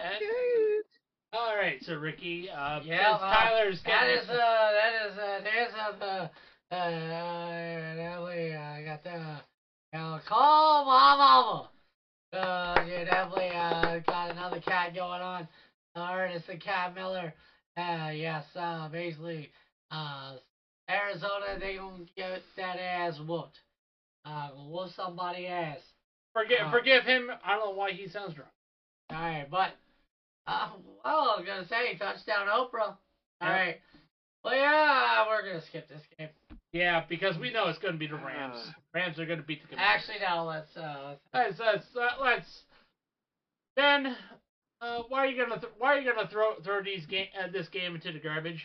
All 1.33 1.57
right, 1.57 1.83
so 1.83 1.95
Ricky, 1.95 2.49
uh, 2.51 2.81
Yeah, 2.85 2.97
since 3.13 3.21
well, 3.23 3.31
Tyler's 3.31 3.83
That 3.85 4.07
getting 4.07 4.23
is 4.23 4.29
uh, 4.31 4.73
that 4.73 4.93
is 5.07 5.19
uh, 5.19 5.41
there's 5.45 5.73
uh, 5.75 5.93
the 5.99 6.77
uh, 6.77 7.95
definitely 7.97 8.55
uh, 8.55 8.81
got 8.85 9.05
the 9.05 9.41
you 9.93 9.99
know, 9.99 10.21
call 10.27 10.85
my 10.85 11.17
mama. 11.17 11.71
Uh, 12.33 12.85
you 12.85 13.05
definitely 13.05 13.51
uh 13.55 13.99
got 14.07 14.31
another 14.31 14.61
cat 14.61 14.95
going 14.95 15.23
on. 15.23 15.47
Alright, 15.97 16.35
it's 16.35 16.47
the 16.47 16.57
cat 16.57 16.95
Miller. 16.95 17.33
Uh, 17.77 18.11
yes, 18.13 18.45
uh, 18.55 18.89
basically, 18.89 19.51
uh, 19.91 20.35
Arizona 20.91 21.59
they 21.59 21.77
gonna 21.77 22.05
get 22.17 22.43
that 22.57 22.79
ass 22.79 23.19
whooped. 23.27 23.59
Uh, 24.25 24.49
whoop 24.69 24.91
somebody 24.97 25.47
ass. 25.47 25.79
forgive 26.33 26.67
uh, 26.67 26.71
forgive 26.71 27.05
him. 27.05 27.31
I 27.45 27.57
don't 27.57 27.67
know 27.67 27.71
why 27.75 27.93
he 27.93 28.09
sounds 28.09 28.35
drunk. 28.35 28.51
Alright, 29.13 29.51
but 29.51 29.71
uh, 30.47 30.71
well, 31.05 31.35
I 31.37 31.37
was 31.41 31.45
gonna 31.47 31.69
say 31.69 31.97
touchdown 31.97 32.49
Oprah. 32.49 32.97
Alright. 33.43 33.81
Well, 34.43 34.55
yeah, 34.55 35.27
we're 35.27 35.43
gonna 35.43 35.65
skip 35.67 35.89
this 35.89 36.03
game. 36.19 36.29
Yeah, 36.77 37.05
because 37.09 37.39
we 37.39 37.53
know 37.53 37.69
it's 37.69 37.79
going 37.79 37.95
to 37.95 37.99
be 37.99 38.07
the 38.07 38.17
Rams. 38.17 38.57
Uh. 38.57 38.73
Rams 38.95 39.19
are 39.19 39.27
going 39.27 39.39
to 39.39 39.45
beat 39.45 39.63
the 39.63 39.69
Commanders. 39.69 40.09
Actually, 40.09 40.27
no, 40.29 40.45
let's 40.45 40.77
uh, 40.77 41.15
let's 41.33 41.59
Let's 41.59 41.87
let's 41.95 41.97
uh, 41.97 42.23
let's. 42.23 42.63
Ben, 43.77 44.15
uh, 44.81 45.03
why 45.09 45.21
are 45.21 45.27
you 45.27 45.43
gonna 45.43 45.61
th- 45.61 45.73
why 45.79 45.95
are 45.95 46.01
you 46.01 46.13
gonna 46.13 46.29
throw 46.29 46.55
throw 46.63 46.83
these 46.83 47.07
game 47.07 47.29
uh, 47.39 47.49
this 47.53 47.69
game 47.69 47.95
into 47.95 48.13
the 48.13 48.19
garbage? 48.19 48.63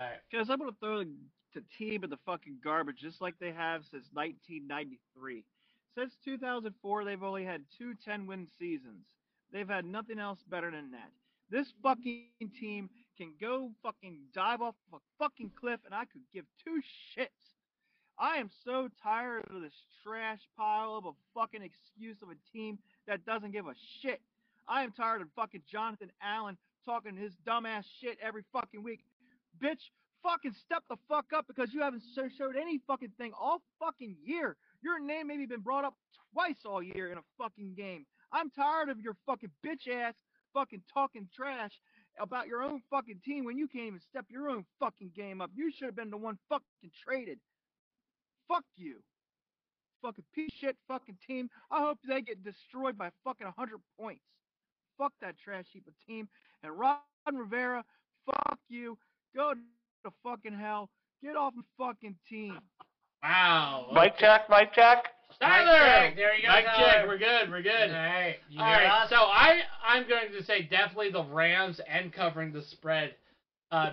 Alright. 0.00 0.18
Because 0.30 0.48
I'm 0.48 0.58
going 0.58 0.70
to 0.70 0.76
throw 0.78 0.98
the, 0.98 1.10
the 1.54 1.62
team 1.76 2.04
in 2.04 2.10
the 2.10 2.18
fucking 2.24 2.58
garbage 2.62 2.98
just 2.98 3.20
like 3.20 3.34
they 3.40 3.52
have 3.52 3.82
since 3.90 4.06
1993. 4.12 5.44
Since 5.96 6.14
2004, 6.24 7.04
they've 7.04 7.22
only 7.22 7.44
had 7.44 7.62
two 7.76 7.94
10 8.04 8.26
win 8.26 8.46
seasons. 8.58 9.06
They've 9.52 9.68
had 9.68 9.84
nothing 9.84 10.20
else 10.20 10.38
better 10.48 10.70
than 10.70 10.92
that. 10.92 11.10
This 11.50 11.66
fucking 11.82 12.28
team 12.60 12.90
can 13.18 13.32
go 13.40 13.70
fucking 13.82 14.16
dive 14.32 14.62
off 14.62 14.76
a 14.92 14.98
fucking 15.18 15.50
cliff 15.60 15.80
and 15.84 15.94
I 15.94 16.04
could 16.04 16.22
give 16.32 16.44
two 16.64 16.80
shits. 17.16 17.26
I 18.18 18.36
am 18.36 18.50
so 18.64 18.88
tired 19.02 19.44
of 19.50 19.60
this 19.60 19.74
trash 20.04 20.40
pile 20.56 20.96
of 20.96 21.04
a 21.04 21.10
fucking 21.34 21.62
excuse 21.62 22.16
of 22.22 22.28
a 22.30 22.56
team 22.56 22.78
that 23.06 23.24
doesn't 23.26 23.52
give 23.52 23.66
a 23.66 23.74
shit. 24.00 24.20
I 24.68 24.82
am 24.82 24.92
tired 24.92 25.22
of 25.22 25.28
fucking 25.34 25.62
Jonathan 25.70 26.10
Allen 26.22 26.56
talking 26.84 27.16
his 27.16 27.32
dumbass 27.46 27.84
shit 28.00 28.18
every 28.22 28.42
fucking 28.52 28.82
week. 28.82 29.00
Bitch, 29.62 29.90
fucking 30.22 30.54
step 30.64 30.84
the 30.88 30.96
fuck 31.08 31.26
up 31.34 31.46
because 31.46 31.72
you 31.72 31.82
haven't 31.82 32.02
showed 32.14 32.56
any 32.56 32.80
fucking 32.86 33.12
thing 33.18 33.32
all 33.38 33.62
fucking 33.78 34.16
year. 34.24 34.56
Your 34.82 35.00
name 35.00 35.26
maybe 35.26 35.46
been 35.46 35.60
brought 35.60 35.84
up 35.84 35.94
twice 36.32 36.64
all 36.64 36.82
year 36.82 37.10
in 37.10 37.18
a 37.18 37.22
fucking 37.36 37.74
game. 37.76 38.06
I'm 38.32 38.50
tired 38.50 38.88
of 38.88 39.00
your 39.00 39.16
fucking 39.26 39.50
bitch 39.64 39.88
ass 39.92 40.14
fucking 40.54 40.82
talking 40.92 41.28
trash 41.34 41.72
about 42.20 42.48
your 42.48 42.62
own 42.62 42.82
fucking 42.90 43.20
team 43.24 43.44
when 43.44 43.58
you 43.58 43.68
can't 43.68 43.86
even 43.86 44.00
step 44.10 44.24
your 44.28 44.48
own 44.48 44.64
fucking 44.80 45.10
game 45.16 45.40
up. 45.40 45.50
You 45.54 45.70
should 45.76 45.86
have 45.86 45.96
been 45.96 46.10
the 46.10 46.16
one 46.16 46.38
fucking 46.48 46.90
traded. 47.06 47.38
Fuck 48.48 48.64
you. 48.76 48.96
Fucking 50.02 50.24
piece 50.34 50.50
of 50.52 50.58
shit 50.60 50.76
fucking 50.86 51.18
team. 51.26 51.50
I 51.70 51.80
hope 51.80 51.98
they 52.06 52.20
get 52.22 52.44
destroyed 52.44 52.96
by 52.96 53.10
fucking 53.24 53.46
100 53.46 53.78
points. 53.98 54.22
Fuck 54.96 55.12
that 55.20 55.34
trash 55.42 55.64
heap 55.72 55.86
of 55.86 55.94
team. 56.06 56.28
And 56.62 56.78
Ron 56.78 56.98
Rivera, 57.32 57.84
fuck 58.26 58.58
you. 58.68 58.96
Go 59.34 59.54
to 59.54 60.10
fucking 60.22 60.58
hell. 60.58 60.88
Get 61.22 61.36
off 61.36 61.52
my 61.56 61.62
fucking 61.76 62.16
team. 62.28 62.58
Wow. 63.22 63.88
Mic 63.92 64.16
check, 64.18 64.48
mic 64.48 64.72
check. 64.72 65.04
Tyler. 65.40 65.78
check, 65.78 66.16
there 66.16 66.34
you 66.34 66.46
go, 66.46 66.54
Mic 66.54 66.64
Tyler. 66.64 66.92
check. 66.92 67.06
We're 67.06 67.18
good. 67.18 67.50
We're 67.50 67.62
good. 67.62 67.90
Alright, 67.90 68.36
you 68.48 68.60
All 68.60 68.66
hear 68.66 68.76
right, 68.76 69.02
us? 69.02 69.10
so 69.10 69.16
I 69.16 69.60
I'm 69.88 70.06
going 70.06 70.30
to 70.38 70.44
say 70.44 70.62
definitely 70.62 71.10
the 71.10 71.24
Rams 71.24 71.80
and 71.88 72.12
covering 72.12 72.52
the 72.52 72.62
spread. 72.62 73.14
Uh, 73.72 73.92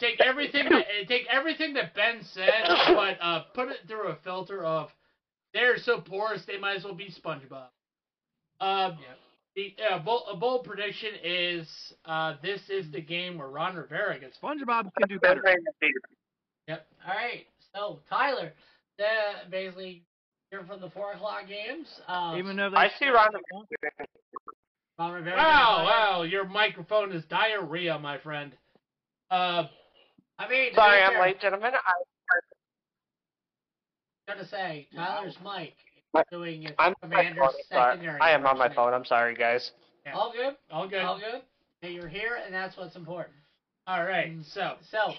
take 0.00 0.20
everything 0.20 0.68
that, 0.70 0.86
take 1.06 1.26
everything 1.30 1.74
that 1.74 1.94
Ben 1.94 2.22
said, 2.32 2.50
but 2.88 3.18
uh, 3.20 3.42
put 3.54 3.68
it 3.68 3.78
through 3.86 4.08
a 4.08 4.16
filter 4.24 4.64
of 4.64 4.88
they're 5.52 5.76
so 5.78 6.00
porous 6.00 6.42
they 6.46 6.58
might 6.58 6.76
as 6.76 6.84
well 6.84 6.94
be 6.94 7.12
SpongeBob. 7.24 7.66
Uh, 8.60 8.92
Yep. 8.98 9.18
the 9.54 9.74
uh, 9.94 9.98
bold, 9.98 10.22
a 10.32 10.36
bold 10.36 10.64
prediction 10.64 11.10
is 11.22 11.68
uh, 12.06 12.34
this 12.42 12.60
is 12.70 12.90
the 12.92 13.00
game 13.00 13.38
where 13.38 13.48
Ron 13.48 13.76
Rivera 13.76 14.18
gets. 14.18 14.36
SpongeBob 14.42 14.90
can 14.98 15.08
do 15.08 15.18
better. 15.18 15.42
Yep. 16.68 16.86
Alright, 17.06 17.46
so 17.74 18.00
Tyler, 18.08 18.52
the, 18.98 19.04
basically, 19.50 20.02
here 20.50 20.64
from 20.66 20.80
the 20.80 20.90
4 20.90 21.12
o'clock 21.12 21.48
games. 21.48 21.86
Uh, 22.06 22.34
Even 22.38 22.56
though 22.56 22.70
I 22.74 22.88
see 22.98 23.06
Ron. 23.06 23.28
Ron 23.52 23.64
Rivera 23.82 24.05
Wow, 24.98 25.12
gonna 25.12 25.34
wow, 25.34 26.22
your 26.22 26.46
microphone 26.46 27.12
is 27.12 27.24
diarrhea, 27.26 27.98
my 27.98 28.18
friend. 28.18 28.52
Uh. 29.30 29.64
I 30.38 30.48
mean, 30.48 30.74
Sorry, 30.74 31.02
I'm 31.02 31.18
late, 31.20 31.40
gentlemen. 31.40 31.72
I, 31.74 31.92
I'm 34.28 34.36
gonna 34.36 34.48
say, 34.48 34.86
Tyler's 34.94 35.36
mic 35.42 35.74
is 36.14 36.22
doing 36.30 36.64
its 36.64 36.74
I'm 36.78 36.94
on 37.02 37.10
my 37.10 37.16
commander's 37.16 37.38
phone. 37.38 37.46
I'm 37.46 37.52
sorry. 37.70 37.92
secondary. 37.94 38.20
I 38.20 38.30
am 38.32 38.46
on 38.46 38.58
my 38.58 38.74
phone. 38.74 38.92
I'm 38.92 39.04
sorry, 39.04 39.34
guys. 39.34 39.70
All 40.12 40.32
good? 40.32 40.56
all 40.70 40.88
good. 40.88 41.02
All 41.02 41.18
good? 41.18 41.42
Hey, 41.80 41.92
you're 41.92 42.08
here, 42.08 42.38
and 42.44 42.54
that's 42.54 42.76
what's 42.76 42.96
important. 42.96 43.34
All 43.86 44.04
right, 44.04 44.32
so 44.52 44.74
So, 44.90 45.12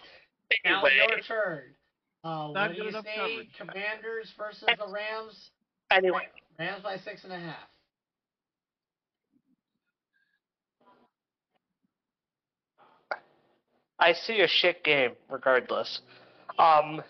now 0.66 0.84
Anyway. 0.84 0.92
your 1.10 1.20
turn. 1.22 1.64
Uh, 2.24 2.50
what 2.50 2.76
do 2.76 2.84
you 2.84 2.92
say? 2.92 3.16
coverage. 3.16 3.48
Commanders 3.58 4.34
versus 4.38 4.68
the 4.78 4.92
Rams? 4.92 5.50
Anyway, 5.92 6.28
Rams 6.60 6.84
by 6.84 6.98
six 6.98 7.24
and 7.24 7.34
a 7.34 7.40
half. 7.40 7.68
I 14.00 14.14
see 14.14 14.42
a 14.42 14.48
shit 14.48 14.84
game 14.84 15.12
regardless. 15.30 16.02
Um, 16.60 17.02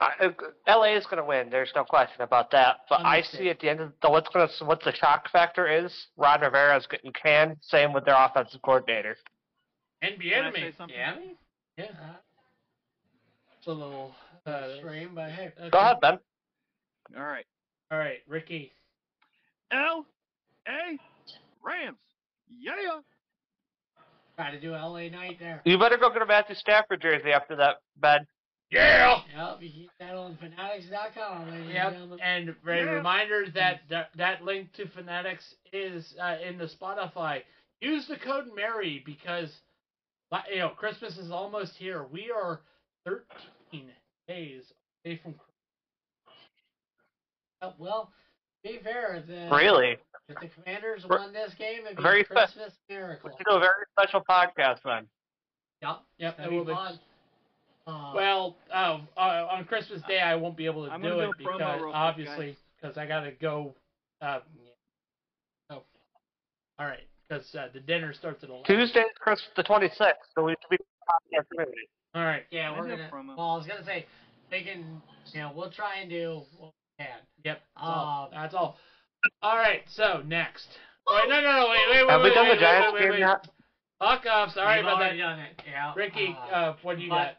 I, 0.00 0.34
LA 0.68 0.96
is 0.96 1.04
going 1.06 1.18
to 1.18 1.24
win. 1.24 1.50
There's 1.50 1.72
no 1.74 1.84
question 1.84 2.22
about 2.22 2.50
that. 2.50 2.80
But 2.88 3.04
I 3.04 3.22
see 3.22 3.48
at 3.48 3.60
the 3.60 3.70
end 3.70 3.80
of 3.80 3.92
the 4.02 4.10
what's 4.10 4.28
going 4.28 4.48
to 4.48 4.64
what 4.64 4.82
the 4.82 4.92
shock 4.94 5.30
factor 5.30 5.66
is. 5.66 5.92
Ron 6.16 6.40
Rivera's 6.40 6.86
getting 6.86 7.12
canned. 7.12 7.56
Same 7.60 7.92
with 7.92 8.04
their 8.04 8.16
offensive 8.16 8.60
coordinator. 8.62 9.16
NBA 10.02 10.30
Can 10.30 10.42
to 10.42 10.48
I 10.48 10.50
me. 10.50 10.60
say 10.60 10.72
something? 10.76 10.96
Yeah? 10.96 11.14
Yeah. 11.78 11.84
It's 13.58 13.66
a 13.66 13.72
little. 13.72 14.12
Uh, 14.46 14.76
Stream, 14.76 15.12
but 15.14 15.30
hey. 15.30 15.52
okay. 15.58 15.70
Go 15.70 15.78
ahead, 15.78 16.00
Ben. 16.02 16.18
All 17.16 17.22
right. 17.24 17.46
All 17.90 17.98
right, 17.98 18.18
Ricky. 18.28 18.72
L 19.70 20.04
A 20.68 20.98
Rams. 21.64 21.96
Yeah. 22.50 22.72
Try 24.36 24.50
to 24.50 24.60
do 24.60 24.72
LA 24.72 25.08
night 25.08 25.38
there. 25.38 25.62
You 25.64 25.78
better 25.78 25.96
go 25.96 26.10
get 26.12 26.22
a 26.22 26.26
Matthew 26.26 26.56
Stafford 26.56 27.00
jersey 27.00 27.30
after 27.32 27.54
that, 27.56 27.76
Ben. 28.00 28.26
Yeah. 28.70 29.20
Yep, 29.36 29.58
you 29.62 29.70
keep 29.70 29.90
that 30.00 30.14
on 30.16 30.36
fanatics.com, 30.36 31.48
ladies 31.50 31.60
and 31.66 31.72
Yep. 31.72 31.92
gentlemen. 31.92 32.20
And 32.20 32.48
a 32.48 32.54
Yeah. 32.66 32.90
reminder 32.90 33.48
that, 33.50 33.88
that 33.88 34.10
that 34.16 34.42
link 34.44 34.72
to 34.72 34.88
Fanatics 34.88 35.54
is 35.72 36.16
uh, 36.18 36.38
in 36.42 36.58
the 36.58 36.66
Spotify. 36.66 37.44
Use 37.80 38.08
the 38.08 38.16
code 38.16 38.52
Mary 38.54 39.00
because 39.06 39.60
li- 40.32 40.38
you 40.50 40.58
know 40.58 40.70
Christmas 40.70 41.16
is 41.18 41.30
almost 41.30 41.76
here. 41.76 42.02
We 42.04 42.32
are 42.32 42.60
13 43.04 43.92
days 44.26 44.72
away 45.04 45.18
from. 45.18 45.34
Uh, 47.62 47.72
well, 47.78 48.06
to 48.06 48.23
be 48.64 48.80
fair, 48.82 49.22
the, 49.26 49.48
Really? 49.54 49.96
if 50.28 50.40
the 50.40 50.48
Commanders 50.48 51.04
Ver- 51.06 51.18
won 51.18 51.32
this 51.32 51.52
game, 51.58 51.84
it'd 51.84 51.98
be 51.98 52.02
very 52.02 52.22
a 52.22 52.24
fa- 52.24 52.34
Christmas 52.34 52.72
miracle. 52.88 53.30
We 53.30 53.36
should 53.36 53.46
do 53.50 53.56
a 53.56 53.60
very 53.60 53.84
special 53.96 54.22
podcast, 54.28 54.82
Ben. 54.82 55.06
Yep, 55.82 56.00
Yep, 56.18 56.36
that'd 56.38 56.52
it 56.52 56.56
will 56.56 56.64
be 56.64 56.70
be. 56.70 56.74
fun. 56.74 56.98
Uh, 57.86 58.12
Well, 58.14 58.56
uh, 58.72 58.98
uh, 59.18 59.48
on 59.50 59.64
Christmas 59.66 60.00
Day 60.08 60.20
I 60.20 60.34
won't 60.34 60.56
be 60.56 60.64
able 60.64 60.86
to 60.86 60.90
I'm 60.92 61.02
do 61.02 61.20
it 61.20 61.26
do 61.26 61.32
because 61.36 61.82
obviously 61.92 62.56
because 62.80 62.96
I 62.96 63.06
gotta 63.06 63.32
go. 63.32 63.74
Uh, 64.22 64.40
oh, 65.68 65.82
all 66.78 66.86
right, 66.86 67.06
because 67.28 67.54
uh, 67.54 67.68
the 67.74 67.80
dinner 67.80 68.14
starts 68.14 68.42
at 68.42 68.48
11. 68.48 68.64
Tuesday 68.66 69.04
Christmas 69.20 69.50
the 69.56 69.62
26th, 69.62 70.12
so 70.34 70.44
we 70.44 70.52
should 70.52 70.70
be 70.70 70.78
podcast. 70.78 71.66
All 72.14 72.22
right. 72.24 72.44
yeah, 72.50 72.70
I 72.70 72.78
we're 72.80 72.88
gonna. 72.88 73.10
promo. 73.12 73.36
Well, 73.36 73.50
I 73.50 73.56
was 73.58 73.66
gonna 73.66 73.84
say, 73.84 74.06
they 74.50 74.62
can. 74.62 75.02
You 75.34 75.40
know, 75.40 75.52
we'll 75.54 75.70
try 75.70 75.96
and 76.00 76.08
do 76.08 76.42
what 76.56 76.72
we 76.72 76.83
can. 76.98 77.08
Yep. 77.44 77.60
That's 77.76 77.86
all. 77.86 78.24
Um, 78.24 78.30
That's 78.32 78.54
all. 78.54 78.76
All 79.42 79.56
right. 79.56 79.82
So 79.88 80.22
next. 80.26 80.66
Wait, 81.08 81.28
no, 81.28 81.40
no, 81.40 81.52
no. 81.52 81.68
Wait, 81.70 81.78
wait, 81.90 82.06
wait. 82.06 82.10
Have 82.10 82.20
we 82.22 82.28
wait, 82.30 82.34
done 82.34 82.48
wait, 82.48 82.54
the 82.56 82.60
Giants 82.60 82.92
wait, 82.94 83.02
game 83.02 83.10
wait, 83.10 83.18
yet? 83.20 83.48
Fuck 83.98 84.26
off. 84.26 84.52
Sorry 84.52 84.78
We've 84.78 84.86
about 84.86 84.96
already 85.00 85.18
that. 85.18 85.22
done 85.22 85.38
it. 85.40 85.62
Yeah. 85.68 85.92
Ricky, 85.96 86.36
uh, 86.50 86.54
uh, 86.54 86.76
what 86.82 86.96
do 86.96 87.02
you 87.02 87.10
but- 87.10 87.16
got? 87.16 87.36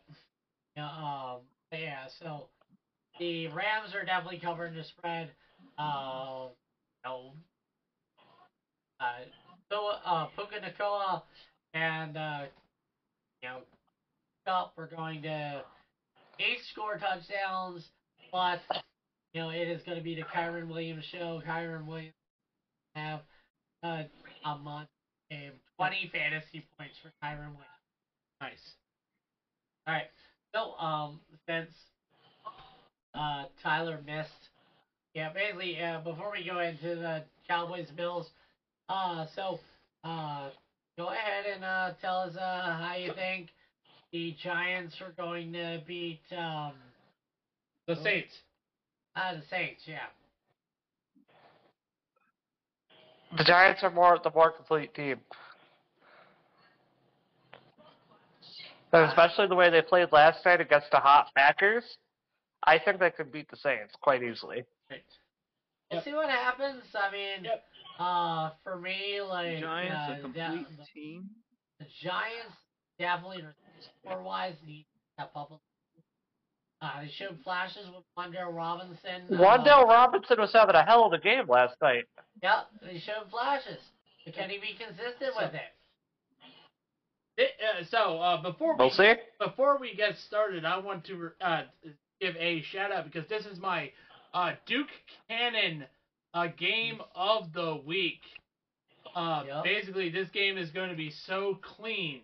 Yeah, 0.77 0.87
um, 0.87 1.37
but 1.71 1.79
yeah, 1.79 2.07
so 2.21 2.47
the 3.17 3.47
Rams 3.47 3.95
are 3.95 4.03
definitely 4.03 4.39
covering 4.39 4.75
the 4.75 4.83
spread. 4.83 5.31
Uh, 5.77 6.47
you 7.05 7.09
know, 7.09 7.31
uh, 8.99 9.05
so, 9.71 9.91
uh, 10.05 10.25
Puka 10.35 10.55
Nacua 10.59 11.21
and, 11.73 12.17
uh, 12.17 12.39
you 13.41 13.49
know, 13.49 13.59
Kupp 14.45 14.73
are 14.77 14.87
going 14.87 15.21
to 15.21 15.63
each 16.39 16.63
score 16.73 16.97
touchdowns, 16.97 17.87
but, 18.31 18.59
you 19.35 19.41
know, 19.41 19.49
it 19.49 19.67
is 19.67 19.81
going 19.83 19.97
to 19.97 20.03
be 20.03 20.15
the 20.15 20.21
Kyren 20.21 20.69
Williams 20.69 21.03
show. 21.11 21.41
Kyren 21.45 21.85
Williams 21.85 22.13
have 22.95 23.19
uh, 23.83 24.03
a 24.45 24.57
month 24.59 24.87
game, 25.29 25.51
20 25.77 26.09
fantasy 26.13 26.65
points 26.77 26.95
for 27.03 27.09
Kyren 27.21 27.49
Williams. 27.49 27.65
Nice. 28.39 28.73
All 29.85 29.93
right. 29.93 30.05
So, 30.53 30.77
um, 30.79 31.19
since 31.49 31.69
uh, 33.13 33.43
Tyler 33.61 33.99
missed, 34.05 34.29
yeah, 35.13 35.33
basically, 35.33 35.81
uh, 35.83 35.99
before 35.99 36.31
we 36.31 36.45
go 36.45 36.59
into 36.59 36.95
the 36.95 37.23
Cowboys 37.45 37.89
Bills, 37.97 38.29
uh, 38.87 39.25
so, 39.35 39.59
uh, 40.05 40.47
go 40.97 41.09
ahead 41.09 41.43
and 41.53 41.65
uh, 41.65 41.91
tell 41.99 42.19
us 42.19 42.37
uh, 42.37 42.77
how 42.79 42.95
you 42.97 43.11
think 43.13 43.49
the 44.13 44.33
Giants 44.41 44.95
are 45.01 45.11
going 45.21 45.51
to 45.51 45.81
beat 45.85 46.21
um, 46.37 46.71
The 47.89 47.97
Saints. 48.01 48.31
Uh, 49.15 49.35
the 49.35 49.41
Saints. 49.49 49.81
Yeah. 49.85 49.97
The 53.37 53.43
Giants 53.43 53.83
are 53.83 53.91
more 53.91 54.19
the 54.23 54.31
more 54.33 54.51
complete 54.51 54.93
team. 54.93 55.19
And 58.93 59.09
especially 59.09 59.47
the 59.47 59.55
way 59.55 59.69
they 59.69 59.81
played 59.81 60.11
last 60.13 60.45
night 60.45 60.61
against 60.61 60.89
the 60.91 60.97
hot 60.97 61.27
Packers, 61.35 61.83
I 62.63 62.79
think 62.79 62.99
they 62.99 63.11
could 63.11 63.31
beat 63.31 63.49
the 63.51 63.57
Saints 63.57 63.93
quite 64.01 64.23
easily. 64.23 64.63
Right. 64.89 65.03
We'll 65.91 65.99
Yep. 65.99 66.03
see 66.05 66.13
what 66.13 66.29
happens. 66.29 66.83
I 66.95 67.11
mean, 67.11 67.43
Yep. 67.43 67.65
uh, 67.99 68.51
for 68.63 68.77
me, 68.77 69.21
like 69.21 69.59
Giants 69.59 70.09
uh, 70.09 70.13
a 70.13 70.21
complete 70.21 70.77
the, 70.77 70.85
team. 70.93 71.29
the 71.79 71.85
Giants 72.01 72.55
definitely 72.97 73.45
score 74.01 74.23
wise 74.23 74.55
need 74.65 74.83
to 74.83 74.99
step 75.13 75.31
up. 75.35 75.61
Uh, 76.85 77.01
they 77.01 77.09
showed 77.17 77.37
flashes 77.43 77.87
with 77.87 78.03
Wan'Dale 78.17 78.53
Robinson. 78.53 79.23
uh, 79.31 79.85
Robinson 79.87 80.39
was 80.39 80.51
having 80.53 80.75
a 80.75 80.83
hell 80.85 81.05
of 81.05 81.13
a 81.13 81.17
game 81.19 81.45
last 81.47 81.75
night. 81.81 82.03
Yep, 82.43 82.67
they 82.83 82.99
showed 82.99 83.29
flashes. 83.31 83.79
But 84.23 84.35
can 84.35 84.49
he 84.49 84.57
be 84.57 84.75
consistent 84.77 85.35
with 85.35 85.53
it? 85.53 85.61
It- 87.37 87.51
uh, 87.81 87.83
so 87.89 88.19
uh, 88.19 88.41
before 88.41 88.73
we 88.77 88.85
We'll 88.85 88.91
see. 88.91 89.13
before 89.39 89.77
we 89.79 89.95
get 89.95 90.15
started, 90.27 90.63
I 90.63 90.77
want 90.77 91.05
to 91.05 91.31
uh, 91.41 91.63
give 92.21 92.35
a 92.37 92.61
shout 92.71 92.91
out 92.91 93.05
because 93.05 93.27
this 93.29 93.45
is 93.45 93.59
my 93.59 93.91
uh, 94.33 94.51
Duke 94.67 94.87
Cannon 95.27 95.85
uh, 96.33 96.47
game 96.57 97.01
of 97.15 97.51
the 97.53 97.81
week. 97.85 98.21
Uh, 99.15 99.43
Yep. 99.47 99.63
Basically, 99.63 100.09
this 100.09 100.29
game 100.29 100.57
is 100.57 100.69
going 100.71 100.89
to 100.89 100.95
be 100.95 101.09
so 101.25 101.57
clean. 101.61 102.21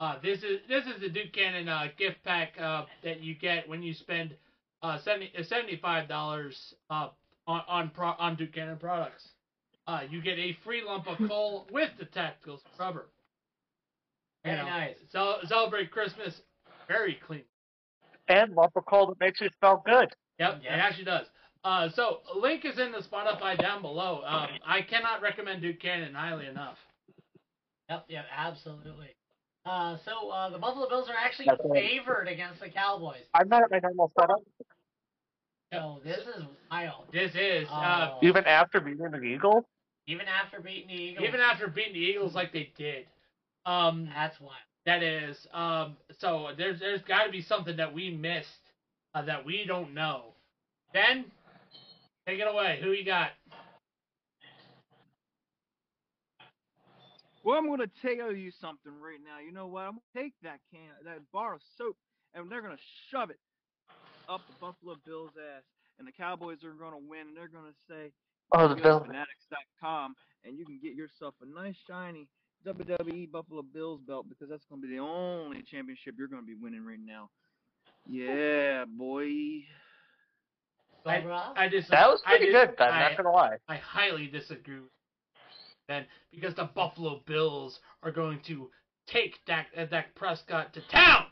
Uh, 0.00 0.14
this 0.22 0.38
is 0.42 0.60
this 0.68 0.84
is 0.86 1.00
the 1.00 1.08
Duke 1.08 1.32
Cannon 1.32 1.68
uh, 1.68 1.86
gift 1.96 2.18
pack 2.24 2.52
uh, 2.60 2.84
that 3.02 3.20
you 3.20 3.34
get 3.34 3.68
when 3.68 3.82
you 3.82 3.92
spend 3.94 4.34
uh, 4.82 4.98
70, 5.04 5.32
uh, 5.36 5.42
$75 5.42 6.54
uh, 6.90 7.08
on 7.48 7.62
on, 7.66 7.90
pro, 7.90 8.08
on 8.18 8.36
Duke 8.36 8.52
Cannon 8.54 8.76
products. 8.78 9.26
Uh, 9.88 10.02
you 10.08 10.22
get 10.22 10.38
a 10.38 10.56
free 10.64 10.82
lump 10.86 11.06
of 11.08 11.16
coal 11.28 11.66
with 11.72 11.90
the 11.98 12.04
tactical 12.04 12.60
scrubber. 12.74 13.06
You 14.44 14.52
Very 14.52 14.56
know, 14.58 14.68
nice. 14.68 14.96
cel- 15.10 15.40
celebrate 15.46 15.90
Christmas 15.90 16.40
very 16.86 17.18
clean. 17.26 17.42
And 18.28 18.54
lump 18.54 18.76
of 18.76 18.84
coal 18.86 19.06
that 19.08 19.18
makes 19.18 19.40
you 19.40 19.48
smell 19.58 19.82
good. 19.84 20.10
Yep, 20.38 20.60
Yeah. 20.62 20.74
it 20.74 20.78
actually 20.78 21.04
does. 21.04 21.26
Uh, 21.64 21.88
so 21.94 22.18
link 22.40 22.64
is 22.64 22.78
in 22.78 22.92
the 22.92 22.98
Spotify 22.98 23.58
down 23.60 23.82
below. 23.82 24.22
Um, 24.24 24.48
I 24.64 24.82
cannot 24.82 25.22
recommend 25.22 25.60
Duke 25.62 25.80
Cannon 25.80 26.14
highly 26.14 26.46
enough. 26.46 26.76
Yep, 27.90 28.04
yep, 28.08 28.26
absolutely. 28.36 29.08
Uh, 29.68 29.98
so 30.04 30.30
uh, 30.30 30.48
the 30.48 30.58
Buffalo 30.58 30.88
Bills 30.88 31.08
are 31.08 31.14
actually 31.14 31.44
That's 31.46 31.60
right. 31.64 31.82
favored 31.82 32.26
against 32.26 32.60
the 32.60 32.70
Cowboys. 32.70 33.20
I'm 33.34 33.48
not 33.48 33.62
at 33.64 33.70
my 33.70 33.80
normal 33.80 34.10
setup. 34.18 34.38
So 35.72 36.00
this 36.02 36.20
is 36.20 36.44
wild. 36.70 37.04
This 37.12 37.32
is 37.34 37.68
uh, 37.70 38.12
Oh. 38.14 38.18
Even 38.22 38.44
after 38.46 38.80
beating 38.80 39.10
the 39.10 39.20
Eagles? 39.20 39.64
Even 40.06 40.26
after 40.26 40.60
beating 40.60 40.88
the 40.88 40.94
Eagles, 41.02 41.28
even 41.28 41.40
after 41.40 41.68
beating 41.68 41.92
the 41.92 41.98
Eagles 41.98 42.34
like 42.34 42.50
they 42.52 42.72
did. 42.78 43.04
Um, 43.66 44.08
that's 44.14 44.40
wild. 44.40 44.54
that 44.86 45.02
is. 45.02 45.36
Um, 45.52 45.96
so 46.18 46.48
there's 46.56 46.80
there's 46.80 47.02
got 47.02 47.24
to 47.24 47.30
be 47.30 47.42
something 47.42 47.76
that 47.76 47.92
we 47.92 48.10
missed 48.10 48.48
uh, 49.14 49.20
that 49.26 49.44
we 49.44 49.66
don't 49.66 49.92
know. 49.92 50.32
Ben, 50.94 51.26
take 52.26 52.38
it 52.40 52.48
away. 52.50 52.78
Who 52.82 52.92
you 52.92 53.04
got? 53.04 53.32
Well, 57.44 57.56
I'm 57.56 57.68
gonna 57.68 57.86
tell 58.02 58.32
you 58.32 58.50
something 58.60 58.92
right 59.00 59.20
now. 59.24 59.38
You 59.44 59.52
know 59.52 59.66
what? 59.66 59.82
I'm 59.84 59.92
gonna 59.98 60.24
take 60.24 60.34
that 60.42 60.58
can, 60.70 60.90
that 61.04 61.18
bar 61.32 61.54
of 61.54 61.60
soap, 61.76 61.96
and 62.34 62.50
they're 62.50 62.62
gonna 62.62 62.76
shove 63.10 63.30
it 63.30 63.38
up 64.28 64.42
the 64.48 64.54
Buffalo 64.60 64.96
Bills' 65.06 65.30
ass, 65.56 65.62
and 65.98 66.06
the 66.06 66.12
Cowboys 66.12 66.64
are 66.64 66.72
gonna 66.72 66.98
win, 66.98 67.28
and 67.28 67.36
they're 67.36 67.48
gonna 67.48 67.72
say, 67.88 68.12
Oh, 68.52 68.68
the 68.68 68.74
go 68.74 68.82
Bills. 68.82 69.02
Fanatics.com, 69.06 70.14
and 70.44 70.58
you 70.58 70.64
can 70.66 70.78
get 70.82 70.94
yourself 70.94 71.34
a 71.42 71.46
nice 71.46 71.76
shiny 71.86 72.28
WWE 72.66 73.30
Buffalo 73.30 73.62
Bills 73.62 74.00
belt 74.06 74.26
because 74.28 74.48
that's 74.50 74.64
gonna 74.68 74.82
be 74.82 74.88
the 74.88 74.98
only 74.98 75.62
championship 75.62 76.14
you're 76.18 76.28
gonna 76.28 76.42
be 76.42 76.54
winning 76.54 76.84
right 76.84 76.98
now. 77.02 77.30
Yeah, 78.06 78.84
boy. 78.86 79.64
I- 81.06 81.52
I 81.56 81.68
just 81.68 81.90
That 81.90 82.08
was 82.08 82.20
I 82.26 82.30
pretty 82.36 82.46
dis- 82.52 82.54
good, 82.66 82.76
Ben. 82.76 82.92
I, 82.92 83.08
Not 83.08 83.16
gonna 83.16 83.30
lie. 83.32 83.56
I 83.68 83.76
highly 83.76 84.26
disagree 84.26 84.80
with 84.80 84.90
Ben 85.88 86.04
because 86.30 86.54
the 86.54 86.68
Buffalo 86.74 87.20
Bills 87.26 87.80
are 88.02 88.12
going 88.12 88.38
to 88.46 88.70
take 89.08 89.34
Dak, 89.46 89.66
uh, 89.76 89.86
Dak 89.86 90.14
Prescott 90.14 90.72
to 90.74 90.80
town 90.92 91.24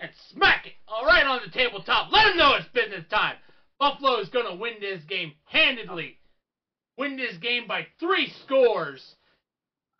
and 0.00 0.10
smack 0.30 0.66
it 0.66 0.72
all 0.88 1.04
right 1.04 1.26
on 1.26 1.40
the 1.44 1.50
tabletop. 1.50 2.10
Let 2.12 2.28
him 2.28 2.36
know 2.38 2.54
it's 2.54 2.68
business 2.72 3.04
time. 3.10 3.34
Buffalo 3.78 4.18
is 4.20 4.28
going 4.28 4.46
to 4.46 4.54
win 4.54 4.74
this 4.80 5.02
game 5.08 5.32
handedly. 5.44 6.16
Win 6.96 7.16
this 7.16 7.36
game 7.38 7.66
by 7.66 7.86
three 7.98 8.32
scores 8.44 9.16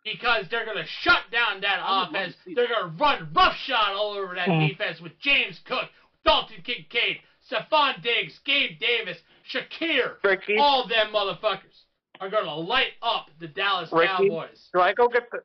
because 0.05 0.45
they're 0.49 0.65
going 0.65 0.77
to 0.77 0.87
shut 1.01 1.23
down 1.31 1.59
that 1.61 1.79
I 1.83 2.05
would 2.07 2.13
love 2.13 2.23
offense. 2.23 2.35
to 2.45 2.55
They're 2.55 2.67
going 2.69 2.91
to 2.91 2.97
run 2.97 3.27
roughshod 3.35 3.93
all 3.95 4.13
over 4.13 4.35
that 4.35 4.47
Hmm. 4.47 4.65
defense 4.67 5.01
with 5.01 5.19
James 5.19 5.59
Cook, 5.65 5.89
Dalton 6.23 6.61
Kincaid, 6.63 7.17
Stefon 7.51 8.01
Diggs, 8.01 8.39
Gabe 8.45 8.79
Davis, 8.79 9.17
Shakir. 9.51 10.15
Ricky, 10.23 10.57
All 10.57 10.87
them 10.87 11.11
motherfuckers 11.13 11.84
are 12.19 12.29
going 12.29 12.45
to 12.45 12.55
light 12.55 12.93
up 13.01 13.27
the 13.39 13.47
Dallas 13.47 13.89
Ricky? 13.91 14.29
Cowboys. 14.29 14.69
do 14.73 14.79
I 14.79 14.93
go 14.93 15.07
get 15.07 15.23
the? 15.31 15.39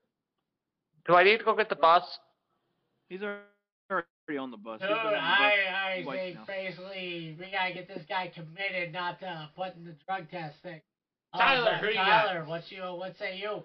Do 1.07 1.15
I 1.15 1.25
need 1.25 1.39
to 1.39 1.45
go 1.45 1.57
get 1.57 1.69
the 1.69 1.77
bus? 1.77 2.05
He's 3.09 3.23
already 3.23 4.39
on 4.39 4.51
the 4.51 4.57
bus. 4.57 4.81
Dude, 4.81 4.91
on 4.91 5.05
the 5.07 5.11
bus 5.11 5.21
I, 5.21 5.99
I 5.99 6.05
think 6.05 6.37
now. 6.37 6.45
basically 6.47 7.37
we 7.39 7.51
gotta 7.51 7.75
get 7.75 7.89
this 7.89 8.05
guy 8.09 8.31
committed, 8.35 8.93
not 8.93 9.19
to 9.21 9.49
put 9.57 9.75
in 9.77 9.85
the 9.85 9.95
drug 10.07 10.31
test 10.31 10.57
thing. 10.63 10.81
Uh, 11.33 11.39
Tyler, 11.39 11.71
but 11.73 11.81
who 11.81 11.89
you 11.89 11.95
got? 11.95 12.27
Tyler, 12.27 12.45
what's 12.47 12.71
you? 12.71 12.83
What 12.83 13.17
say 13.19 13.39
you? 13.39 13.63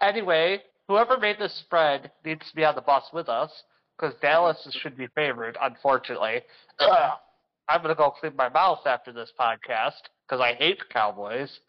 Anyway, 0.00 0.60
whoever 0.88 1.18
made 1.18 1.38
this 1.38 1.54
spread 1.66 2.10
needs 2.24 2.48
to 2.48 2.56
be 2.56 2.64
on 2.64 2.74
the 2.74 2.80
bus 2.80 3.04
with 3.12 3.28
us 3.28 3.50
because 3.96 4.14
Dallas 4.20 4.56
should 4.80 4.96
be 4.96 5.06
favored. 5.14 5.56
Unfortunately, 5.60 6.40
Ugh. 6.80 7.12
I'm 7.68 7.82
gonna 7.82 7.94
go 7.94 8.10
clean 8.10 8.34
my 8.36 8.48
mouth 8.48 8.80
after 8.86 9.12
this 9.12 9.32
podcast 9.38 10.02
because 10.32 10.42
I 10.42 10.54
hate 10.54 10.78
the 10.78 10.86
Cowboys, 10.86 11.60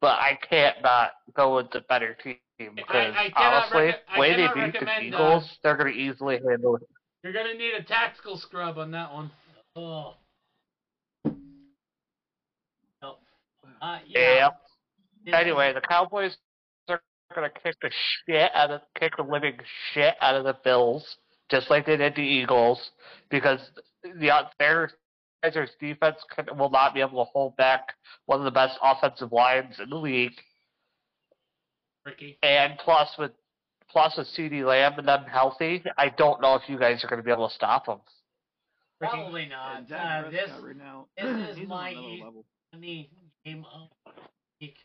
but 0.00 0.18
I 0.18 0.36
can't 0.50 0.76
not 0.82 1.10
go 1.36 1.54
with 1.54 1.70
the 1.70 1.82
better 1.88 2.16
team 2.24 2.36
because 2.74 3.14
I 3.16 3.30
cannot 3.30 3.66
honestly, 3.72 3.86
rec- 3.86 4.18
way 4.18 4.30
they 4.32 4.48
beat 4.48 4.54
the 4.54 4.60
recommend, 4.60 5.14
uh, 5.14 5.18
Eagles, 5.18 5.58
they're 5.62 5.76
gonna 5.76 5.90
easily 5.90 6.40
handle 6.44 6.74
it. 6.74 6.82
You're 7.22 7.32
going 7.32 7.46
to 7.46 7.56
need 7.56 7.74
a 7.74 7.82
tactical 7.82 8.36
scrub 8.36 8.78
on 8.78 8.90
that 8.90 9.12
one. 9.12 9.30
Oh. 9.76 10.14
No. 13.02 13.18
Uh, 13.80 13.98
Yeah. 14.06 14.50
yeah. 15.24 15.38
Anyway, 15.38 15.72
the 15.72 15.80
Cowboys 15.80 16.36
are 16.88 17.00
gonna 17.32 17.50
kick 17.50 17.76
the 17.82 17.90
shit 18.26 18.50
out 18.52 18.72
of 18.72 18.80
kick 18.98 19.12
the 19.16 19.22
living 19.22 19.58
shit 19.92 20.16
out 20.20 20.34
of 20.34 20.42
the 20.42 20.56
Bills, 20.64 21.18
just 21.50 21.70
like 21.70 21.86
they 21.86 21.96
did 21.96 22.16
the 22.16 22.22
Eagles, 22.22 22.90
because 23.30 23.60
the 24.02 24.32
their 24.58 24.90
Chargers 25.42 25.70
defense 25.80 26.16
can, 26.34 26.46
will 26.58 26.70
not 26.70 26.94
be 26.94 27.00
able 27.00 27.24
to 27.24 27.30
hold 27.32 27.56
back 27.56 27.94
one 28.26 28.38
of 28.40 28.44
the 28.44 28.50
best 28.50 28.78
offensive 28.82 29.32
lines 29.32 29.78
in 29.82 29.88
the 29.90 29.96
league, 29.96 30.32
Ricky. 32.04 32.38
and 32.42 32.78
plus 32.78 33.08
with 33.18 33.32
plus 33.90 34.16
with 34.16 34.26
CeeDee 34.36 34.64
Lamb 34.66 34.98
and 34.98 35.08
them 35.08 35.24
healthy, 35.24 35.82
I 35.96 36.08
don't 36.10 36.40
know 36.42 36.54
if 36.56 36.62
you 36.68 36.78
guys 36.78 37.02
are 37.04 37.08
gonna 37.08 37.22
be 37.22 37.30
able 37.30 37.48
to 37.48 37.54
stop 37.54 37.86
them. 37.86 38.00
Probably 39.00 39.46
not. 39.46 39.78
And 39.78 39.92
Uh, 39.92 40.30
this 40.30 40.50
right 40.50 41.06
this 41.16 41.50
is 41.50 41.56
he's 41.58 41.68
my 41.68 41.94
on 41.94 42.04
another 42.04 42.38
e- 42.84 43.08
the 43.44 43.50
game 43.50 43.64
of 43.72 43.88
the 44.06 44.12
week. 44.60 44.76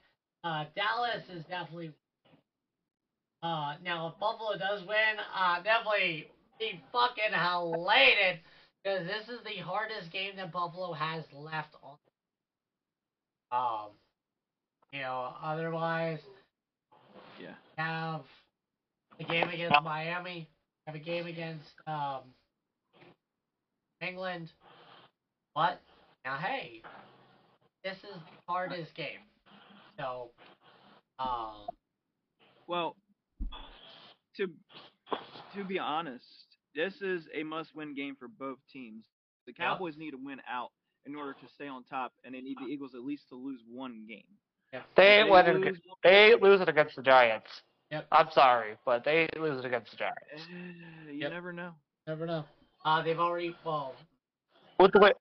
Uh, 0.44 0.66
Dallas 0.76 1.24
is 1.30 1.44
definitely. 1.46 1.92
Uh, 3.42 3.76
now 3.84 4.08
if 4.08 4.20
Buffalo 4.20 4.58
does 4.58 4.82
win, 4.88 5.18
uh, 5.36 5.62
definitely 5.64 6.28
be 6.60 6.82
fucking 6.92 7.34
elated 7.34 8.40
because 8.84 9.08
this 9.08 9.30
is 9.30 9.40
the 9.44 9.62
hardest 9.62 10.12
game 10.12 10.36
that 10.38 10.52
Buffalo 10.52 10.94
has 10.94 11.24
left 11.34 11.76
on. 11.84 11.98
Um, 13.52 13.92
you 14.92 15.02
know, 15.02 15.34
otherwise 15.42 16.20
Yeah. 17.40 17.56
have 17.78 18.22
a 19.20 19.24
game 19.24 19.50
against 19.50 19.82
Miami, 19.84 20.48
have 20.88 20.96
a 20.96 21.00
game 21.00 21.28
against 21.28 21.70
um, 21.88 22.22
England. 24.02 24.52
But 25.56 25.82
now, 26.26 26.38
hey, 26.38 26.82
this 27.84 27.98
is 27.98 28.16
the 28.16 28.52
hardest 28.52 28.96
game. 28.96 29.20
So, 30.00 30.32
um, 31.20 31.68
Well, 32.68 32.96
to 34.38 34.48
to 35.54 35.64
be 35.64 35.80
honest, 35.80 36.53
this 36.76 37.02
is 37.02 37.28
a 37.34 37.44
must-win 37.44 37.94
game 37.94 38.16
for 38.16 38.28
both 38.28 38.58
teams. 38.72 39.06
The 39.46 39.54
Yeah. 39.58 39.66
Cowboys 39.70 39.98
need 39.98 40.12
to 40.12 40.18
win 40.18 40.42
out 40.48 40.72
in 41.06 41.16
order 41.16 41.34
to 41.34 41.48
stay 41.50 41.68
on 41.68 41.84
top, 41.84 42.14
and 42.24 42.34
they 42.34 42.42
need 42.42 42.58
the 42.60 42.66
Eagles 42.66 42.96
at 42.96 43.02
least 43.02 43.28
to 43.30 43.36
lose 43.36 43.62
one 43.68 44.06
game. 44.08 44.24
Yeah. 44.72 44.84
They 44.96 45.20
If 45.20 45.26
ain't 45.26 45.30
winning. 45.32 45.62
lose 45.62 45.78
ag- 45.78 45.84
They 46.04 46.32
ain't 46.32 46.42
losing 46.42 46.70
against 46.70 46.96
the 46.96 47.04
Giants. 47.04 47.64
Yep. 47.92 48.08
I'm 48.12 48.32
sorry, 48.32 48.76
but 48.86 49.04
they 49.04 49.22
ain't 49.22 49.38
losing 49.40 49.66
against 49.66 49.92
the 49.92 49.98
Giants. 49.98 50.20
eh, 50.32 51.12
you 51.12 51.14
Yep. 51.20 51.32
never 51.32 51.54
know. 51.54 51.76
Never 52.08 52.26
know. 52.26 52.46
uh, 52.86 53.02
they've 53.02 53.20
already 53.20 53.56
well, 53.64 53.96
With 54.80 54.92
the 54.94 55.00
way 55.00 55.14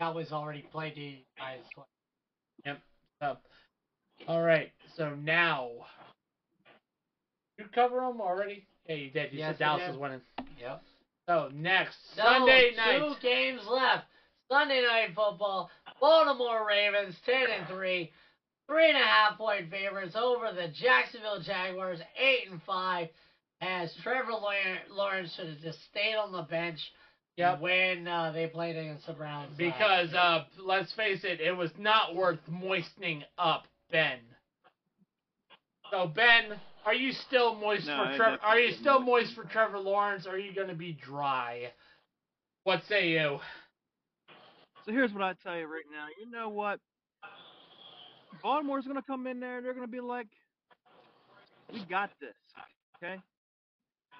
Cowboys 0.00 0.32
already 0.32 0.62
played 0.62 0.94
the 0.94 1.24
guys. 1.38 1.64
So, 3.22 3.38
all 4.28 4.42
right. 4.42 4.72
So 4.94 5.14
now, 5.14 5.70
you 7.58 7.64
cover 7.74 8.00
them 8.00 8.20
already? 8.20 8.66
Yeah, 8.88 8.94
you 8.96 9.10
did. 9.10 9.32
You 9.32 9.38
Yes, 9.40 9.54
said 9.54 9.58
Dallas 9.64 9.90
is 9.90 9.96
winning. 9.98 10.20
Yep. 10.60 10.82
So 11.28 11.50
next 11.52 11.96
So, 12.14 12.22
Sunday 12.22 12.70
two 12.70 12.76
night. 12.76 13.16
games 13.20 13.60
left. 13.68 14.04
Sunday 14.50 14.82
night 14.82 15.08
football. 15.08 15.70
Baltimore 16.00 16.66
Ravens 16.66 17.16
ten 17.24 17.46
and 17.50 17.66
three, 17.68 18.12
three 18.68 18.88
and 18.88 18.96
a 18.96 19.00
half 19.00 19.36
point 19.38 19.70
favorites 19.70 20.14
over 20.16 20.52
the 20.52 20.68
Jacksonville 20.68 21.40
Jaguars 21.40 21.98
eight 22.18 22.50
and 22.50 22.62
five. 22.62 23.08
As 23.60 23.92
Trevor 24.02 24.32
Lawrence- 24.32 24.90
Lawrence 24.90 25.34
should 25.34 25.48
have 25.48 25.60
just 25.60 25.82
stayed 25.90 26.14
on 26.14 26.30
the 26.30 26.42
bench 26.42 26.78
Yep. 27.38 27.60
when 27.60 28.06
uh, 28.06 28.30
they 28.32 28.46
played 28.46 28.76
against 28.76 29.06
the 29.06 29.12
Browns. 29.14 29.56
Because 29.56 30.12
uh, 30.14 30.44
let's 30.62 30.92
face 30.94 31.20
it, 31.24 31.40
it 31.40 31.52
was 31.52 31.70
not 31.78 32.14
worth 32.14 32.38
moistening 32.48 33.24
up 33.38 33.64
Ben. 33.90 34.18
So 35.90 36.06
Ben, 36.08 36.58
are 36.86 36.94
you 36.94 37.12
still 37.12 37.56
moist 37.56 37.86
No, 37.86 38.04
for 38.04 38.16
Trevor? 38.16 38.38
Are 38.42 38.58
you 38.58 38.72
still 38.72 39.00
moistened. 39.00 39.06
moist 39.06 39.34
for 39.34 39.44
Trevor 39.44 39.78
Lawrence? 39.78 40.26
Or 40.26 40.30
are 40.30 40.38
you 40.38 40.54
going 40.54 40.68
to 40.68 40.74
be 40.74 40.92
dry? 40.92 41.72
What 42.64 42.82
say 42.88 43.08
you? 43.08 43.38
So 44.84 44.92
here's 44.92 45.12
what 45.12 45.22
I 45.22 45.34
tell 45.42 45.56
you 45.56 45.66
right 45.66 45.84
now. 45.92 46.06
You 46.18 46.30
know 46.30 46.48
what? 46.48 46.80
Baltimore's 48.42 48.86
gonna 48.86 49.02
come 49.02 49.26
in 49.26 49.40
there. 49.40 49.62
They're 49.62 49.74
gonna 49.74 49.88
be 49.88 50.00
like, 50.00 50.28
"We 51.72 51.84
got 51.86 52.10
this." 52.20 52.36
Okay. 52.96 53.20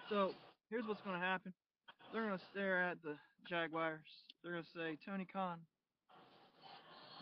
So 0.08 0.32
here's 0.70 0.86
what's 0.86 1.02
gonna 1.02 1.20
happen. 1.20 1.52
They're 2.12 2.22
gonna 2.22 2.40
stare 2.50 2.82
at 2.82 3.02
the 3.02 3.16
Jaguars. 3.48 4.00
They're 4.42 4.52
gonna 4.52 4.64
say, 4.74 4.96
"Tony 5.04 5.24
Khan, 5.24 5.60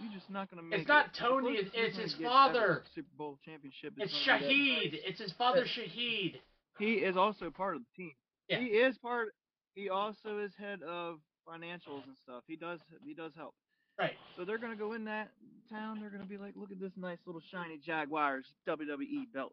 you're 0.02 0.12
just 0.12 0.30
not 0.30 0.50
gonna 0.50 0.62
make 0.62 0.80
It's 0.80 0.88
it." 0.88 0.92
not 0.92 1.14
Tony, 1.14 1.54
closest 1.56 1.74
it's 1.74 1.96
his 1.96 2.14
father. 2.22 2.82
Super 2.94 3.08
Bowl 3.16 3.38
championship. 3.44 3.94
It's 3.96 4.12
gonna 4.26 4.40
be 4.40 4.90
that 4.92 4.98
Shahid. 4.98 5.00
It's 5.10 5.20
his 5.20 5.32
father, 5.32 5.64
Shahid. 5.76 6.34
He 6.78 6.94
is 6.94 7.16
also 7.16 7.50
part 7.50 7.76
of 7.76 7.82
the 7.82 8.02
team. 8.02 8.12
Yeah. 8.48 8.58
He 8.60 8.66
is 8.66 8.96
part. 8.98 9.28
He 9.74 9.88
also 9.88 10.38
is 10.38 10.52
head 10.58 10.82
of 10.82 11.18
financials 11.48 12.04
and 12.06 12.16
stuff. 12.22 12.42
He 12.46 12.56
does. 12.56 12.80
He 13.04 13.14
does 13.14 13.32
help. 13.36 13.54
Right. 13.98 14.14
So 14.36 14.44
they're 14.44 14.58
gonna 14.58 14.76
go 14.76 14.92
in 14.94 15.04
that 15.04 15.30
town. 15.70 16.00
They're 16.00 16.10
gonna 16.10 16.24
be 16.24 16.38
like, 16.38 16.54
look 16.56 16.72
at 16.72 16.80
this 16.80 16.92
nice 16.96 17.18
little 17.26 17.42
shiny 17.52 17.78
Jaguars 17.78 18.44
WWE 18.68 19.32
belt. 19.32 19.52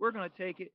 We're 0.00 0.10
gonna 0.12 0.30
take 0.38 0.60
it. 0.60 0.72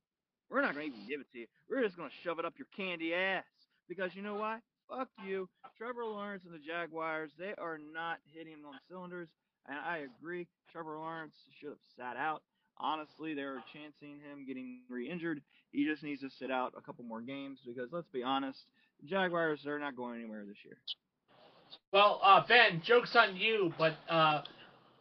We're 0.48 0.62
not 0.62 0.74
gonna 0.74 0.86
even 0.86 1.06
give 1.08 1.20
it 1.20 1.26
to 1.32 1.38
you. 1.40 1.46
We're 1.68 1.82
just 1.82 1.96
gonna 1.96 2.10
shove 2.24 2.38
it 2.38 2.44
up 2.44 2.54
your 2.58 2.68
candy 2.76 3.14
ass. 3.14 3.44
Because 3.88 4.10
you 4.14 4.22
know 4.22 4.36
why? 4.36 4.58
Fuck 4.90 5.08
you. 5.26 5.48
Trevor 5.78 6.04
Lawrence 6.04 6.42
and 6.44 6.54
the 6.54 6.58
Jaguars, 6.58 7.30
they 7.38 7.54
are 7.58 7.78
not 7.94 8.18
hitting 8.34 8.64
on 8.66 8.74
cylinders. 8.88 9.28
And 9.68 9.78
I 9.78 9.98
agree. 9.98 10.46
Trevor 10.72 10.96
Lawrence 10.98 11.34
should 11.60 11.70
have 11.70 11.78
sat 11.96 12.16
out. 12.16 12.42
Honestly, 12.78 13.34
they 13.34 13.44
were 13.44 13.62
chancing 13.72 14.18
him 14.20 14.46
getting 14.46 14.80
re-injured. 14.88 15.42
He 15.70 15.84
just 15.84 16.02
needs 16.02 16.22
to 16.22 16.30
sit 16.38 16.50
out 16.50 16.72
a 16.76 16.80
couple 16.80 17.04
more 17.04 17.20
games 17.20 17.58
because 17.64 17.88
let's 17.92 18.08
be 18.08 18.22
honest, 18.22 18.58
the 19.00 19.06
Jaguars 19.06 19.60
they're 19.64 19.78
not 19.78 19.96
going 19.96 20.18
anywhere 20.20 20.44
this 20.46 20.56
year. 20.64 20.78
Well, 21.92 22.20
uh, 22.24 22.42
Ben, 22.48 22.82
joke's 22.84 23.14
on 23.14 23.36
you, 23.36 23.72
but 23.78 23.94
uh, 24.08 24.42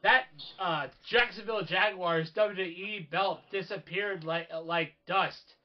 that 0.04 0.24
uh, 0.60 0.88
Jacksonville 1.10 1.64
Jaguars 1.64 2.32
WWE 2.36 3.10
belt 3.10 3.40
disappeared 3.52 4.24
like 4.24 4.50
like 4.66 4.94
dust. 5.08 5.56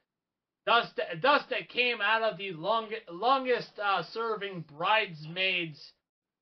Dust, 0.66 0.99
dust 1.20 1.51
that 1.51 1.69
came 1.69 2.01
out 2.01 2.23
of 2.23 2.39
the 2.39 2.53
long, 2.53 2.89
longest 3.11 3.70
uh, 3.82 4.03
serving 4.12 4.65
bridesmaids. 4.77 5.93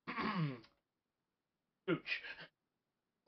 Pooch. 1.87 1.99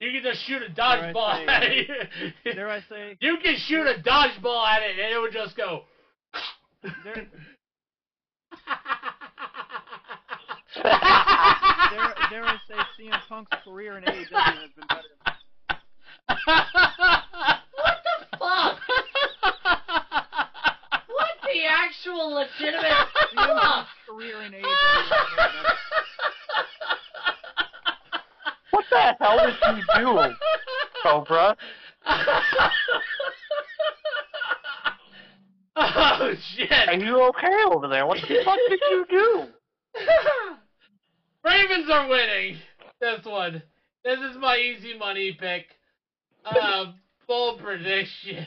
you 0.00 0.10
can 0.12 0.22
just 0.24 0.44
shoot 0.44 0.62
a 0.62 0.70
dodgeball 0.72 1.46
at 1.46 1.62
it. 1.62 1.88
Dare 2.44 2.68
I 2.68 2.80
say? 2.88 3.16
You 3.20 3.38
can 3.42 3.56
shoot 3.56 3.86
a 3.86 4.02
dodgeball 4.02 4.66
at 4.66 4.82
it 4.82 4.98
and 4.98 5.14
it 5.14 5.20
would 5.20 5.32
just 5.32 5.56
go. 5.56 5.82
Dare, 6.82 7.14
dare, 10.74 12.14
dare 12.30 12.44
I 12.44 12.56
say 12.66 12.74
CM 12.98 13.20
Punk's 13.28 13.56
career 13.64 13.98
in 13.98 14.04
AEW 14.04 14.28
has 14.30 14.70
been 14.74 14.86
better. 14.88 15.02
What 17.84 17.98
the 18.04 18.36
fuck? 18.38 18.78
What 21.52 21.60
the 21.60 21.66
actual 21.68 22.32
legitimate 22.32 22.82
CM 22.82 23.34
fuck? 23.34 23.62
Punk's 23.62 23.90
career 24.08 24.40
in 24.42 24.52
AEW 24.52 24.62
has 24.62 25.08
been 25.10 25.36
better. 25.36 25.68
What 28.70 28.84
the 28.90 29.14
hell 29.20 29.38
did 29.44 29.56
you 29.76 29.82
do, 29.98 30.34
Cobra? 31.02 31.56
oh 35.76 36.34
shit! 36.56 36.88
Are 36.88 36.94
you 36.94 37.22
okay 37.22 37.64
over 37.70 37.86
there? 37.88 38.06
What 38.06 38.16
the 38.26 38.42
fuck 38.46 38.58
did 38.70 38.80
you 38.90 39.06
do? 39.10 39.46
Ravens 41.44 41.90
are 41.90 42.08
winning 42.08 42.56
this 42.98 43.24
one. 43.26 43.62
This 44.04 44.18
is 44.20 44.38
my 44.38 44.56
easy 44.56 44.96
money 44.96 45.36
pick. 45.38 45.66
Uh, 46.46 46.92
bold 47.28 47.60
prediction. 47.60 48.46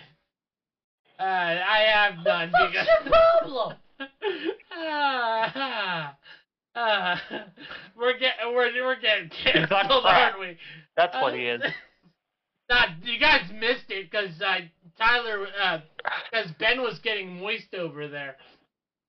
Uh, 1.20 1.24
I 1.24 1.86
have 1.94 2.26
none 2.26 2.52
What's 2.52 2.72
because. 2.74 2.88
your 2.88 3.12
problem? 3.12 3.78
Ah, 4.78 6.18
ah, 6.76 7.22
we're 7.98 8.18
getting 8.20 8.54
we're 8.54 8.74
we're 8.84 9.00
getting 9.00 9.30
canceled, 9.44 10.06
aren't 10.06 10.38
we? 10.38 10.58
That's 10.98 11.16
what 11.16 11.34
he 11.34 11.46
is. 11.46 11.62
Nah, 12.70 12.88
you 13.04 13.18
guys 13.18 13.50
missed 13.54 13.90
it 13.90 14.12
because 14.12 14.32
uh, 14.42 14.58
Tyler, 14.98 15.48
because 16.30 16.52
Ben 16.60 16.82
was 16.82 17.00
getting 17.00 17.40
moist 17.40 17.74
over 17.74 18.08
there. 18.08 18.36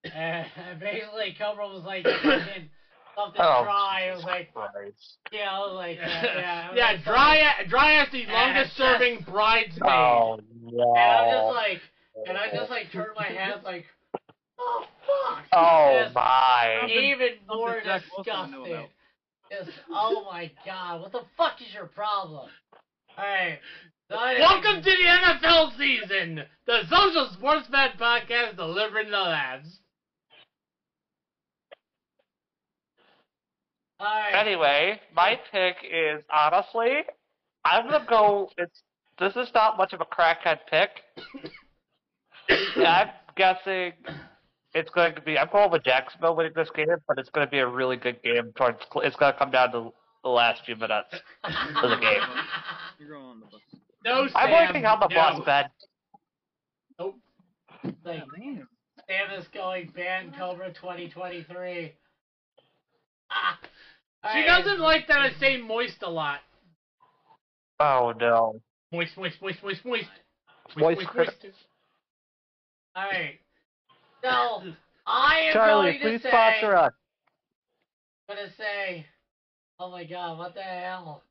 Uh, 0.06 0.44
basically, 0.78 1.34
Cobra 1.36 1.66
was 1.66 1.82
like 1.84 2.06
something 3.16 3.40
Oh, 3.40 3.64
dry. 3.64 4.02
It 4.12 4.14
was 4.14 4.24
like, 4.24 4.52
Christ. 4.54 5.16
yeah, 5.32 5.50
I 5.50 5.58
was 5.66 5.74
like, 5.74 5.98
uh, 5.98 6.06
yeah, 6.06 6.66
it 6.66 6.70
was 6.70 6.78
yeah, 6.78 6.92
like 6.92 7.04
dry, 7.04 7.42
dry 7.68 7.94
as 8.02 8.12
the 8.12 8.24
longest 8.26 8.76
serving 8.76 9.24
bridesmaid. 9.28 9.82
Oh 9.82 10.38
no. 10.62 10.94
And 10.94 11.10
I'm 11.10 11.30
just 11.32 11.54
like, 11.56 11.80
and 12.26 12.36
I 12.38 12.50
just 12.52 12.70
like 12.70 12.90
turned 12.92 13.10
my 13.16 13.26
head 13.26 13.62
like, 13.64 13.84
oh 14.58 14.84
fuck. 15.06 15.44
Oh 15.52 16.00
Just 16.02 16.14
my. 16.14 16.86
Even 16.88 17.28
more 17.48 17.80
Jack 17.84 18.02
Wilson 18.16 18.50
knew 18.50 18.58
disgusting. 18.64 18.72
about. 18.74 18.88
Just, 19.50 19.78
oh 19.90 20.24
my 20.30 20.50
god, 20.64 21.02
what 21.02 21.12
the 21.12 21.22
fuck 21.36 21.60
is 21.60 21.72
your 21.74 21.86
problem? 21.86 22.48
Alright. 23.18 23.58
so 24.10 24.16
I- 24.16 24.38
Welcome 24.40 24.82
to 24.82 24.90
the 24.90 24.90
NFL 24.90 25.76
season, 25.78 26.42
the 26.66 26.80
Social 26.88 27.28
Sportspad 27.40 27.98
Podcast 27.98 28.56
delivering 28.56 29.10
the 29.10 29.18
laughs. 29.18 29.78
Alright. 34.00 34.34
Anyway, 34.34 35.00
my 35.14 35.38
pick 35.52 35.76
is 35.84 36.22
honestly, 36.30 37.02
I'm 37.64 37.88
gonna 37.88 38.04
go. 38.08 38.50
It's 38.58 38.82
this 39.18 39.34
is 39.36 39.48
not 39.54 39.78
much 39.78 39.94
of 39.94 40.00
a 40.02 40.04
crackhead 40.04 40.58
pick. 40.70 40.90
I'm 42.48 43.08
guessing 43.36 43.92
it's 44.74 44.90
going 44.90 45.14
to 45.14 45.20
be. 45.20 45.38
I'm 45.38 45.48
going 45.50 45.70
with 45.70 45.84
Jacksonville 45.84 46.36
winning 46.36 46.52
this 46.54 46.70
game, 46.74 46.86
but 47.08 47.18
it's 47.18 47.30
going 47.30 47.46
to 47.46 47.50
be 47.50 47.58
a 47.58 47.66
really 47.66 47.96
good 47.96 48.22
game. 48.22 48.52
Towards 48.56 48.78
it's 48.96 49.16
going 49.16 49.32
to 49.32 49.38
come 49.38 49.50
down 49.50 49.72
to 49.72 49.92
the 50.22 50.30
last 50.30 50.64
few 50.64 50.76
minutes 50.76 51.14
of 51.44 51.90
the 51.90 51.96
game. 52.00 52.20
You're 52.98 53.10
going 53.10 53.24
on 53.24 53.40
the 53.40 53.46
bus. 53.46 53.60
No, 54.04 54.26
Sam. 54.26 54.36
I'm 54.36 54.50
working 54.50 54.84
on 54.84 55.00
the 55.00 55.08
no. 55.08 55.14
bus, 55.14 55.40
Ben. 55.44 55.64
Nope. 56.98 57.18
like, 58.04 58.22
Damn. 58.36 58.68
Sam 59.08 59.38
is 59.38 59.46
going 59.54 59.92
ban 59.94 60.34
Cobra 60.36 60.72
2023. 60.72 61.92
Ah. 63.30 63.58
She 64.32 64.38
Alright. 64.40 64.46
doesn't 64.64 64.80
like 64.80 65.06
that 65.08 65.18
I 65.18 65.30
say 65.38 65.60
moist 65.60 66.02
a 66.02 66.10
lot. 66.10 66.40
Oh 67.78 68.12
no. 68.18 68.60
Moist, 68.92 69.16
moist, 69.16 69.36
moist, 69.40 69.62
moist, 69.62 69.84
moist. 69.84 70.04
Moist 70.76 70.98
moist, 70.98 71.08
crit- 71.08 71.26
moist. 71.42 71.56
Alright. 72.96 73.40
So, 74.22 74.72
I 75.06 75.40
am 75.48 75.52
Charlie, 75.52 75.98
going 75.98 75.98
to 75.98 76.04
please 76.08 76.22
say, 76.22 76.28
sponsor 76.30 76.76
us. 76.76 76.92
gonna 78.26 78.48
say, 78.56 79.04
oh 79.78 79.90
my 79.90 80.04
god, 80.04 80.38
what 80.38 80.54
the 80.54 80.62
hell? 80.62 81.22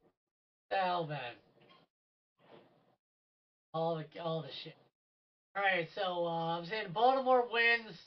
What 0.70 0.78
the 0.78 0.86
hell, 0.86 1.08
man? 1.08 1.20
All 3.74 3.96
the, 3.98 4.22
all 4.22 4.44
the 4.44 4.50
shit. 4.64 4.76
Alright, 5.58 5.88
so, 5.96 6.28
uh, 6.28 6.60
I'm 6.60 6.66
saying 6.66 6.88
Baltimore 6.94 7.46
wins 7.52 7.98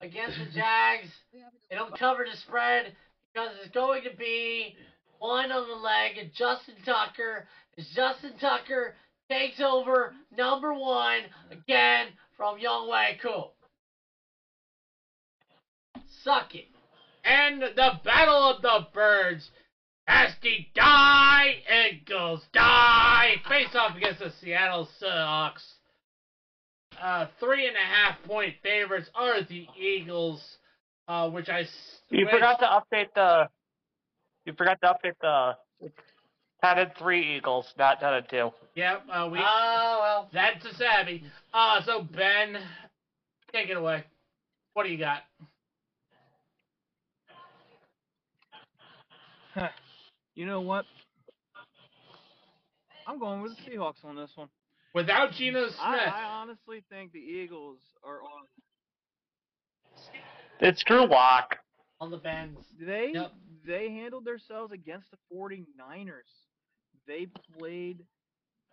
against 0.00 0.38
the 0.38 0.44
Jags. 0.54 1.08
They 1.68 1.76
don't 1.76 1.98
cover 1.98 2.24
the 2.30 2.36
spread 2.46 2.92
because 3.34 3.50
it's 3.64 3.74
going 3.74 4.04
to 4.04 4.16
be 4.16 4.76
one 5.18 5.50
on 5.50 5.68
the 5.68 5.74
leg 5.74 6.24
of 6.24 6.32
Justin 6.34 6.74
Tucker. 6.84 7.48
Justin 7.96 8.32
Tucker 8.40 8.94
takes 9.28 9.60
over 9.60 10.14
number 10.36 10.72
one 10.72 11.22
again 11.50 12.08
from 12.42 12.58
Younghoe 12.58 13.20
Koo. 13.22 13.44
Suck 16.24 16.52
it. 16.56 16.66
And 17.24 17.62
the 17.62 17.92
Battle 18.04 18.50
of 18.50 18.62
the 18.62 18.88
Birds. 18.92 19.48
Nasty 20.08 20.68
die, 20.74 21.54
Eagles 21.92 22.42
die. 22.52 23.36
Face 23.48 23.68
off 23.74 23.96
against 23.96 24.18
the 24.18 24.32
Seattle 24.40 24.88
Seahawks. 25.00 25.62
Uh, 27.00 27.26
three 27.38 27.68
and 27.68 27.76
a 27.76 27.78
half 27.78 28.20
point 28.24 28.54
favorites 28.64 29.08
are 29.14 29.44
the 29.44 29.68
Eagles, 29.80 30.42
uh, 31.06 31.30
which 31.30 31.48
I. 31.48 31.64
You 32.10 32.26
forgot 32.28 32.58
to 32.58 32.66
update 32.66 33.14
the. 33.14 33.44
You 34.46 34.52
forgot 34.58 34.80
to 34.82 34.88
update 34.88 35.14
the. 35.20 35.90
Ten 36.64 36.90
three 36.98 37.36
Eagles, 37.36 37.66
not 37.76 37.98
ten 38.00 38.14
and 38.14 38.28
two. 38.28 38.50
Yep, 38.76 39.02
uh, 39.12 39.28
we. 39.30 39.38
Oh, 39.40 39.98
well. 40.00 40.30
That's 40.32 40.64
a 40.64 40.74
savvy. 40.74 41.24
Uh, 41.52 41.82
so 41.84 42.02
Ben, 42.02 42.56
take 43.52 43.68
it 43.68 43.76
away. 43.76 44.04
What 44.74 44.84
do 44.84 44.90
you 44.90 44.98
got? 44.98 45.22
You 50.34 50.46
know 50.46 50.62
what? 50.62 50.86
I'm 53.06 53.18
going 53.18 53.42
with 53.42 53.52
the 53.56 53.70
Seahawks 53.70 54.02
on 54.04 54.16
this 54.16 54.30
one. 54.34 54.48
Without 54.94 55.32
Geno 55.32 55.66
Smith, 55.66 55.76
I, 55.78 56.04
I 56.06 56.24
honestly 56.24 56.82
think 56.88 57.12
the 57.12 57.18
Eagles 57.18 57.78
are 58.04 58.22
on. 58.22 58.46
It's 60.60 60.82
Drew 60.84 61.06
Lock. 61.06 61.56
On 62.00 62.10
the 62.10 62.16
bends. 62.16 62.60
They 62.80 63.10
Yep. 63.14 63.32
they 63.66 63.90
handled 63.90 64.24
themselves 64.24 64.72
against 64.72 65.10
the 65.10 65.18
49ers. 65.34 66.22
They 67.06 67.26
played 67.58 68.04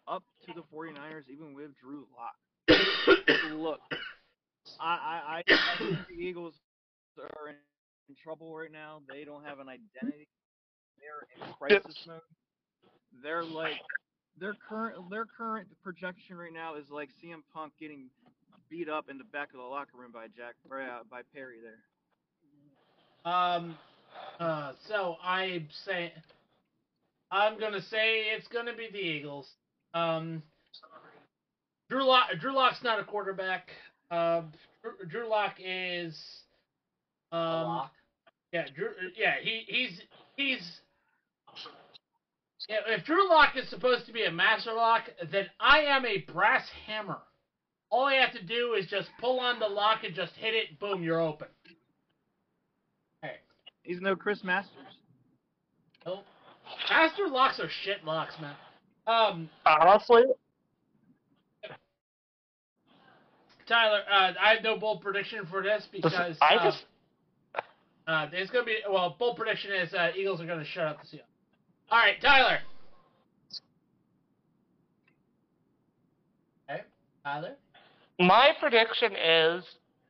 up 0.07 0.23
to 0.45 0.53
the 0.53 0.61
49ers 0.75 1.29
even 1.31 1.53
with 1.53 1.71
Drew 1.81 2.05
Lock. 2.15 2.35
Look, 3.53 3.79
I 4.79 4.83
I, 4.85 5.43
I, 5.47 5.77
think 5.77 5.97
the 6.07 6.15
Eagles 6.15 6.53
are 7.17 7.49
in, 7.49 7.55
in 8.09 8.15
trouble 8.23 8.55
right 8.55 8.71
now. 8.71 9.01
They 9.07 9.23
don't 9.23 9.43
have 9.43 9.59
an 9.59 9.67
identity. 9.67 10.27
They're 10.99 11.47
in 11.47 11.53
crisis 11.53 12.05
mode. 12.07 12.21
They're 13.23 13.43
like 13.43 13.81
their 14.39 14.55
current 14.67 15.09
their 15.09 15.25
current 15.25 15.67
projection 15.83 16.37
right 16.37 16.53
now 16.53 16.75
is 16.75 16.85
like 16.89 17.09
CM 17.23 17.41
Punk 17.53 17.73
getting 17.79 18.09
beat 18.69 18.89
up 18.89 19.09
in 19.09 19.17
the 19.17 19.23
back 19.25 19.49
of 19.53 19.59
the 19.59 19.65
locker 19.65 19.97
room 19.97 20.11
by 20.13 20.27
Jack 20.27 20.55
uh, 20.71 21.03
by 21.09 21.21
Perry 21.33 21.57
there. 21.63 23.31
um, 23.31 23.75
uh, 24.39 24.73
so 24.87 25.17
I'm 25.23 25.67
saying, 25.85 26.11
I'm 27.31 27.59
gonna 27.59 27.81
say 27.81 28.23
it's 28.35 28.47
gonna 28.47 28.75
be 28.75 28.89
the 28.91 28.99
Eagles. 28.99 29.47
Um, 29.93 30.43
Drew 31.89 32.05
Lock. 32.05 32.29
Drew 32.39 32.53
Lock's 32.53 32.83
not 32.83 32.99
a 32.99 33.03
quarterback. 33.03 33.69
Um, 34.11 34.51
Drew, 34.81 35.07
Drew 35.09 35.29
Lock 35.29 35.55
is. 35.63 36.19
Um, 37.31 37.39
lock. 37.39 37.91
yeah, 38.51 38.65
Drew. 38.75 38.89
Yeah, 39.15 39.35
he 39.41 39.63
he's 39.67 40.01
he's. 40.35 40.81
Yeah, 42.67 42.77
if 42.87 43.05
Drew 43.05 43.27
Lock 43.29 43.55
is 43.55 43.67
supposed 43.69 44.05
to 44.05 44.13
be 44.13 44.25
a 44.25 44.31
master 44.31 44.73
lock, 44.73 45.03
then 45.31 45.47
I 45.59 45.79
am 45.81 46.05
a 46.05 46.19
brass 46.31 46.63
hammer. 46.85 47.17
All 47.89 48.05
I 48.05 48.15
have 48.15 48.33
to 48.33 48.43
do 48.43 48.73
is 48.73 48.85
just 48.85 49.09
pull 49.19 49.39
on 49.39 49.59
the 49.59 49.67
lock 49.67 50.03
and 50.03 50.13
just 50.13 50.33
hit 50.33 50.53
it. 50.53 50.79
Boom, 50.79 51.01
you're 51.01 51.19
open. 51.19 51.47
Hey. 53.23 53.37
He's 53.81 53.99
no 53.99 54.15
Chris 54.15 54.43
Masters. 54.43 54.75
Nope. 56.05 56.25
Master 56.89 57.27
locks 57.27 57.59
are 57.59 57.69
shit 57.83 58.03
locks, 58.03 58.35
man. 58.41 58.55
Um, 59.07 59.49
Honestly, 59.65 60.23
Tyler, 63.67 64.01
uh, 64.11 64.33
I 64.39 64.55
have 64.55 64.63
no 64.63 64.77
bold 64.77 65.01
prediction 65.01 65.45
for 65.49 65.61
this 65.61 65.87
because 65.91 66.13
I 66.41 66.55
uh, 66.55 66.63
just 66.63 66.85
uh, 68.07 68.27
it's 68.33 68.51
gonna 68.51 68.65
be 68.65 68.77
well. 68.89 69.15
Bold 69.19 69.37
prediction 69.37 69.71
is 69.71 69.93
uh, 69.93 70.09
Eagles 70.15 70.41
are 70.41 70.47
gonna 70.47 70.65
shut 70.65 70.85
up 70.85 71.01
the 71.01 71.17
Seahawks. 71.17 71.21
All 71.91 71.99
right, 71.99 72.21
Tyler. 72.21 72.59
Okay. 76.69 76.81
Tyler. 77.23 77.55
my 78.19 78.51
prediction 78.59 79.13
is 79.15 79.63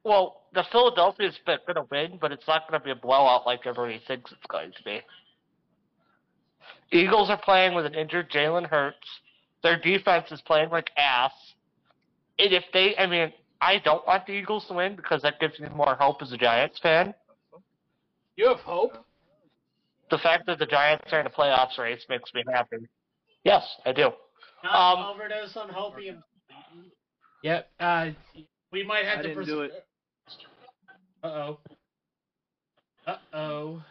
well, 0.03 0.43
the 0.53 0.63
Philadelphia's 0.71 1.37
going 1.45 1.59
to 1.75 1.85
win, 1.91 2.17
but 2.19 2.31
it's 2.31 2.47
not 2.47 2.69
going 2.69 2.79
to 2.79 2.83
be 2.83 2.91
a 2.91 2.95
blowout 2.95 3.45
like 3.45 3.61
everybody 3.65 4.01
thinks 4.07 4.31
it's 4.31 4.45
going 4.49 4.71
to 4.71 4.83
be. 4.83 5.01
Eagles 6.91 7.29
are 7.29 7.39
playing 7.41 7.75
with 7.75 7.85
an 7.85 7.93
injured 7.95 8.29
Jalen 8.31 8.67
Hurts. 8.67 8.97
Their 9.63 9.79
defense 9.79 10.31
is 10.31 10.41
playing 10.41 10.69
like 10.69 10.89
ass. 10.97 11.31
And 12.39 12.53
if 12.53 12.63
they, 12.73 12.95
I 12.97 13.05
mean, 13.05 13.33
I 13.61 13.79
don't 13.79 14.05
want 14.07 14.25
the 14.25 14.33
Eagles 14.33 14.65
to 14.67 14.73
win 14.73 14.95
because 14.95 15.21
that 15.21 15.39
gives 15.39 15.59
me 15.59 15.67
more 15.69 15.95
hope 15.99 16.21
as 16.21 16.31
a 16.31 16.37
Giants 16.37 16.79
fan. 16.79 17.13
You 18.35 18.47
have 18.47 18.59
hope. 18.59 18.93
The 20.09 20.17
fact 20.17 20.45
that 20.47 20.57
the 20.59 20.65
Giants 20.65 21.11
are 21.11 21.19
in 21.19 21.27
a 21.27 21.29
playoffs 21.29 21.77
race 21.77 22.05
makes 22.09 22.33
me 22.33 22.43
happy. 22.51 22.77
Yes, 23.43 23.63
I 23.85 23.91
do. 23.91 24.09
Not 24.63 24.97
Um, 24.97 25.05
overdose 25.15 25.55
on 25.57 25.69
hopium. 25.69 26.23
Yep. 27.43 27.69
Uh, 27.79 28.09
we 28.71 28.83
might 28.83 29.05
have 29.05 29.19
I 29.19 29.21
to 29.21 29.27
didn't 29.29 29.35
pres- 29.35 29.47
do 29.47 29.61
it. 29.61 29.85
Uh 31.23 31.27
oh. 31.27 31.59
Uh 33.05 33.15
oh. 33.33 33.83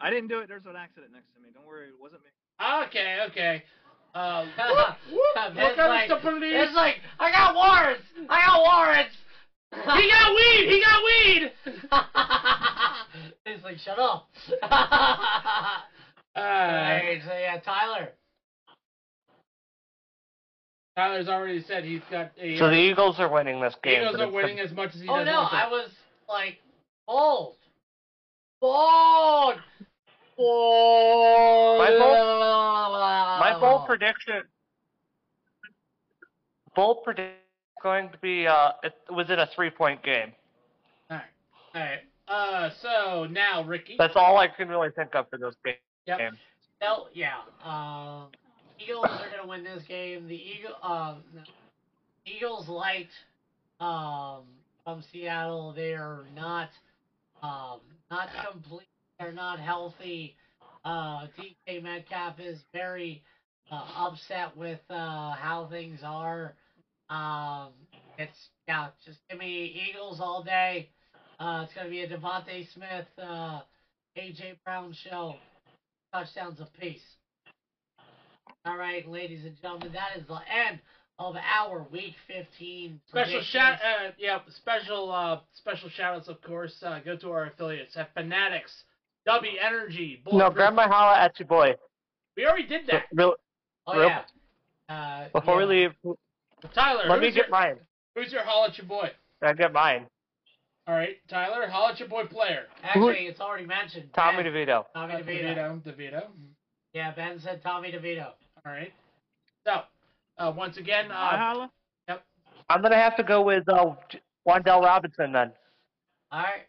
I 0.00 0.10
didn't 0.10 0.28
do 0.28 0.38
it. 0.40 0.48
There's 0.48 0.64
an 0.66 0.76
accident 0.76 1.12
next 1.12 1.32
to 1.34 1.40
me. 1.40 1.48
Don't 1.54 1.66
worry, 1.66 1.88
it 1.88 1.94
wasn't 2.00 2.22
me. 2.22 2.30
Okay. 2.86 3.18
Okay. 3.30 3.62
Um, 4.14 4.48
whoop, 4.56 4.96
whoop, 5.12 5.36
It's 5.36 5.56
look 5.56 5.78
out, 5.78 5.88
like- 5.88 6.10
Mr. 6.10 6.20
Police. 6.20 6.54
It's 6.56 6.74
like 6.74 6.96
I 7.18 7.30
got 7.30 7.54
warrants. 7.54 8.02
I 8.28 8.46
got 8.46 8.60
warrants. 8.62 9.14
he 9.72 10.10
got 10.10 10.34
weed. 10.34 10.68
He 10.68 10.82
got 10.82 11.02
weed. 11.04 11.52
He's 13.44 13.62
like, 13.64 13.78
shut 13.78 13.98
up. 13.98 14.28
Uh, 16.36 16.38
Alright, 16.38 17.22
so 17.26 17.32
yeah, 17.36 17.58
Tyler. 17.58 18.10
Tyler's 20.96 21.28
already 21.28 21.60
said 21.66 21.82
he's 21.84 22.02
got. 22.08 22.30
A, 22.40 22.56
So 22.56 22.68
the 22.68 22.76
Eagles 22.76 23.16
are 23.18 23.28
winning 23.32 23.60
this 23.60 23.74
game. 23.82 24.02
Eagles 24.02 24.14
are 24.20 24.24
it's 24.26 24.32
winning 24.32 24.60
as 24.60 24.70
much 24.72 24.94
as 24.94 25.00
he 25.00 25.08
Oh 25.08 25.16
does. 25.18 25.26
no, 25.26 25.38
also. 25.40 25.56
I 25.56 25.68
was 25.68 25.90
like 26.28 26.58
bold. 27.06 27.56
Bold. 28.60 29.56
Bold. 30.40 31.78
My 31.78 31.90
My 33.40 33.60
bold 33.60 33.86
prediction. 33.86 34.42
Bold 36.74 37.04
prediction 37.04 37.34
going 37.82 38.10
to 38.10 38.18
be 38.18 38.46
uh 38.46 38.72
it, 38.82 38.94
within 39.14 39.38
a 39.38 39.48
three 39.54 39.70
point 39.70 40.02
game. 40.02 40.32
Alright. 41.10 41.24
Alright. 41.74 41.98
Uh, 42.28 42.70
so 42.80 43.26
now 43.30 43.64
Ricky. 43.64 43.96
That's 43.98 44.16
all 44.16 44.38
I 44.38 44.48
can 44.48 44.68
really 44.68 44.90
think 44.96 45.14
of 45.14 45.28
for 45.28 45.38
this 45.38 45.54
game. 45.64 45.74
Yep. 46.06 46.18
No, 46.80 47.06
yeah. 47.12 47.40
Um, 47.64 48.28
Eagles 48.78 49.06
are 49.06 49.30
gonna 49.36 49.48
win 49.48 49.64
this 49.64 49.82
game. 49.86 50.26
The 50.26 50.36
Eagle, 50.36 50.76
um, 50.82 51.22
Eagles 52.24 52.68
light, 52.68 53.10
um, 53.80 54.44
from 54.84 55.02
Seattle. 55.12 55.74
They're 55.74 56.20
not, 56.34 56.70
um, 57.42 57.80
not 58.10 58.28
complete. 58.50 58.86
They're 59.20 59.32
not 59.32 59.60
healthy. 59.60 60.34
Uh, 60.82 61.26
DK 61.38 61.82
Metcalf 61.82 62.40
is 62.40 62.58
very 62.72 63.22
uh, 63.70 63.84
upset 63.98 64.56
with 64.56 64.80
uh, 64.88 65.32
how 65.32 65.68
things 65.70 66.00
are. 66.02 66.54
Um, 67.10 67.68
it's 68.16 68.48
yeah, 68.66 68.88
just 69.04 69.18
give 69.28 69.38
me 69.38 69.78
Eagles 69.90 70.20
all 70.22 70.42
day. 70.42 70.88
Uh, 71.38 71.64
it's 71.64 71.74
gonna 71.74 71.90
be 71.90 72.00
a 72.00 72.08
DeVonta 72.08 72.66
Smith, 72.72 73.06
uh, 73.22 73.60
AJ 74.16 74.56
Brown 74.64 74.94
show 75.04 75.34
touchdowns 76.14 76.58
apiece. 76.58 77.02
All 78.64 78.78
right, 78.78 79.06
ladies 79.06 79.44
and 79.44 79.54
gentlemen, 79.60 79.92
that 79.92 80.18
is 80.18 80.26
the 80.28 80.40
end 80.50 80.80
of 81.18 81.36
our 81.36 81.86
Week 81.92 82.14
15 82.26 83.00
Special 83.08 83.42
shout, 83.42 83.74
uh, 83.74 84.12
yeah, 84.18 84.38
special, 84.56 85.12
uh, 85.12 85.40
special 85.54 85.90
shout 85.90 86.16
outs, 86.16 86.28
of 86.28 86.40
course. 86.40 86.74
Uh, 86.82 87.00
go 87.04 87.16
to 87.16 87.30
our 87.30 87.46
affiliates 87.46 87.96
at 87.96 88.12
Fanatics, 88.14 88.72
W 89.30 89.52
Energy, 89.64 90.22
No, 90.26 90.30
Bulletproof- 90.32 90.54
grab 90.56 90.74
my 90.74 90.86
holla 90.88 91.18
at 91.18 91.38
you, 91.38 91.44
boy. 91.46 91.74
We 92.36 92.46
already 92.46 92.66
did 92.66 92.86
that. 92.88 93.04
Real, 93.12 93.34
Oh 93.86 93.98
real- 93.98 94.08
yeah. 94.08 94.22
Uh, 94.88 95.28
before 95.32 95.60
yeah. 95.62 95.66
we 95.68 95.74
leave, 96.04 96.16
Tyler, 96.74 97.04
let 97.08 97.20
me 97.20 97.26
who's 97.26 97.36
your, 97.36 97.44
get 97.44 97.50
mine. 97.50 97.76
who's 98.16 98.32
your 98.32 98.42
holla 98.42 98.68
at 98.68 98.76
your 98.78 98.86
boy? 98.86 99.10
I 99.42 99.52
got 99.52 99.72
mine. 99.72 100.06
All 100.86 100.94
right, 100.94 101.16
Tyler, 101.28 101.68
holla 101.68 101.92
at 101.92 102.00
your 102.00 102.08
boy 102.08 102.24
player. 102.24 102.64
Actually, 102.82 103.26
it's 103.26 103.40
already 103.40 103.66
mentioned. 103.66 104.10
Tommy 104.14 104.42
Ben. 104.42 104.52
DeVito. 104.52 104.84
Tommy 104.94 105.14
Uh, 105.14 105.18
DeVito. 105.18 105.56
DeVito. 105.56 105.96
DeVito. 105.96 106.26
Yeah, 106.92 107.12
Ben 107.12 107.38
said 107.38 107.62
Tommy 107.62 107.92
DeVito. 107.92 108.32
All 108.66 108.72
right. 108.72 108.92
So, 109.64 109.82
uh, 110.38 110.52
once 110.56 110.76
again, 110.76 111.08
My 111.08 111.14
uh, 111.14 111.36
holla? 111.38 111.70
I'm 112.68 112.82
gonna 112.82 112.96
have 112.96 113.16
to 113.16 113.22
go 113.24 113.42
with 113.42 113.68
uh, 113.68 113.94
J- 114.08 114.20
Wan'Dale 114.48 114.82
Robinson 114.82 115.32
then. 115.32 115.52
All 116.32 116.42
right. 116.42 116.66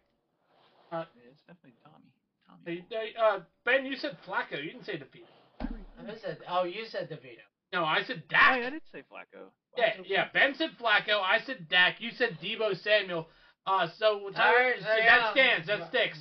Yeah, 0.91 1.05
it's 2.65 2.81
definitely 2.89 3.13
Tommy. 3.13 3.13
Tommy. 3.15 3.39
uh, 3.41 3.43
Ben, 3.65 3.85
you 3.85 3.95
said 3.97 4.17
Flacco. 4.27 4.63
You 4.63 4.71
didn't 4.71 4.85
say 4.85 4.93
DeVito. 4.97 5.67
Who 6.05 6.13
said? 6.21 6.37
Oh, 6.49 6.63
you 6.63 6.85
said 6.89 7.09
DeVito. 7.09 7.45
No, 7.73 7.85
I 7.85 8.03
said 8.03 8.23
Dak. 8.29 8.59
yeah, 8.59 8.67
I 8.67 8.69
did 8.69 8.81
say 8.91 9.03
Flacco. 9.11 9.45
Yeah, 9.77 9.93
yeah. 10.05 10.25
Ben 10.33 10.53
said 10.55 10.71
Flacco. 10.81 11.21
I 11.21 11.39
said 11.45 11.69
Dak. 11.69 11.95
You 11.99 12.11
said 12.17 12.37
Deebo 12.43 12.81
Samuel. 12.83 13.27
Uh, 13.65 13.87
so 13.97 14.29
Tyler, 14.35 14.57
Alright, 14.57 14.79
so 14.79 14.85
so 14.85 14.95
yeah. 14.97 15.19
that 15.19 15.31
stands. 15.31 15.67
That 15.67 15.89
sticks. 15.89 16.17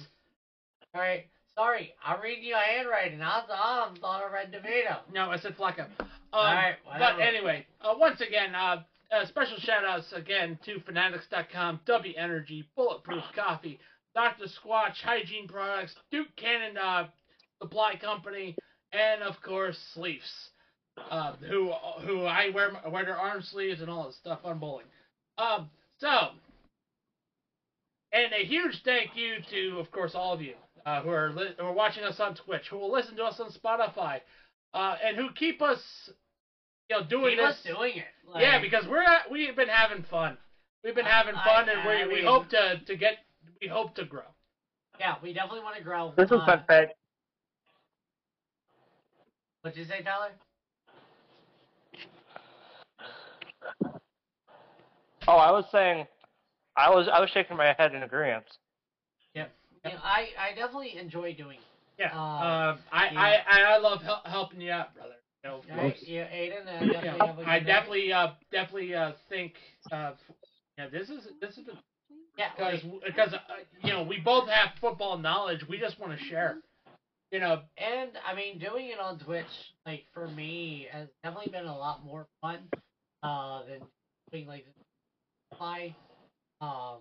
All 0.94 1.00
right. 1.00 1.24
Sorry, 1.56 1.92
I'm 2.04 2.20
reading 2.20 2.44
your 2.44 2.58
handwriting. 2.58 3.20
I 3.20 3.42
thought 3.46 3.50
I 3.50 3.98
thought 4.00 4.22
I 4.22 4.32
read 4.32 4.52
DeVito. 4.52 4.98
No, 5.12 5.30
I 5.30 5.38
said 5.38 5.56
Flacco. 5.56 5.86
Um, 5.98 6.06
Alright, 6.32 6.76
but 6.84 7.20
anyway, 7.20 7.66
uh, 7.80 7.94
once 7.98 8.20
again, 8.20 8.54
uh, 8.54 8.82
uh, 9.10 9.26
special 9.26 9.56
shout 9.58 9.84
outs 9.84 10.12
again 10.12 10.58
to 10.64 10.78
Fanatics.com, 10.86 11.80
W 11.86 12.14
Energy, 12.16 12.68
Bulletproof 12.76 13.24
Coffee, 13.34 13.80
Dr. 14.14 14.44
Squatch, 14.46 15.00
Hygiene 15.02 15.46
Products, 15.48 15.94
Duke 16.10 16.28
Cannon 16.36 16.76
uh, 16.76 17.08
Supply 17.62 17.94
Company, 17.96 18.56
and 18.92 19.22
of 19.22 19.40
course, 19.42 19.78
Sleeves. 19.94 20.30
Uh, 21.10 21.34
who 21.48 21.72
who 22.04 22.24
I 22.24 22.50
wear 22.50 22.72
my- 22.72 22.88
wear 22.88 23.04
their 23.04 23.16
arm 23.16 23.40
sleeves 23.42 23.80
and 23.80 23.88
all 23.88 24.06
this 24.06 24.16
stuff 24.16 24.40
on 24.44 24.58
bowling. 24.58 24.84
Um, 25.38 25.70
so, 25.98 26.08
and 28.12 28.32
a 28.32 28.44
huge 28.44 28.82
thank 28.84 29.16
you 29.16 29.36
to, 29.50 29.78
of 29.78 29.90
course, 29.92 30.12
all 30.14 30.32
of 30.34 30.42
you 30.42 30.54
uh, 30.84 31.00
who 31.02 31.10
are 31.10 31.30
li- 31.30 31.54
who 31.58 31.64
are 31.64 31.72
watching 31.72 32.02
us 32.04 32.18
on 32.20 32.34
Twitch, 32.34 32.64
who 32.68 32.76
will 32.78 32.92
listen 32.92 33.16
to 33.16 33.24
us 33.24 33.40
on 33.40 33.50
Spotify, 33.52 34.20
uh, 34.74 34.96
and 35.02 35.16
who 35.16 35.28
keep 35.32 35.62
us, 35.62 35.78
you 36.90 36.96
know, 36.98 37.04
doing 37.04 37.36
Keep 37.36 37.38
this. 37.38 37.56
us 37.56 37.62
doing 37.64 37.96
it. 37.98 38.04
Like, 38.28 38.42
yeah, 38.42 38.60
because 38.60 38.84
we're 38.88 39.02
at, 39.02 39.30
we've 39.30 39.56
been 39.56 39.68
having 39.68 40.04
fun. 40.10 40.36
We've 40.84 40.94
been 40.94 41.06
I- 41.06 41.10
having 41.10 41.34
I- 41.36 41.44
fun, 41.44 41.68
and 41.68 41.80
I 41.88 42.06
we, 42.08 42.14
we 42.14 42.24
hope 42.24 42.48
to 42.50 42.80
to 42.84 42.96
get 42.96 43.14
we 43.60 43.68
hope 43.68 43.94
to 43.96 44.04
grow. 44.04 44.22
yeah, 44.98 45.16
we 45.22 45.32
definitely 45.32 45.60
want 45.60 45.76
to 45.76 45.82
grow. 45.82 46.12
This 46.16 46.30
has 46.30 46.40
Uh, 46.40 46.56
been. 46.68 46.86
What'd 49.62 49.78
you 49.78 49.84
say, 49.84 50.02
Tyler? 50.02 50.30
Oh, 55.28 55.36
I 55.36 55.50
was 55.50 55.64
saying, 55.70 56.06
I 56.76 56.90
was 56.90 57.08
I 57.12 57.20
was 57.20 57.30
shaking 57.30 57.56
my 57.56 57.74
head 57.78 57.94
in 57.94 58.02
agreement. 58.02 58.44
You 59.34 59.42
know, 59.84 59.90
I 60.02 60.28
I 60.38 60.54
definitely 60.54 60.96
enjoy 60.98 61.34
doing. 61.34 61.58
It. 61.58 61.64
Yeah, 61.98 62.14
Uh, 62.14 62.72
um, 62.72 62.78
I. 62.92 63.06
I 63.16 63.36
I 63.48 63.74
I 63.74 63.78
love 63.78 64.02
hel- 64.02 64.22
helping 64.24 64.60
you 64.60 64.72
out, 64.72 64.94
brother. 64.94 65.14
You 65.44 65.50
know, 65.50 65.60
All 65.70 65.76
right, 65.84 65.96
yeah, 66.06 66.24
Aiden, 66.26 66.68
I 66.68 66.80
definitely 66.92 67.18
Yeah, 67.20 67.26
have 67.26 67.38
a 67.38 67.44
I 67.46 67.58
good 67.60 67.66
definitely, 67.66 68.12
uh, 68.12 68.28
definitely 68.52 68.94
uh, 68.94 69.12
think, 69.30 69.54
uh, 69.90 70.12
yeah, 70.76 70.88
this 70.88 71.08
is 71.08 71.28
this 71.40 71.56
is 71.56 71.66
yeah, 72.40 72.50
because 72.56 72.84
like, 72.84 73.04
because 73.04 73.34
uh, 73.34 73.38
you 73.82 73.92
know 73.92 74.02
we 74.02 74.18
both 74.18 74.48
have 74.48 74.70
football 74.80 75.18
knowledge. 75.18 75.68
We 75.68 75.78
just 75.78 75.98
want 76.00 76.18
to 76.18 76.24
share. 76.24 76.58
You 77.32 77.40
know, 77.40 77.60
and 77.78 78.10
I 78.26 78.34
mean 78.34 78.58
doing 78.58 78.88
it 78.88 79.00
on 79.00 79.18
Twitch, 79.18 79.72
like 79.86 80.04
for 80.14 80.28
me, 80.28 80.88
has 80.92 81.08
definitely 81.24 81.50
been 81.50 81.66
a 81.66 81.76
lot 81.76 82.02
more 82.04 82.26
fun 82.42 82.68
uh, 83.22 83.62
than 83.64 83.80
doing 84.32 84.46
like 84.46 84.66
by 85.58 85.94
um 86.60 87.00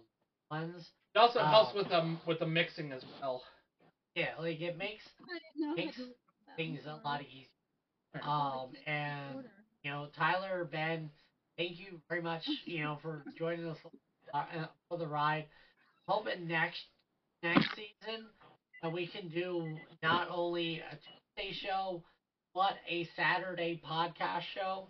ones. 0.51 0.91
It 1.15 1.19
also 1.19 1.41
helps 1.43 1.73
Oh. 1.73 1.77
with 1.77 1.89
the 1.89 2.17
with 2.27 2.39
the 2.39 2.45
mixing 2.45 2.91
as 2.91 3.03
well. 3.21 3.43
Yeah, 4.15 4.35
like 4.39 4.61
it 4.61 4.77
makes 4.77 5.05
I 5.29 5.39
didn't 5.39 5.61
know 5.61 5.69
how 5.69 5.75
makes 5.75 5.95
to 5.95 6.03
do 6.05 6.13
that 6.47 6.55
things 6.57 6.85
a 6.85 6.99
lot 7.07 7.21
easier. 7.21 7.47
Um 8.23 8.73
and 8.85 9.45
you 9.83 9.91
know, 9.91 10.07
Tyler, 10.15 10.65
Ben, 10.65 11.09
thank 11.57 11.79
you 11.79 11.99
very 12.09 12.21
much, 12.21 12.43
you 12.65 12.83
know, 12.83 12.97
for 13.01 13.25
joining 13.37 13.65
us 13.67 13.77
uh, 14.33 14.65
for 14.89 14.97
the 14.97 15.07
ride. 15.07 15.45
Hoping 16.07 16.47
next 16.47 16.81
next 17.43 17.69
season 17.75 18.25
that 18.81 18.91
we 18.91 19.07
can 19.07 19.29
do 19.29 19.77
not 20.01 20.27
only 20.31 20.79
a 20.79 20.95
Tuesday 20.95 21.57
show 21.65 22.01
but 22.53 22.73
a 22.87 23.07
Saturday 23.15 23.79
podcast 23.87 24.41
show. 24.55 24.87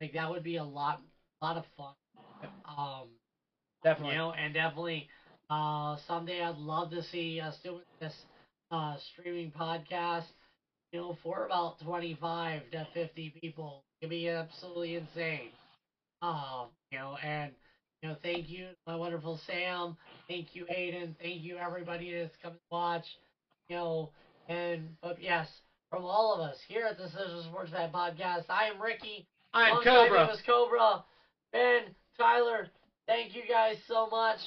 Like 0.00 0.12
that 0.14 0.30
would 0.30 0.42
be 0.42 0.56
a 0.56 0.64
lot 0.64 1.00
lot 1.42 1.56
of 1.56 1.64
fun. 1.76 1.94
Um, 2.64 3.08
Definitely. 3.84 4.14
you 4.14 4.18
know, 4.18 4.32
and 4.32 4.54
definitely 4.54 5.08
uh, 5.50 5.96
someday 6.06 6.42
I'd 6.42 6.56
love 6.56 6.90
to 6.90 7.02
see 7.02 7.40
us 7.40 7.56
doing 7.62 7.82
this 8.00 8.14
uh, 8.70 8.96
streaming 9.12 9.52
podcast. 9.52 10.24
You 10.92 11.00
know, 11.00 11.18
for 11.22 11.46
about 11.46 11.80
twenty-five 11.80 12.62
to 12.72 12.86
fifty 12.92 13.34
people, 13.40 13.84
it'd 14.00 14.10
be 14.10 14.28
absolutely 14.28 14.96
insane. 14.96 15.50
Um, 16.22 16.68
you 16.90 16.98
know, 16.98 17.16
and 17.22 17.52
you 18.02 18.08
know, 18.08 18.16
thank 18.22 18.48
you, 18.48 18.68
my 18.86 18.94
wonderful 18.96 19.40
Sam. 19.46 19.96
Thank 20.28 20.54
you, 20.54 20.64
Aiden. 20.66 21.14
Thank 21.20 21.42
you, 21.42 21.56
everybody 21.58 22.12
that's 22.12 22.34
come 22.42 22.52
to 22.52 22.58
watch. 22.70 23.04
You 23.68 23.76
know, 23.76 24.10
and 24.48 24.88
but 25.02 25.20
yes, 25.22 25.48
from 25.90 26.04
all 26.04 26.34
of 26.34 26.40
us 26.40 26.56
here 26.68 26.86
at 26.86 26.96
the 26.98 27.08
Social 27.08 27.44
Sportspad 27.52 27.92
Podcast, 27.92 28.44
I 28.48 28.66
am 28.66 28.80
Ricky. 28.80 29.26
I'm 29.52 29.72
Alongside 29.72 30.02
me 30.04 30.08
Cobra. 30.08 30.26
was 30.26 30.40
Cobra. 30.46 31.04
Ben, 31.52 31.82
Tyler, 32.18 32.68
thank 33.06 33.34
you 33.34 33.42
guys 33.48 33.76
so 33.88 34.06
much. 34.10 34.38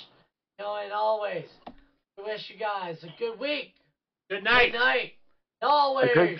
You 0.59 0.65
know, 0.65 0.77
and 0.83 0.91
always, 0.93 1.45
we 2.17 2.23
wish 2.23 2.49
you 2.49 2.57
guys 2.59 2.97
a 3.03 3.07
good 3.19 3.39
week. 3.39 3.73
Good 4.29 4.43
night. 4.43 4.71
Good 4.71 4.77
night. 4.79 5.11
Always. 5.61 6.09
good- 6.13 6.39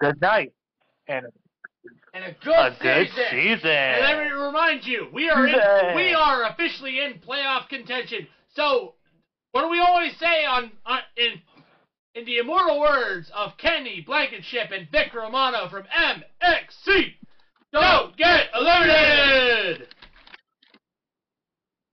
Good 0.00 0.20
night 0.20 0.52
and 1.08 1.26
and 2.14 2.24
a 2.24 2.36
good 2.44 2.52
a 2.52 2.76
season. 2.78 2.82
good 2.82 3.08
season. 3.30 3.70
And 3.70 4.02
let 4.02 4.24
me 4.24 4.30
remind 4.30 4.86
you, 4.86 5.08
we 5.12 5.28
are 5.30 5.46
in, 5.46 5.96
we 5.96 6.12
are 6.12 6.44
officially 6.50 7.00
in 7.00 7.20
playoff 7.26 7.68
contention. 7.68 8.26
So, 8.54 8.94
what 9.52 9.62
do 9.62 9.68
we 9.68 9.80
always 9.80 10.16
say 10.18 10.44
on, 10.44 10.70
on 10.86 11.00
in 11.16 11.40
in 12.14 12.24
the 12.24 12.38
immortal 12.38 12.80
words 12.80 13.30
of 13.34 13.56
Kenny 13.58 14.02
Blankenship 14.06 14.70
and 14.72 14.88
Vic 14.90 15.14
Romano 15.14 15.68
from 15.68 15.84
MXC? 15.84 17.14
Don't 17.72 18.16
get 18.16 18.48
eliminated. 18.54 19.88